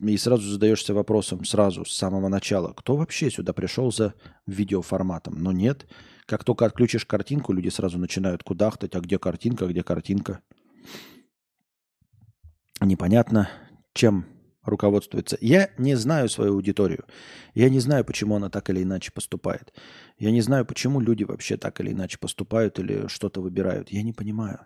И 0.00 0.16
сразу 0.16 0.48
задаешься 0.48 0.94
вопросом, 0.94 1.44
сразу, 1.44 1.84
с 1.84 1.94
самого 1.94 2.28
начала, 2.28 2.72
кто 2.72 2.96
вообще 2.96 3.30
сюда 3.30 3.52
пришел 3.52 3.92
за 3.92 4.14
видеоформатом? 4.46 5.34
Но 5.42 5.52
нет. 5.52 5.86
Как 6.24 6.44
только 6.44 6.64
отключишь 6.64 7.04
картинку, 7.04 7.52
люди 7.52 7.68
сразу 7.68 7.98
начинают 7.98 8.42
кудахтать, 8.42 8.94
а 8.94 9.00
где 9.00 9.18
картинка, 9.18 9.66
где 9.66 9.82
картинка. 9.82 10.40
Непонятно, 12.80 13.50
чем 13.92 14.24
руководствуется. 14.70 15.38
Я 15.40 15.70
не 15.78 15.94
знаю 15.94 16.28
свою 16.28 16.54
аудиторию. 16.54 17.04
Я 17.54 17.68
не 17.68 17.80
знаю, 17.80 18.04
почему 18.04 18.36
она 18.36 18.50
так 18.50 18.70
или 18.70 18.82
иначе 18.82 19.12
поступает. 19.12 19.72
Я 20.18 20.30
не 20.30 20.40
знаю, 20.40 20.64
почему 20.64 21.00
люди 21.00 21.24
вообще 21.24 21.56
так 21.56 21.80
или 21.80 21.92
иначе 21.92 22.18
поступают 22.18 22.78
или 22.78 23.08
что-то 23.08 23.40
выбирают. 23.40 23.90
Я 23.90 24.02
не 24.02 24.12
понимаю. 24.12 24.60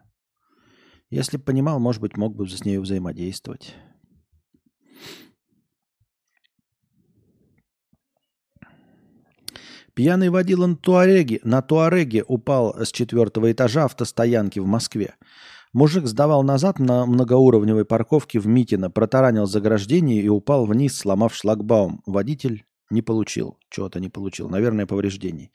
Если 1.10 1.36
бы 1.36 1.42
понимал, 1.42 1.78
может 1.78 2.00
быть, 2.00 2.16
мог 2.16 2.34
бы 2.34 2.48
с 2.48 2.64
ней 2.64 2.78
взаимодействовать. 2.78 3.74
Пьяный 9.94 10.30
водила 10.30 10.66
на 10.66 10.76
Туареге, 10.76 11.40
на 11.44 11.60
Туареге 11.60 12.24
упал 12.26 12.74
с 12.82 12.90
четвертого 12.92 13.52
этажа 13.52 13.84
автостоянки 13.84 14.58
в 14.58 14.66
Москве. 14.66 15.16
Мужик 15.72 16.06
сдавал 16.06 16.42
назад 16.42 16.78
на 16.78 17.06
многоуровневой 17.06 17.84
парковке 17.84 18.38
в 18.38 18.46
Митино, 18.46 18.90
протаранил 18.90 19.46
заграждение 19.46 20.22
и 20.22 20.28
упал 20.28 20.66
вниз, 20.66 20.96
сломав 20.96 21.34
шлагбаум. 21.34 22.02
Водитель 22.06 22.64
не 22.90 23.00
получил. 23.00 23.58
Чего-то 23.70 24.00
не 24.00 24.10
получил. 24.10 24.48
Наверное, 24.48 24.86
повреждений. 24.86 25.50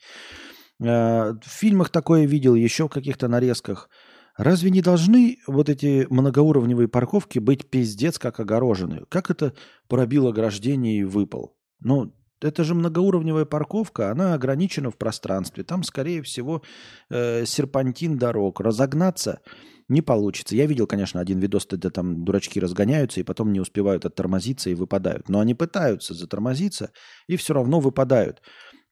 Э, 0.80 1.32
в 1.32 1.46
фильмах 1.46 1.90
такое 1.90 2.26
видел, 2.26 2.54
еще 2.54 2.86
в 2.86 2.90
каких-то 2.90 3.28
нарезках– 3.28 3.88
Разве 4.38 4.70
не 4.70 4.82
должны 4.82 5.38
вот 5.48 5.68
эти 5.68 6.06
многоуровневые 6.08 6.86
парковки 6.86 7.40
быть 7.40 7.68
пиздец 7.68 8.20
как 8.20 8.38
огорожены? 8.38 9.02
Как 9.08 9.30
это 9.32 9.52
пробил 9.88 10.28
ограждение 10.28 11.00
и 11.00 11.04
выпал? 11.04 11.56
Ну, 11.80 12.14
это 12.40 12.62
же 12.62 12.76
многоуровневая 12.76 13.46
парковка, 13.46 14.12
она 14.12 14.34
ограничена 14.34 14.92
в 14.92 14.96
пространстве. 14.96 15.64
Там, 15.64 15.82
скорее 15.82 16.22
всего, 16.22 16.62
э, 17.10 17.44
серпантин 17.46 18.16
дорог. 18.16 18.60
Разогнаться 18.60 19.40
не 19.88 20.02
получится. 20.02 20.54
Я 20.54 20.66
видел, 20.66 20.86
конечно, 20.86 21.20
один 21.20 21.40
видос, 21.40 21.66
где 21.70 21.90
там 21.90 22.24
дурачки 22.24 22.60
разгоняются 22.60 23.20
и 23.20 23.24
потом 23.24 23.52
не 23.52 23.60
успевают 23.60 24.04
оттормозиться 24.04 24.70
и 24.70 24.74
выпадают. 24.74 25.28
Но 25.28 25.40
они 25.40 25.54
пытаются 25.54 26.14
затормозиться 26.14 26.92
и 27.26 27.36
все 27.36 27.54
равно 27.54 27.80
выпадают. 27.80 28.42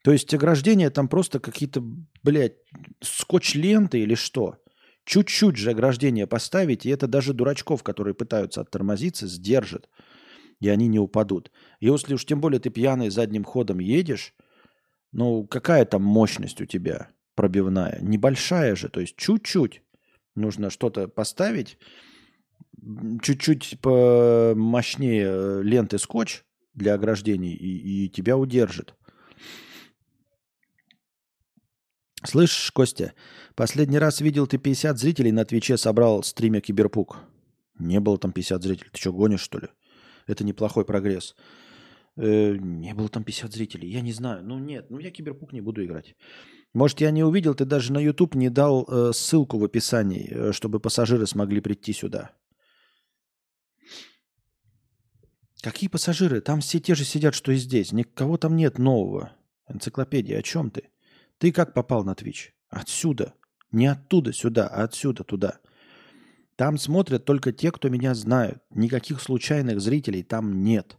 То 0.02 0.12
есть 0.12 0.32
ограждение 0.32 0.90
там 0.90 1.08
просто 1.08 1.40
какие-то, 1.40 1.82
блядь, 2.22 2.56
скотч-ленты 3.02 3.98
или 4.00 4.14
что? 4.14 4.56
Чуть-чуть 5.04 5.56
же 5.56 5.70
ограждение 5.70 6.26
поставить, 6.26 6.86
и 6.86 6.90
это 6.90 7.06
даже 7.06 7.32
дурачков, 7.32 7.82
которые 7.82 8.14
пытаются 8.14 8.60
оттормозиться, 8.62 9.26
сдержит. 9.26 9.88
И 10.60 10.68
они 10.68 10.88
не 10.88 10.98
упадут. 10.98 11.50
И 11.80 11.86
если 11.86 12.14
уж 12.14 12.24
тем 12.24 12.40
более 12.40 12.58
ты 12.58 12.70
пьяный 12.70 13.10
задним 13.10 13.44
ходом 13.44 13.78
едешь, 13.78 14.34
ну 15.12 15.46
какая 15.46 15.84
там 15.84 16.02
мощность 16.02 16.60
у 16.60 16.66
тебя 16.66 17.10
пробивная? 17.34 17.98
Небольшая 18.00 18.74
же, 18.76 18.88
то 18.88 19.00
есть 19.00 19.16
чуть-чуть. 19.16 19.82
Нужно 20.36 20.70
что-то 20.70 21.08
поставить, 21.08 21.78
чуть-чуть 23.22 23.80
помощнее 23.80 25.62
ленты 25.62 25.98
скотч 25.98 26.44
для 26.74 26.94
ограждений, 26.94 27.54
и, 27.54 28.04
и 28.04 28.08
тебя 28.08 28.36
удержит. 28.36 28.94
Слышишь, 32.22 32.70
Костя, 32.72 33.14
последний 33.54 33.98
раз 33.98 34.20
видел 34.20 34.46
ты 34.46 34.58
50 34.58 34.98
зрителей 34.98 35.32
на 35.32 35.44
Твиче 35.44 35.76
собрал 35.76 36.22
стриме 36.22 36.60
Киберпук. 36.60 37.18
Не 37.78 38.00
было 38.00 38.18
там 38.18 38.32
50 38.32 38.62
зрителей. 38.62 38.90
Ты 38.92 39.00
что, 39.00 39.12
гонишь, 39.12 39.40
что 39.40 39.58
ли? 39.58 39.68
Это 40.26 40.44
неплохой 40.44 40.84
прогресс. 40.84 41.34
Э, 42.16 42.56
не 42.56 42.94
было 42.94 43.08
там 43.08 43.22
50 43.22 43.52
зрителей. 43.52 43.90
Я 43.90 44.00
не 44.00 44.12
знаю. 44.12 44.42
Ну 44.44 44.58
нет, 44.58 44.90
ну 44.90 44.98
я 44.98 45.10
Киберпук 45.10 45.52
не 45.52 45.60
буду 45.60 45.84
играть. 45.84 46.16
Может, 46.76 47.00
я 47.00 47.10
не 47.10 47.24
увидел, 47.24 47.54
ты 47.54 47.64
даже 47.64 47.90
на 47.90 47.96
YouTube 47.96 48.34
не 48.34 48.50
дал 48.50 48.84
э, 48.86 49.12
ссылку 49.14 49.56
в 49.56 49.64
описании, 49.64 50.28
э, 50.30 50.52
чтобы 50.52 50.78
пассажиры 50.78 51.26
смогли 51.26 51.62
прийти 51.62 51.94
сюда. 51.94 52.32
Какие 55.62 55.88
пассажиры? 55.88 56.42
Там 56.42 56.60
все 56.60 56.78
те 56.78 56.94
же 56.94 57.06
сидят, 57.06 57.34
что 57.34 57.50
и 57.50 57.56
здесь. 57.56 57.92
Никого 57.92 58.36
там 58.36 58.56
нет 58.56 58.76
нового. 58.76 59.32
Энциклопедия, 59.66 60.38
о 60.38 60.42
чем 60.42 60.70
ты? 60.70 60.90
Ты 61.38 61.50
как 61.50 61.72
попал 61.72 62.04
на 62.04 62.12
Twitch? 62.12 62.50
Отсюда. 62.68 63.32
Не 63.72 63.86
оттуда 63.86 64.34
сюда, 64.34 64.68
а 64.68 64.82
отсюда 64.82 65.24
туда. 65.24 65.60
Там 66.56 66.76
смотрят 66.76 67.24
только 67.24 67.54
те, 67.54 67.72
кто 67.72 67.88
меня 67.88 68.14
знают. 68.14 68.62
Никаких 68.68 69.22
случайных 69.22 69.80
зрителей 69.80 70.22
там 70.22 70.62
нет. 70.62 70.98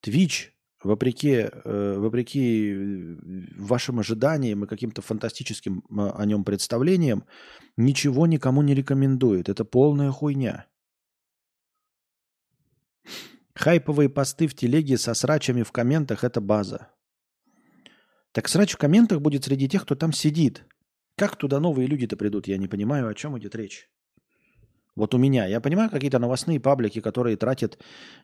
Twitch, 0.00 0.50
вопреки, 0.82 1.48
э, 1.50 1.94
вопреки 1.98 2.72
э, 2.72 3.16
вашим 3.56 4.00
ожиданиям 4.00 4.64
и 4.64 4.66
каким-то 4.66 5.02
фантастическим 5.02 5.84
э, 5.90 6.10
о 6.14 6.24
нем 6.24 6.44
представлениям, 6.44 7.24
ничего 7.76 8.26
никому 8.26 8.62
не 8.62 8.74
рекомендует. 8.74 9.48
Это 9.48 9.64
полная 9.64 10.10
хуйня. 10.10 10.66
Хайповые 13.54 14.08
посты 14.08 14.46
в 14.46 14.54
телеге 14.54 14.98
со 14.98 15.14
срачами 15.14 15.62
в 15.62 15.72
комментах– 15.72 16.24
это 16.24 16.40
база. 16.40 16.90
Так 18.32 18.48
срач 18.48 18.74
в 18.74 18.76
комментах 18.76 19.22
будет 19.22 19.44
среди 19.44 19.66
тех, 19.68 19.84
кто 19.84 19.94
там 19.94 20.12
сидит. 20.12 20.66
Как 21.16 21.36
туда 21.36 21.58
новые 21.58 21.86
люди-то 21.86 22.18
придут? 22.18 22.48
Я 22.48 22.58
не 22.58 22.68
понимаю, 22.68 23.08
о 23.08 23.14
чем 23.14 23.38
идет 23.38 23.54
речь. 23.54 23.88
Вот 24.96 25.14
у 25.14 25.18
меня. 25.18 25.46
Я 25.46 25.60
понимаю 25.60 25.90
какие-то 25.90 26.18
новостные 26.18 26.58
паблики, 26.58 27.00
которые 27.00 27.36
тратят 27.36 27.78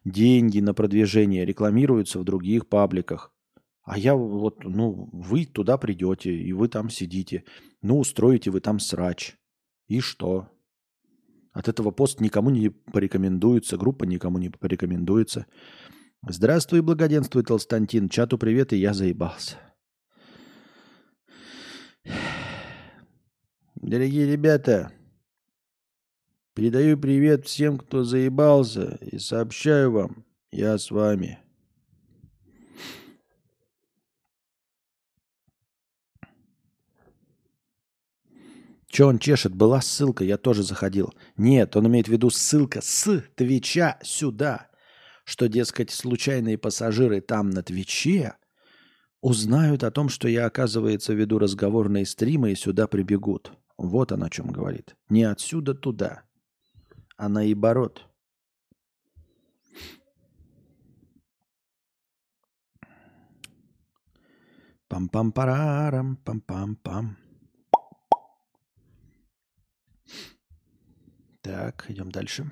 деньги 0.04 0.60
на 0.60 0.74
продвижение, 0.74 1.44
рекламируются 1.44 2.18
в 2.18 2.24
других 2.24 2.66
пабликах. 2.66 3.30
А 3.84 3.98
я 3.98 4.14
вот, 4.14 4.64
ну, 4.64 5.10
вы 5.12 5.44
туда 5.44 5.76
придете, 5.76 6.32
и 6.32 6.52
вы 6.52 6.68
там 6.68 6.88
сидите. 6.88 7.44
Ну, 7.82 7.98
устроите 7.98 8.50
вы 8.50 8.60
там 8.60 8.80
срач. 8.80 9.36
И 9.88 10.00
что? 10.00 10.48
От 11.52 11.68
этого 11.68 11.90
пост 11.90 12.20
никому 12.20 12.48
не 12.48 12.70
порекомендуется, 12.70 13.76
группа 13.76 14.04
никому 14.04 14.38
не 14.38 14.48
порекомендуется. 14.48 15.46
Здравствуй, 16.26 16.80
благоденствуй, 16.80 17.42
Толстантин. 17.42 18.08
Чату 18.08 18.38
привет, 18.38 18.72
и 18.72 18.76
я 18.76 18.94
заебался. 18.94 19.56
Дорогие 23.74 24.30
ребята, 24.30 24.92
передаю 26.54 26.98
привет 26.98 27.46
всем, 27.46 27.78
кто 27.78 28.04
заебался, 28.04 28.98
и 29.00 29.18
сообщаю 29.18 29.92
вам, 29.92 30.24
я 30.50 30.78
с 30.78 30.90
вами. 30.90 31.38
Че 38.92 39.06
он 39.06 39.18
чешет? 39.18 39.54
Была 39.54 39.80
ссылка, 39.80 40.22
я 40.22 40.36
тоже 40.36 40.62
заходил. 40.62 41.14
Нет, 41.38 41.76
он 41.76 41.86
имеет 41.86 42.08
в 42.08 42.12
виду 42.12 42.28
ссылка 42.28 42.80
с 42.82 43.24
Твича 43.36 43.98
сюда. 44.02 44.68
Что, 45.24 45.48
дескать, 45.48 45.90
случайные 45.90 46.58
пассажиры 46.58 47.22
там 47.22 47.48
на 47.48 47.62
Твиче 47.62 48.34
узнают 49.22 49.82
о 49.82 49.90
том, 49.90 50.10
что 50.10 50.28
я, 50.28 50.44
оказывается, 50.44 51.14
веду 51.14 51.38
разговорные 51.38 52.04
стримы 52.04 52.52
и 52.52 52.54
сюда 52.54 52.86
прибегут. 52.86 53.52
Вот 53.78 54.12
он 54.12 54.24
о 54.24 54.30
чем 54.30 54.50
говорит. 54.50 54.94
Не 55.08 55.24
отсюда 55.24 55.72
туда, 55.72 56.24
а 57.22 57.28
наоборот. 57.28 58.04
Пам-пам-парарам, 64.88 66.16
пам-пам-пам. 66.24 67.16
Так, 71.42 71.88
идем 71.88 72.10
дальше. 72.10 72.50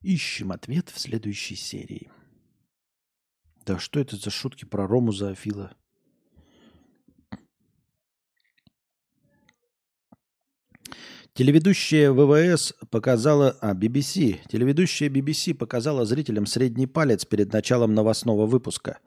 Ищем 0.00 0.50
ответ 0.50 0.88
в 0.88 0.98
следующей 0.98 1.54
серии. 1.54 2.10
Да 3.64 3.78
что 3.78 4.00
это 4.00 4.16
за 4.16 4.30
шутки 4.30 4.64
про 4.64 4.88
Рому 4.88 5.12
Зоофила? 5.12 5.76
Телеведущая 11.36 12.12
ВВС 12.12 12.72
показала... 12.90 13.58
А, 13.60 13.74
BBC. 13.74 14.38
Телеведущая 14.48 15.10
BBC 15.10 15.52
показала 15.52 16.06
зрителям 16.06 16.46
средний 16.46 16.86
палец 16.86 17.26
перед 17.26 17.52
началом 17.52 17.92
новостного 17.92 18.46
выпуска. 18.46 19.00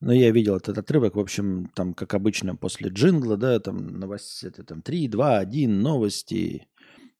Ну, 0.00 0.12
я 0.12 0.30
видел 0.30 0.56
этот 0.56 0.78
отрывок, 0.78 1.14
в 1.14 1.20
общем, 1.20 1.70
там, 1.74 1.92
как 1.92 2.14
обычно, 2.14 2.56
после 2.56 2.88
джингла, 2.88 3.36
да, 3.36 3.60
там, 3.60 3.86
новости, 3.86 4.46
это 4.46 4.64
там 4.64 4.80
3, 4.80 5.08
2, 5.08 5.38
1, 5.38 5.82
новости, 5.82 6.68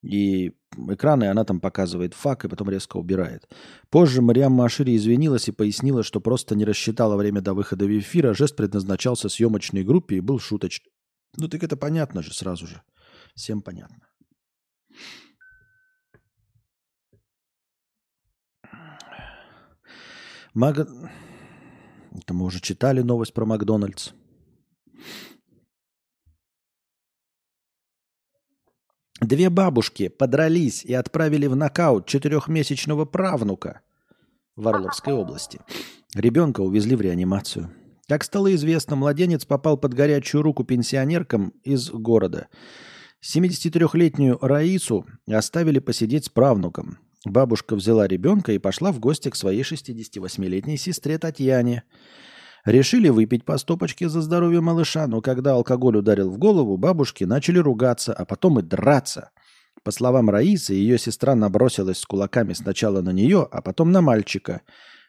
и 0.03 0.53
экраны 0.89 1.25
она 1.25 1.45
там 1.45 1.61
показывает 1.61 2.15
фак, 2.15 2.47
и 2.47 2.49
потом 2.49 2.71
резко 2.71 2.97
убирает. 2.97 3.47
Позже 3.91 4.23
Мариам 4.23 4.53
Машири 4.53 4.97
извинилась 4.97 5.49
и 5.49 5.53
пояснила, 5.53 6.03
что 6.03 6.23
просто 6.23 6.55
не 6.55 6.65
рассчитала 6.65 7.17
время 7.17 7.43
до 7.43 7.53
выхода 7.53 7.85
в 7.85 7.99
эфир, 7.99 8.29
а 8.29 8.35
жест 8.35 8.57
предназначался 8.57 9.29
съемочной 9.29 9.85
группе 9.85 10.17
и 10.17 10.21
был 10.21 10.39
шуточный. 10.39 10.91
Ну, 11.37 11.49
так 11.49 11.63
это 11.63 11.77
понятно 11.77 12.23
же 12.23 12.33
сразу 12.33 12.67
же. 12.67 12.81
Всем 13.35 13.61
понятно. 13.61 14.06
Мак... 20.57 20.89
Это 22.13 22.33
мы 22.33 22.47
уже 22.47 22.61
читали 22.61 23.03
новость 23.03 23.35
про 23.35 23.45
Макдональдс. 23.45 24.13
Две 29.21 29.51
бабушки 29.51 30.09
подрались 30.09 30.83
и 30.83 30.95
отправили 30.95 31.47
в 31.47 31.57
нокаут 31.57 32.07
четырехмесячного 32.07 33.05
правнука 33.05 33.83
в 34.57 34.67
Орловской 34.67 35.13
области. 35.13 35.61
Ребенка 36.15 36.63
увезли 36.63 36.97
в 36.97 37.03
реанимацию. 37.03 37.71
Как 38.09 38.25
стало 38.25 38.55
известно, 38.55 38.97
младенец 38.97 39.45
попал 39.45 39.77
под 39.77 39.93
горячую 39.93 40.41
руку 40.41 40.65
пенсионеркам 40.65 41.51
из 41.65 41.91
города. 41.91 42.49
73-летнюю 43.23 44.39
Раису 44.41 45.05
оставили 45.27 45.81
посидеть 45.81 46.25
с 46.25 46.29
правнуком. 46.31 46.99
Бабушка 47.27 47.75
взяла 47.75 48.07
ребенка 48.07 48.53
и 48.53 48.59
пошла 48.59 48.93
в 48.93 49.01
гости 49.01 49.31
к 49.31 49.35
своей 49.35 49.63
68-летней 49.63 50.77
сестре 50.77 51.19
Татьяне. 51.19 51.83
Решили 52.65 53.09
выпить 53.09 53.45
по 53.45 53.59
стопочке 53.59 54.09
за 54.09 54.21
здоровье 54.21 54.61
малыша, 54.61 55.09
но 55.09 55.21
когда 55.21 55.55
алкоголь 55.55 55.97
ударил 55.97 56.31
в 56.31 56.39
голову, 56.39 56.77
бабушки 56.77 57.25
начали 57.25 57.59
ругаться, 57.59 58.13
а 58.13 58.25
потом 58.25 58.61
и 58.61 58.63
драться. 58.63 59.31
По 59.83 59.91
словам 59.91 60.31
Раисы, 60.31 60.75
ее 60.75 60.99
сестра 60.99 61.35
набросилась 61.35 61.99
с 61.99 62.07
кулаками 62.07 62.53
сначала 62.53 63.01
на 63.01 63.11
нее, 63.11 63.49
а 63.51 63.61
потом 63.61 63.91
на 63.91 64.01
мальчика. 64.03 64.61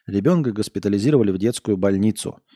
Ребенка 0.08 0.50
госпитализировали 0.50 1.30
в 1.30 1.38
детскую 1.38 1.76
больницу– 1.76 2.40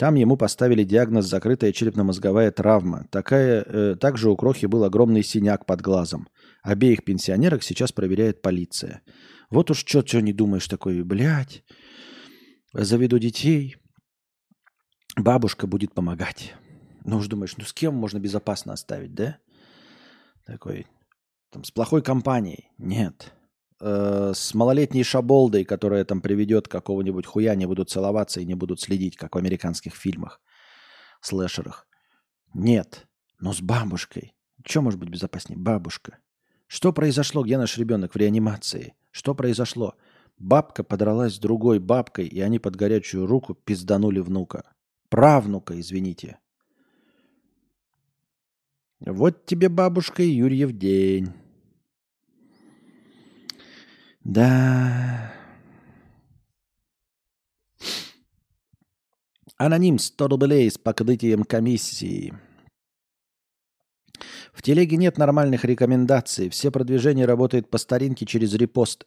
там 0.00 0.14
ему 0.14 0.38
поставили 0.38 0.82
диагноз 0.82 1.26
закрытая 1.26 1.72
черепно-мозговая 1.72 2.50
травма. 2.52 3.06
Такая, 3.10 3.62
э, 3.62 3.96
также 3.96 4.30
у 4.30 4.36
Крохи 4.36 4.64
был 4.64 4.84
огромный 4.84 5.22
синяк 5.22 5.66
под 5.66 5.82
глазом. 5.82 6.26
Обеих 6.62 7.04
пенсионерок 7.04 7.62
сейчас 7.62 7.92
проверяет 7.92 8.40
полиция. 8.40 9.02
Вот 9.50 9.70
уж 9.70 9.80
что, 9.80 10.00
что 10.00 10.22
не 10.22 10.32
думаешь 10.32 10.68
такой, 10.68 11.02
блядь, 11.02 11.64
заведу 12.72 13.18
детей, 13.18 13.76
бабушка 15.18 15.66
будет 15.66 15.92
помогать. 15.92 16.54
Ну 17.04 17.18
уж 17.18 17.26
думаешь, 17.26 17.58
ну 17.58 17.64
с 17.64 17.74
кем 17.74 17.94
можно 17.94 18.18
безопасно 18.18 18.72
оставить, 18.72 19.12
да? 19.12 19.36
Такой, 20.46 20.86
там, 21.50 21.62
с 21.62 21.70
плохой 21.70 22.00
компанией. 22.00 22.70
Нет 22.78 23.34
э, 23.80 24.32
с 24.34 24.54
малолетней 24.54 25.02
шаболдой, 25.02 25.64
которая 25.64 26.04
там 26.04 26.20
приведет 26.20 26.68
какого-нибудь 26.68 27.26
хуя, 27.26 27.54
не 27.54 27.66
будут 27.66 27.90
целоваться 27.90 28.40
и 28.40 28.44
не 28.44 28.54
будут 28.54 28.80
следить, 28.80 29.16
как 29.16 29.34
в 29.34 29.38
американских 29.38 29.94
фильмах, 29.94 30.40
слэшерах. 31.20 31.86
Нет, 32.54 33.06
но 33.38 33.52
с 33.52 33.60
бабушкой. 33.60 34.34
Что 34.64 34.82
может 34.82 35.00
быть 35.00 35.08
безопаснее? 35.08 35.58
Бабушка. 35.58 36.18
Что 36.66 36.92
произошло? 36.92 37.42
Где 37.42 37.58
наш 37.58 37.78
ребенок 37.78 38.14
в 38.14 38.16
реанимации? 38.16 38.94
Что 39.10 39.34
произошло? 39.34 39.94
Бабка 40.38 40.84
подралась 40.84 41.34
с 41.34 41.38
другой 41.38 41.78
бабкой, 41.78 42.26
и 42.26 42.40
они 42.40 42.58
под 42.58 42.76
горячую 42.76 43.26
руку 43.26 43.54
пизданули 43.54 44.20
внука. 44.20 44.72
Правнука, 45.08 45.78
извините. 45.78 46.38
Вот 49.00 49.46
тебе 49.46 49.68
бабушка 49.68 50.22
Юрьев 50.22 50.72
день. 50.72 51.32
Да. 54.24 55.32
Аноним 59.56 59.98
100 59.98 60.28
рублей 60.28 60.70
с 60.70 60.78
покрытием 60.78 61.44
комиссии. 61.44 62.34
В 64.52 64.62
телеге 64.62 64.96
нет 64.96 65.16
нормальных 65.16 65.64
рекомендаций. 65.64 66.50
Все 66.50 66.70
продвижение 66.70 67.24
работает 67.24 67.70
по 67.70 67.78
старинке 67.78 68.26
через 68.26 68.52
репосты. 68.54 69.06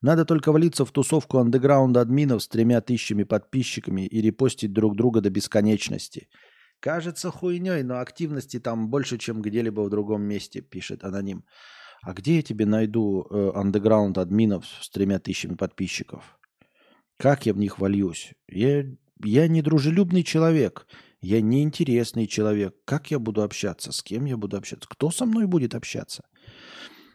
Надо 0.00 0.24
только 0.24 0.52
влиться 0.52 0.84
в 0.84 0.92
тусовку 0.92 1.38
андеграунда 1.38 2.00
админов 2.00 2.42
с 2.42 2.48
тремя 2.48 2.80
тысячами 2.80 3.24
подписчиками 3.24 4.06
и 4.06 4.22
репостить 4.22 4.72
друг 4.72 4.96
друга 4.96 5.20
до 5.20 5.30
бесконечности. 5.30 6.28
Кажется 6.80 7.30
хуйней, 7.30 7.82
но 7.82 7.98
активности 8.00 8.60
там 8.60 8.88
больше, 8.88 9.18
чем 9.18 9.42
где-либо 9.42 9.82
в 9.82 9.90
другом 9.90 10.22
месте, 10.22 10.60
пишет 10.60 11.04
аноним. 11.04 11.44
А 12.04 12.12
где 12.12 12.36
я 12.36 12.42
тебе 12.42 12.66
найду 12.66 13.26
э, 13.30 13.52
андеграунд 13.54 14.18
админов 14.18 14.66
с 14.80 14.90
тремя 14.90 15.18
тысячами 15.18 15.54
подписчиков? 15.54 16.38
Как 17.16 17.46
я 17.46 17.54
в 17.54 17.58
них 17.58 17.78
вольюсь? 17.78 18.34
Я, 18.48 18.84
я 19.22 19.48
не 19.48 19.62
дружелюбный 19.62 20.22
человек. 20.22 20.86
Я 21.22 21.40
неинтересный 21.40 22.26
человек. 22.26 22.74
Как 22.84 23.10
я 23.10 23.18
буду 23.18 23.42
общаться? 23.42 23.92
С 23.92 24.02
кем 24.02 24.26
я 24.26 24.36
буду 24.36 24.58
общаться? 24.58 24.86
Кто 24.88 25.10
со 25.10 25.24
мной 25.24 25.46
будет 25.46 25.74
общаться? 25.74 26.24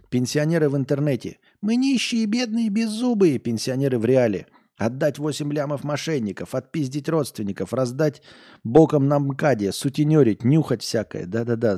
Пенсионеры 0.09 0.69
в 0.69 0.75
интернете. 0.75 1.37
Мы 1.61 1.75
нищие, 1.75 2.25
бедные, 2.25 2.69
беззубые 2.69 3.37
пенсионеры 3.37 3.99
в 3.99 4.05
реале. 4.05 4.47
Отдать 4.77 5.19
8 5.19 5.53
лямов 5.53 5.83
мошенников, 5.83 6.55
отпиздить 6.55 7.09
родственников, 7.09 7.73
раздать 7.73 8.23
боком 8.63 9.07
на 9.07 9.19
МКАДе, 9.19 9.73
сутенерить, 9.73 10.43
нюхать 10.43 10.81
всякое. 10.81 11.27
Да-да-да, 11.27 11.77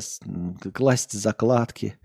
класть 0.72 1.12
закладки. 1.12 1.98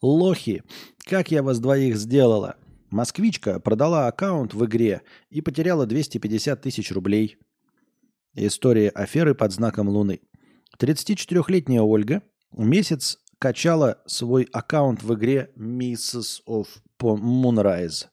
Лохи, 0.00 0.62
как 1.04 1.30
я 1.30 1.42
вас 1.42 1.58
двоих 1.60 1.96
сделала? 1.96 2.56
Москвичка 2.90 3.58
продала 3.58 4.06
аккаунт 4.06 4.54
в 4.54 4.64
игре 4.66 5.02
и 5.30 5.40
потеряла 5.40 5.86
250 5.86 6.60
тысяч 6.60 6.92
рублей. 6.92 7.38
История 8.34 8.90
аферы 8.90 9.34
под 9.34 9.52
знаком 9.52 9.88
Луны. 9.88 10.20
34-летняя 10.78 11.82
Ольга 11.82 12.22
месяц 12.52 13.18
качала 13.38 14.02
свой 14.06 14.48
аккаунт 14.52 15.02
в 15.02 15.14
игре 15.14 15.50
Mrs. 15.56 16.42
of 16.46 16.66
Moonrise. 17.00 18.06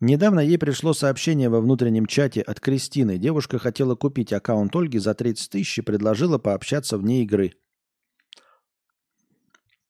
Недавно 0.00 0.40
ей 0.40 0.58
пришло 0.58 0.92
сообщение 0.92 1.48
во 1.48 1.60
внутреннем 1.60 2.06
чате 2.06 2.42
от 2.42 2.60
Кристины. 2.60 3.16
Девушка 3.16 3.58
хотела 3.58 3.94
купить 3.94 4.32
аккаунт 4.32 4.76
Ольги 4.76 4.98
за 4.98 5.14
30 5.14 5.50
тысяч 5.50 5.78
и 5.78 5.82
предложила 5.82 6.36
пообщаться 6.36 6.98
вне 6.98 7.22
игры. 7.22 7.52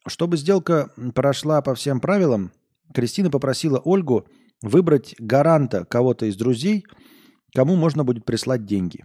Чтобы 0.07 0.37
сделка 0.37 0.93
прошла 1.15 1.61
по 1.61 1.75
всем 1.75 2.01
правилам, 2.01 2.53
Кристина 2.95 3.31
попросила 3.31 3.81
Ольгу 3.81 4.29
выбрать 4.63 5.17
гаранта 5.19 5.85
кого-то 5.85 6.27
из 6.27 6.37
друзей, 6.37 6.85
кому 7.53 7.75
можно 7.75 8.05
будет 8.05 8.25
прислать 8.25 8.65
деньги. 8.65 9.05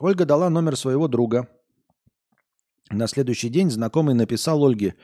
Ольга 0.00 0.24
дала 0.24 0.50
номер 0.50 0.76
своего 0.76 1.06
друга. 1.06 1.48
На 2.90 3.06
следующий 3.06 3.48
день 3.48 3.70
знакомый 3.70 4.14
написал 4.14 4.64
Ольге, 4.64 4.96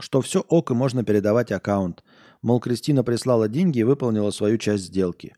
что 0.00 0.20
все 0.20 0.40
ок 0.40 0.72
и 0.72 0.74
можно 0.74 1.04
передавать 1.04 1.52
аккаунт. 1.52 2.02
Мол, 2.44 2.60
Кристина 2.60 3.02
прислала 3.02 3.48
деньги 3.48 3.78
и 3.78 3.84
выполнила 3.84 4.30
свою 4.30 4.58
часть 4.58 4.84
сделки. 4.84 5.34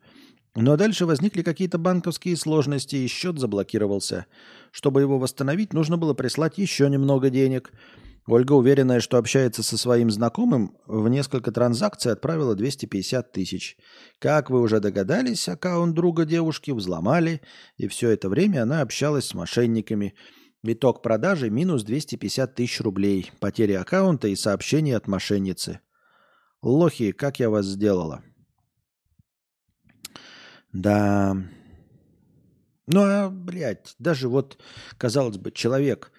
Но 0.57 0.77
дальше 0.77 1.07
возникли 1.07 1.43
какие-то 1.43 1.79
банковские 1.79 2.37
сложности, 2.37 2.97
и 2.97 3.07
счет 3.07 3.39
заблокировался. 3.39 4.27
Чтобы 4.73 5.03
его 5.03 5.17
восстановить, 5.17 5.73
нужно 5.73 5.99
было 5.99 6.15
прислать 6.15 6.59
еще 6.59 6.91
немного 6.91 7.31
денег. 7.31 7.71
Ольга, 8.27 8.55
уверенная, 8.55 8.99
что 8.99 9.19
общается 9.19 9.63
со 9.63 9.79
своим 9.79 10.11
знакомым, 10.11 10.77
в 10.89 11.09
несколько 11.09 11.53
транзакций 11.53 12.11
отправила 12.11 12.57
250 12.57 13.31
тысяч. 13.31 13.77
Как 14.19 14.51
вы 14.51 14.61
уже 14.61 14.81
догадались, 14.81 15.49
аккаунт 15.49 15.95
друга 15.95 16.25
девушки 16.25 16.73
взломали, 16.73 17.41
и 17.77 17.87
все 17.87 18.11
это 18.11 18.29
время 18.29 18.65
она 18.65 18.81
общалась 18.81 19.27
с 19.27 19.35
мошенниками. 19.35 20.17
Итог 20.65 21.03
продажи 21.03 21.51
минус 21.51 21.85
250 21.85 22.57
тысяч 22.57 22.81
рублей, 22.81 23.31
потери 23.39 23.75
аккаунта 23.75 24.27
и 24.27 24.35
сообщения 24.35 24.97
от 24.97 25.07
мошенницы. 25.07 25.79
Лохи, 26.67 27.13
как 27.13 27.39
я 27.39 27.49
вас 27.49 27.65
сделала? 27.65 28.25
Да. 30.73 31.37
Ну, 32.89 33.01
а, 33.03 33.31
блядь, 33.31 33.95
даже 34.01 34.29
вот, 34.29 34.59
казалось 34.99 35.39
бы, 35.39 35.53
человек 35.53 36.11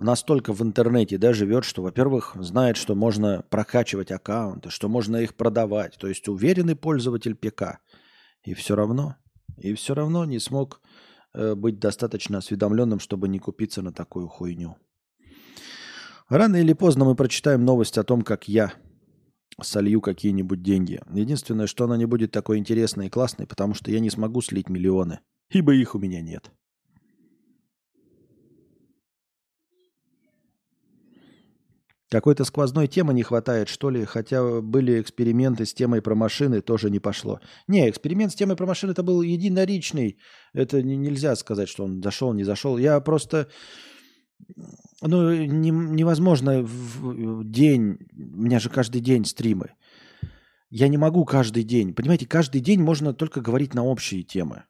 настолько 0.00 0.52
в 0.52 0.62
интернете 0.62 1.18
да, 1.18 1.32
живет, 1.32 1.64
что, 1.64 1.82
во-первых, 1.82 2.36
знает, 2.38 2.76
что 2.76 2.94
можно 2.94 3.44
прокачивать 3.50 4.12
аккаунты, 4.12 4.70
что 4.70 4.88
можно 4.88 5.16
их 5.16 5.34
продавать. 5.34 5.96
То 5.98 6.06
есть 6.06 6.28
уверенный 6.28 6.76
пользователь 6.76 7.34
ПК. 7.34 7.80
И 8.44 8.54
все 8.54 8.76
равно, 8.76 9.16
и 9.56 9.74
все 9.74 9.94
равно 9.94 10.24
не 10.24 10.38
смог 10.38 10.80
э, 11.34 11.56
быть 11.56 11.80
достаточно 11.80 12.38
осведомленным, 12.38 13.00
чтобы 13.00 13.26
не 13.26 13.40
купиться 13.40 13.82
на 13.82 13.92
такую 13.92 14.28
хуйню. 14.28 14.76
Рано 16.28 16.56
или 16.56 16.74
поздно 16.74 17.06
мы 17.06 17.16
прочитаем 17.16 17.64
новость 17.64 17.98
о 17.98 18.04
том, 18.04 18.22
как 18.22 18.46
я 18.46 18.72
солью 19.64 20.00
какие-нибудь 20.00 20.62
деньги. 20.62 21.00
Единственное, 21.12 21.66
что 21.66 21.84
она 21.84 21.96
не 21.96 22.06
будет 22.06 22.32
такой 22.32 22.58
интересной 22.58 23.06
и 23.06 23.10
классной, 23.10 23.46
потому 23.46 23.74
что 23.74 23.90
я 23.90 24.00
не 24.00 24.10
смогу 24.10 24.40
слить 24.42 24.68
миллионы, 24.68 25.20
ибо 25.50 25.74
их 25.74 25.94
у 25.94 25.98
меня 25.98 26.20
нет. 26.20 26.50
Какой-то 32.10 32.44
сквозной 32.44 32.88
темы 32.88 33.14
не 33.14 33.22
хватает, 33.22 33.68
что 33.68 33.88
ли, 33.88 34.04
хотя 34.04 34.60
были 34.60 35.00
эксперименты 35.00 35.64
с 35.64 35.72
темой 35.72 36.02
про 36.02 36.16
машины, 36.16 36.60
тоже 36.60 36.90
не 36.90 36.98
пошло. 36.98 37.40
Не, 37.68 37.88
эксперимент 37.88 38.32
с 38.32 38.34
темой 38.34 38.56
про 38.56 38.66
машины 38.66 38.90
это 38.90 39.04
был 39.04 39.22
единоричный. 39.22 40.18
Это 40.52 40.82
не, 40.82 40.96
нельзя 40.96 41.36
сказать, 41.36 41.68
что 41.68 41.84
он 41.84 42.02
зашел, 42.02 42.32
не 42.32 42.42
зашел. 42.42 42.78
Я 42.78 42.98
просто 43.00 43.48
ну, 45.00 45.34
не, 45.34 45.70
невозможно 45.70 46.62
в 46.62 47.44
день, 47.44 47.98
у 48.12 48.42
меня 48.42 48.58
же 48.58 48.68
каждый 48.68 49.00
день 49.00 49.24
стримы. 49.24 49.72
Я 50.68 50.88
не 50.88 50.98
могу 50.98 51.24
каждый 51.24 51.64
день. 51.64 51.94
Понимаете, 51.94 52.26
каждый 52.26 52.60
день 52.60 52.80
можно 52.80 53.12
только 53.12 53.40
говорить 53.40 53.74
на 53.74 53.84
общие 53.84 54.22
темы. 54.22 54.64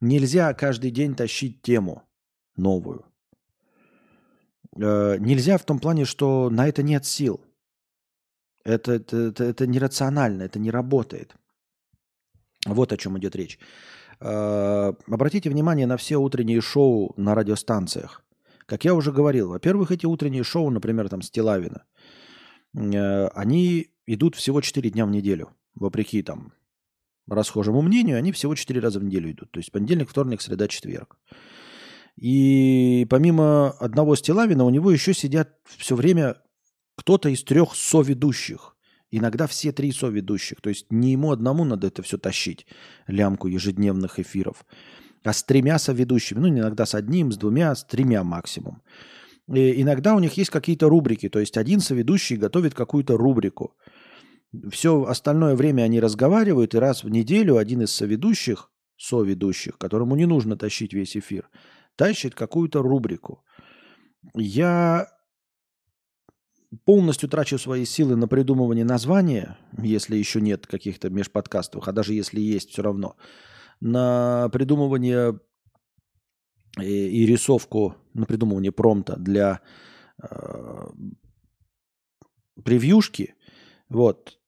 Нельзя 0.00 0.52
каждый 0.54 0.90
день 0.90 1.14
тащить 1.14 1.62
тему 1.62 2.02
новую. 2.56 3.04
Э, 4.76 5.16
нельзя 5.18 5.58
в 5.58 5.64
том 5.64 5.78
плане, 5.78 6.04
что 6.04 6.50
на 6.50 6.66
это 6.66 6.82
нет 6.82 7.06
сил. 7.06 7.40
Это, 8.64 8.92
это, 8.92 9.16
это, 9.16 9.44
это 9.44 9.66
нерационально, 9.66 10.42
это 10.42 10.58
не 10.58 10.70
работает. 10.70 11.36
Вот 12.66 12.92
о 12.92 12.96
чем 12.96 13.18
идет 13.18 13.36
речь. 13.36 13.58
Э, 14.20 14.92
обратите 15.06 15.50
внимание 15.50 15.86
на 15.86 15.96
все 15.96 16.16
утренние 16.16 16.60
шоу 16.60 17.12
на 17.16 17.34
радиостанциях. 17.34 18.24
Как 18.72 18.86
я 18.86 18.94
уже 18.94 19.12
говорил, 19.12 19.50
во-первых, 19.50 19.90
эти 19.90 20.06
утренние 20.06 20.44
шоу, 20.44 20.70
например, 20.70 21.10
там 21.10 21.20
Стилавина, 21.20 21.84
э, 22.74 23.26
они 23.34 23.88
идут 24.06 24.34
всего 24.34 24.62
4 24.62 24.88
дня 24.88 25.04
в 25.04 25.10
неделю. 25.10 25.50
Вопреки 25.74 26.22
там 26.22 26.54
расхожему 27.28 27.82
мнению, 27.82 28.16
они 28.16 28.32
всего 28.32 28.54
4 28.54 28.80
раза 28.80 28.98
в 28.98 29.04
неделю 29.04 29.30
идут. 29.30 29.50
То 29.50 29.60
есть 29.60 29.72
понедельник, 29.72 30.08
вторник, 30.08 30.40
среда, 30.40 30.68
четверг. 30.68 31.18
И 32.16 33.06
помимо 33.10 33.72
одного 33.72 34.16
Стилавина 34.16 34.64
у 34.64 34.70
него 34.70 34.90
еще 34.90 35.12
сидят 35.12 35.50
все 35.66 35.94
время 35.94 36.36
кто-то 36.96 37.28
из 37.28 37.44
трех 37.44 37.74
соведущих. 37.74 38.74
Иногда 39.10 39.46
все 39.48 39.72
три 39.72 39.92
соведущих. 39.92 40.62
То 40.62 40.70
есть 40.70 40.90
не 40.90 41.12
ему 41.12 41.30
одному 41.30 41.64
надо 41.64 41.88
это 41.88 42.00
все 42.02 42.16
тащить, 42.16 42.64
лямку 43.06 43.48
ежедневных 43.48 44.18
эфиров 44.18 44.64
а 45.24 45.32
с 45.32 45.42
тремя 45.44 45.78
соведущими. 45.78 46.40
Ну, 46.40 46.48
иногда 46.48 46.86
с 46.86 46.94
одним, 46.94 47.32
с 47.32 47.36
двумя, 47.36 47.74
с 47.74 47.84
тремя 47.84 48.24
максимум. 48.24 48.82
И 49.48 49.82
иногда 49.82 50.14
у 50.14 50.20
них 50.20 50.36
есть 50.36 50.50
какие-то 50.50 50.88
рубрики, 50.88 51.28
то 51.28 51.40
есть 51.40 51.56
один 51.56 51.80
соведущий 51.80 52.36
готовит 52.36 52.74
какую-то 52.74 53.16
рубрику. 53.16 53.74
Все 54.70 55.02
остальное 55.04 55.56
время 55.56 55.82
они 55.82 56.00
разговаривают, 56.00 56.74
и 56.74 56.78
раз 56.78 57.04
в 57.04 57.08
неделю 57.08 57.56
один 57.56 57.82
из 57.82 57.92
соведущих, 57.92 58.70
соведущих, 58.96 59.78
которому 59.78 60.14
не 60.16 60.26
нужно 60.26 60.56
тащить 60.56 60.92
весь 60.92 61.16
эфир, 61.16 61.48
тащит 61.96 62.34
какую-то 62.34 62.82
рубрику. 62.82 63.42
Я 64.34 65.08
полностью 66.84 67.28
трачу 67.28 67.58
свои 67.58 67.84
силы 67.84 68.16
на 68.16 68.28
придумывание 68.28 68.84
названия, 68.84 69.58
если 69.76 70.16
еще 70.16 70.40
нет 70.40 70.66
каких-то 70.66 71.10
межподкастов, 71.10 71.88
а 71.88 71.92
даже 71.92 72.14
если 72.14 72.40
есть, 72.40 72.70
все 72.70 72.82
равно– 72.82 73.16
на 73.82 74.48
придумывание 74.50 75.40
и, 76.80 76.84
и 76.84 77.26
рисовку, 77.26 77.96
на 78.14 78.26
придумывание 78.26 78.70
промта 78.70 79.16
для 79.16 79.60
э, 80.22 80.86
превьюшки. 82.64 83.34
Вот. 83.88 84.38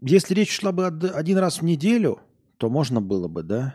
Если 0.00 0.34
речь 0.34 0.52
шла 0.52 0.72
бы 0.72 0.86
один 0.86 1.38
раз 1.38 1.60
в 1.60 1.64
неделю, 1.64 2.20
то 2.58 2.68
можно 2.68 3.00
было 3.00 3.28
бы, 3.28 3.42
да? 3.42 3.74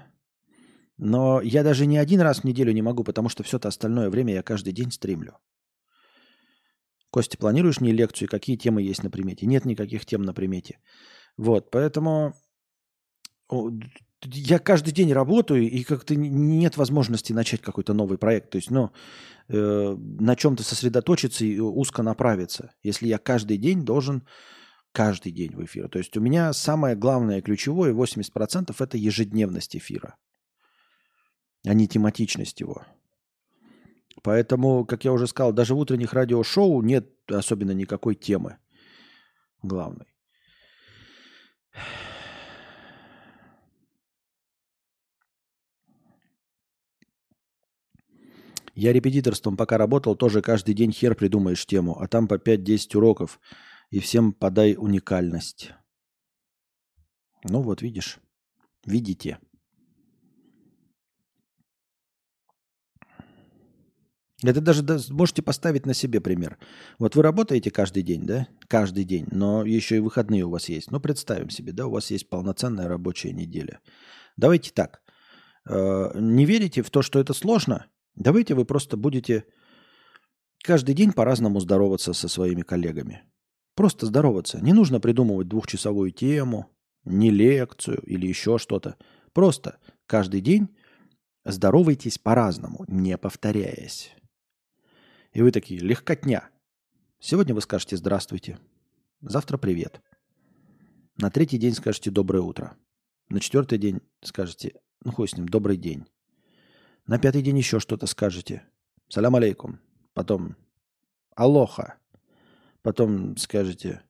Но 0.98 1.42
я 1.42 1.64
даже 1.64 1.88
не 1.88 1.98
один 1.98 2.22
раз 2.22 2.42
в 2.42 2.44
неделю 2.44 2.74
не 2.74 2.84
могу, 2.84 3.04
потому 3.04 3.30
что 3.30 3.44
все 3.44 3.58
это 3.58 3.68
остальное 3.68 4.10
время 4.10 4.34
я 4.34 4.44
каждый 4.44 4.74
день 4.74 4.92
стримлю. 4.92 5.38
Костя, 7.10 7.38
планируешь 7.38 7.82
мне 7.82 7.94
лекцию? 7.94 8.28
Какие 8.30 8.58
темы 8.58 8.84
есть 8.84 9.04
на 9.04 9.10
примете? 9.10 9.48
Нет 9.48 9.66
никаких 9.66 10.06
тем 10.06 10.22
на 10.22 10.34
примете. 10.34 10.80
Вот, 11.38 11.72
поэтому 11.72 12.34
я 14.24 14.60
каждый 14.60 14.92
день 14.92 15.14
работаю, 15.14 15.70
и 15.70 15.84
как-то 15.84 16.16
нет 16.16 16.78
возможности 16.78 17.34
начать 17.34 17.62
какой-то 17.62 17.94
новый 17.94 18.18
проект. 18.18 18.50
То 18.52 18.58
есть, 18.58 18.72
ну, 18.72 18.92
э, 19.48 19.96
на 19.98 20.36
чем-то 20.36 20.64
сосредоточиться 20.64 21.46
и 21.46 21.60
узко 21.60 22.04
направиться, 22.04 22.74
если 22.84 23.08
я 23.08 23.18
каждый 23.18 23.58
день 23.58 23.86
должен 23.86 24.28
каждый 24.92 25.32
день 25.32 25.56
в 25.56 25.64
эфир. 25.64 25.90
То 25.90 26.00
есть 26.00 26.18
у 26.18 26.22
меня 26.22 26.54
самое 26.54 26.96
главное, 26.96 27.42
ключевое, 27.42 27.94
80% 27.94 28.76
это 28.80 28.98
ежедневность 28.98 29.76
эфира, 29.76 30.16
а 31.66 31.74
не 31.74 31.88
тематичность 31.88 32.60
его. 32.60 32.84
Поэтому, 34.24 34.86
как 34.86 35.06
я 35.06 35.14
уже 35.14 35.28
сказал, 35.28 35.54
даже 35.54 35.76
в 35.76 35.78
утренних 35.78 36.14
радиошоу 36.14 36.82
нет 36.82 37.08
особенно 37.28 37.72
никакой 37.72 38.16
темы 38.16 38.58
главной. 39.62 40.08
Я 48.78 48.94
репетиторством 48.94 49.58
пока 49.58 49.80
работал, 49.80 50.16
тоже 50.16 50.44
каждый 50.44 50.76
день 50.76 50.92
хер 50.92 51.16
придумаешь 51.16 51.66
тему, 51.66 52.00
а 52.00 52.08
там 52.08 52.28
по 52.28 52.36
5-10 52.36 52.96
уроков, 52.96 53.40
и 53.90 54.00
всем 54.00 54.34
подай 54.34 54.76
уникальность. 54.78 55.72
Ну 57.44 57.64
вот, 57.64 57.82
видишь, 57.82 58.20
видите. 58.86 59.40
Это 64.44 64.62
даже 64.62 64.84
да, 64.84 65.00
можете 65.10 65.42
поставить 65.42 65.88
на 65.88 65.96
себе 65.96 66.22
пример. 66.22 66.60
Вот 67.00 67.16
вы 67.16 67.24
работаете 67.24 67.72
каждый 67.72 68.04
день, 68.04 68.28
да? 68.28 68.48
Каждый 68.68 69.06
день, 69.06 69.26
но 69.32 69.66
еще 69.66 69.96
и 69.96 70.02
выходные 70.02 70.44
у 70.44 70.52
вас 70.52 70.70
есть. 70.70 70.92
Ну, 70.92 71.00
представим 71.00 71.50
себе, 71.50 71.72
да, 71.72 71.88
у 71.88 71.92
вас 71.92 72.12
есть 72.12 72.30
полноценная 72.30 72.88
рабочая 72.88 73.34
неделя. 73.34 73.80
Давайте 74.36 74.72
так. 74.72 75.02
Э, 75.68 76.12
не 76.14 76.46
верите 76.46 76.84
в 76.84 76.92
то, 76.92 77.02
что 77.02 77.20
это 77.20 77.34
сложно? 77.34 77.88
Давайте 78.18 78.56
вы 78.56 78.66
просто 78.66 78.98
будете 78.98 79.46
каждый 80.64 80.96
день 80.96 81.14
по-разному 81.14 81.60
здороваться 81.60 82.14
со 82.14 82.28
своими 82.28 82.64
коллегами. 82.64 83.24
Просто 83.76 84.08
здороваться. 84.08 84.60
Не 84.60 84.74
нужно 84.74 85.00
придумывать 85.00 85.48
двухчасовую 85.48 86.12
тему, 86.12 86.76
не 87.06 87.30
лекцию 87.30 88.02
или 88.02 88.26
еще 88.26 88.58
что-то. 88.58 88.98
Просто 89.34 89.80
каждый 90.08 90.42
день 90.42 90.76
здоровайтесь 91.46 92.18
по-разному, 92.18 92.86
не 92.88 93.16
повторяясь. 93.20 94.12
И 95.32 95.44
вы 95.44 95.52
такие, 95.52 95.80
легкотня. 95.80 96.50
Сегодня 97.20 97.54
вы 97.54 97.62
скажете 97.62 97.98
«здравствуйте», 97.98 98.58
завтра 99.22 99.60
«привет». 99.60 100.02
На 101.18 101.30
третий 101.30 101.60
день 101.60 101.74
скажете 101.74 102.10
«доброе 102.10 102.42
утро». 102.42 102.76
На 103.30 103.40
четвертый 103.40 103.78
день 103.78 104.02
скажете 104.24 104.74
«ну 105.04 105.12
хуй 105.12 105.28
с 105.28 105.38
ним, 105.38 105.48
добрый 105.48 105.78
день». 105.78 106.06
На 107.08 107.20
пятый 107.20 107.42
день 107.42 107.58
еще 107.58 107.80
что-то 107.80 108.06
скажете. 108.06 108.64
Салям 109.08 109.36
алейкум. 109.36 109.80
Потом 110.14 110.58
алоха. 111.36 111.96
Потом 112.82 113.38
скажете 113.38 114.02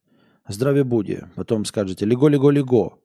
здравия 0.47 0.83
буди. 0.83 1.19
Потом 1.35 1.63
скажете 1.65 2.05
лего-лего-лего. 2.05 2.99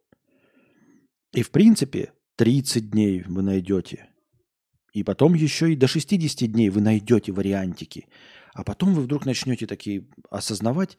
И 1.35 1.43
в 1.43 1.51
принципе 1.51 2.13
30 2.37 2.91
дней 2.91 3.23
вы 3.27 3.43
найдете. 3.43 4.09
И 4.95 5.03
потом 5.03 5.35
еще 5.35 5.73
и 5.73 5.77
до 5.77 5.87
60 5.87 6.51
дней 6.51 6.71
вы 6.71 6.81
найдете 6.81 7.33
вариантики. 7.33 8.09
А 8.55 8.65
потом 8.65 8.95
вы 8.95 9.03
вдруг 9.03 9.27
начнете 9.27 9.67
такие 9.67 10.07
осознавать, 10.31 10.97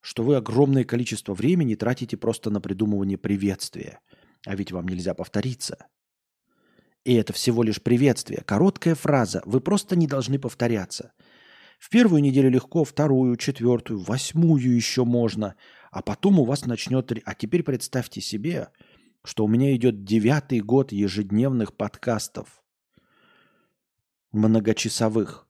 что 0.00 0.22
вы 0.22 0.36
огромное 0.36 0.84
количество 0.84 1.34
времени 1.34 1.74
тратите 1.74 2.16
просто 2.16 2.48
на 2.48 2.62
придумывание 2.62 3.18
приветствия. 3.18 4.00
А 4.46 4.54
ведь 4.54 4.72
вам 4.72 4.88
нельзя 4.88 5.12
повториться. 5.12 5.86
И 7.04 7.14
это 7.14 7.32
всего 7.32 7.62
лишь 7.62 7.82
приветствие, 7.82 8.42
короткая 8.44 8.94
фраза. 8.94 9.42
Вы 9.46 9.60
просто 9.60 9.96
не 9.96 10.06
должны 10.06 10.38
повторяться. 10.38 11.12
В 11.78 11.88
первую 11.88 12.20
неделю 12.20 12.50
легко, 12.50 12.84
вторую, 12.84 13.36
четвертую, 13.36 14.00
восьмую 14.00 14.74
еще 14.74 15.04
можно. 15.04 15.56
А 15.90 16.02
потом 16.02 16.38
у 16.38 16.44
вас 16.44 16.66
начнет... 16.66 17.10
А 17.24 17.34
теперь 17.34 17.62
представьте 17.62 18.20
себе, 18.20 18.68
что 19.24 19.44
у 19.44 19.48
меня 19.48 19.74
идет 19.74 20.04
девятый 20.04 20.60
год 20.60 20.92
ежедневных 20.92 21.74
подкастов. 21.74 22.62
Многочасовых. 24.32 25.46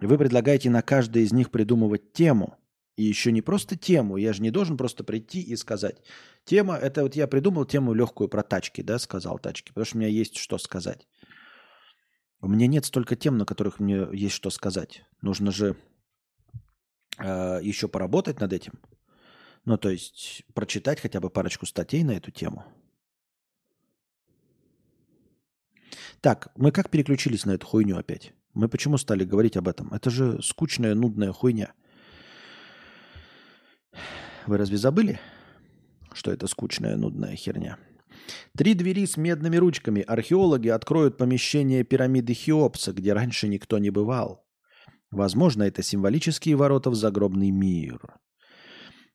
Вы 0.00 0.18
предлагаете 0.18 0.70
на 0.70 0.82
каждой 0.82 1.22
из 1.22 1.32
них 1.32 1.50
придумывать 1.50 2.12
тему– 2.12 2.58
и 2.96 3.02
еще 3.02 3.30
не 3.30 3.42
просто 3.42 3.76
тему. 3.76 4.16
Я 4.16 4.32
же 4.32 4.42
не 4.42 4.50
должен 4.50 4.76
просто 4.76 5.04
прийти 5.04 5.40
и 5.42 5.56
сказать. 5.56 5.96
Тема, 6.44 6.76
это 6.76 7.02
вот 7.02 7.14
я 7.14 7.26
придумал 7.26 7.66
тему 7.66 7.94
легкую 7.94 8.28
про 8.28 8.42
тачки, 8.42 8.82
да, 8.82 8.98
сказал 8.98 9.38
тачки, 9.38 9.68
потому 9.68 9.84
что 9.84 9.96
у 9.96 10.00
меня 10.00 10.10
есть 10.10 10.36
что 10.36 10.58
сказать. 10.58 11.06
У 12.40 12.48
меня 12.48 12.66
нет 12.66 12.84
столько 12.84 13.16
тем, 13.16 13.38
на 13.38 13.44
которых 13.44 13.80
мне 13.80 14.06
есть 14.12 14.34
что 14.34 14.50
сказать. 14.50 15.04
Нужно 15.20 15.50
же 15.50 15.76
э, 17.18 17.60
еще 17.62 17.88
поработать 17.88 18.40
над 18.40 18.52
этим. 18.52 18.72
Ну, 19.64 19.76
то 19.76 19.90
есть 19.90 20.44
прочитать 20.54 21.00
хотя 21.00 21.20
бы 21.20 21.28
парочку 21.28 21.66
статей 21.66 22.04
на 22.04 22.12
эту 22.12 22.30
тему. 22.30 22.64
Так, 26.20 26.52
мы 26.56 26.72
как 26.72 26.90
переключились 26.90 27.44
на 27.44 27.52
эту 27.52 27.66
хуйню 27.66 27.98
опять? 27.98 28.32
Мы 28.54 28.68
почему 28.68 28.96
стали 28.96 29.24
говорить 29.24 29.56
об 29.56 29.68
этом? 29.68 29.92
Это 29.92 30.08
же 30.08 30.40
скучная, 30.42 30.94
нудная 30.94 31.32
хуйня. 31.32 31.74
Вы 34.46 34.58
разве 34.58 34.76
забыли, 34.76 35.18
что 36.12 36.30
это 36.30 36.46
скучная, 36.46 36.96
нудная 36.96 37.34
херня? 37.34 37.78
Три 38.56 38.74
двери 38.74 39.04
с 39.04 39.16
медными 39.16 39.56
ручками. 39.56 40.02
Археологи 40.02 40.68
откроют 40.68 41.16
помещение 41.16 41.82
пирамиды 41.82 42.32
Хеопса, 42.32 42.92
где 42.92 43.12
раньше 43.12 43.48
никто 43.48 43.78
не 43.78 43.90
бывал. 43.90 44.44
Возможно, 45.10 45.64
это 45.64 45.82
символические 45.82 46.56
ворота 46.56 46.90
в 46.90 46.94
загробный 46.94 47.50
мир. 47.50 48.00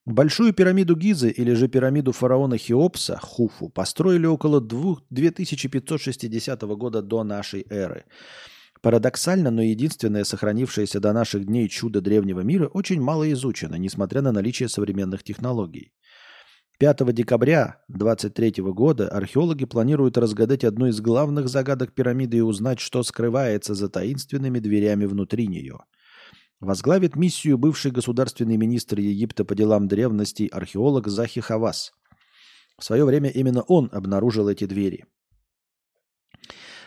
Большую 0.05 0.53
пирамиду 0.53 0.95
Гизы 0.95 1.29
или 1.29 1.53
же 1.53 1.67
пирамиду 1.67 2.11
фараона 2.11 2.57
Хеопса, 2.57 3.19
Хуфу, 3.21 3.69
построили 3.69 4.25
около 4.25 4.59
2560 4.59 6.61
года 6.61 7.01
до 7.01 7.23
нашей 7.23 7.65
эры. 7.69 8.05
Парадоксально, 8.81 9.51
но 9.51 9.61
единственное 9.61 10.23
сохранившееся 10.23 10.99
до 10.99 11.13
наших 11.13 11.45
дней 11.45 11.69
чудо 11.69 12.01
древнего 12.01 12.39
мира 12.39 12.67
очень 12.67 12.99
мало 12.99 13.31
изучено, 13.31 13.75
несмотря 13.75 14.21
на 14.21 14.31
наличие 14.31 14.69
современных 14.69 15.23
технологий. 15.23 15.93
5 16.79 17.13
декабря 17.13 17.83
23 17.89 18.55
года 18.73 19.07
археологи 19.07 19.65
планируют 19.65 20.17
разгадать 20.17 20.63
одну 20.63 20.87
из 20.87 20.99
главных 20.99 21.47
загадок 21.47 21.93
пирамиды 21.93 22.37
и 22.37 22.41
узнать, 22.41 22.79
что 22.79 23.03
скрывается 23.03 23.75
за 23.75 23.87
таинственными 23.87 24.57
дверями 24.57 25.05
внутри 25.05 25.45
нее. 25.45 25.77
Возглавит 26.59 27.15
миссию 27.15 27.59
бывший 27.59 27.91
государственный 27.91 28.57
министр 28.57 28.99
Египта 28.99 29.45
по 29.45 29.53
делам 29.53 29.87
древностей 29.87 30.47
археолог 30.47 31.07
Захи 31.07 31.39
Хавас. 31.39 31.93
В 32.79 32.83
свое 32.83 33.05
время 33.05 33.29
именно 33.29 33.61
он 33.61 33.89
обнаружил 33.91 34.49
эти 34.49 34.65
двери– 34.65 35.05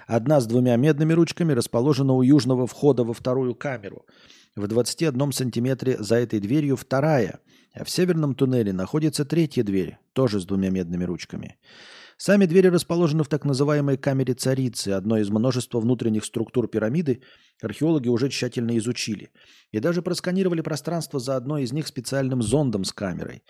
Одна 0.07 0.41
с 0.41 0.47
двумя 0.47 0.77
медными 0.77 1.13
ручками 1.13 1.53
расположена 1.53 2.13
у 2.13 2.23
южного 2.23 2.67
входа 2.67 3.05
во 3.05 3.15
вторую 3.15 3.55
камеру. 3.55 4.05
В 4.55 4.67
21 4.67 5.33
сантиметре 5.33 5.97
за 5.99 6.17
этой 6.17 6.41
дверью 6.41 6.77
вторая, 6.77 7.41
а 7.75 7.85
в 7.85 7.91
северном 7.91 8.35
туннеле 8.35 8.73
находится 8.73 9.25
третья 9.25 9.65
дверь, 9.65 9.99
тоже 10.13 10.41
с 10.41 10.45
двумя 10.45 10.71
медными 10.71 11.05
ручками. 11.05 11.57
Сами 12.17 12.47
двери 12.47 12.69
расположены 12.69 13.25
в 13.25 13.29
так 13.29 13.45
называемой 13.45 13.97
камере 13.97 14.35
царицы, 14.35 14.91
одной 14.91 15.23
из 15.23 15.31
множества 15.31 15.81
внутренних 15.81 16.25
структур 16.25 16.69
пирамиды, 16.69 17.23
археологи 17.61 18.09
уже 18.09 18.29
тщательно 18.29 18.79
изучили. 18.79 19.31
И 19.73 19.81
даже 19.81 20.01
просканировали 20.01 20.61
пространство 20.61 21.19
за 21.19 21.35
одной 21.35 21.65
из 21.65 21.73
них 21.73 21.89
специальным 21.89 22.41
зондом 22.41 22.85
с 22.85 22.93
камерой. 22.93 23.43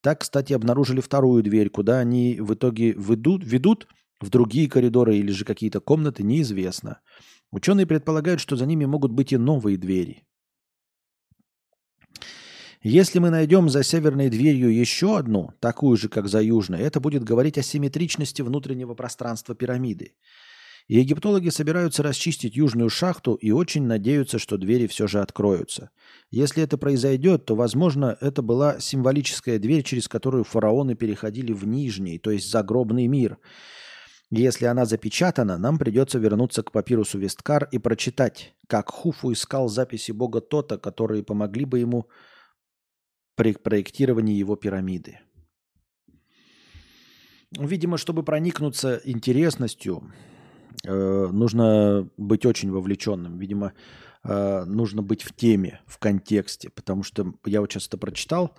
Так, 0.00 0.20
кстати, 0.20 0.54
обнаружили 0.54 1.00
вторую 1.00 1.42
дверь, 1.42 1.68
куда 1.68 1.98
они 1.98 2.40
в 2.40 2.54
итоге 2.54 2.92
ведут, 2.92 3.44
ведут 3.44 3.88
в 4.20 4.30
другие 4.30 4.68
коридоры 4.68 5.16
или 5.16 5.30
же 5.30 5.44
какие-то 5.44 5.80
комнаты, 5.80 6.22
неизвестно. 6.22 7.00
Ученые 7.50 7.86
предполагают, 7.86 8.40
что 8.40 8.56
за 8.56 8.66
ними 8.66 8.84
могут 8.84 9.12
быть 9.12 9.32
и 9.32 9.36
новые 9.36 9.76
двери. 9.76 10.24
Если 12.82 13.18
мы 13.18 13.30
найдем 13.30 13.68
за 13.68 13.82
северной 13.82 14.28
дверью 14.28 14.72
еще 14.72 15.18
одну, 15.18 15.50
такую 15.58 15.96
же, 15.96 16.08
как 16.08 16.28
за 16.28 16.40
южной, 16.40 16.80
это 16.80 17.00
будет 17.00 17.24
говорить 17.24 17.58
о 17.58 17.62
симметричности 17.62 18.42
внутреннего 18.42 18.94
пространства 18.94 19.54
пирамиды. 19.56 20.14
И 20.86 20.98
египтологи 20.98 21.48
собираются 21.48 22.02
расчистить 22.02 22.56
южную 22.56 22.88
шахту 22.88 23.34
и 23.34 23.50
очень 23.50 23.84
надеются, 23.84 24.38
что 24.38 24.56
двери 24.56 24.86
все 24.86 25.06
же 25.06 25.20
откроются. 25.20 25.90
Если 26.30 26.62
это 26.62 26.78
произойдет, 26.78 27.44
то, 27.44 27.56
возможно, 27.56 28.16
это 28.20 28.42
была 28.42 28.78
символическая 28.78 29.58
дверь, 29.58 29.82
через 29.82 30.08
которую 30.08 30.44
фараоны 30.44 30.94
переходили 30.94 31.52
в 31.52 31.66
нижний, 31.66 32.18
то 32.18 32.30
есть 32.30 32.50
загробный 32.50 33.06
мир– 33.06 33.38
если 34.30 34.66
она 34.66 34.84
запечатана, 34.84 35.56
нам 35.58 35.78
придется 35.78 36.18
вернуться 36.18 36.62
к 36.62 36.72
папирусу 36.72 37.18
Весткар 37.18 37.68
и 37.72 37.78
прочитать, 37.78 38.54
как 38.66 38.90
Хуфу 38.90 39.32
искал 39.32 39.68
записи 39.68 40.12
бога 40.12 40.40
Тота, 40.40 40.78
которые 40.78 41.22
помогли 41.22 41.64
бы 41.64 41.78
ему 41.78 42.06
при 43.36 43.52
проектировании 43.54 44.34
его 44.34 44.56
пирамиды. 44.56 45.20
Видимо, 47.52 47.96
чтобы 47.96 48.22
проникнуться 48.22 49.00
интересностью, 49.04 50.12
э, 50.84 51.26
нужно 51.32 52.10
быть 52.18 52.44
очень 52.44 52.70
вовлеченным. 52.70 53.38
Видимо, 53.38 53.72
э, 54.24 54.64
нужно 54.64 55.02
быть 55.02 55.22
в 55.22 55.34
теме, 55.34 55.80
в 55.86 55.98
контексте. 55.98 56.68
Потому 56.68 57.02
что 57.02 57.32
я 57.46 57.60
вот 57.62 57.72
сейчас 57.72 57.86
это 57.86 57.96
прочитал. 57.96 58.54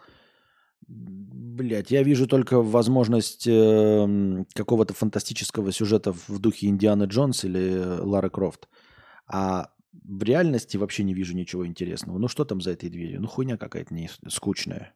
Блять, 0.89 1.91
я 1.91 2.03
вижу 2.03 2.25
только 2.25 2.61
возможность 2.61 3.45
э, 3.45 4.45
какого-то 4.53 4.93
фантастического 4.93 5.71
сюжета 5.71 6.13
в 6.13 6.39
духе 6.39 6.67
Индианы 6.67 7.03
Джонс 7.03 7.43
или 7.43 7.99
Лара 7.99 8.29
Крофт. 8.29 8.67
А 9.27 9.69
в 9.91 10.23
реальности 10.23 10.77
вообще 10.77 11.03
не 11.03 11.13
вижу 11.13 11.35
ничего 11.35 11.67
интересного. 11.67 12.17
Ну 12.17 12.27
что 12.27 12.45
там 12.45 12.61
за 12.61 12.71
этой 12.71 12.89
дверью? 12.89 13.21
Ну 13.21 13.27
хуйня 13.27 13.57
какая-то 13.57 13.93
не 13.93 14.09
скучная. 14.29 14.95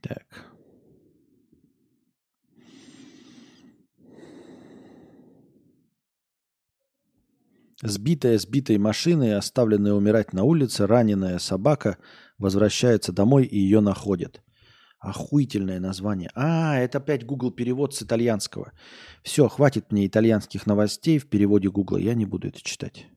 Так. 0.00 0.51
Сбитая 7.82 8.38
сбитой 8.38 8.78
машиной, 8.78 9.36
оставленная 9.36 9.92
умирать 9.92 10.32
на 10.32 10.44
улице, 10.44 10.86
раненая 10.86 11.40
собака 11.40 11.98
возвращается 12.38 13.12
домой 13.12 13.44
и 13.44 13.58
ее 13.58 13.80
находят. 13.80 14.40
Охуительное 15.00 15.80
название. 15.80 16.30
А, 16.36 16.78
это 16.78 16.98
опять 16.98 17.26
Google 17.26 17.50
перевод 17.50 17.92
с 17.92 18.02
итальянского. 18.02 18.70
Все, 19.24 19.48
хватит 19.48 19.90
мне 19.90 20.06
итальянских 20.06 20.64
новостей 20.64 21.18
в 21.18 21.28
переводе 21.28 21.70
Google. 21.70 21.96
Я 21.96 22.14
не 22.14 22.24
буду 22.24 22.46
это 22.46 22.62
читать. 22.62 23.08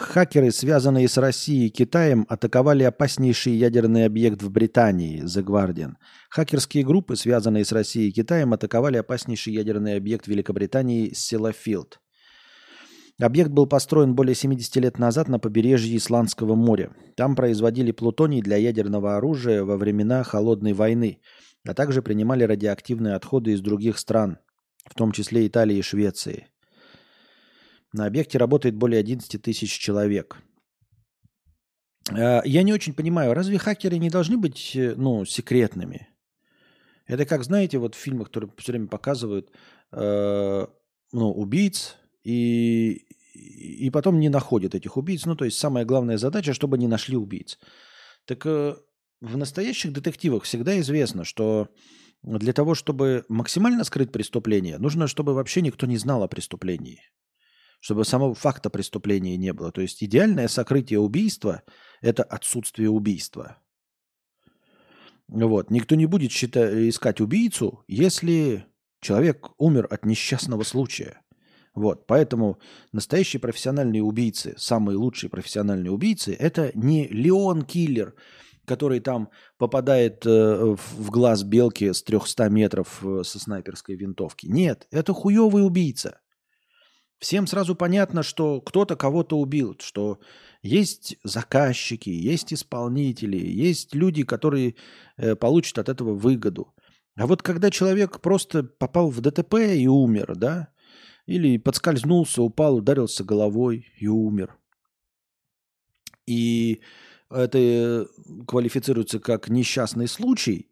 Хакеры, 0.00 0.50
связанные 0.50 1.08
с 1.08 1.18
Россией 1.18 1.66
и 1.66 1.70
Китаем, 1.70 2.24
атаковали 2.30 2.84
опаснейший 2.84 3.52
ядерный 3.52 4.06
объект 4.06 4.42
в 4.42 4.50
Британии, 4.50 5.22
The 5.22 5.44
Guardian. 5.44 5.92
Хакерские 6.30 6.84
группы, 6.84 7.16
связанные 7.16 7.66
с 7.66 7.70
Россией 7.70 8.08
и 8.08 8.12
Китаем, 8.12 8.54
атаковали 8.54 8.96
опаснейший 8.96 9.52
ядерный 9.52 9.96
объект 9.96 10.26
Великобритании 10.26 11.12
Силафилд. 11.12 12.00
Объект 13.20 13.50
был 13.50 13.66
построен 13.66 14.14
более 14.14 14.34
70 14.34 14.74
лет 14.76 14.98
назад 14.98 15.28
на 15.28 15.38
побережье 15.38 15.94
Исландского 15.98 16.54
моря. 16.54 16.92
Там 17.14 17.36
производили 17.36 17.92
плутоний 17.92 18.40
для 18.40 18.56
ядерного 18.56 19.18
оружия 19.18 19.64
во 19.64 19.76
времена 19.76 20.22
Холодной 20.24 20.72
войны, 20.72 21.20
а 21.68 21.74
также 21.74 22.00
принимали 22.00 22.44
радиоактивные 22.44 23.16
отходы 23.16 23.52
из 23.52 23.60
других 23.60 23.98
стран, 23.98 24.38
в 24.86 24.94
том 24.94 25.12
числе 25.12 25.46
Италии 25.46 25.76
и 25.76 25.82
Швеции. 25.82 26.49
На 27.92 28.06
объекте 28.06 28.38
работает 28.38 28.76
более 28.76 29.00
11 29.00 29.42
тысяч 29.42 29.78
человек. 29.78 30.38
А, 32.10 32.42
я 32.44 32.62
не 32.62 32.72
очень 32.72 32.94
понимаю, 32.94 33.34
разве 33.34 33.58
хакеры 33.58 33.98
не 33.98 34.10
должны 34.10 34.36
быть 34.36 34.76
э, 34.76 34.94
ну, 34.96 35.24
секретными? 35.24 36.08
Это 37.06 37.26
как, 37.26 37.42
знаете, 37.42 37.78
вот 37.78 37.94
в 37.94 37.98
фильмах, 37.98 38.28
которые 38.28 38.52
все 38.56 38.72
время 38.72 38.86
показывают 38.86 39.50
э, 39.92 40.66
ну, 41.12 41.32
убийц, 41.32 41.96
и, 42.22 43.06
и 43.34 43.90
потом 43.90 44.20
не 44.20 44.28
находят 44.28 44.74
этих 44.76 44.96
убийц. 44.96 45.26
Ну, 45.26 45.34
то 45.34 45.44
есть 45.44 45.58
самая 45.58 45.84
главная 45.84 46.18
задача, 46.18 46.54
чтобы 46.54 46.78
не 46.78 46.86
нашли 46.86 47.16
убийц. 47.16 47.58
Так 48.24 48.46
э, 48.46 48.76
в 49.20 49.36
настоящих 49.36 49.92
детективах 49.92 50.44
всегда 50.44 50.78
известно, 50.78 51.24
что 51.24 51.68
для 52.22 52.52
того, 52.52 52.76
чтобы 52.76 53.24
максимально 53.28 53.82
скрыть 53.82 54.12
преступление, 54.12 54.78
нужно, 54.78 55.08
чтобы 55.08 55.34
вообще 55.34 55.62
никто 55.62 55.86
не 55.86 55.96
знал 55.96 56.22
о 56.22 56.28
преступлении 56.28 57.00
чтобы 57.80 58.04
самого 58.04 58.34
факта 58.34 58.70
преступления 58.70 59.36
не 59.36 59.52
было. 59.52 59.72
То 59.72 59.80
есть 59.80 60.04
идеальное 60.04 60.48
сокрытие 60.48 61.00
убийства– 61.00 61.62
это 62.02 62.22
отсутствие 62.22 62.90
убийства. 62.90 63.56
Вот. 65.28 65.70
Никто 65.70 65.94
не 65.94 66.06
будет 66.06 66.30
считать, 66.30 66.74
искать 66.74 67.20
убийцу, 67.20 67.84
если 67.88 68.66
человек 69.00 69.50
умер 69.58 69.86
от 69.90 70.04
несчастного 70.04 70.62
случая. 70.62 71.22
Вот. 71.74 72.06
Поэтому 72.06 72.58
настоящие 72.92 73.40
профессиональные 73.40 74.02
убийцы, 74.02 74.54
самые 74.58 74.98
лучшие 74.98 75.30
профессиональные 75.30 75.90
убийцы– 75.90 76.34
это 76.38 76.72
не 76.74 77.06
Леон 77.08 77.62
Киллер, 77.62 78.14
который 78.66 79.00
там 79.00 79.30
попадает 79.56 80.26
э, 80.26 80.76
в 80.76 81.10
глаз 81.10 81.44
белки 81.44 81.92
с 81.92 82.02
300 82.02 82.48
метров 82.50 83.04
э, 83.04 83.22
со 83.24 83.38
снайперской 83.38 83.96
винтовки. 83.96 84.46
Нет, 84.46 84.86
это 84.90 85.14
хуевый 85.14 85.64
убийца. 85.64 86.20
Всем 87.20 87.46
сразу 87.46 87.74
понятно, 87.74 88.22
что 88.22 88.62
кто-то 88.62 88.96
кого-то 88.96 89.38
убил, 89.38 89.76
что 89.78 90.20
есть 90.62 91.16
заказчики, 91.22 92.08
есть 92.08 92.52
исполнители, 92.52 93.36
есть 93.36 93.94
люди, 93.94 94.24
которые 94.24 94.74
э, 95.18 95.36
получат 95.36 95.78
от 95.78 95.90
этого 95.90 96.14
выгоду. 96.14 96.74
А 97.16 97.26
вот 97.26 97.42
когда 97.42 97.70
человек 97.70 98.20
просто 98.20 98.62
попал 98.62 99.10
в 99.10 99.20
ДТП 99.20 99.54
и 99.56 99.86
умер, 99.86 100.34
да, 100.36 100.68
или 101.26 101.58
подскользнулся, 101.58 102.42
упал, 102.42 102.76
ударился 102.76 103.22
головой 103.22 103.86
и 103.98 104.06
умер. 104.06 104.56
И 106.26 106.80
это 107.28 108.08
квалифицируется 108.46 109.20
как 109.20 109.50
несчастный 109.50 110.08
случай. 110.08 110.70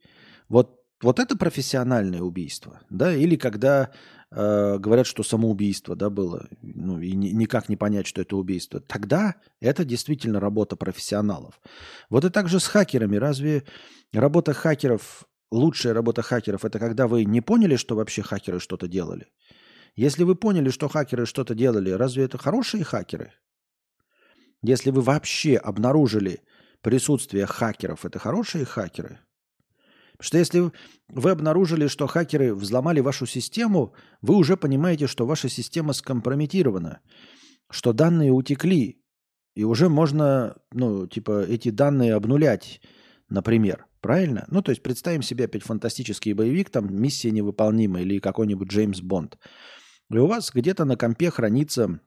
Вот, 0.49 0.81
вот 1.03 1.19
это 1.19 1.37
профессиональное 1.37 2.23
убийство, 2.23 2.81
да, 2.89 3.15
или 3.15 3.37
когда 3.37 3.93
Э, 4.31 4.77
говорят, 4.79 5.07
что 5.07 5.23
самоубийство 5.23 5.97
да, 5.97 6.11
было, 6.11 6.49
ну, 6.61 7.01
и 7.01 7.13
ни, 7.13 7.29
никак 7.29 7.71
не 7.71 7.77
понять, 7.77 8.07
что 8.07 8.21
это 8.21 8.37
убийство, 8.37 8.79
тогда 8.79 9.37
это 9.61 9.87
действительно 9.87 10.39
работа 10.39 10.77
профессионалов. 10.77 11.61
Вот 12.11 12.25
и 12.27 12.31
так 12.31 12.49
же 12.49 12.61
с 12.61 12.67
хакерами. 12.67 13.17
Разве 13.17 13.65
работа 14.13 14.53
хакеров, 14.53 15.25
лучшая 15.51 15.95
работа 15.95 16.21
хакеров, 16.21 16.67
это 16.67 16.79
когда 16.79 17.07
вы 17.09 17.25
не 17.25 17.41
поняли, 17.41 17.77
что 17.77 17.97
вообще 17.97 18.23
хакеры 18.23 18.61
что-то 18.61 18.87
делали? 18.87 19.29
Если 19.97 20.25
вы 20.25 20.35
поняли, 20.35 20.69
что 20.69 20.89
хакеры 20.89 21.25
что-то 21.25 21.55
делали, 21.55 21.91
разве 21.91 22.25
это 22.25 22.37
хорошие 22.37 22.85
хакеры? 22.85 23.33
Если 24.61 24.91
вы 24.91 25.01
вообще 25.01 25.57
обнаружили 25.57 26.43
присутствие 26.83 27.47
хакеров, 27.47 28.05
это 28.05 28.19
хорошие 28.19 28.67
хакеры– 28.67 29.21
что 30.21 30.39
если 30.39 30.73
вы 31.09 31.31
обнаружили, 31.31 31.87
что 31.87 32.07
хакеры 32.07 32.55
взломали 32.55 33.01
вашу 33.01 33.27
систему, 33.27 33.95
вы 34.21 34.37
уже 34.37 34.57
понимаете, 34.57 35.07
что 35.07 35.27
ваша 35.27 35.49
система 35.49 35.93
скомпрометирована, 35.93 37.01
что 37.71 37.93
данные 37.93 38.33
утекли, 38.33 39.01
и 39.55 39.65
уже 39.65 39.89
можно, 39.89 40.57
ну, 40.73 41.07
типа, 41.07 41.43
эти 41.43 41.71
данные 41.71 42.15
обнулять, 42.15 42.81
например. 43.29 43.87
Правильно? 44.01 44.45
Ну, 44.49 44.63
то 44.63 44.71
есть 44.71 44.83
представим 44.83 45.23
себе 45.23 45.47
опять 45.47 45.65
фантастический 45.65 46.33
боевик, 46.33 46.71
там 46.71 46.95
миссия 46.95 47.33
невыполнима 47.33 48.01
или 48.01 48.21
какой-нибудь 48.21 48.69
Джеймс 48.69 49.01
Бонд. 49.01 49.39
И 50.11 50.17
у 50.17 50.27
вас 50.27 50.53
где-то 50.53 50.85
на 50.85 50.97
компе 50.97 51.31
хранится 51.31 52.01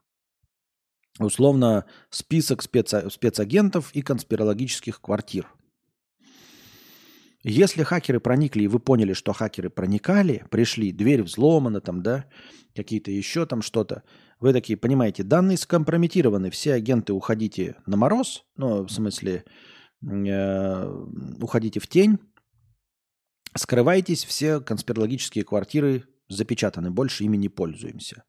условно 1.20 1.86
список 2.10 2.64
спеца- 2.64 3.10
спецагентов 3.10 3.92
и 3.94 4.02
конспирологических 4.02 5.02
квартир– 5.02 5.54
если 7.44 7.84
хакеры 7.84 8.20
проникли, 8.20 8.64
и 8.64 8.68
вы 8.68 8.80
поняли, 8.80 9.14
что 9.14 9.34
хакеры 9.34 9.70
проникали, 9.70 10.46
пришли, 10.52 10.92
дверь 10.92 11.24
взломана, 11.24 11.82
там, 11.82 12.04
да, 12.04 12.26
какие-то 12.76 13.10
еще 13.10 13.46
там 13.46 13.62
что-то, 13.62 14.04
вы 14.40 14.54
такие, 14.54 14.78
понимаете, 14.78 15.24
данные 15.24 15.58
скомпрометированы, 15.58 16.52
все 16.52 16.74
агенты 16.74 17.14
уходите 17.14 17.78
на 17.86 17.98
мороз, 17.98 18.46
ну, 18.58 18.84
в 18.84 18.90
смысле, 18.90 19.44
э, 20.04 21.06
уходите 21.42 21.80
в 21.80 21.88
тень, 21.88 22.20
скрывайтесь, 23.56 24.24
все 24.24 24.62
конспирологические 24.62 25.44
квартиры 25.44 26.04
запечатаны, 26.30 26.92
больше 26.92 27.24
ими 27.24 27.38
не 27.38 27.50
пользуемся. 27.50 28.24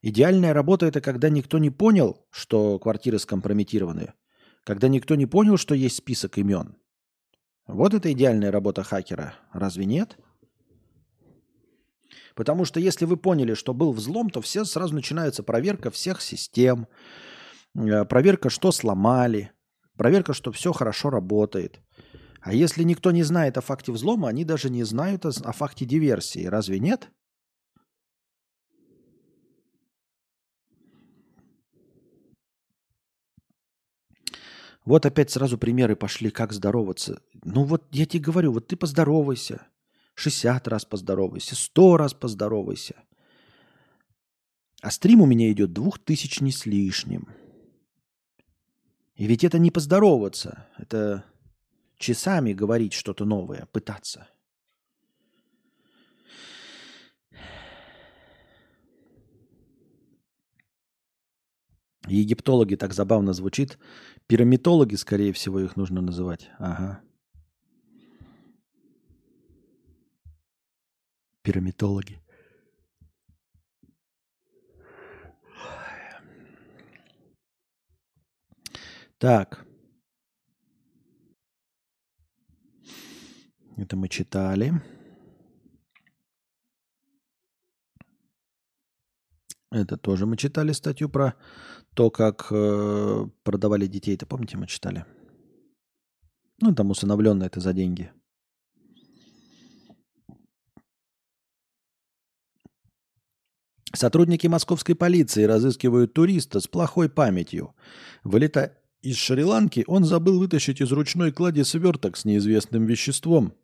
Идеальная 0.00 0.52
работа– 0.52 0.86
это 0.88 1.00
когда 1.00 1.28
никто 1.28 1.58
не 1.58 1.70
понял, 1.70 2.24
что 2.30 2.78
квартиры 2.78 3.18
скомпрометированы, 3.18 4.14
когда 4.62 4.86
никто 4.86 5.16
не 5.16 5.26
понял, 5.26 5.56
что 5.56 5.74
есть 5.74 5.96
список 5.96 6.38
имен– 6.38 6.76
вот 7.68 7.94
это 7.94 8.10
идеальная 8.12 8.50
работа 8.50 8.82
хакера, 8.82 9.34
разве 9.52 9.84
нет? 9.84 10.16
Потому 12.34 12.64
что 12.64 12.80
если 12.80 13.04
вы 13.04 13.16
поняли, 13.16 13.54
что 13.54 13.74
был 13.74 13.92
взлом, 13.92 14.30
то 14.30 14.40
все 14.40 14.64
сразу 14.64 14.94
начинается 14.94 15.42
проверка 15.42 15.90
всех 15.90 16.22
систем, 16.22 16.88
э, 17.76 18.04
проверка, 18.04 18.48
что 18.48 18.72
сломали, 18.72 19.52
проверка, 19.96 20.32
что 20.32 20.50
все 20.50 20.72
хорошо 20.72 21.10
работает. 21.10 21.80
А 22.40 22.54
если 22.54 22.84
никто 22.84 23.10
не 23.10 23.22
знает 23.22 23.58
о 23.58 23.60
факте 23.60 23.92
взлома, 23.92 24.28
они 24.28 24.44
даже 24.44 24.70
не 24.70 24.84
знают 24.84 25.26
о, 25.26 25.30
о 25.30 25.52
факте 25.52 25.84
диверсии. 25.84 26.46
Разве 26.46 26.78
нет? 26.78 27.10
Вот 34.88 35.04
опять 35.04 35.30
сразу 35.30 35.58
примеры 35.58 35.96
пошли, 35.96 36.30
как 36.30 36.54
здороваться. 36.54 37.20
Ну 37.44 37.64
вот 37.64 37.84
я 37.90 38.06
тебе 38.06 38.24
говорю, 38.24 38.52
вот 38.52 38.68
ты 38.68 38.74
поздоровайся. 38.74 39.66
60 40.14 40.66
раз 40.66 40.86
поздоровайся, 40.86 41.56
100 41.56 41.96
раз 41.98 42.14
поздоровайся. 42.14 42.94
А 44.80 44.90
стрим 44.90 45.20
у 45.20 45.26
меня 45.26 45.52
идет 45.52 45.74
двух 45.74 45.98
тысяч 45.98 46.40
не 46.40 46.52
с 46.52 46.64
лишним. 46.64 47.28
И 49.14 49.26
ведь 49.26 49.44
это 49.44 49.58
не 49.58 49.70
поздороваться, 49.70 50.66
это 50.78 51.22
часами 51.98 52.54
говорить 52.54 52.94
что-то 52.94 53.26
новое, 53.26 53.68
пытаться. 53.72 54.26
Египтологи 62.08 62.76
так 62.76 62.92
забавно 62.92 63.32
звучит. 63.32 63.78
Пирамитологи, 64.26 64.94
скорее 64.96 65.32
всего, 65.32 65.60
их 65.60 65.76
нужно 65.76 66.00
называть. 66.00 66.50
Ага. 66.58 67.00
Пирамитологи. 71.42 72.20
Так. 79.18 79.66
Это 83.76 83.96
мы 83.96 84.08
читали. 84.08 84.72
Это 89.70 89.96
тоже 89.96 90.26
мы 90.26 90.36
читали 90.36 90.72
статью 90.72 91.08
про 91.08 91.34
то, 91.98 92.10
как 92.10 92.46
э, 92.52 93.26
продавали 93.42 93.88
детей. 93.88 94.14
Это 94.14 94.24
помните, 94.24 94.56
мы 94.56 94.68
читали? 94.68 95.04
Ну, 96.60 96.72
там 96.72 96.92
усыновленные 96.92 97.48
это 97.48 97.58
за 97.58 97.72
деньги. 97.72 98.12
Сотрудники 103.92 104.46
московской 104.46 104.94
полиции 104.94 105.42
разыскивают 105.42 106.12
туриста 106.14 106.60
с 106.60 106.68
плохой 106.68 107.08
памятью. 107.08 107.74
Вылетая 108.22 108.78
из 109.02 109.16
Шри-Ланки, 109.16 109.82
он 109.88 110.04
забыл 110.04 110.38
вытащить 110.38 110.80
из 110.80 110.92
ручной 110.92 111.32
клади 111.32 111.64
сверток 111.64 112.16
с 112.16 112.24
неизвестным 112.24 112.86
веществом. 112.86 113.54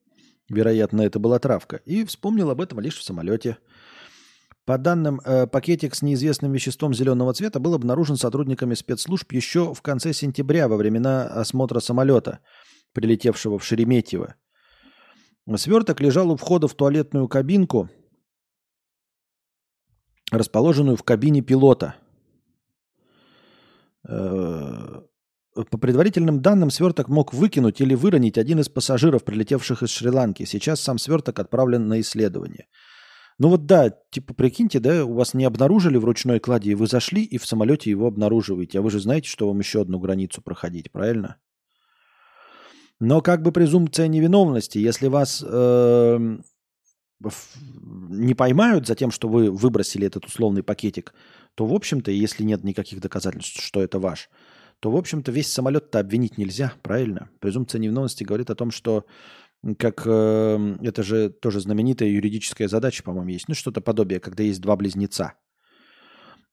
Вероятно, 0.49 1.03
это 1.03 1.21
была 1.21 1.39
травка. 1.39 1.77
И 1.85 2.05
вспомнил 2.05 2.51
об 2.51 2.61
этом 2.61 2.81
лишь 2.81 2.99
в 2.99 3.05
самолете. 3.05 3.59
По 4.67 4.79
данным, 4.79 5.21
э, 5.21 5.47
пакетик 5.47 5.95
с 5.95 6.01
неизвестным 6.01 6.53
веществом 6.53 6.95
зеленого 6.95 7.35
цвета 7.35 7.61
был 7.61 7.75
обнаружен 7.75 8.17
сотрудниками 8.17 8.75
спецслужб 8.75 9.31
еще 9.33 9.75
в 9.75 9.83
конце 9.83 10.15
сентября 10.15 10.69
во 10.69 10.77
времена 10.77 11.27
осмотра 11.27 11.81
самолета, 11.81 12.41
прилетевшего 12.95 13.59
в 13.59 13.65
Шереметьево. 13.65 14.37
Сверток 15.57 16.01
лежал 16.01 16.31
у 16.31 16.37
входа 16.37 16.67
в 16.67 16.75
туалетную 16.75 17.29
кабинку, 17.29 17.91
расположенную 20.31 20.97
в 20.97 21.03
кабине 21.03 21.43
пилота. 21.43 21.97
Э, 24.09 25.03
по 25.53 25.79
предварительным 25.79 26.41
данным, 26.41 26.71
сверток 26.71 27.09
мог 27.09 27.35
выкинуть 27.35 27.83
или 27.83 27.95
выронить 27.95 28.39
один 28.39 28.61
из 28.61 28.71
пассажиров, 28.71 29.25
прилетевших 29.25 29.83
из 29.83 29.91
Шри-Ланки. 29.91 30.45
Сейчас 30.45 30.81
сам 30.81 30.97
сверток 30.97 31.39
отправлен 31.39 31.87
на 31.87 32.01
исследование– 32.01 32.67
ну 33.39 33.49
вот 33.49 33.67
да, 33.67 33.91
типа 34.11 34.35
прикиньте, 34.35 34.79
да, 34.79 35.05
у 35.05 35.15
вас 35.15 35.35
не 35.35 35.45
обнаружили 35.45 35.97
в 35.97 36.05
ручной 36.05 36.39
кладе, 36.39 36.71
и 36.71 36.75
вы 36.75 36.87
зашли 36.87 37.23
и 37.23 37.39
в 37.39 37.47
самолете 37.47 37.91
его 37.91 38.07
обнаруживаете. 38.07 38.79
А 38.79 38.83
вы 38.83 38.91
же 38.91 39.01
знаете, 39.01 39.29
что 39.29 39.49
вам 39.49 39.59
еще 39.59 39.81
одну 39.83 39.99
границу 39.99 40.41
проходить, 40.41 40.93
правильно? 40.93 41.37
Но 43.01 43.21
как 43.21 43.43
бы 43.43 43.51
презумпция 43.51 44.07
невиновности, 44.07 44.79
если 44.79 45.09
вас 45.09 45.45
э, 45.47 46.39
не 47.21 48.35
поймают 48.35 48.87
за 48.87 48.95
тем, 48.95 49.11
что 49.11 49.29
вы 49.29 49.51
выбросили 49.51 50.07
этот 50.07 50.27
условный 50.27 50.63
пакетик, 50.63 51.13
то, 51.55 51.67
в 51.67 51.75
общем-то, 51.75 52.11
если 52.11 52.45
нет 52.45 52.63
никаких 52.63 53.01
доказательств, 53.01 53.63
что 53.63 53.83
это 53.83 53.99
ваш, 53.99 54.31
то, 54.81 54.91
в 54.91 54.97
общем-то, 54.97 55.33
весь 55.33 55.53
самолет-то 55.53 55.99
обвинить 55.99 56.39
нельзя, 56.39 56.75
правильно? 56.83 57.31
Презумпция 57.41 57.79
невиновности 57.79 58.25
говорит 58.25 58.51
о 58.51 58.55
том, 58.55 58.71
что 58.71 59.07
как 59.79 60.03
э, 60.07 60.77
это 60.83 61.03
же 61.03 61.31
тоже 61.31 61.61
знаменитая 61.61 62.09
юридическая 62.09 62.69
задача, 62.69 63.03
по-моему, 63.03 63.31
есть. 63.31 63.49
Ну, 63.49 63.55
что-то 63.55 63.81
подобие, 63.81 64.21
когда 64.21 64.43
есть 64.43 64.61
два 64.61 64.77
близнеца. 64.77 65.35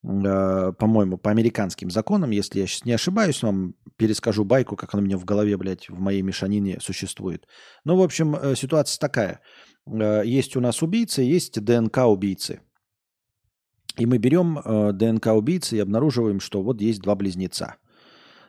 Э, 0.03 0.71
по-моему, 0.77 1.17
по 1.17 1.29
американским 1.29 1.91
законам, 1.91 2.31
если 2.31 2.59
я 2.59 2.67
сейчас 2.67 2.85
не 2.85 2.93
ошибаюсь, 2.93 3.43
вам 3.43 3.75
перескажу 3.97 4.45
байку, 4.45 4.75
как 4.75 4.93
она 4.93 5.03
у 5.03 5.05
меня 5.05 5.17
в 5.17 5.25
голове, 5.25 5.57
блядь, 5.57 5.89
в 5.89 5.99
моей 5.99 6.21
мешанине 6.21 6.79
существует. 6.79 7.47
Ну, 7.83 7.97
в 7.97 8.01
общем, 8.01 8.35
э, 8.35 8.55
ситуация 8.55 8.99
такая. 8.99 9.41
Э, 9.85 10.23
есть 10.25 10.55
у 10.55 10.61
нас 10.61 10.81
убийцы, 10.81 11.21
есть 11.21 11.61
ДНК 11.61 11.97
убийцы. 12.07 12.61
И 13.97 14.05
мы 14.05 14.19
берем 14.19 14.57
э, 14.57 14.93
ДНК 14.93 15.27
убийцы 15.27 15.75
и 15.75 15.81
обнаруживаем, 15.81 16.39
что 16.39 16.63
вот 16.63 16.81
есть 16.81 17.01
два 17.01 17.15
близнеца 17.15 17.75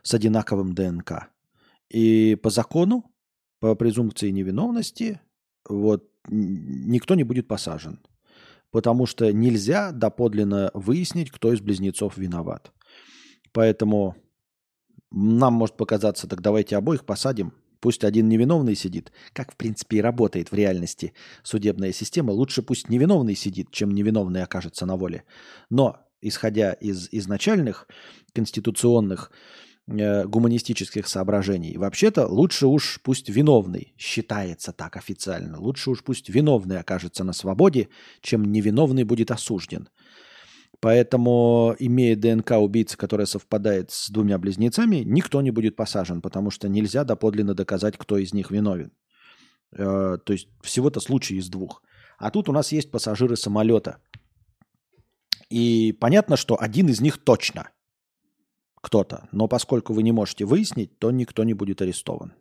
с 0.02 0.14
одинаковым 0.14 0.72
ДНК. 0.72 1.30
И 1.88 2.36
по 2.36 2.48
закону 2.48 3.11
по 3.62 3.76
презумпции 3.76 4.30
невиновности 4.30 5.20
вот, 5.68 6.10
никто 6.28 7.14
не 7.14 7.22
будет 7.22 7.46
посажен. 7.46 8.00
Потому 8.72 9.06
что 9.06 9.32
нельзя 9.32 9.92
доподлинно 9.92 10.72
выяснить, 10.74 11.30
кто 11.30 11.52
из 11.52 11.60
близнецов 11.60 12.18
виноват. 12.18 12.72
Поэтому 13.52 14.16
нам 15.12 15.52
может 15.52 15.76
показаться, 15.76 16.26
так 16.26 16.40
давайте 16.40 16.76
обоих 16.76 17.04
посадим. 17.04 17.52
Пусть 17.78 18.02
один 18.02 18.28
невиновный 18.28 18.74
сидит, 18.74 19.12
как 19.32 19.52
в 19.52 19.56
принципе 19.56 19.98
и 19.98 20.00
работает 20.00 20.50
в 20.50 20.56
реальности 20.56 21.12
судебная 21.44 21.92
система. 21.92 22.32
Лучше 22.32 22.62
пусть 22.62 22.88
невиновный 22.88 23.36
сидит, 23.36 23.70
чем 23.70 23.92
невиновный 23.92 24.42
окажется 24.42 24.86
на 24.86 24.96
воле. 24.96 25.22
Но, 25.70 26.00
исходя 26.20 26.72
из 26.72 27.08
изначальных 27.12 27.86
конституционных 28.32 29.30
гуманистических 29.88 31.08
соображений. 31.08 31.76
Вообще-то 31.76 32.26
лучше 32.26 32.66
уж 32.66 33.00
пусть 33.02 33.28
виновный, 33.28 33.94
считается 33.98 34.72
так 34.72 34.96
официально, 34.96 35.58
лучше 35.58 35.90
уж 35.90 36.04
пусть 36.04 36.28
виновный 36.28 36.78
окажется 36.78 37.24
на 37.24 37.32
свободе, 37.32 37.88
чем 38.20 38.52
невиновный 38.52 39.04
будет 39.04 39.30
осужден. 39.30 39.88
Поэтому, 40.80 41.76
имея 41.78 42.16
ДНК 42.16 42.52
убийцы, 42.52 42.96
которая 42.96 43.26
совпадает 43.26 43.90
с 43.90 44.10
двумя 44.10 44.38
близнецами, 44.38 44.96
никто 45.04 45.40
не 45.42 45.50
будет 45.50 45.76
посажен, 45.76 46.20
потому 46.22 46.50
что 46.50 46.68
нельзя 46.68 47.04
доподлинно 47.04 47.54
доказать, 47.54 47.96
кто 47.96 48.18
из 48.18 48.32
них 48.32 48.50
виновен. 48.50 48.92
Э, 49.72 50.18
то 50.24 50.32
есть 50.32 50.48
всего-то 50.62 51.00
случай 51.00 51.36
из 51.36 51.48
двух. 51.48 51.82
А 52.18 52.30
тут 52.30 52.48
у 52.48 52.52
нас 52.52 52.72
есть 52.72 52.90
пассажиры 52.90 53.36
самолета. 53.36 53.98
И 55.50 55.92
понятно, 56.00 56.36
что 56.36 56.60
один 56.60 56.88
из 56.88 57.00
них 57.00 57.18
точно– 57.18 57.70
кто-то. 58.82 59.28
Но 59.32 59.48
поскольку 59.48 59.94
вы 59.94 60.02
не 60.02 60.12
можете 60.12 60.44
выяснить, 60.44 60.98
то 60.98 61.10
никто 61.10 61.44
не 61.44 61.54
будет 61.54 61.80
арестован. 61.80 62.34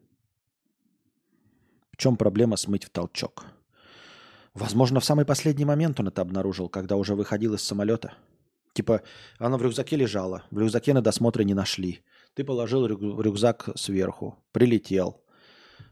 В 1.94 1.98
чем 1.98 2.18
проблема 2.18 2.58
смыть 2.58 2.84
в 2.84 2.90
толчок? 2.90 3.46
Возможно, 4.54 5.00
в 5.00 5.06
самый 5.06 5.24
последний 5.24 5.66
момент 5.66 6.00
он 6.00 6.10
это 6.10 6.22
обнаружил, 6.22 6.68
когда 6.68 6.98
уже 6.98 7.16
выходил 7.16 7.54
из 7.54 7.62
самолета. 7.62 8.14
Типа, 8.74 9.02
она 9.38 9.58
в 9.58 9.62
рюкзаке 9.62 9.96
лежала, 9.96 10.44
в 10.52 10.58
рюкзаке 10.58 10.94
на 10.94 11.02
досмотре 11.02 11.46
не 11.46 11.54
нашли. 11.54 12.02
Ты 12.34 12.44
положил 12.44 12.88
рюкзак 12.88 13.70
сверху, 13.76 14.38
прилетел. 14.52 15.21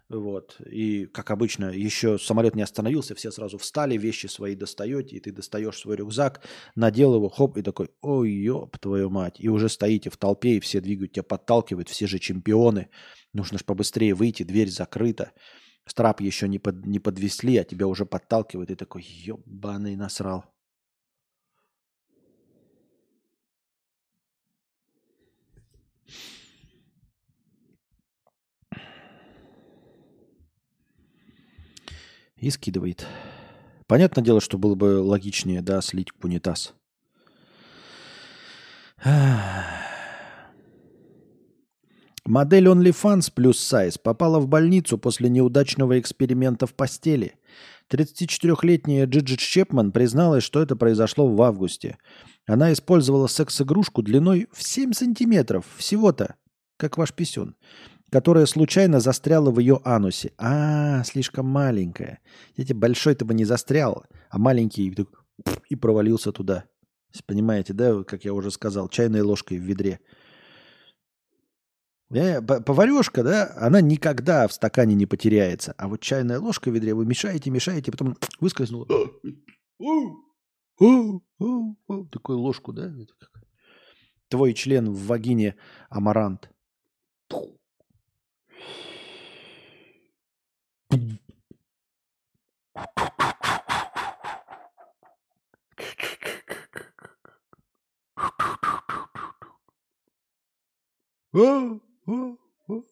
Вот. 0.10 0.60
И, 0.66 1.06
как 1.06 1.30
обычно, 1.30 1.66
еще 1.66 2.18
самолет 2.18 2.56
не 2.56 2.64
остановился, 2.64 3.14
все 3.14 3.30
сразу 3.30 3.60
встали, 3.60 3.96
вещи 3.96 4.26
свои 4.26 4.56
достаете, 4.56 5.16
и 5.16 5.20
ты 5.20 5.32
достаешь 5.32 5.78
свой 5.78 5.98
рюкзак, 5.98 6.44
надел 6.76 7.14
его, 7.14 7.30
хоп, 7.30 7.58
и 7.58 7.62
такой, 7.62 7.92
ой, 8.02 8.32
ёб 8.32 8.76
твою 8.80 9.12
мать. 9.12 9.36
И 9.38 9.50
уже 9.50 9.70
стоите 9.70 10.10
в 10.10 10.18
толпе, 10.18 10.58
и 10.58 10.60
все 10.60 10.82
двигают 10.82 11.12
тебя, 11.12 11.24
подталкивают, 11.24 11.90
все 11.90 12.08
же 12.08 12.18
чемпионы. 12.18 12.90
Нужно 13.34 13.60
же 13.60 13.66
побыстрее 13.66 14.16
выйти, 14.16 14.42
дверь 14.42 14.72
закрыта. 14.72 15.32
Страп 15.86 16.22
еще 16.22 16.48
не, 16.48 16.58
под, 16.58 16.88
не 16.88 17.00
подвесли, 17.00 17.58
а 17.58 17.64
тебя 17.64 17.86
уже 17.86 18.08
подталкивают, 18.08 18.72
и 18.72 18.76
такой, 18.76 19.04
ёбаный 19.04 19.96
насрал. 19.96 20.46
И 32.40 32.50
скидывает. 32.50 33.06
Понятное 33.88 34.24
дело, 34.24 34.40
что 34.40 34.58
было 34.58 34.76
бы 34.76 35.02
логичнее, 35.02 35.62
да, 35.62 35.82
слить 35.82 36.10
в 36.18 36.26
унитаз. 36.26 36.74
Модель 42.26 42.68
OnlyFans 42.68 43.32
плюс 43.34 43.60
сайз 43.60 43.98
попала 43.98 44.40
в 44.40 44.48
больницу 44.48 44.98
после 44.98 45.30
неудачного 45.30 46.00
эксперимента 46.00 46.68
в 46.68 46.76
постели. 46.76 47.36
34-летняя 47.92 49.06
Джиджит 49.08 49.40
Чепман 49.40 49.92
призналась, 49.92 50.44
что 50.44 50.62
это 50.62 50.76
произошло 50.76 51.28
в 51.28 51.42
августе. 51.42 51.98
Она 52.46 52.72
использовала 52.72 53.26
секс-игрушку 53.28 54.04
длиной 54.04 54.48
в 54.52 54.62
7 54.62 54.94
сантиметров 54.94 55.66
всего-то, 55.78 56.36
как 56.78 56.98
ваш 56.98 57.14
писюн 57.14 57.56
которая 58.12 58.46
случайно 58.46 59.00
застряла 59.00 59.52
в 59.52 59.60
ее 59.60 59.80
анусе. 59.84 60.34
А, 60.38 61.04
слишком 61.04 61.48
маленькая. 61.48 62.20
Эти 62.58 62.74
большой-то 62.74 63.26
бы 63.26 63.34
не 63.34 63.46
застрял, 63.46 64.06
а 64.30 64.38
маленький 64.38 64.96
и 65.70 65.76
провалился 65.76 66.32
туда. 66.32 66.66
Понимаете, 67.26 67.74
да, 67.74 68.04
как 68.04 68.26
я 68.26 68.34
уже 68.34 68.52
сказал, 68.52 68.88
чайной 68.90 69.22
ложкой 69.22 69.58
в 69.58 69.64
ведре. 69.64 70.00
Поварешка, 72.10 73.24
да, 73.24 73.54
она 73.58 73.82
никогда 73.82 74.48
в 74.48 74.54
стакане 74.54 74.96
не 74.96 75.06
потеряется. 75.06 75.74
А 75.78 75.88
вот 75.88 76.02
чайная 76.02 76.40
ложка 76.40 76.70
в 76.70 76.74
ведре 76.74 76.94
вы 76.94 77.06
мешаете, 77.06 77.52
мешаете, 77.52 77.92
потом 77.92 78.18
выскользнула. 78.40 78.88
Такую 82.12 82.40
ложку, 82.40 82.74
да? 82.74 82.92
Твой 84.28 84.54
член 84.54 84.92
в 84.92 85.06
вагине 85.08 85.56
амарант. 85.90 86.50
Oh! 101.37 101.81
oh, 102.07 102.39
oh. 102.69 102.85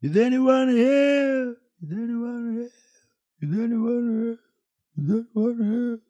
Is 0.00 0.16
anyone 0.16 0.68
here? 0.68 1.56
Is 1.82 1.90
anyone 1.90 2.54
here? 2.54 2.70
Is 3.42 3.58
anyone 3.58 4.06
here? 4.14 4.38
Is 4.96 5.10
anyone 5.10 5.58
here? 5.58 6.00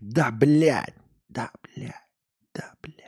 Да, 0.00 0.30
блядь. 0.30 0.94
Да, 1.28 1.52
блядь. 1.62 2.08
Да, 2.54 2.74
блядь. 2.80 3.03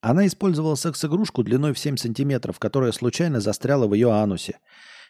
Она 0.00 0.26
использовала 0.26 0.74
секс-игрушку 0.74 1.44
длиной 1.44 1.72
в 1.72 1.78
7 1.78 1.96
сантиметров, 1.96 2.58
которая 2.58 2.92
случайно 2.92 3.40
застряла 3.40 3.86
в 3.86 3.94
ее 3.94 4.10
анусе. 4.10 4.58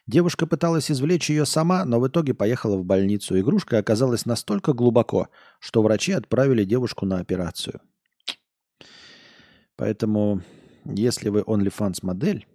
Девушка 0.06 0.46
пыталась 0.46 0.90
извлечь 0.90 1.30
ее 1.30 1.46
сама, 1.46 1.84
но 1.84 2.00
в 2.00 2.08
итоге 2.08 2.34
поехала 2.34 2.76
в 2.76 2.84
больницу. 2.84 3.38
Игрушка 3.38 3.78
оказалась 3.78 4.26
настолько 4.26 4.72
глубоко, 4.72 5.28
что 5.60 5.82
врачи 5.82 6.12
отправили 6.12 6.64
девушку 6.64 7.06
на 7.06 7.18
операцию. 7.20 7.80
Поэтому, 9.76 10.42
если 10.84 11.28
вы 11.28 11.40
OnlyFans 11.40 12.00
модель, 12.02 12.46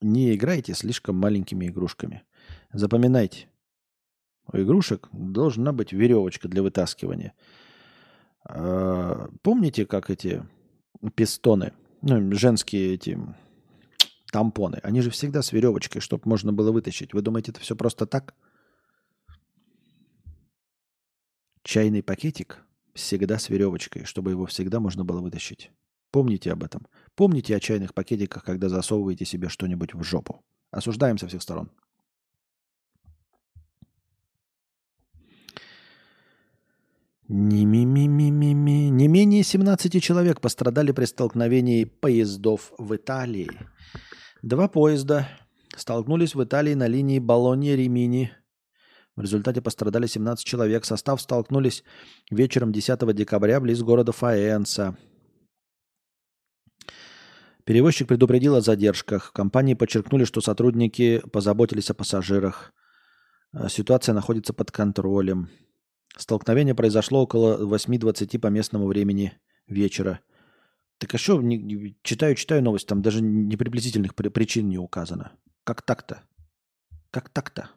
не 0.00 0.34
играйте 0.34 0.74
слишком 0.74 1.16
маленькими 1.16 1.66
игрушками. 1.66 2.22
Запоминайте, 2.72 3.48
у 4.52 4.56
игрушек 4.56 5.08
должна 5.12 5.72
быть 5.72 5.92
веревочка 5.92 6.48
для 6.48 6.62
вытаскивания. 6.62 7.34
А, 8.44 9.28
помните, 9.42 9.86
как 9.86 10.10
эти 10.10 10.44
пистоны, 11.14 11.72
ну, 12.02 12.32
женские 12.34 12.94
эти 12.94 13.18
тампоны, 14.32 14.80
они 14.82 15.00
же 15.00 15.10
всегда 15.10 15.42
с 15.42 15.52
веревочкой, 15.52 16.00
чтобы 16.00 16.22
можно 16.26 16.52
было 16.52 16.72
вытащить. 16.72 17.14
Вы 17.14 17.22
думаете, 17.22 17.52
это 17.52 17.60
все 17.60 17.76
просто 17.76 18.06
так? 18.06 18.34
Чайный 21.62 22.02
пакетик 22.02 22.64
всегда 22.94 23.38
с 23.38 23.48
веревочкой, 23.48 24.04
чтобы 24.04 24.30
его 24.30 24.46
всегда 24.46 24.80
можно 24.80 25.04
было 25.04 25.20
вытащить. 25.20 25.70
Помните 26.10 26.52
об 26.52 26.64
этом. 26.64 26.86
Помните 27.14 27.54
о 27.54 27.60
чайных 27.60 27.94
пакетиках, 27.94 28.44
когда 28.44 28.68
засовываете 28.68 29.24
себе 29.24 29.48
что-нибудь 29.48 29.94
в 29.94 30.02
жопу. 30.02 30.42
Осуждаем 30.70 31.18
со 31.18 31.28
всех 31.28 31.42
сторон. 31.42 31.70
Не, 37.32 37.64
ми 37.64 37.86
ми 37.86 38.08
ми 38.08 38.32
ми 38.32 38.54
ми 38.54 38.90
Не 38.90 39.08
менее 39.08 39.44
17 39.44 40.02
человек 40.02 40.40
пострадали 40.40 40.92
при 40.92 41.06
столкновении 41.06 41.84
поездов 41.84 42.72
в 42.78 42.96
Италии. 42.96 43.48
Два 44.42 44.68
поезда 44.68 45.28
столкнулись 45.76 46.34
в 46.34 46.42
Италии 46.42 46.74
на 46.74 46.88
линии 46.88 47.20
Болонья-Римини. 47.20 48.30
В 49.16 49.20
результате 49.20 49.60
пострадали 49.60 50.08
17 50.08 50.44
человек. 50.44 50.84
Состав 50.84 51.20
столкнулись 51.20 51.84
вечером 52.32 52.72
10 52.72 53.14
декабря 53.14 53.60
близ 53.60 53.80
города 53.82 54.10
Фаэнса. 54.10 54.96
Перевозчик 57.64 58.08
предупредил 58.08 58.56
о 58.56 58.60
задержках. 58.60 59.32
Компании 59.32 59.74
подчеркнули, 59.74 60.24
что 60.24 60.40
сотрудники 60.40 61.22
позаботились 61.32 61.90
о 61.90 61.94
пассажирах. 61.94 62.72
Э, 63.52 63.68
ситуация 63.68 64.14
находится 64.14 64.52
под 64.52 64.72
контролем. 64.72 65.48
Столкновение 66.16 66.74
произошло 66.74 67.22
около 67.22 67.76
8.20 67.76 68.38
по 68.38 68.48
местному 68.48 68.86
времени 68.86 69.38
вечера. 69.66 70.20
Так 70.98 71.14
а 71.14 71.18
что, 71.18 71.40
читаю, 72.02 72.34
читаю 72.34 72.62
новость, 72.62 72.86
там 72.86 73.00
даже 73.00 73.22
не 73.22 73.56
приблизительных 73.56 74.14
причин 74.14 74.68
не 74.68 74.78
указано. 74.78 75.32
Как 75.64 75.82
так-то? 75.82 76.22
Как 77.10 77.28
так-то? 77.30 77.70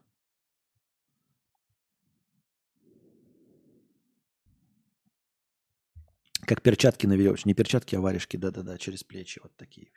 Как 6.46 6.62
перчатки 6.62 7.08
на 7.08 7.14
веревочке. 7.14 7.50
Не 7.50 7.54
перчатки, 7.54 7.96
а 7.96 8.02
варежки. 8.02 8.38
Да-да-да, 8.38 8.78
через 8.78 9.04
плечи. 9.04 9.40
Вот 9.42 9.56
такие. 9.56 9.92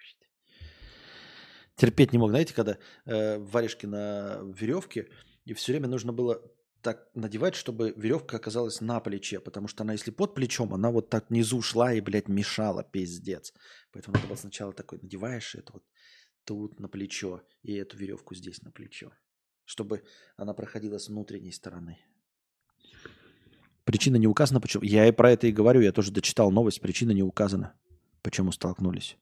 Терпеть 1.75 2.13
не 2.13 2.19
мог. 2.19 2.31
Знаете, 2.31 2.55
когда 2.55 2.79
э, 3.05 3.39
варежки 3.39 3.87
на 3.87 4.39
веревке, 4.43 5.09
и 5.45 5.55
все 5.55 5.73
время 5.73 5.89
нужно 5.89 6.13
было 6.13 6.41
так 6.87 7.11
надевать, 7.15 7.57
чтобы 7.57 7.93
веревка 7.97 8.37
оказалась 8.37 8.81
на 8.81 9.01
плече, 9.01 9.41
потому 9.41 9.67
что 9.67 9.83
она, 9.83 9.95
если 9.95 10.13
под 10.13 10.37
плечом, 10.37 10.73
она 10.73 10.93
вот 10.93 11.11
так 11.11 11.31
внизу 11.31 11.61
шла 11.61 11.93
и, 11.93 12.01
блядь, 12.01 12.29
мешала, 12.29 12.85
пиздец. 12.85 13.53
Поэтому 13.91 14.15
надо 14.15 14.29
было 14.29 14.37
сначала 14.37 14.73
такой, 14.73 15.01
надеваешь 15.03 15.57
это 15.57 15.73
вот 15.73 15.83
тут 16.45 16.79
на 16.79 16.87
плечо 16.89 17.43
и 17.65 17.75
эту 17.75 17.97
веревку 17.97 18.37
здесь 18.37 18.63
на 18.63 18.71
плечо, 18.71 19.11
чтобы 19.65 20.05
она 20.37 20.55
проходила 20.55 20.99
с 20.99 21.09
внутренней 21.09 21.51
стороны. 21.51 21.99
Причина 23.83 24.15
не 24.15 24.29
указана, 24.29 24.61
почему. 24.61 24.85
Я 24.85 25.09
и 25.09 25.13
про 25.13 25.33
это 25.33 25.49
и 25.49 25.53
говорю, 25.53 25.81
я 25.81 25.91
тоже 25.91 26.13
дочитал 26.13 26.53
новость, 26.53 26.81
причина 26.81 27.11
не 27.11 27.25
указана, 27.25 27.75
почему 28.23 28.53
столкнулись. 28.53 29.17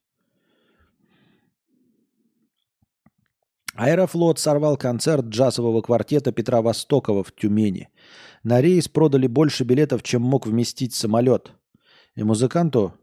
Аэрофлот 3.76 4.38
сорвал 4.38 4.76
концерт 4.76 5.26
джазового 5.26 5.82
квартета 5.82 6.30
Петра 6.30 6.62
Востокова 6.62 7.24
в 7.24 7.32
Тюмени. 7.32 7.88
На 8.44 8.60
рейс 8.60 8.86
продали 8.86 9.26
больше 9.26 9.64
билетов, 9.64 10.04
чем 10.04 10.22
мог 10.22 10.46
вместить 10.46 10.94
самолет. 10.94 11.50
И 12.14 12.22
музыканту 12.22 12.94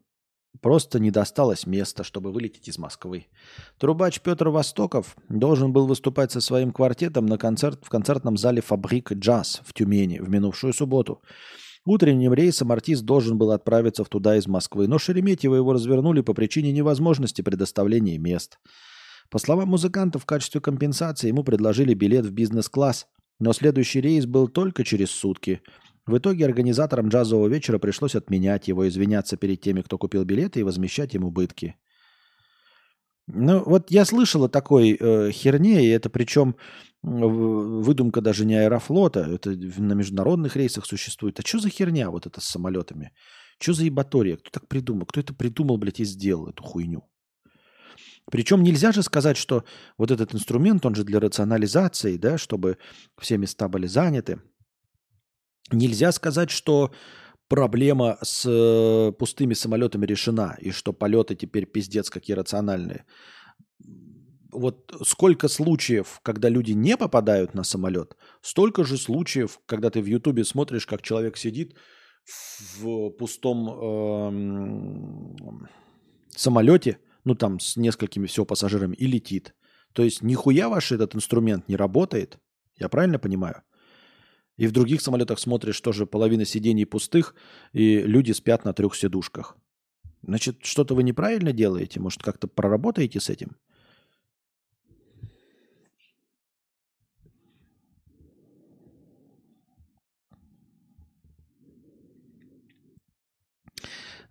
просто 0.61 0.99
не 0.99 1.11
досталось 1.11 1.65
места, 1.65 2.05
чтобы 2.05 2.31
вылететь 2.31 2.69
из 2.69 2.77
Москвы. 2.77 3.27
Трубач 3.79 4.21
Петр 4.21 4.47
Востоков 4.47 5.17
должен 5.27 5.73
был 5.73 5.87
выступать 5.87 6.31
со 6.31 6.39
своим 6.39 6.71
квартетом 6.71 7.25
на 7.25 7.37
концерт 7.37 7.81
в 7.83 7.89
концертном 7.89 8.37
зале 8.37 8.61
«Фабрик 8.61 9.11
Джаз» 9.11 9.61
в 9.65 9.73
Тюмени 9.73 10.19
в 10.19 10.29
минувшую 10.29 10.71
субботу. 10.71 11.21
Утренним 11.83 12.33
рейсом 12.33 12.71
артист 12.71 13.03
должен 13.03 13.37
был 13.37 13.51
отправиться 13.51 14.05
в 14.05 14.09
туда 14.09 14.37
из 14.37 14.47
Москвы, 14.47 14.87
но 14.87 14.99
Шереметьево 14.99 15.55
его 15.55 15.73
развернули 15.73 16.21
по 16.21 16.33
причине 16.33 16.71
невозможности 16.71 17.41
предоставления 17.41 18.17
мест– 18.17 18.57
по 19.31 19.39
словам 19.39 19.69
музыканта, 19.69 20.19
в 20.19 20.25
качестве 20.25 20.59
компенсации 20.59 21.29
ему 21.29 21.45
предложили 21.45 21.93
билет 21.93 22.25
в 22.25 22.31
бизнес-класс, 22.31 23.07
но 23.39 23.53
следующий 23.53 24.01
рейс 24.01 24.25
был 24.25 24.49
только 24.49 24.83
через 24.83 25.09
сутки. 25.09 25.61
В 26.05 26.17
итоге 26.17 26.45
организаторам 26.45 27.07
джазового 27.07 27.47
вечера 27.47 27.79
пришлось 27.79 28.15
отменять 28.15 28.67
его, 28.67 28.87
извиняться 28.87 29.37
перед 29.37 29.61
теми, 29.61 29.81
кто 29.81 29.97
купил 29.97 30.25
билеты, 30.25 30.59
и 30.59 30.63
возмещать 30.63 31.13
ему 31.13 31.29
убытки. 31.29 31.77
Ну, 33.27 33.63
вот 33.63 33.89
я 33.89 34.03
слышал 34.03 34.43
о 34.43 34.49
такой 34.49 34.97
э, 34.99 35.31
херне, 35.31 35.85
и 35.85 35.89
это 35.89 36.09
причем 36.09 36.57
выдумка 37.01 38.19
даже 38.19 38.45
не 38.45 38.55
аэрофлота, 38.55 39.21
это 39.21 39.51
на 39.51 39.93
международных 39.93 40.57
рейсах 40.57 40.85
существует. 40.85 41.39
А 41.39 41.47
что 41.47 41.59
за 41.59 41.69
херня 41.69 42.11
вот 42.11 42.27
это 42.27 42.41
с 42.41 42.45
самолетами? 42.45 43.13
Что 43.59 43.73
за 43.73 43.85
ебатория? 43.85 44.35
Кто 44.35 44.49
так 44.51 44.67
придумал? 44.67 45.05
Кто 45.05 45.21
это 45.21 45.33
придумал, 45.33 45.77
блядь, 45.77 46.01
и 46.01 46.03
сделал 46.03 46.49
эту 46.49 46.63
хуйню? 46.63 47.10
Причем 48.31 48.63
нельзя 48.63 48.91
же 48.93 49.03
сказать, 49.03 49.37
что 49.37 49.65
вот 49.97 50.09
этот 50.09 50.33
инструмент, 50.33 50.85
он 50.85 50.95
же 50.95 51.03
для 51.03 51.19
рационализации, 51.19 52.17
да, 52.17 52.37
чтобы 52.37 52.77
все 53.19 53.37
места 53.37 53.67
были 53.67 53.87
заняты. 53.87 54.41
Нельзя 55.71 56.11
сказать, 56.13 56.49
что 56.49 56.91
проблема 57.49 58.17
с 58.23 58.45
э, 58.47 59.11
пустыми 59.11 59.53
самолетами 59.53 60.05
решена, 60.05 60.55
и 60.61 60.71
что 60.71 60.93
полеты 60.93 61.35
теперь 61.35 61.65
пиздец 61.65 62.09
какие 62.09 62.37
рациональные. 62.37 63.05
Вот 64.53 64.93
сколько 65.05 65.49
случаев, 65.49 66.19
когда 66.23 66.49
люди 66.49 66.71
не 66.71 66.97
попадают 66.97 67.53
на 67.53 67.63
самолет, 67.63 68.15
столько 68.41 68.85
же 68.85 68.97
случаев, 68.97 69.59
когда 69.65 69.89
ты 69.89 70.01
в 70.01 70.05
Ютубе 70.05 70.45
смотришь, 70.45 70.85
как 70.85 71.01
человек 71.01 71.37
сидит 71.37 71.75
в 72.77 73.09
пустом 73.11 73.69
э, 73.69 75.67
самолете, 76.35 76.97
ну 77.23 77.35
там 77.35 77.59
с 77.59 77.77
несколькими 77.77 78.27
всего 78.27 78.45
пассажирами 78.45 78.95
и 78.95 79.07
летит. 79.07 79.55
То 79.93 80.03
есть 80.03 80.21
нихуя 80.21 80.69
ваш 80.69 80.91
этот 80.91 81.15
инструмент 81.15 81.67
не 81.67 81.75
работает. 81.75 82.39
Я 82.77 82.89
правильно 82.89 83.19
понимаю? 83.19 83.63
И 84.57 84.67
в 84.67 84.71
других 84.71 85.01
самолетах 85.01 85.39
смотришь, 85.39 85.79
тоже 85.81 86.05
половина 86.05 86.45
сидений 86.45 86.85
пустых, 86.85 87.35
и 87.73 88.01
люди 88.01 88.31
спят 88.31 88.65
на 88.65 88.73
трех 88.73 88.95
сидушках. 88.95 89.57
Значит, 90.21 90.59
что-то 90.63 90.93
вы 90.93 91.03
неправильно 91.03 91.51
делаете? 91.51 91.99
Может, 91.99 92.21
как-то 92.21 92.47
проработаете 92.47 93.19
с 93.19 93.29
этим? 93.29 93.57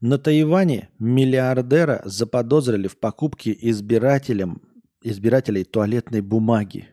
На 0.00 0.16
Тайване 0.16 0.88
миллиардера 0.98 2.00
заподозрили 2.06 2.88
в 2.88 2.98
покупке 2.98 3.54
избирателям, 3.60 4.62
избирателей 5.02 5.64
туалетной 5.64 6.22
бумаги. 6.22 6.88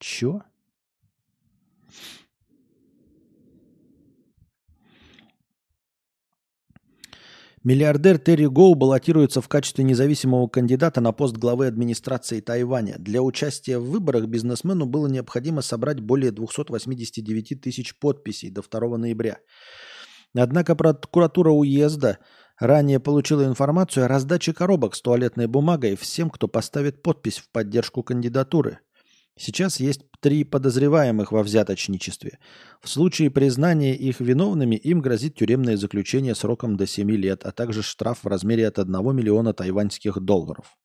Чё? 0.00 0.42
Миллиардер 7.62 8.18
Терри 8.18 8.46
Гоу 8.46 8.74
баллотируется 8.74 9.40
в 9.40 9.46
качестве 9.46 9.84
независимого 9.84 10.48
кандидата 10.48 11.00
на 11.00 11.12
пост 11.12 11.36
главы 11.36 11.68
администрации 11.68 12.40
Тайваня. 12.40 12.96
Для 12.98 13.22
участия 13.22 13.78
в 13.78 13.84
выборах 13.84 14.26
бизнесмену 14.26 14.86
было 14.86 15.06
необходимо 15.06 15.62
собрать 15.62 16.00
более 16.00 16.32
289 16.32 17.60
тысяч 17.60 17.96
подписей 17.96 18.50
до 18.50 18.62
2 18.62 18.98
ноября. 18.98 19.38
Однако 20.34 20.74
прокуратура 20.74 21.50
уезда 21.50 22.18
ранее 22.60 23.00
получила 23.00 23.44
информацию 23.44 24.04
о 24.04 24.08
раздаче 24.08 24.52
коробок 24.52 24.94
с 24.94 25.02
туалетной 25.02 25.46
бумагой 25.46 25.96
всем, 25.96 26.30
кто 26.30 26.46
поставит 26.46 27.02
подпись 27.02 27.38
в 27.38 27.50
поддержку 27.50 28.02
кандидатуры. 28.02 28.78
Сейчас 29.36 29.80
есть 29.80 30.02
три 30.20 30.44
подозреваемых 30.44 31.32
во 31.32 31.42
взяточничестве. 31.42 32.38
В 32.82 32.88
случае 32.90 33.30
признания 33.30 33.96
их 33.96 34.20
виновными 34.20 34.76
им 34.76 35.00
грозит 35.00 35.36
тюремное 35.36 35.78
заключение 35.78 36.34
сроком 36.34 36.76
до 36.76 36.86
7 36.86 37.10
лет, 37.12 37.44
а 37.44 37.50
также 37.50 37.82
штраф 37.82 38.22
в 38.22 38.26
размере 38.26 38.68
от 38.68 38.78
1 38.78 38.92
миллиона 39.16 39.54
тайваньских 39.54 40.20
долларов. 40.20 40.76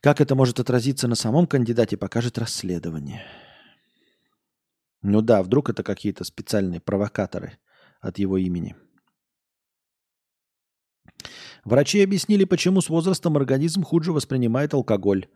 Как 0.00 0.20
это 0.20 0.34
может 0.34 0.60
отразиться 0.60 1.08
на 1.08 1.14
самом 1.14 1.46
кандидате, 1.46 1.96
покажет 1.96 2.36
расследование. 2.36 3.24
Ну 5.00 5.22
да, 5.22 5.42
вдруг 5.42 5.70
это 5.70 5.82
какие-то 5.82 6.24
специальные 6.24 6.80
провокаторы 6.80 7.58
от 8.00 8.18
его 8.18 8.36
имени. 8.36 8.76
Врачи 11.66 12.00
объяснили, 12.00 12.44
почему 12.44 12.80
с 12.80 12.88
возрастом 12.88 13.36
организм 13.36 13.82
хуже 13.82 14.12
воспринимает 14.12 14.72
алкоголь. 14.72 15.26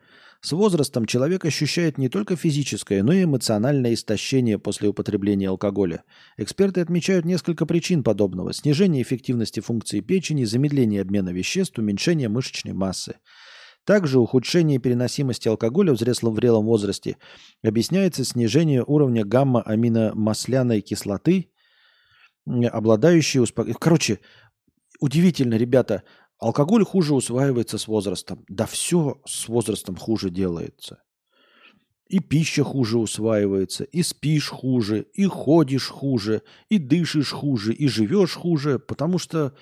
С 0.41 0.52
возрастом 0.52 1.05
человек 1.05 1.44
ощущает 1.44 1.99
не 1.99 2.09
только 2.09 2.36
физическое, 2.36 3.02
но 3.02 3.12
и 3.12 3.25
эмоциональное 3.25 3.94
истощение 3.94 4.57
после 4.57 4.89
употребления 4.89 5.49
алкоголя. 5.49 6.05
Эксперты 6.36 6.83
отмечают 6.83 7.25
несколько 7.25 7.67
причин 7.67 8.05
подобного. 8.05 8.52
Снижение 8.52 9.02
эффективности 9.02 9.59
функции 9.59 9.99
печени, 9.99 10.44
замедление 10.44 11.02
обмена 11.02 11.31
веществ, 11.31 11.78
уменьшение 11.78 12.28
мышечной 12.28 12.75
массы. 12.75 13.17
Также 13.84 14.20
ухудшение 14.20 14.78
переносимости 14.78 15.49
алкоголя 15.49 15.92
в 15.92 15.97
взрослом 15.97 16.34
врелом 16.34 16.65
возрасте 16.65 17.17
объясняется 17.65 18.25
снижением 18.25 18.84
уровня 18.86 19.25
гамма-аминомасляной 19.25 20.81
кислоты, 20.81 21.50
обладающей 22.47 23.41
успокоением. 23.41 23.78
Короче, 23.81 24.20
удивительно, 25.01 25.55
ребята, 25.55 26.05
алкоголь 26.39 26.85
хуже 26.85 27.15
усваивается 27.15 27.79
с 27.79 27.89
возрастом. 27.89 28.45
Да 28.49 28.67
все 28.67 29.20
с 29.27 29.49
возрастом 29.49 29.97
хуже 29.97 30.31
делается. 30.31 31.03
И 32.09 32.19
пища 32.19 32.65
хуже 32.65 32.99
усваивается, 32.99 33.85
и 33.85 34.03
спишь 34.03 34.49
хуже, 34.49 35.07
и 35.12 35.27
ходишь 35.27 35.89
хуже, 35.89 36.43
и 36.69 36.79
дышишь 36.79 37.31
хуже, 37.31 37.73
и 37.73 37.87
живешь 37.87 38.35
хуже, 38.35 38.81
потому 38.81 39.19
что 39.19 39.55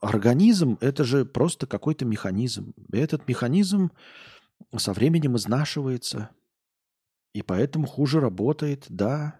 Организм– 0.00 0.78
это 0.80 1.04
же 1.04 1.24
просто 1.24 1.66
какой-то 1.66 2.04
механизм. 2.04 2.72
И 2.92 2.96
этот 2.96 3.28
механизм 3.28 3.90
со 4.76 4.92
временем 4.92 5.36
изнашивается. 5.36 6.30
И 7.34 7.42
поэтому 7.42 7.86
хуже 7.86 8.20
работает, 8.20 8.86
да. 8.88 9.39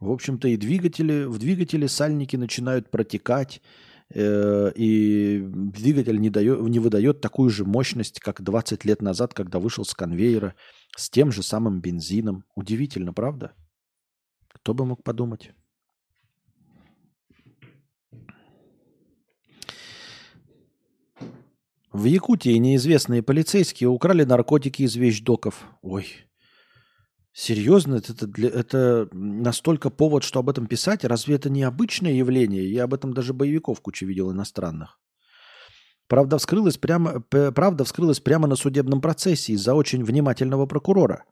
В 0.00 0.12
общем-то, 0.12 0.46
и 0.48 0.56
двигатели, 0.56 1.24
в 1.24 1.38
двигателе 1.38 1.88
сальники 1.88 2.36
начинают 2.36 2.90
протекать, 2.90 3.60
э, 4.14 4.72
и 4.76 5.42
двигатель 5.44 6.20
не, 6.20 6.30
дает, 6.30 6.60
не 6.60 6.78
выдает 6.78 7.20
такую 7.20 7.50
же 7.50 7.64
мощность, 7.64 8.20
как 8.20 8.42
20 8.42 8.84
лет 8.84 9.02
назад, 9.02 9.34
когда 9.34 9.58
вышел 9.58 9.84
с 9.84 9.94
конвейера 9.94 10.54
с 10.96 11.10
тем 11.10 11.32
же 11.32 11.42
самым 11.42 11.80
бензином. 11.80 12.44
Удивительно, 12.54 13.12
правда? 13.12 13.54
Кто 14.52 14.72
бы 14.72 14.86
мог 14.86 15.02
подумать? 15.02 15.50
В 21.92 22.04
Якутии 22.04 22.56
неизвестные 22.56 23.24
полицейские 23.24 23.88
украли 23.88 24.22
наркотики 24.22 24.82
из 24.82 24.94
вещдоков. 24.94 25.66
Ой, 25.82 26.06
серьезно? 27.38 27.96
Это, 27.96 28.26
для, 28.26 28.48
это 28.48 29.08
настолько 29.12 29.90
повод, 29.90 30.24
что 30.24 30.40
об 30.40 30.50
этом 30.50 30.66
писать? 30.66 31.04
Разве 31.04 31.36
это 31.36 31.48
не 31.48 31.62
обычное 31.62 32.12
явление? 32.12 32.70
Я 32.70 32.84
об 32.84 32.94
этом 32.94 33.12
даже 33.14 33.32
боевиков 33.32 33.80
кучу 33.80 34.06
видел 34.06 34.32
иностранных. 34.32 34.98
Правда 36.08 36.38
вскрылась 36.38 36.78
прямо, 36.78 37.20
правда 37.20 37.84
вскрылась 37.84 38.20
прямо 38.20 38.48
на 38.48 38.56
судебном 38.56 39.00
процессе 39.00 39.52
из-за 39.52 39.74
очень 39.74 40.02
внимательного 40.04 40.66
прокурора. 40.66 41.24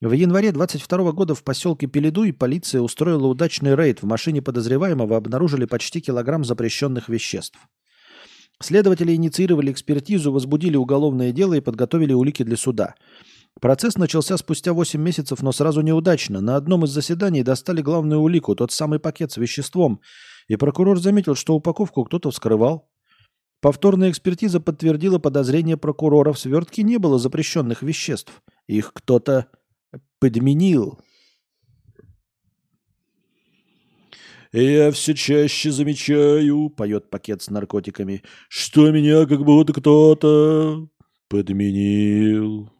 В 0.00 0.12
январе 0.12 0.52
22 0.52 1.10
года 1.12 1.34
в 1.34 1.42
поселке 1.42 1.88
Пеледуй 1.88 2.32
полиция 2.32 2.80
устроила 2.80 3.26
удачный 3.26 3.74
рейд. 3.74 4.00
В 4.00 4.06
машине 4.06 4.40
подозреваемого 4.40 5.16
обнаружили 5.16 5.64
почти 5.64 6.00
килограмм 6.00 6.44
запрещенных 6.44 7.08
веществ. 7.08 7.58
Следователи 8.60 9.14
инициировали 9.14 9.72
экспертизу, 9.72 10.32
возбудили 10.32 10.76
уголовное 10.76 11.32
дело 11.32 11.54
и 11.54 11.60
подготовили 11.60 12.12
улики 12.12 12.44
для 12.44 12.56
суда. 12.56 12.94
Процесс 13.60 13.96
начался 13.96 14.36
спустя 14.36 14.72
8 14.72 15.00
месяцев, 15.00 15.42
но 15.42 15.50
сразу 15.50 15.80
неудачно. 15.80 16.40
На 16.40 16.56
одном 16.56 16.84
из 16.84 16.90
заседаний 16.90 17.42
достали 17.42 17.82
главную 17.82 18.20
улику, 18.20 18.54
тот 18.54 18.70
самый 18.70 19.00
пакет 19.00 19.32
с 19.32 19.36
веществом, 19.36 20.00
и 20.46 20.56
прокурор 20.56 21.00
заметил, 21.00 21.34
что 21.34 21.54
упаковку 21.54 22.04
кто-то 22.04 22.30
вскрывал. 22.30 22.88
Повторная 23.60 24.10
экспертиза 24.10 24.60
подтвердила 24.60 25.18
подозрение 25.18 25.76
прокурора. 25.76 26.32
В 26.32 26.38
свертке 26.38 26.84
не 26.84 26.98
было 26.98 27.18
запрещенных 27.18 27.82
веществ. 27.82 28.42
Их 28.68 28.92
кто-то 28.92 29.46
подменил. 30.20 31.00
«Я 34.52 34.92
все 34.92 35.14
чаще 35.14 35.72
замечаю»,— 35.72 36.70
поет 36.76 37.10
пакет 37.10 37.42
с 37.42 37.50
наркотиками, 37.50 38.22
«что 38.48 38.90
меня 38.92 39.26
как 39.26 39.44
будто 39.44 39.74
кто-то 39.74 40.88
подменил. 41.28 42.70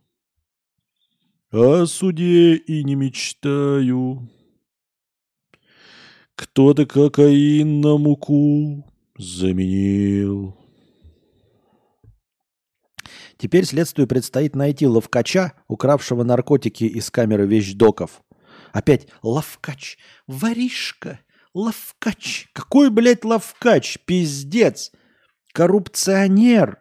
О 1.50 1.86
суде 1.86 2.56
и 2.56 2.84
не 2.84 2.94
мечтаю. 2.94 4.28
Кто-то 6.34 6.86
кокаин 6.86 7.80
на 7.80 7.96
муку 7.96 8.84
заменил». 9.16 10.56
Теперь 13.38 13.64
следствию 13.64 14.08
предстоит 14.08 14.56
найти 14.56 14.86
ловкача, 14.86 15.52
укравшего 15.68 16.24
наркотики 16.24 16.84
из 16.84 17.10
камеры 17.10 17.46
вещдоков. 17.46 18.20
Опять 18.72 19.06
ловкач, 19.22 19.96
воришка, 20.26 21.20
Ловкач. 21.54 22.48
Какой, 22.52 22.90
блядь, 22.90 23.24
ловкач? 23.24 23.98
Пиздец. 24.06 24.92
Коррупционер. 25.52 26.78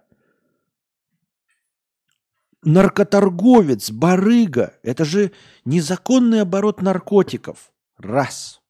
Наркоторговец, 2.63 3.91
барыга. 3.91 4.73
Это 4.83 5.05
же 5.05 5.31
незаконный 5.65 6.41
оборот 6.41 6.81
наркотиков. 6.81 7.71
Раз. 7.97 8.61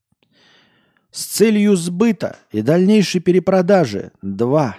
С 1.11 1.25
целью 1.25 1.75
сбыта 1.75 2.37
и 2.51 2.61
дальнейшей 2.61 3.21
перепродажи. 3.21 4.11
Два. 4.21 4.77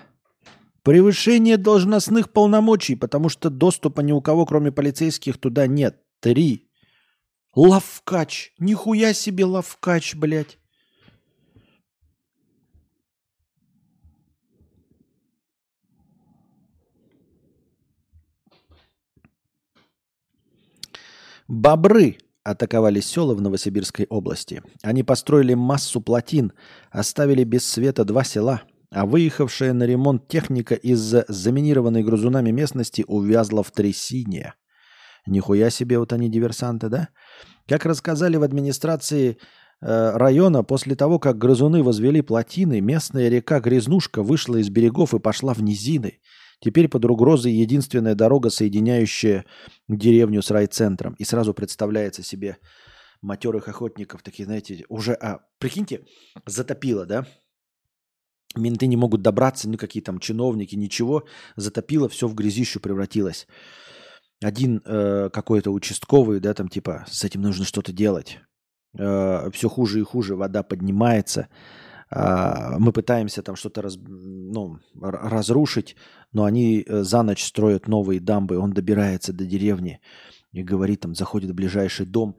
Превышение 0.83 1.57
должностных 1.57 2.31
полномочий, 2.31 2.95
потому 2.95 3.28
что 3.28 3.51
доступа 3.51 4.01
ни 4.01 4.12
у 4.12 4.20
кого, 4.20 4.47
кроме 4.47 4.73
полицейских, 4.73 5.39
туда 5.39 5.67
нет. 5.67 6.01
Три. 6.20 6.69
Ловкач. 7.55 8.53
Нихуя 8.59 9.12
себе 9.12 9.45
ловкач, 9.45 10.15
блядь. 10.15 10.58
Бобры 21.49 22.18
атаковали 22.44 23.01
села 23.01 23.35
в 23.35 23.41
Новосибирской 23.41 24.07
области. 24.10 24.62
Они 24.83 25.02
построили 25.02 25.55
массу 25.55 26.02
плотин, 26.02 26.52
оставили 26.91 27.43
без 27.44 27.67
света 27.67 28.05
два 28.05 28.23
села, 28.23 28.62
а 28.91 29.07
выехавшая 29.07 29.73
на 29.73 29.85
ремонт 29.85 30.28
техника 30.28 30.75
из-за 30.75 31.25
заминированной 31.28 32.02
грузунами 32.02 32.51
местности 32.51 33.02
увязла 33.07 33.62
в 33.62 33.70
трясине. 33.70 34.55
Нихуя 35.27 35.70
себе 35.70 35.99
вот 35.99 36.12
они 36.12 36.31
диверсанты, 36.31 36.91
да? 36.91 37.09
Как 37.67 37.86
рассказали 37.86 38.36
в 38.36 38.43
администрации 38.43 39.39
э, 39.81 40.10
района, 40.17 40.65
после 40.65 40.97
того, 40.97 41.18
как 41.18 41.39
грызуны 41.39 41.83
возвели 41.83 42.20
плотины, 42.20 42.81
местная 42.81 43.28
река 43.28 43.60
Грязнушка 43.60 44.23
вышла 44.23 44.57
из 44.57 44.68
берегов 44.68 45.15
и 45.15 45.18
пошла 45.18 45.55
в 45.55 45.62
низины. 45.62 46.20
Теперь 46.61 46.89
под 46.89 47.05
угрозой 47.05 47.53
единственная 47.53 48.15
дорога, 48.15 48.51
соединяющая 48.51 49.45
деревню 49.89 50.43
с 50.43 50.51
райцентром. 50.51 51.15
И 51.15 51.25
сразу 51.25 51.55
представляется 51.55 52.23
себе 52.23 52.59
матерых 53.23 53.69
охотников, 53.69 54.23
такие, 54.23 54.45
знаете, 54.45 54.85
уже, 54.89 55.12
а, 55.15 55.41
прикиньте, 55.59 56.05
затопило, 56.47 57.07
да? 57.07 57.27
Менты 58.57 58.87
не 58.87 58.97
могут 58.97 59.23
добраться, 59.23 59.69
никакие 59.69 60.03
там 60.03 60.19
чиновники, 60.19 60.75
ничего. 60.75 61.25
Затопило, 61.57 62.09
все 62.09 62.27
в 62.27 62.35
грязищу 62.35 62.81
превратилось. 62.81 63.47
Один 64.43 64.81
э, 64.85 65.31
какой-то 65.33 65.70
участковый, 65.70 66.41
да, 66.41 66.55
там 66.55 66.69
типа, 66.69 67.05
с 67.09 67.25
этим 67.25 67.43
нужно 67.43 67.65
что-то 67.65 67.93
делать. 67.93 68.39
Э, 68.97 69.51
все 69.53 69.69
хуже 69.69 70.01
и 70.01 70.05
хуже, 70.05 70.35
вода 70.35 70.62
поднимается. 70.62 71.49
Э, 72.11 72.78
мы 72.78 72.93
пытаемся 72.93 73.43
там 73.43 73.57
что-то 73.57 73.83
раз, 73.83 73.97
ну, 73.97 74.78
разрушить, 74.95 75.97
но 76.33 76.45
они 76.45 76.85
э, 76.87 77.03
за 77.03 77.23
ночь 77.23 77.45
строят 77.45 77.89
новые 77.89 78.20
дамбы. 78.20 78.59
Он 78.59 78.73
добирается 78.73 79.33
до 79.33 79.45
деревни 79.45 80.01
и 80.53 80.62
говорит, 80.62 81.01
там, 81.01 81.15
заходит 81.15 81.51
в 81.51 81.55
ближайший 81.55 82.07
дом, 82.07 82.37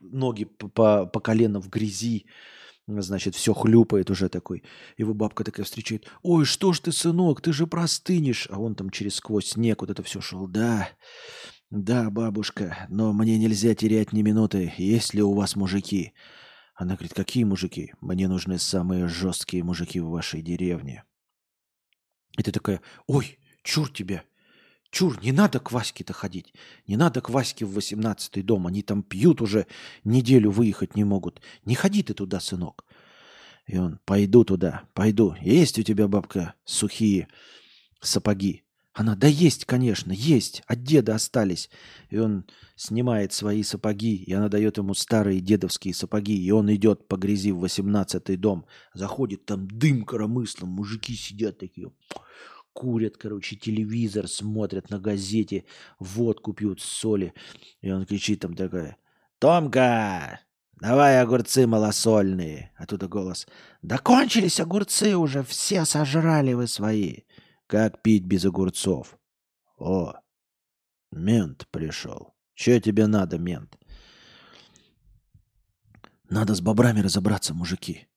ноги 0.00 0.44
по, 0.44 1.06
по 1.06 1.20
колено 1.20 1.60
в 1.60 1.68
грязи, 1.68 2.26
значит, 2.86 3.34
все 3.34 3.54
хлюпает 3.54 4.10
уже 4.10 4.28
такой. 4.28 4.62
Его 4.98 5.14
бабка 5.14 5.44
такая 5.44 5.64
встречает. 5.64 6.06
Ой, 6.22 6.44
что 6.44 6.72
ж 6.72 6.80
ты, 6.80 6.92
сынок, 6.92 7.40
ты 7.40 7.52
же 7.52 7.66
простынешь. 7.66 8.48
А 8.50 8.60
он 8.60 8.74
там 8.74 8.90
через 8.90 9.16
сквозь 9.16 9.50
снег 9.50 9.80
вот 9.80 9.90
это 9.90 10.02
все 10.02 10.20
шел. 10.20 10.46
Да, 10.46 10.88
да, 11.70 12.10
бабушка, 12.10 12.86
но 12.88 13.12
мне 13.12 13.38
нельзя 13.38 13.74
терять 13.74 14.12
ни 14.12 14.22
минуты. 14.22 14.72
Есть 14.76 15.14
ли 15.14 15.22
у 15.22 15.32
вас 15.32 15.56
мужики? 15.56 16.12
Она 16.74 16.94
говорит, 16.94 17.14
какие 17.14 17.44
мужики? 17.44 17.92
Мне 18.00 18.28
нужны 18.28 18.58
самые 18.58 19.08
жесткие 19.08 19.62
мужики 19.62 20.00
в 20.00 20.08
вашей 20.08 20.42
деревне. 20.42 21.04
И 22.38 22.42
ты 22.42 22.50
такая, 22.50 22.80
ой, 23.06 23.38
чур 23.62 23.90
тебя. 23.90 24.24
Чур, 24.90 25.22
не 25.22 25.32
надо 25.32 25.58
к 25.58 25.72
Ваське-то 25.72 26.12
ходить. 26.12 26.52
Не 26.86 26.96
надо 26.96 27.20
к 27.20 27.30
Ваське 27.30 27.64
в 27.64 27.76
18-й 27.76 28.42
дом. 28.42 28.66
Они 28.66 28.82
там 28.82 29.02
пьют 29.02 29.40
уже, 29.40 29.66
неделю 30.04 30.50
выехать 30.50 30.96
не 30.96 31.04
могут. 31.04 31.40
Не 31.64 31.74
ходи 31.74 32.02
ты 32.02 32.14
туда, 32.14 32.40
сынок. 32.40 32.84
И 33.66 33.78
он, 33.78 34.00
пойду 34.04 34.44
туда, 34.44 34.84
пойду. 34.92 35.34
Есть 35.40 35.78
у 35.78 35.82
тебя, 35.82 36.08
бабка, 36.08 36.54
сухие 36.64 37.28
сапоги? 38.00 38.64
Она, 38.94 39.16
да 39.16 39.26
есть, 39.26 39.64
конечно, 39.64 40.12
есть. 40.12 40.62
От 40.66 40.82
деда 40.82 41.14
остались. 41.14 41.70
И 42.10 42.18
он 42.18 42.44
снимает 42.76 43.32
свои 43.32 43.62
сапоги, 43.62 44.16
и 44.16 44.32
она 44.32 44.48
дает 44.48 44.76
ему 44.76 44.92
старые 44.94 45.40
дедовские 45.40 45.94
сапоги. 45.94 46.36
И 46.36 46.50
он 46.50 46.72
идет 46.74 47.08
по 47.08 47.16
грязи 47.16 47.52
в 47.52 47.64
18-й 47.64 48.36
дом. 48.36 48.66
Заходит, 48.92 49.46
там 49.46 49.66
дым 49.66 50.04
коромыслом, 50.04 50.68
мужики 50.68 51.14
сидят 51.14 51.58
такие 51.58 51.90
курят, 52.72 53.16
короче, 53.16 53.56
телевизор 53.56 54.28
смотрят 54.28 54.90
на 54.90 54.98
газете, 54.98 55.64
водку 55.98 56.52
пьют 56.52 56.80
с 56.80 56.84
соли. 56.84 57.34
И 57.80 57.90
он 57.90 58.06
кричит 58.06 58.40
там 58.40 58.54
такая, 58.54 58.96
«Томка, 59.38 60.40
давай 60.80 61.20
огурцы 61.20 61.66
малосольные!» 61.66 62.72
А 62.76 62.86
тут 62.86 63.02
голос, 63.04 63.46
«Да 63.82 63.98
кончились 63.98 64.60
огурцы 64.60 65.16
уже, 65.16 65.42
все 65.42 65.84
сожрали 65.84 66.54
вы 66.54 66.66
свои!» 66.66 67.20
«Как 67.72 68.02
пить 68.02 68.26
без 68.26 68.44
огурцов?» 68.44 69.18
«О, 69.78 70.12
мент 71.10 71.66
пришел. 71.70 72.34
Че 72.52 72.80
тебе 72.80 73.06
надо, 73.06 73.38
мент?» 73.38 73.78
«Надо 76.28 76.54
с 76.54 76.60
бобрами 76.60 77.00
разобраться, 77.00 77.54
мужики. 77.54 78.08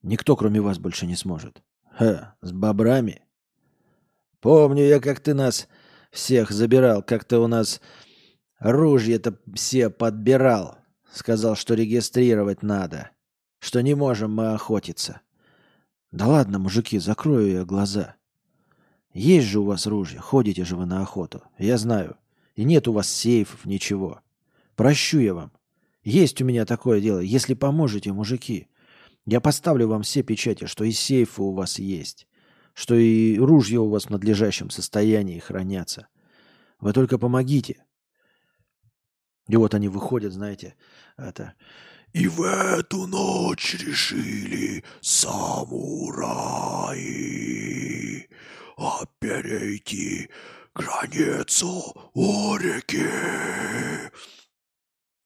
Никто, 0.00 0.36
кроме 0.36 0.62
вас, 0.62 0.78
больше 0.78 1.04
не 1.04 1.16
сможет». 1.16 1.62
«Ха, 1.98 2.34
с 2.40 2.52
бобрами? 2.52 3.20
Помню 4.40 4.84
я, 4.84 5.00
как 5.00 5.20
ты 5.20 5.34
нас 5.34 5.68
всех 6.10 6.50
забирал, 6.50 7.02
как 7.02 7.26
ты 7.26 7.36
у 7.36 7.46
нас 7.46 7.82
ружья-то 8.58 9.38
все 9.54 9.90
подбирал. 9.90 10.78
Сказал, 11.12 11.56
что 11.56 11.74
регистрировать 11.74 12.62
надо, 12.62 13.10
что 13.58 13.82
не 13.82 13.94
можем 13.94 14.34
мы 14.34 14.54
охотиться. 14.54 15.20
Да 16.10 16.26
ладно, 16.26 16.58
мужики, 16.58 16.98
закрою 16.98 17.52
я 17.52 17.64
глаза. 17.66 18.16
Есть 19.14 19.46
же 19.46 19.60
у 19.60 19.64
вас 19.64 19.86
ружья, 19.86 20.20
ходите 20.20 20.64
же 20.64 20.76
вы 20.76 20.84
на 20.84 21.00
охоту, 21.00 21.42
я 21.56 21.78
знаю. 21.78 22.18
И 22.54 22.64
нет 22.64 22.86
у 22.86 22.92
вас 22.92 23.08
сейфов, 23.08 23.64
ничего. 23.64 24.20
Прощу 24.76 25.18
я 25.20 25.32
вам. 25.32 25.52
Есть 26.02 26.42
у 26.42 26.44
меня 26.44 26.66
такое 26.66 27.00
дело, 27.00 27.20
если 27.20 27.54
поможете, 27.54 28.12
мужики. 28.12 28.68
Я 29.24 29.40
поставлю 29.40 29.88
вам 29.88 30.02
все 30.02 30.22
печати, 30.22 30.66
что 30.66 30.84
и 30.84 30.92
сейфы 30.92 31.40
у 31.40 31.52
вас 31.52 31.78
есть 31.78 32.26
что 32.74 32.94
и 32.96 33.38
ружья 33.38 33.80
у 33.80 33.88
вас 33.88 34.04
в 34.06 34.10
надлежащем 34.10 34.68
состоянии 34.68 35.38
хранятся. 35.38 36.08
Вы 36.80 36.92
только 36.92 37.16
помогите. 37.18 37.82
И 39.48 39.56
вот 39.56 39.72
они 39.74 39.88
выходят, 39.88 40.34
знаете, 40.34 40.74
это... 41.16 41.54
И 42.12 42.28
в 42.28 42.42
эту 42.42 43.08
ночь 43.08 43.74
решили 43.74 44.84
самураи 45.00 45.74
перейти 49.18 50.28
границу 50.74 51.94
Орики. 52.14 53.08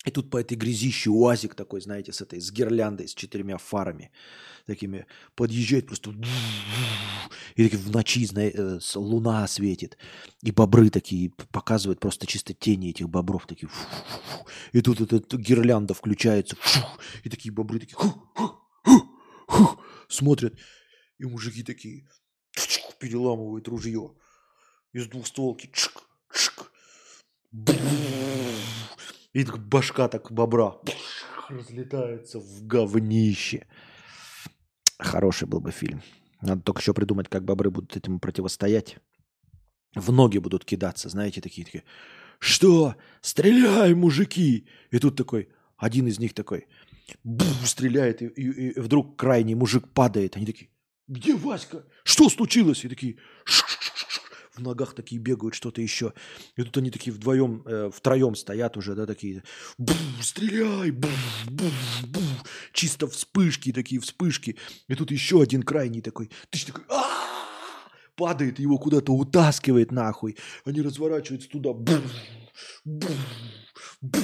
И 0.04 0.10
тут 0.10 0.30
по 0.30 0.38
этой 0.38 0.56
грязище 0.56 1.10
уазик 1.10 1.54
такой, 1.54 1.80
знаете, 1.80 2.12
с 2.12 2.20
этой, 2.20 2.40
с 2.40 2.50
гирляндой, 2.50 3.08
с 3.08 3.14
четырьмя 3.14 3.58
фарами 3.58 4.10
такими 4.66 5.06
подъезжает 5.34 5.86
просто 5.86 6.14
и 7.56 7.68
в 7.68 7.90
ночи 7.90 8.24
знаете, 8.24 8.78
луна 8.94 9.46
светит 9.48 9.98
и 10.42 10.50
бобры 10.50 10.90
такие 10.90 11.30
показывают 11.30 12.00
просто 12.00 12.26
чисто 12.26 12.54
тени 12.54 12.90
этих 12.90 13.08
бобров 13.08 13.46
такие 13.46 13.70
и 14.72 14.80
тут 14.80 15.00
эта 15.00 15.36
гирлянда 15.36 15.94
включается 15.94 16.56
и 17.24 17.30
такие 17.30 17.52
бобры 17.52 17.80
такие 17.80 17.98
смотрят 20.08 20.54
и 21.18 21.24
мужики 21.24 21.62
такие 21.62 22.06
переламывают 22.98 23.68
ружье 23.68 24.14
из 24.92 25.06
двухстволки 25.06 25.70
чик, 25.72 26.02
чик, 26.32 26.70
и 29.32 29.44
так 29.44 29.58
башка 29.58 30.08
так 30.08 30.32
бобра 30.32 30.78
разлетается 31.48 32.40
в 32.40 32.66
говнище. 32.66 33.66
Хороший 34.98 35.46
был 35.46 35.60
бы 35.60 35.70
фильм. 35.70 36.02
Надо 36.40 36.62
только 36.62 36.80
еще 36.80 36.94
придумать, 36.94 37.28
как 37.28 37.44
бобры 37.44 37.70
будут 37.70 37.96
этому 37.96 38.20
противостоять. 38.20 38.96
В 39.94 40.12
ноги 40.12 40.38
будут 40.38 40.64
кидаться, 40.64 41.08
знаете, 41.08 41.40
такие 41.40 41.64
такие. 41.64 41.84
Что? 42.38 42.94
Стреляй, 43.20 43.94
мужики! 43.94 44.68
И 44.90 44.98
тут 44.98 45.16
такой, 45.16 45.48
один 45.76 46.06
из 46.06 46.18
них 46.18 46.34
такой, 46.34 46.66
бух, 47.24 47.66
стреляет, 47.66 48.22
и, 48.22 48.26
и, 48.26 48.70
и 48.70 48.80
вдруг 48.80 49.16
крайний 49.16 49.54
мужик 49.54 49.88
падает. 49.92 50.36
Они 50.36 50.46
такие, 50.46 50.70
где 51.08 51.34
Васька? 51.34 51.84
Что 52.04 52.28
случилось? 52.28 52.84
И 52.84 52.88
такие, 52.88 53.16
в 54.54 54.60
ногах 54.60 54.94
такие 54.94 55.20
бегают, 55.20 55.54
что-то 55.54 55.80
еще. 55.80 56.12
И 56.56 56.62
тут 56.62 56.76
они 56.76 56.90
такие 56.90 57.12
вдвоем, 57.12 57.62
э, 57.64 57.90
втроем 57.92 58.34
стоят 58.34 58.76
уже, 58.76 58.94
да, 58.94 59.06
такие, 59.06 59.42
бух, 59.78 59.96
стреляй, 60.20 60.90
бух, 60.90 61.10
бух, 61.46 61.72
бух. 62.08 62.46
чисто 62.72 63.06
вспышки, 63.06 63.72
такие 63.72 64.00
вспышки. 64.00 64.56
И 64.88 64.94
тут 64.94 65.10
еще 65.10 65.40
один 65.40 65.62
крайний 65.62 66.02
такой, 66.02 66.30
ты 66.50 66.66
такой, 66.66 66.84
падает, 68.14 68.58
его 68.58 68.78
куда-то 68.78 69.12
утаскивает 69.12 69.92
нахуй. 69.92 70.36
Они 70.64 70.82
разворачиваются 70.82 71.48
туда, 71.48 71.72
бух, 71.72 72.02
бух, 72.84 73.10
бух. 74.02 74.22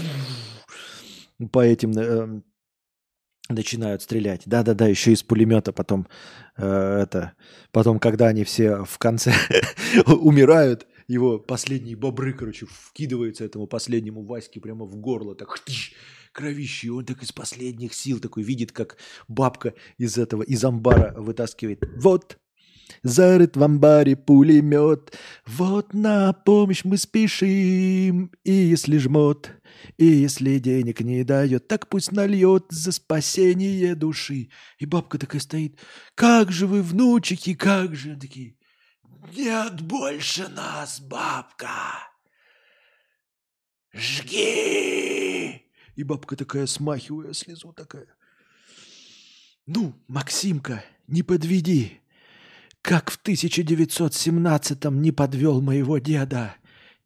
по 1.50 1.64
этим 1.64 1.92
э, 1.92 2.42
начинают 3.48 4.02
стрелять. 4.02 4.42
Да-да-да, 4.46 4.86
еще 4.86 5.12
из 5.12 5.22
пулемета 5.22 5.72
потом 5.72 6.06
э, 6.56 7.00
это, 7.02 7.32
потом, 7.72 7.98
когда 7.98 8.28
они 8.28 8.44
все 8.44 8.84
в 8.84 8.98
конце 8.98 9.34
умирают, 10.06 10.86
его 11.06 11.38
последние 11.38 11.96
бобры, 11.96 12.32
короче, 12.32 12.66
вкидываются 12.66 13.44
этому 13.44 13.66
последнему 13.66 14.24
Ваське 14.24 14.60
прямо 14.60 14.86
в 14.86 14.96
горло, 14.96 15.34
так 15.34 15.58
кровище, 16.32 16.88
и 16.88 16.90
он 16.90 17.04
так 17.04 17.22
из 17.22 17.32
последних 17.32 17.94
сил 17.94 18.18
такой 18.20 18.42
видит, 18.42 18.72
как 18.72 18.96
бабка 19.28 19.74
из 19.98 20.18
этого, 20.18 20.42
из 20.42 20.64
амбара 20.64 21.14
вытаскивает. 21.16 21.84
Вот, 21.96 22.38
Зарыт 23.02 23.56
в 23.56 23.62
амбаре 23.62 24.16
пулемет, 24.16 25.16
вот 25.46 25.92
на 25.92 26.32
помощь 26.32 26.84
мы 26.84 26.96
спешим, 26.96 28.30
и 28.44 28.52
если 28.52 28.98
жмот, 28.98 29.50
и 29.98 30.06
если 30.06 30.58
денег 30.58 31.00
не 31.00 31.24
дает, 31.24 31.68
так 31.68 31.88
пусть 31.88 32.12
нальет 32.12 32.64
за 32.70 32.92
спасение 32.92 33.94
души. 33.94 34.48
И 34.78 34.86
бабка 34.86 35.18
такая 35.18 35.40
стоит, 35.40 35.78
как 36.14 36.50
же 36.50 36.66
вы, 36.66 36.82
внучики, 36.82 37.54
как 37.54 37.94
же? 37.94 38.16
Такие, 38.16 38.56
нет 39.36 39.80
больше 39.82 40.48
нас, 40.48 41.00
бабка. 41.00 41.68
Жги! 43.92 45.62
И 45.94 46.02
бабка 46.02 46.36
такая, 46.36 46.66
смахивая 46.66 47.32
слезу 47.32 47.72
такая. 47.72 48.08
Ну, 49.66 49.94
Максимка, 50.08 50.84
не 51.06 51.22
подведи. 51.22 52.00
Как 52.84 53.10
в 53.10 53.18
1917-м 53.24 55.00
не 55.00 55.10
подвел 55.10 55.62
моего 55.62 55.96
деда. 55.96 56.56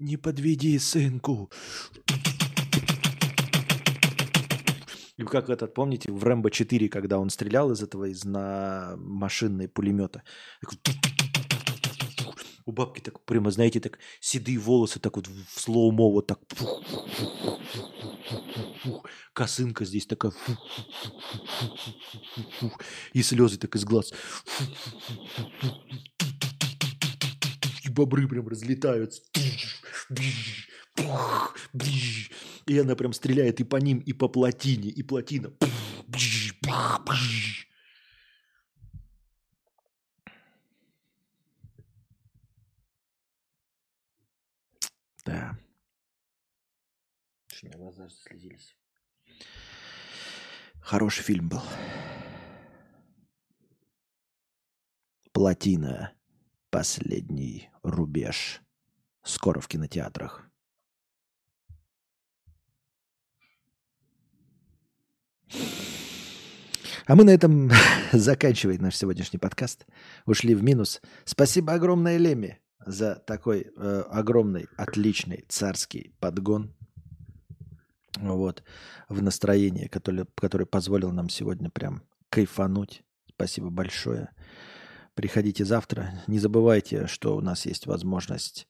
Не 0.01 0.17
подведи, 0.17 0.77
сынку. 0.81 1.53
И 5.17 5.23
как 5.23 5.49
этот, 5.49 5.75
помните, 5.75 6.11
в 6.11 6.25
Рэмбо 6.25 6.51
4, 6.51 6.89
когда 6.89 7.21
он 7.21 7.31
стрелял 7.31 7.71
из 7.71 7.81
этого, 7.81 8.07
из 8.07 8.25
на 8.25 8.97
машинной 8.97 9.69
пулемета. 9.69 10.25
У 12.69 12.73
бабки 12.73 13.01
так 13.01 13.25
прямо, 13.25 13.51
знаете, 13.51 13.81
так 13.81 13.99
седые 14.21 14.59
волосы 14.59 15.01
так 15.01 15.17
вот 15.17 15.27
в 15.27 15.61
слоумо 15.61 16.11
вот 16.11 16.27
так. 16.27 16.39
Косынка 19.33 19.87
здесь 19.87 20.05
такая. 20.05 20.35
И 23.15 23.23
слезы 23.23 23.57
так 23.57 23.75
из 23.75 23.85
глаз. 23.87 24.13
И 27.85 27.89
бобры 27.89 28.29
прям 28.29 28.47
разлетаются. 28.47 29.23
И 32.67 32.79
она 32.79 32.95
прям 32.97 33.15
стреляет 33.15 33.61
и 33.61 33.65
по 33.65 33.77
ним, 33.77 34.01
и 34.01 34.13
по 34.13 34.29
плотине, 34.29 34.91
и 34.91 35.03
плотина. 35.03 35.55
Да. 35.59 36.99
У 47.63 47.67
меня 47.67 47.77
глаза 47.77 48.09
заслезились. 48.09 48.77
Хороший 50.81 51.23
фильм 51.23 51.49
был. 51.49 51.63
Плотина. 55.33 56.13
Последний 56.71 57.71
рубеж. 57.83 58.61
Скоро 59.23 59.61
в 59.61 59.69
кинотеатрах. 59.69 60.49
А 67.07 67.17
мы 67.17 67.25
на 67.25 67.31
этом 67.31 67.71
заканчиваем 68.13 68.83
наш 68.83 68.97
сегодняшний 68.97 69.39
подкаст. 69.39 69.87
Ушли 70.27 70.55
в 70.55 70.63
минус. 70.63 71.01
Спасибо 71.25 71.73
огромное 71.73 72.19
Леме 72.19 72.61
за 72.87 73.17
такой 73.17 73.73
э, 73.75 74.05
огромный, 74.11 74.69
отличный 74.77 75.45
царский 75.49 76.15
подгон. 76.21 76.78
Вот. 78.23 78.63
В 79.09 79.23
настроении, 79.23 79.87
которое, 79.87 80.27
который 80.35 80.67
позволил 80.67 81.13
нам 81.13 81.29
сегодня 81.29 81.71
прям 81.71 82.03
кайфануть. 82.31 83.03
Спасибо 83.29 83.71
большое. 83.71 84.31
Приходите 85.15 85.65
завтра. 85.65 86.23
Не 86.27 86.39
забывайте, 86.39 87.07
что 87.07 87.37
у 87.37 87.41
нас 87.41 87.67
есть 87.67 87.87
возможность 87.87 88.69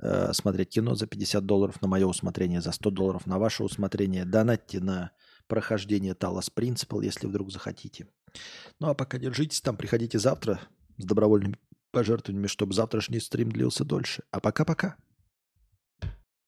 э, 0.00 0.32
смотреть 0.32 0.70
кино 0.70 0.94
за 0.94 1.06
50 1.06 1.44
долларов 1.44 1.80
на 1.82 1.88
мое 1.88 2.06
усмотрение, 2.06 2.60
за 2.60 2.72
100 2.72 2.90
долларов 2.90 3.26
на 3.26 3.38
ваше 3.38 3.64
усмотрение. 3.64 4.24
Донатьте 4.24 4.80
на 4.80 5.12
прохождение 5.46 6.14
Талас 6.14 6.50
Принципал, 6.50 7.00
если 7.00 7.26
вдруг 7.26 7.50
захотите. 7.50 8.06
Ну 8.78 8.88
а 8.88 8.94
пока 8.94 9.18
держитесь 9.18 9.60
там, 9.60 9.76
приходите 9.76 10.18
завтра 10.18 10.60
с 10.98 11.04
добровольными 11.04 11.56
пожертвованиями, 11.90 12.46
чтобы 12.46 12.74
завтрашний 12.74 13.20
стрим 13.20 13.50
длился 13.50 13.84
дольше. 13.84 14.22
А 14.30 14.40
пока-пока. 14.40 14.96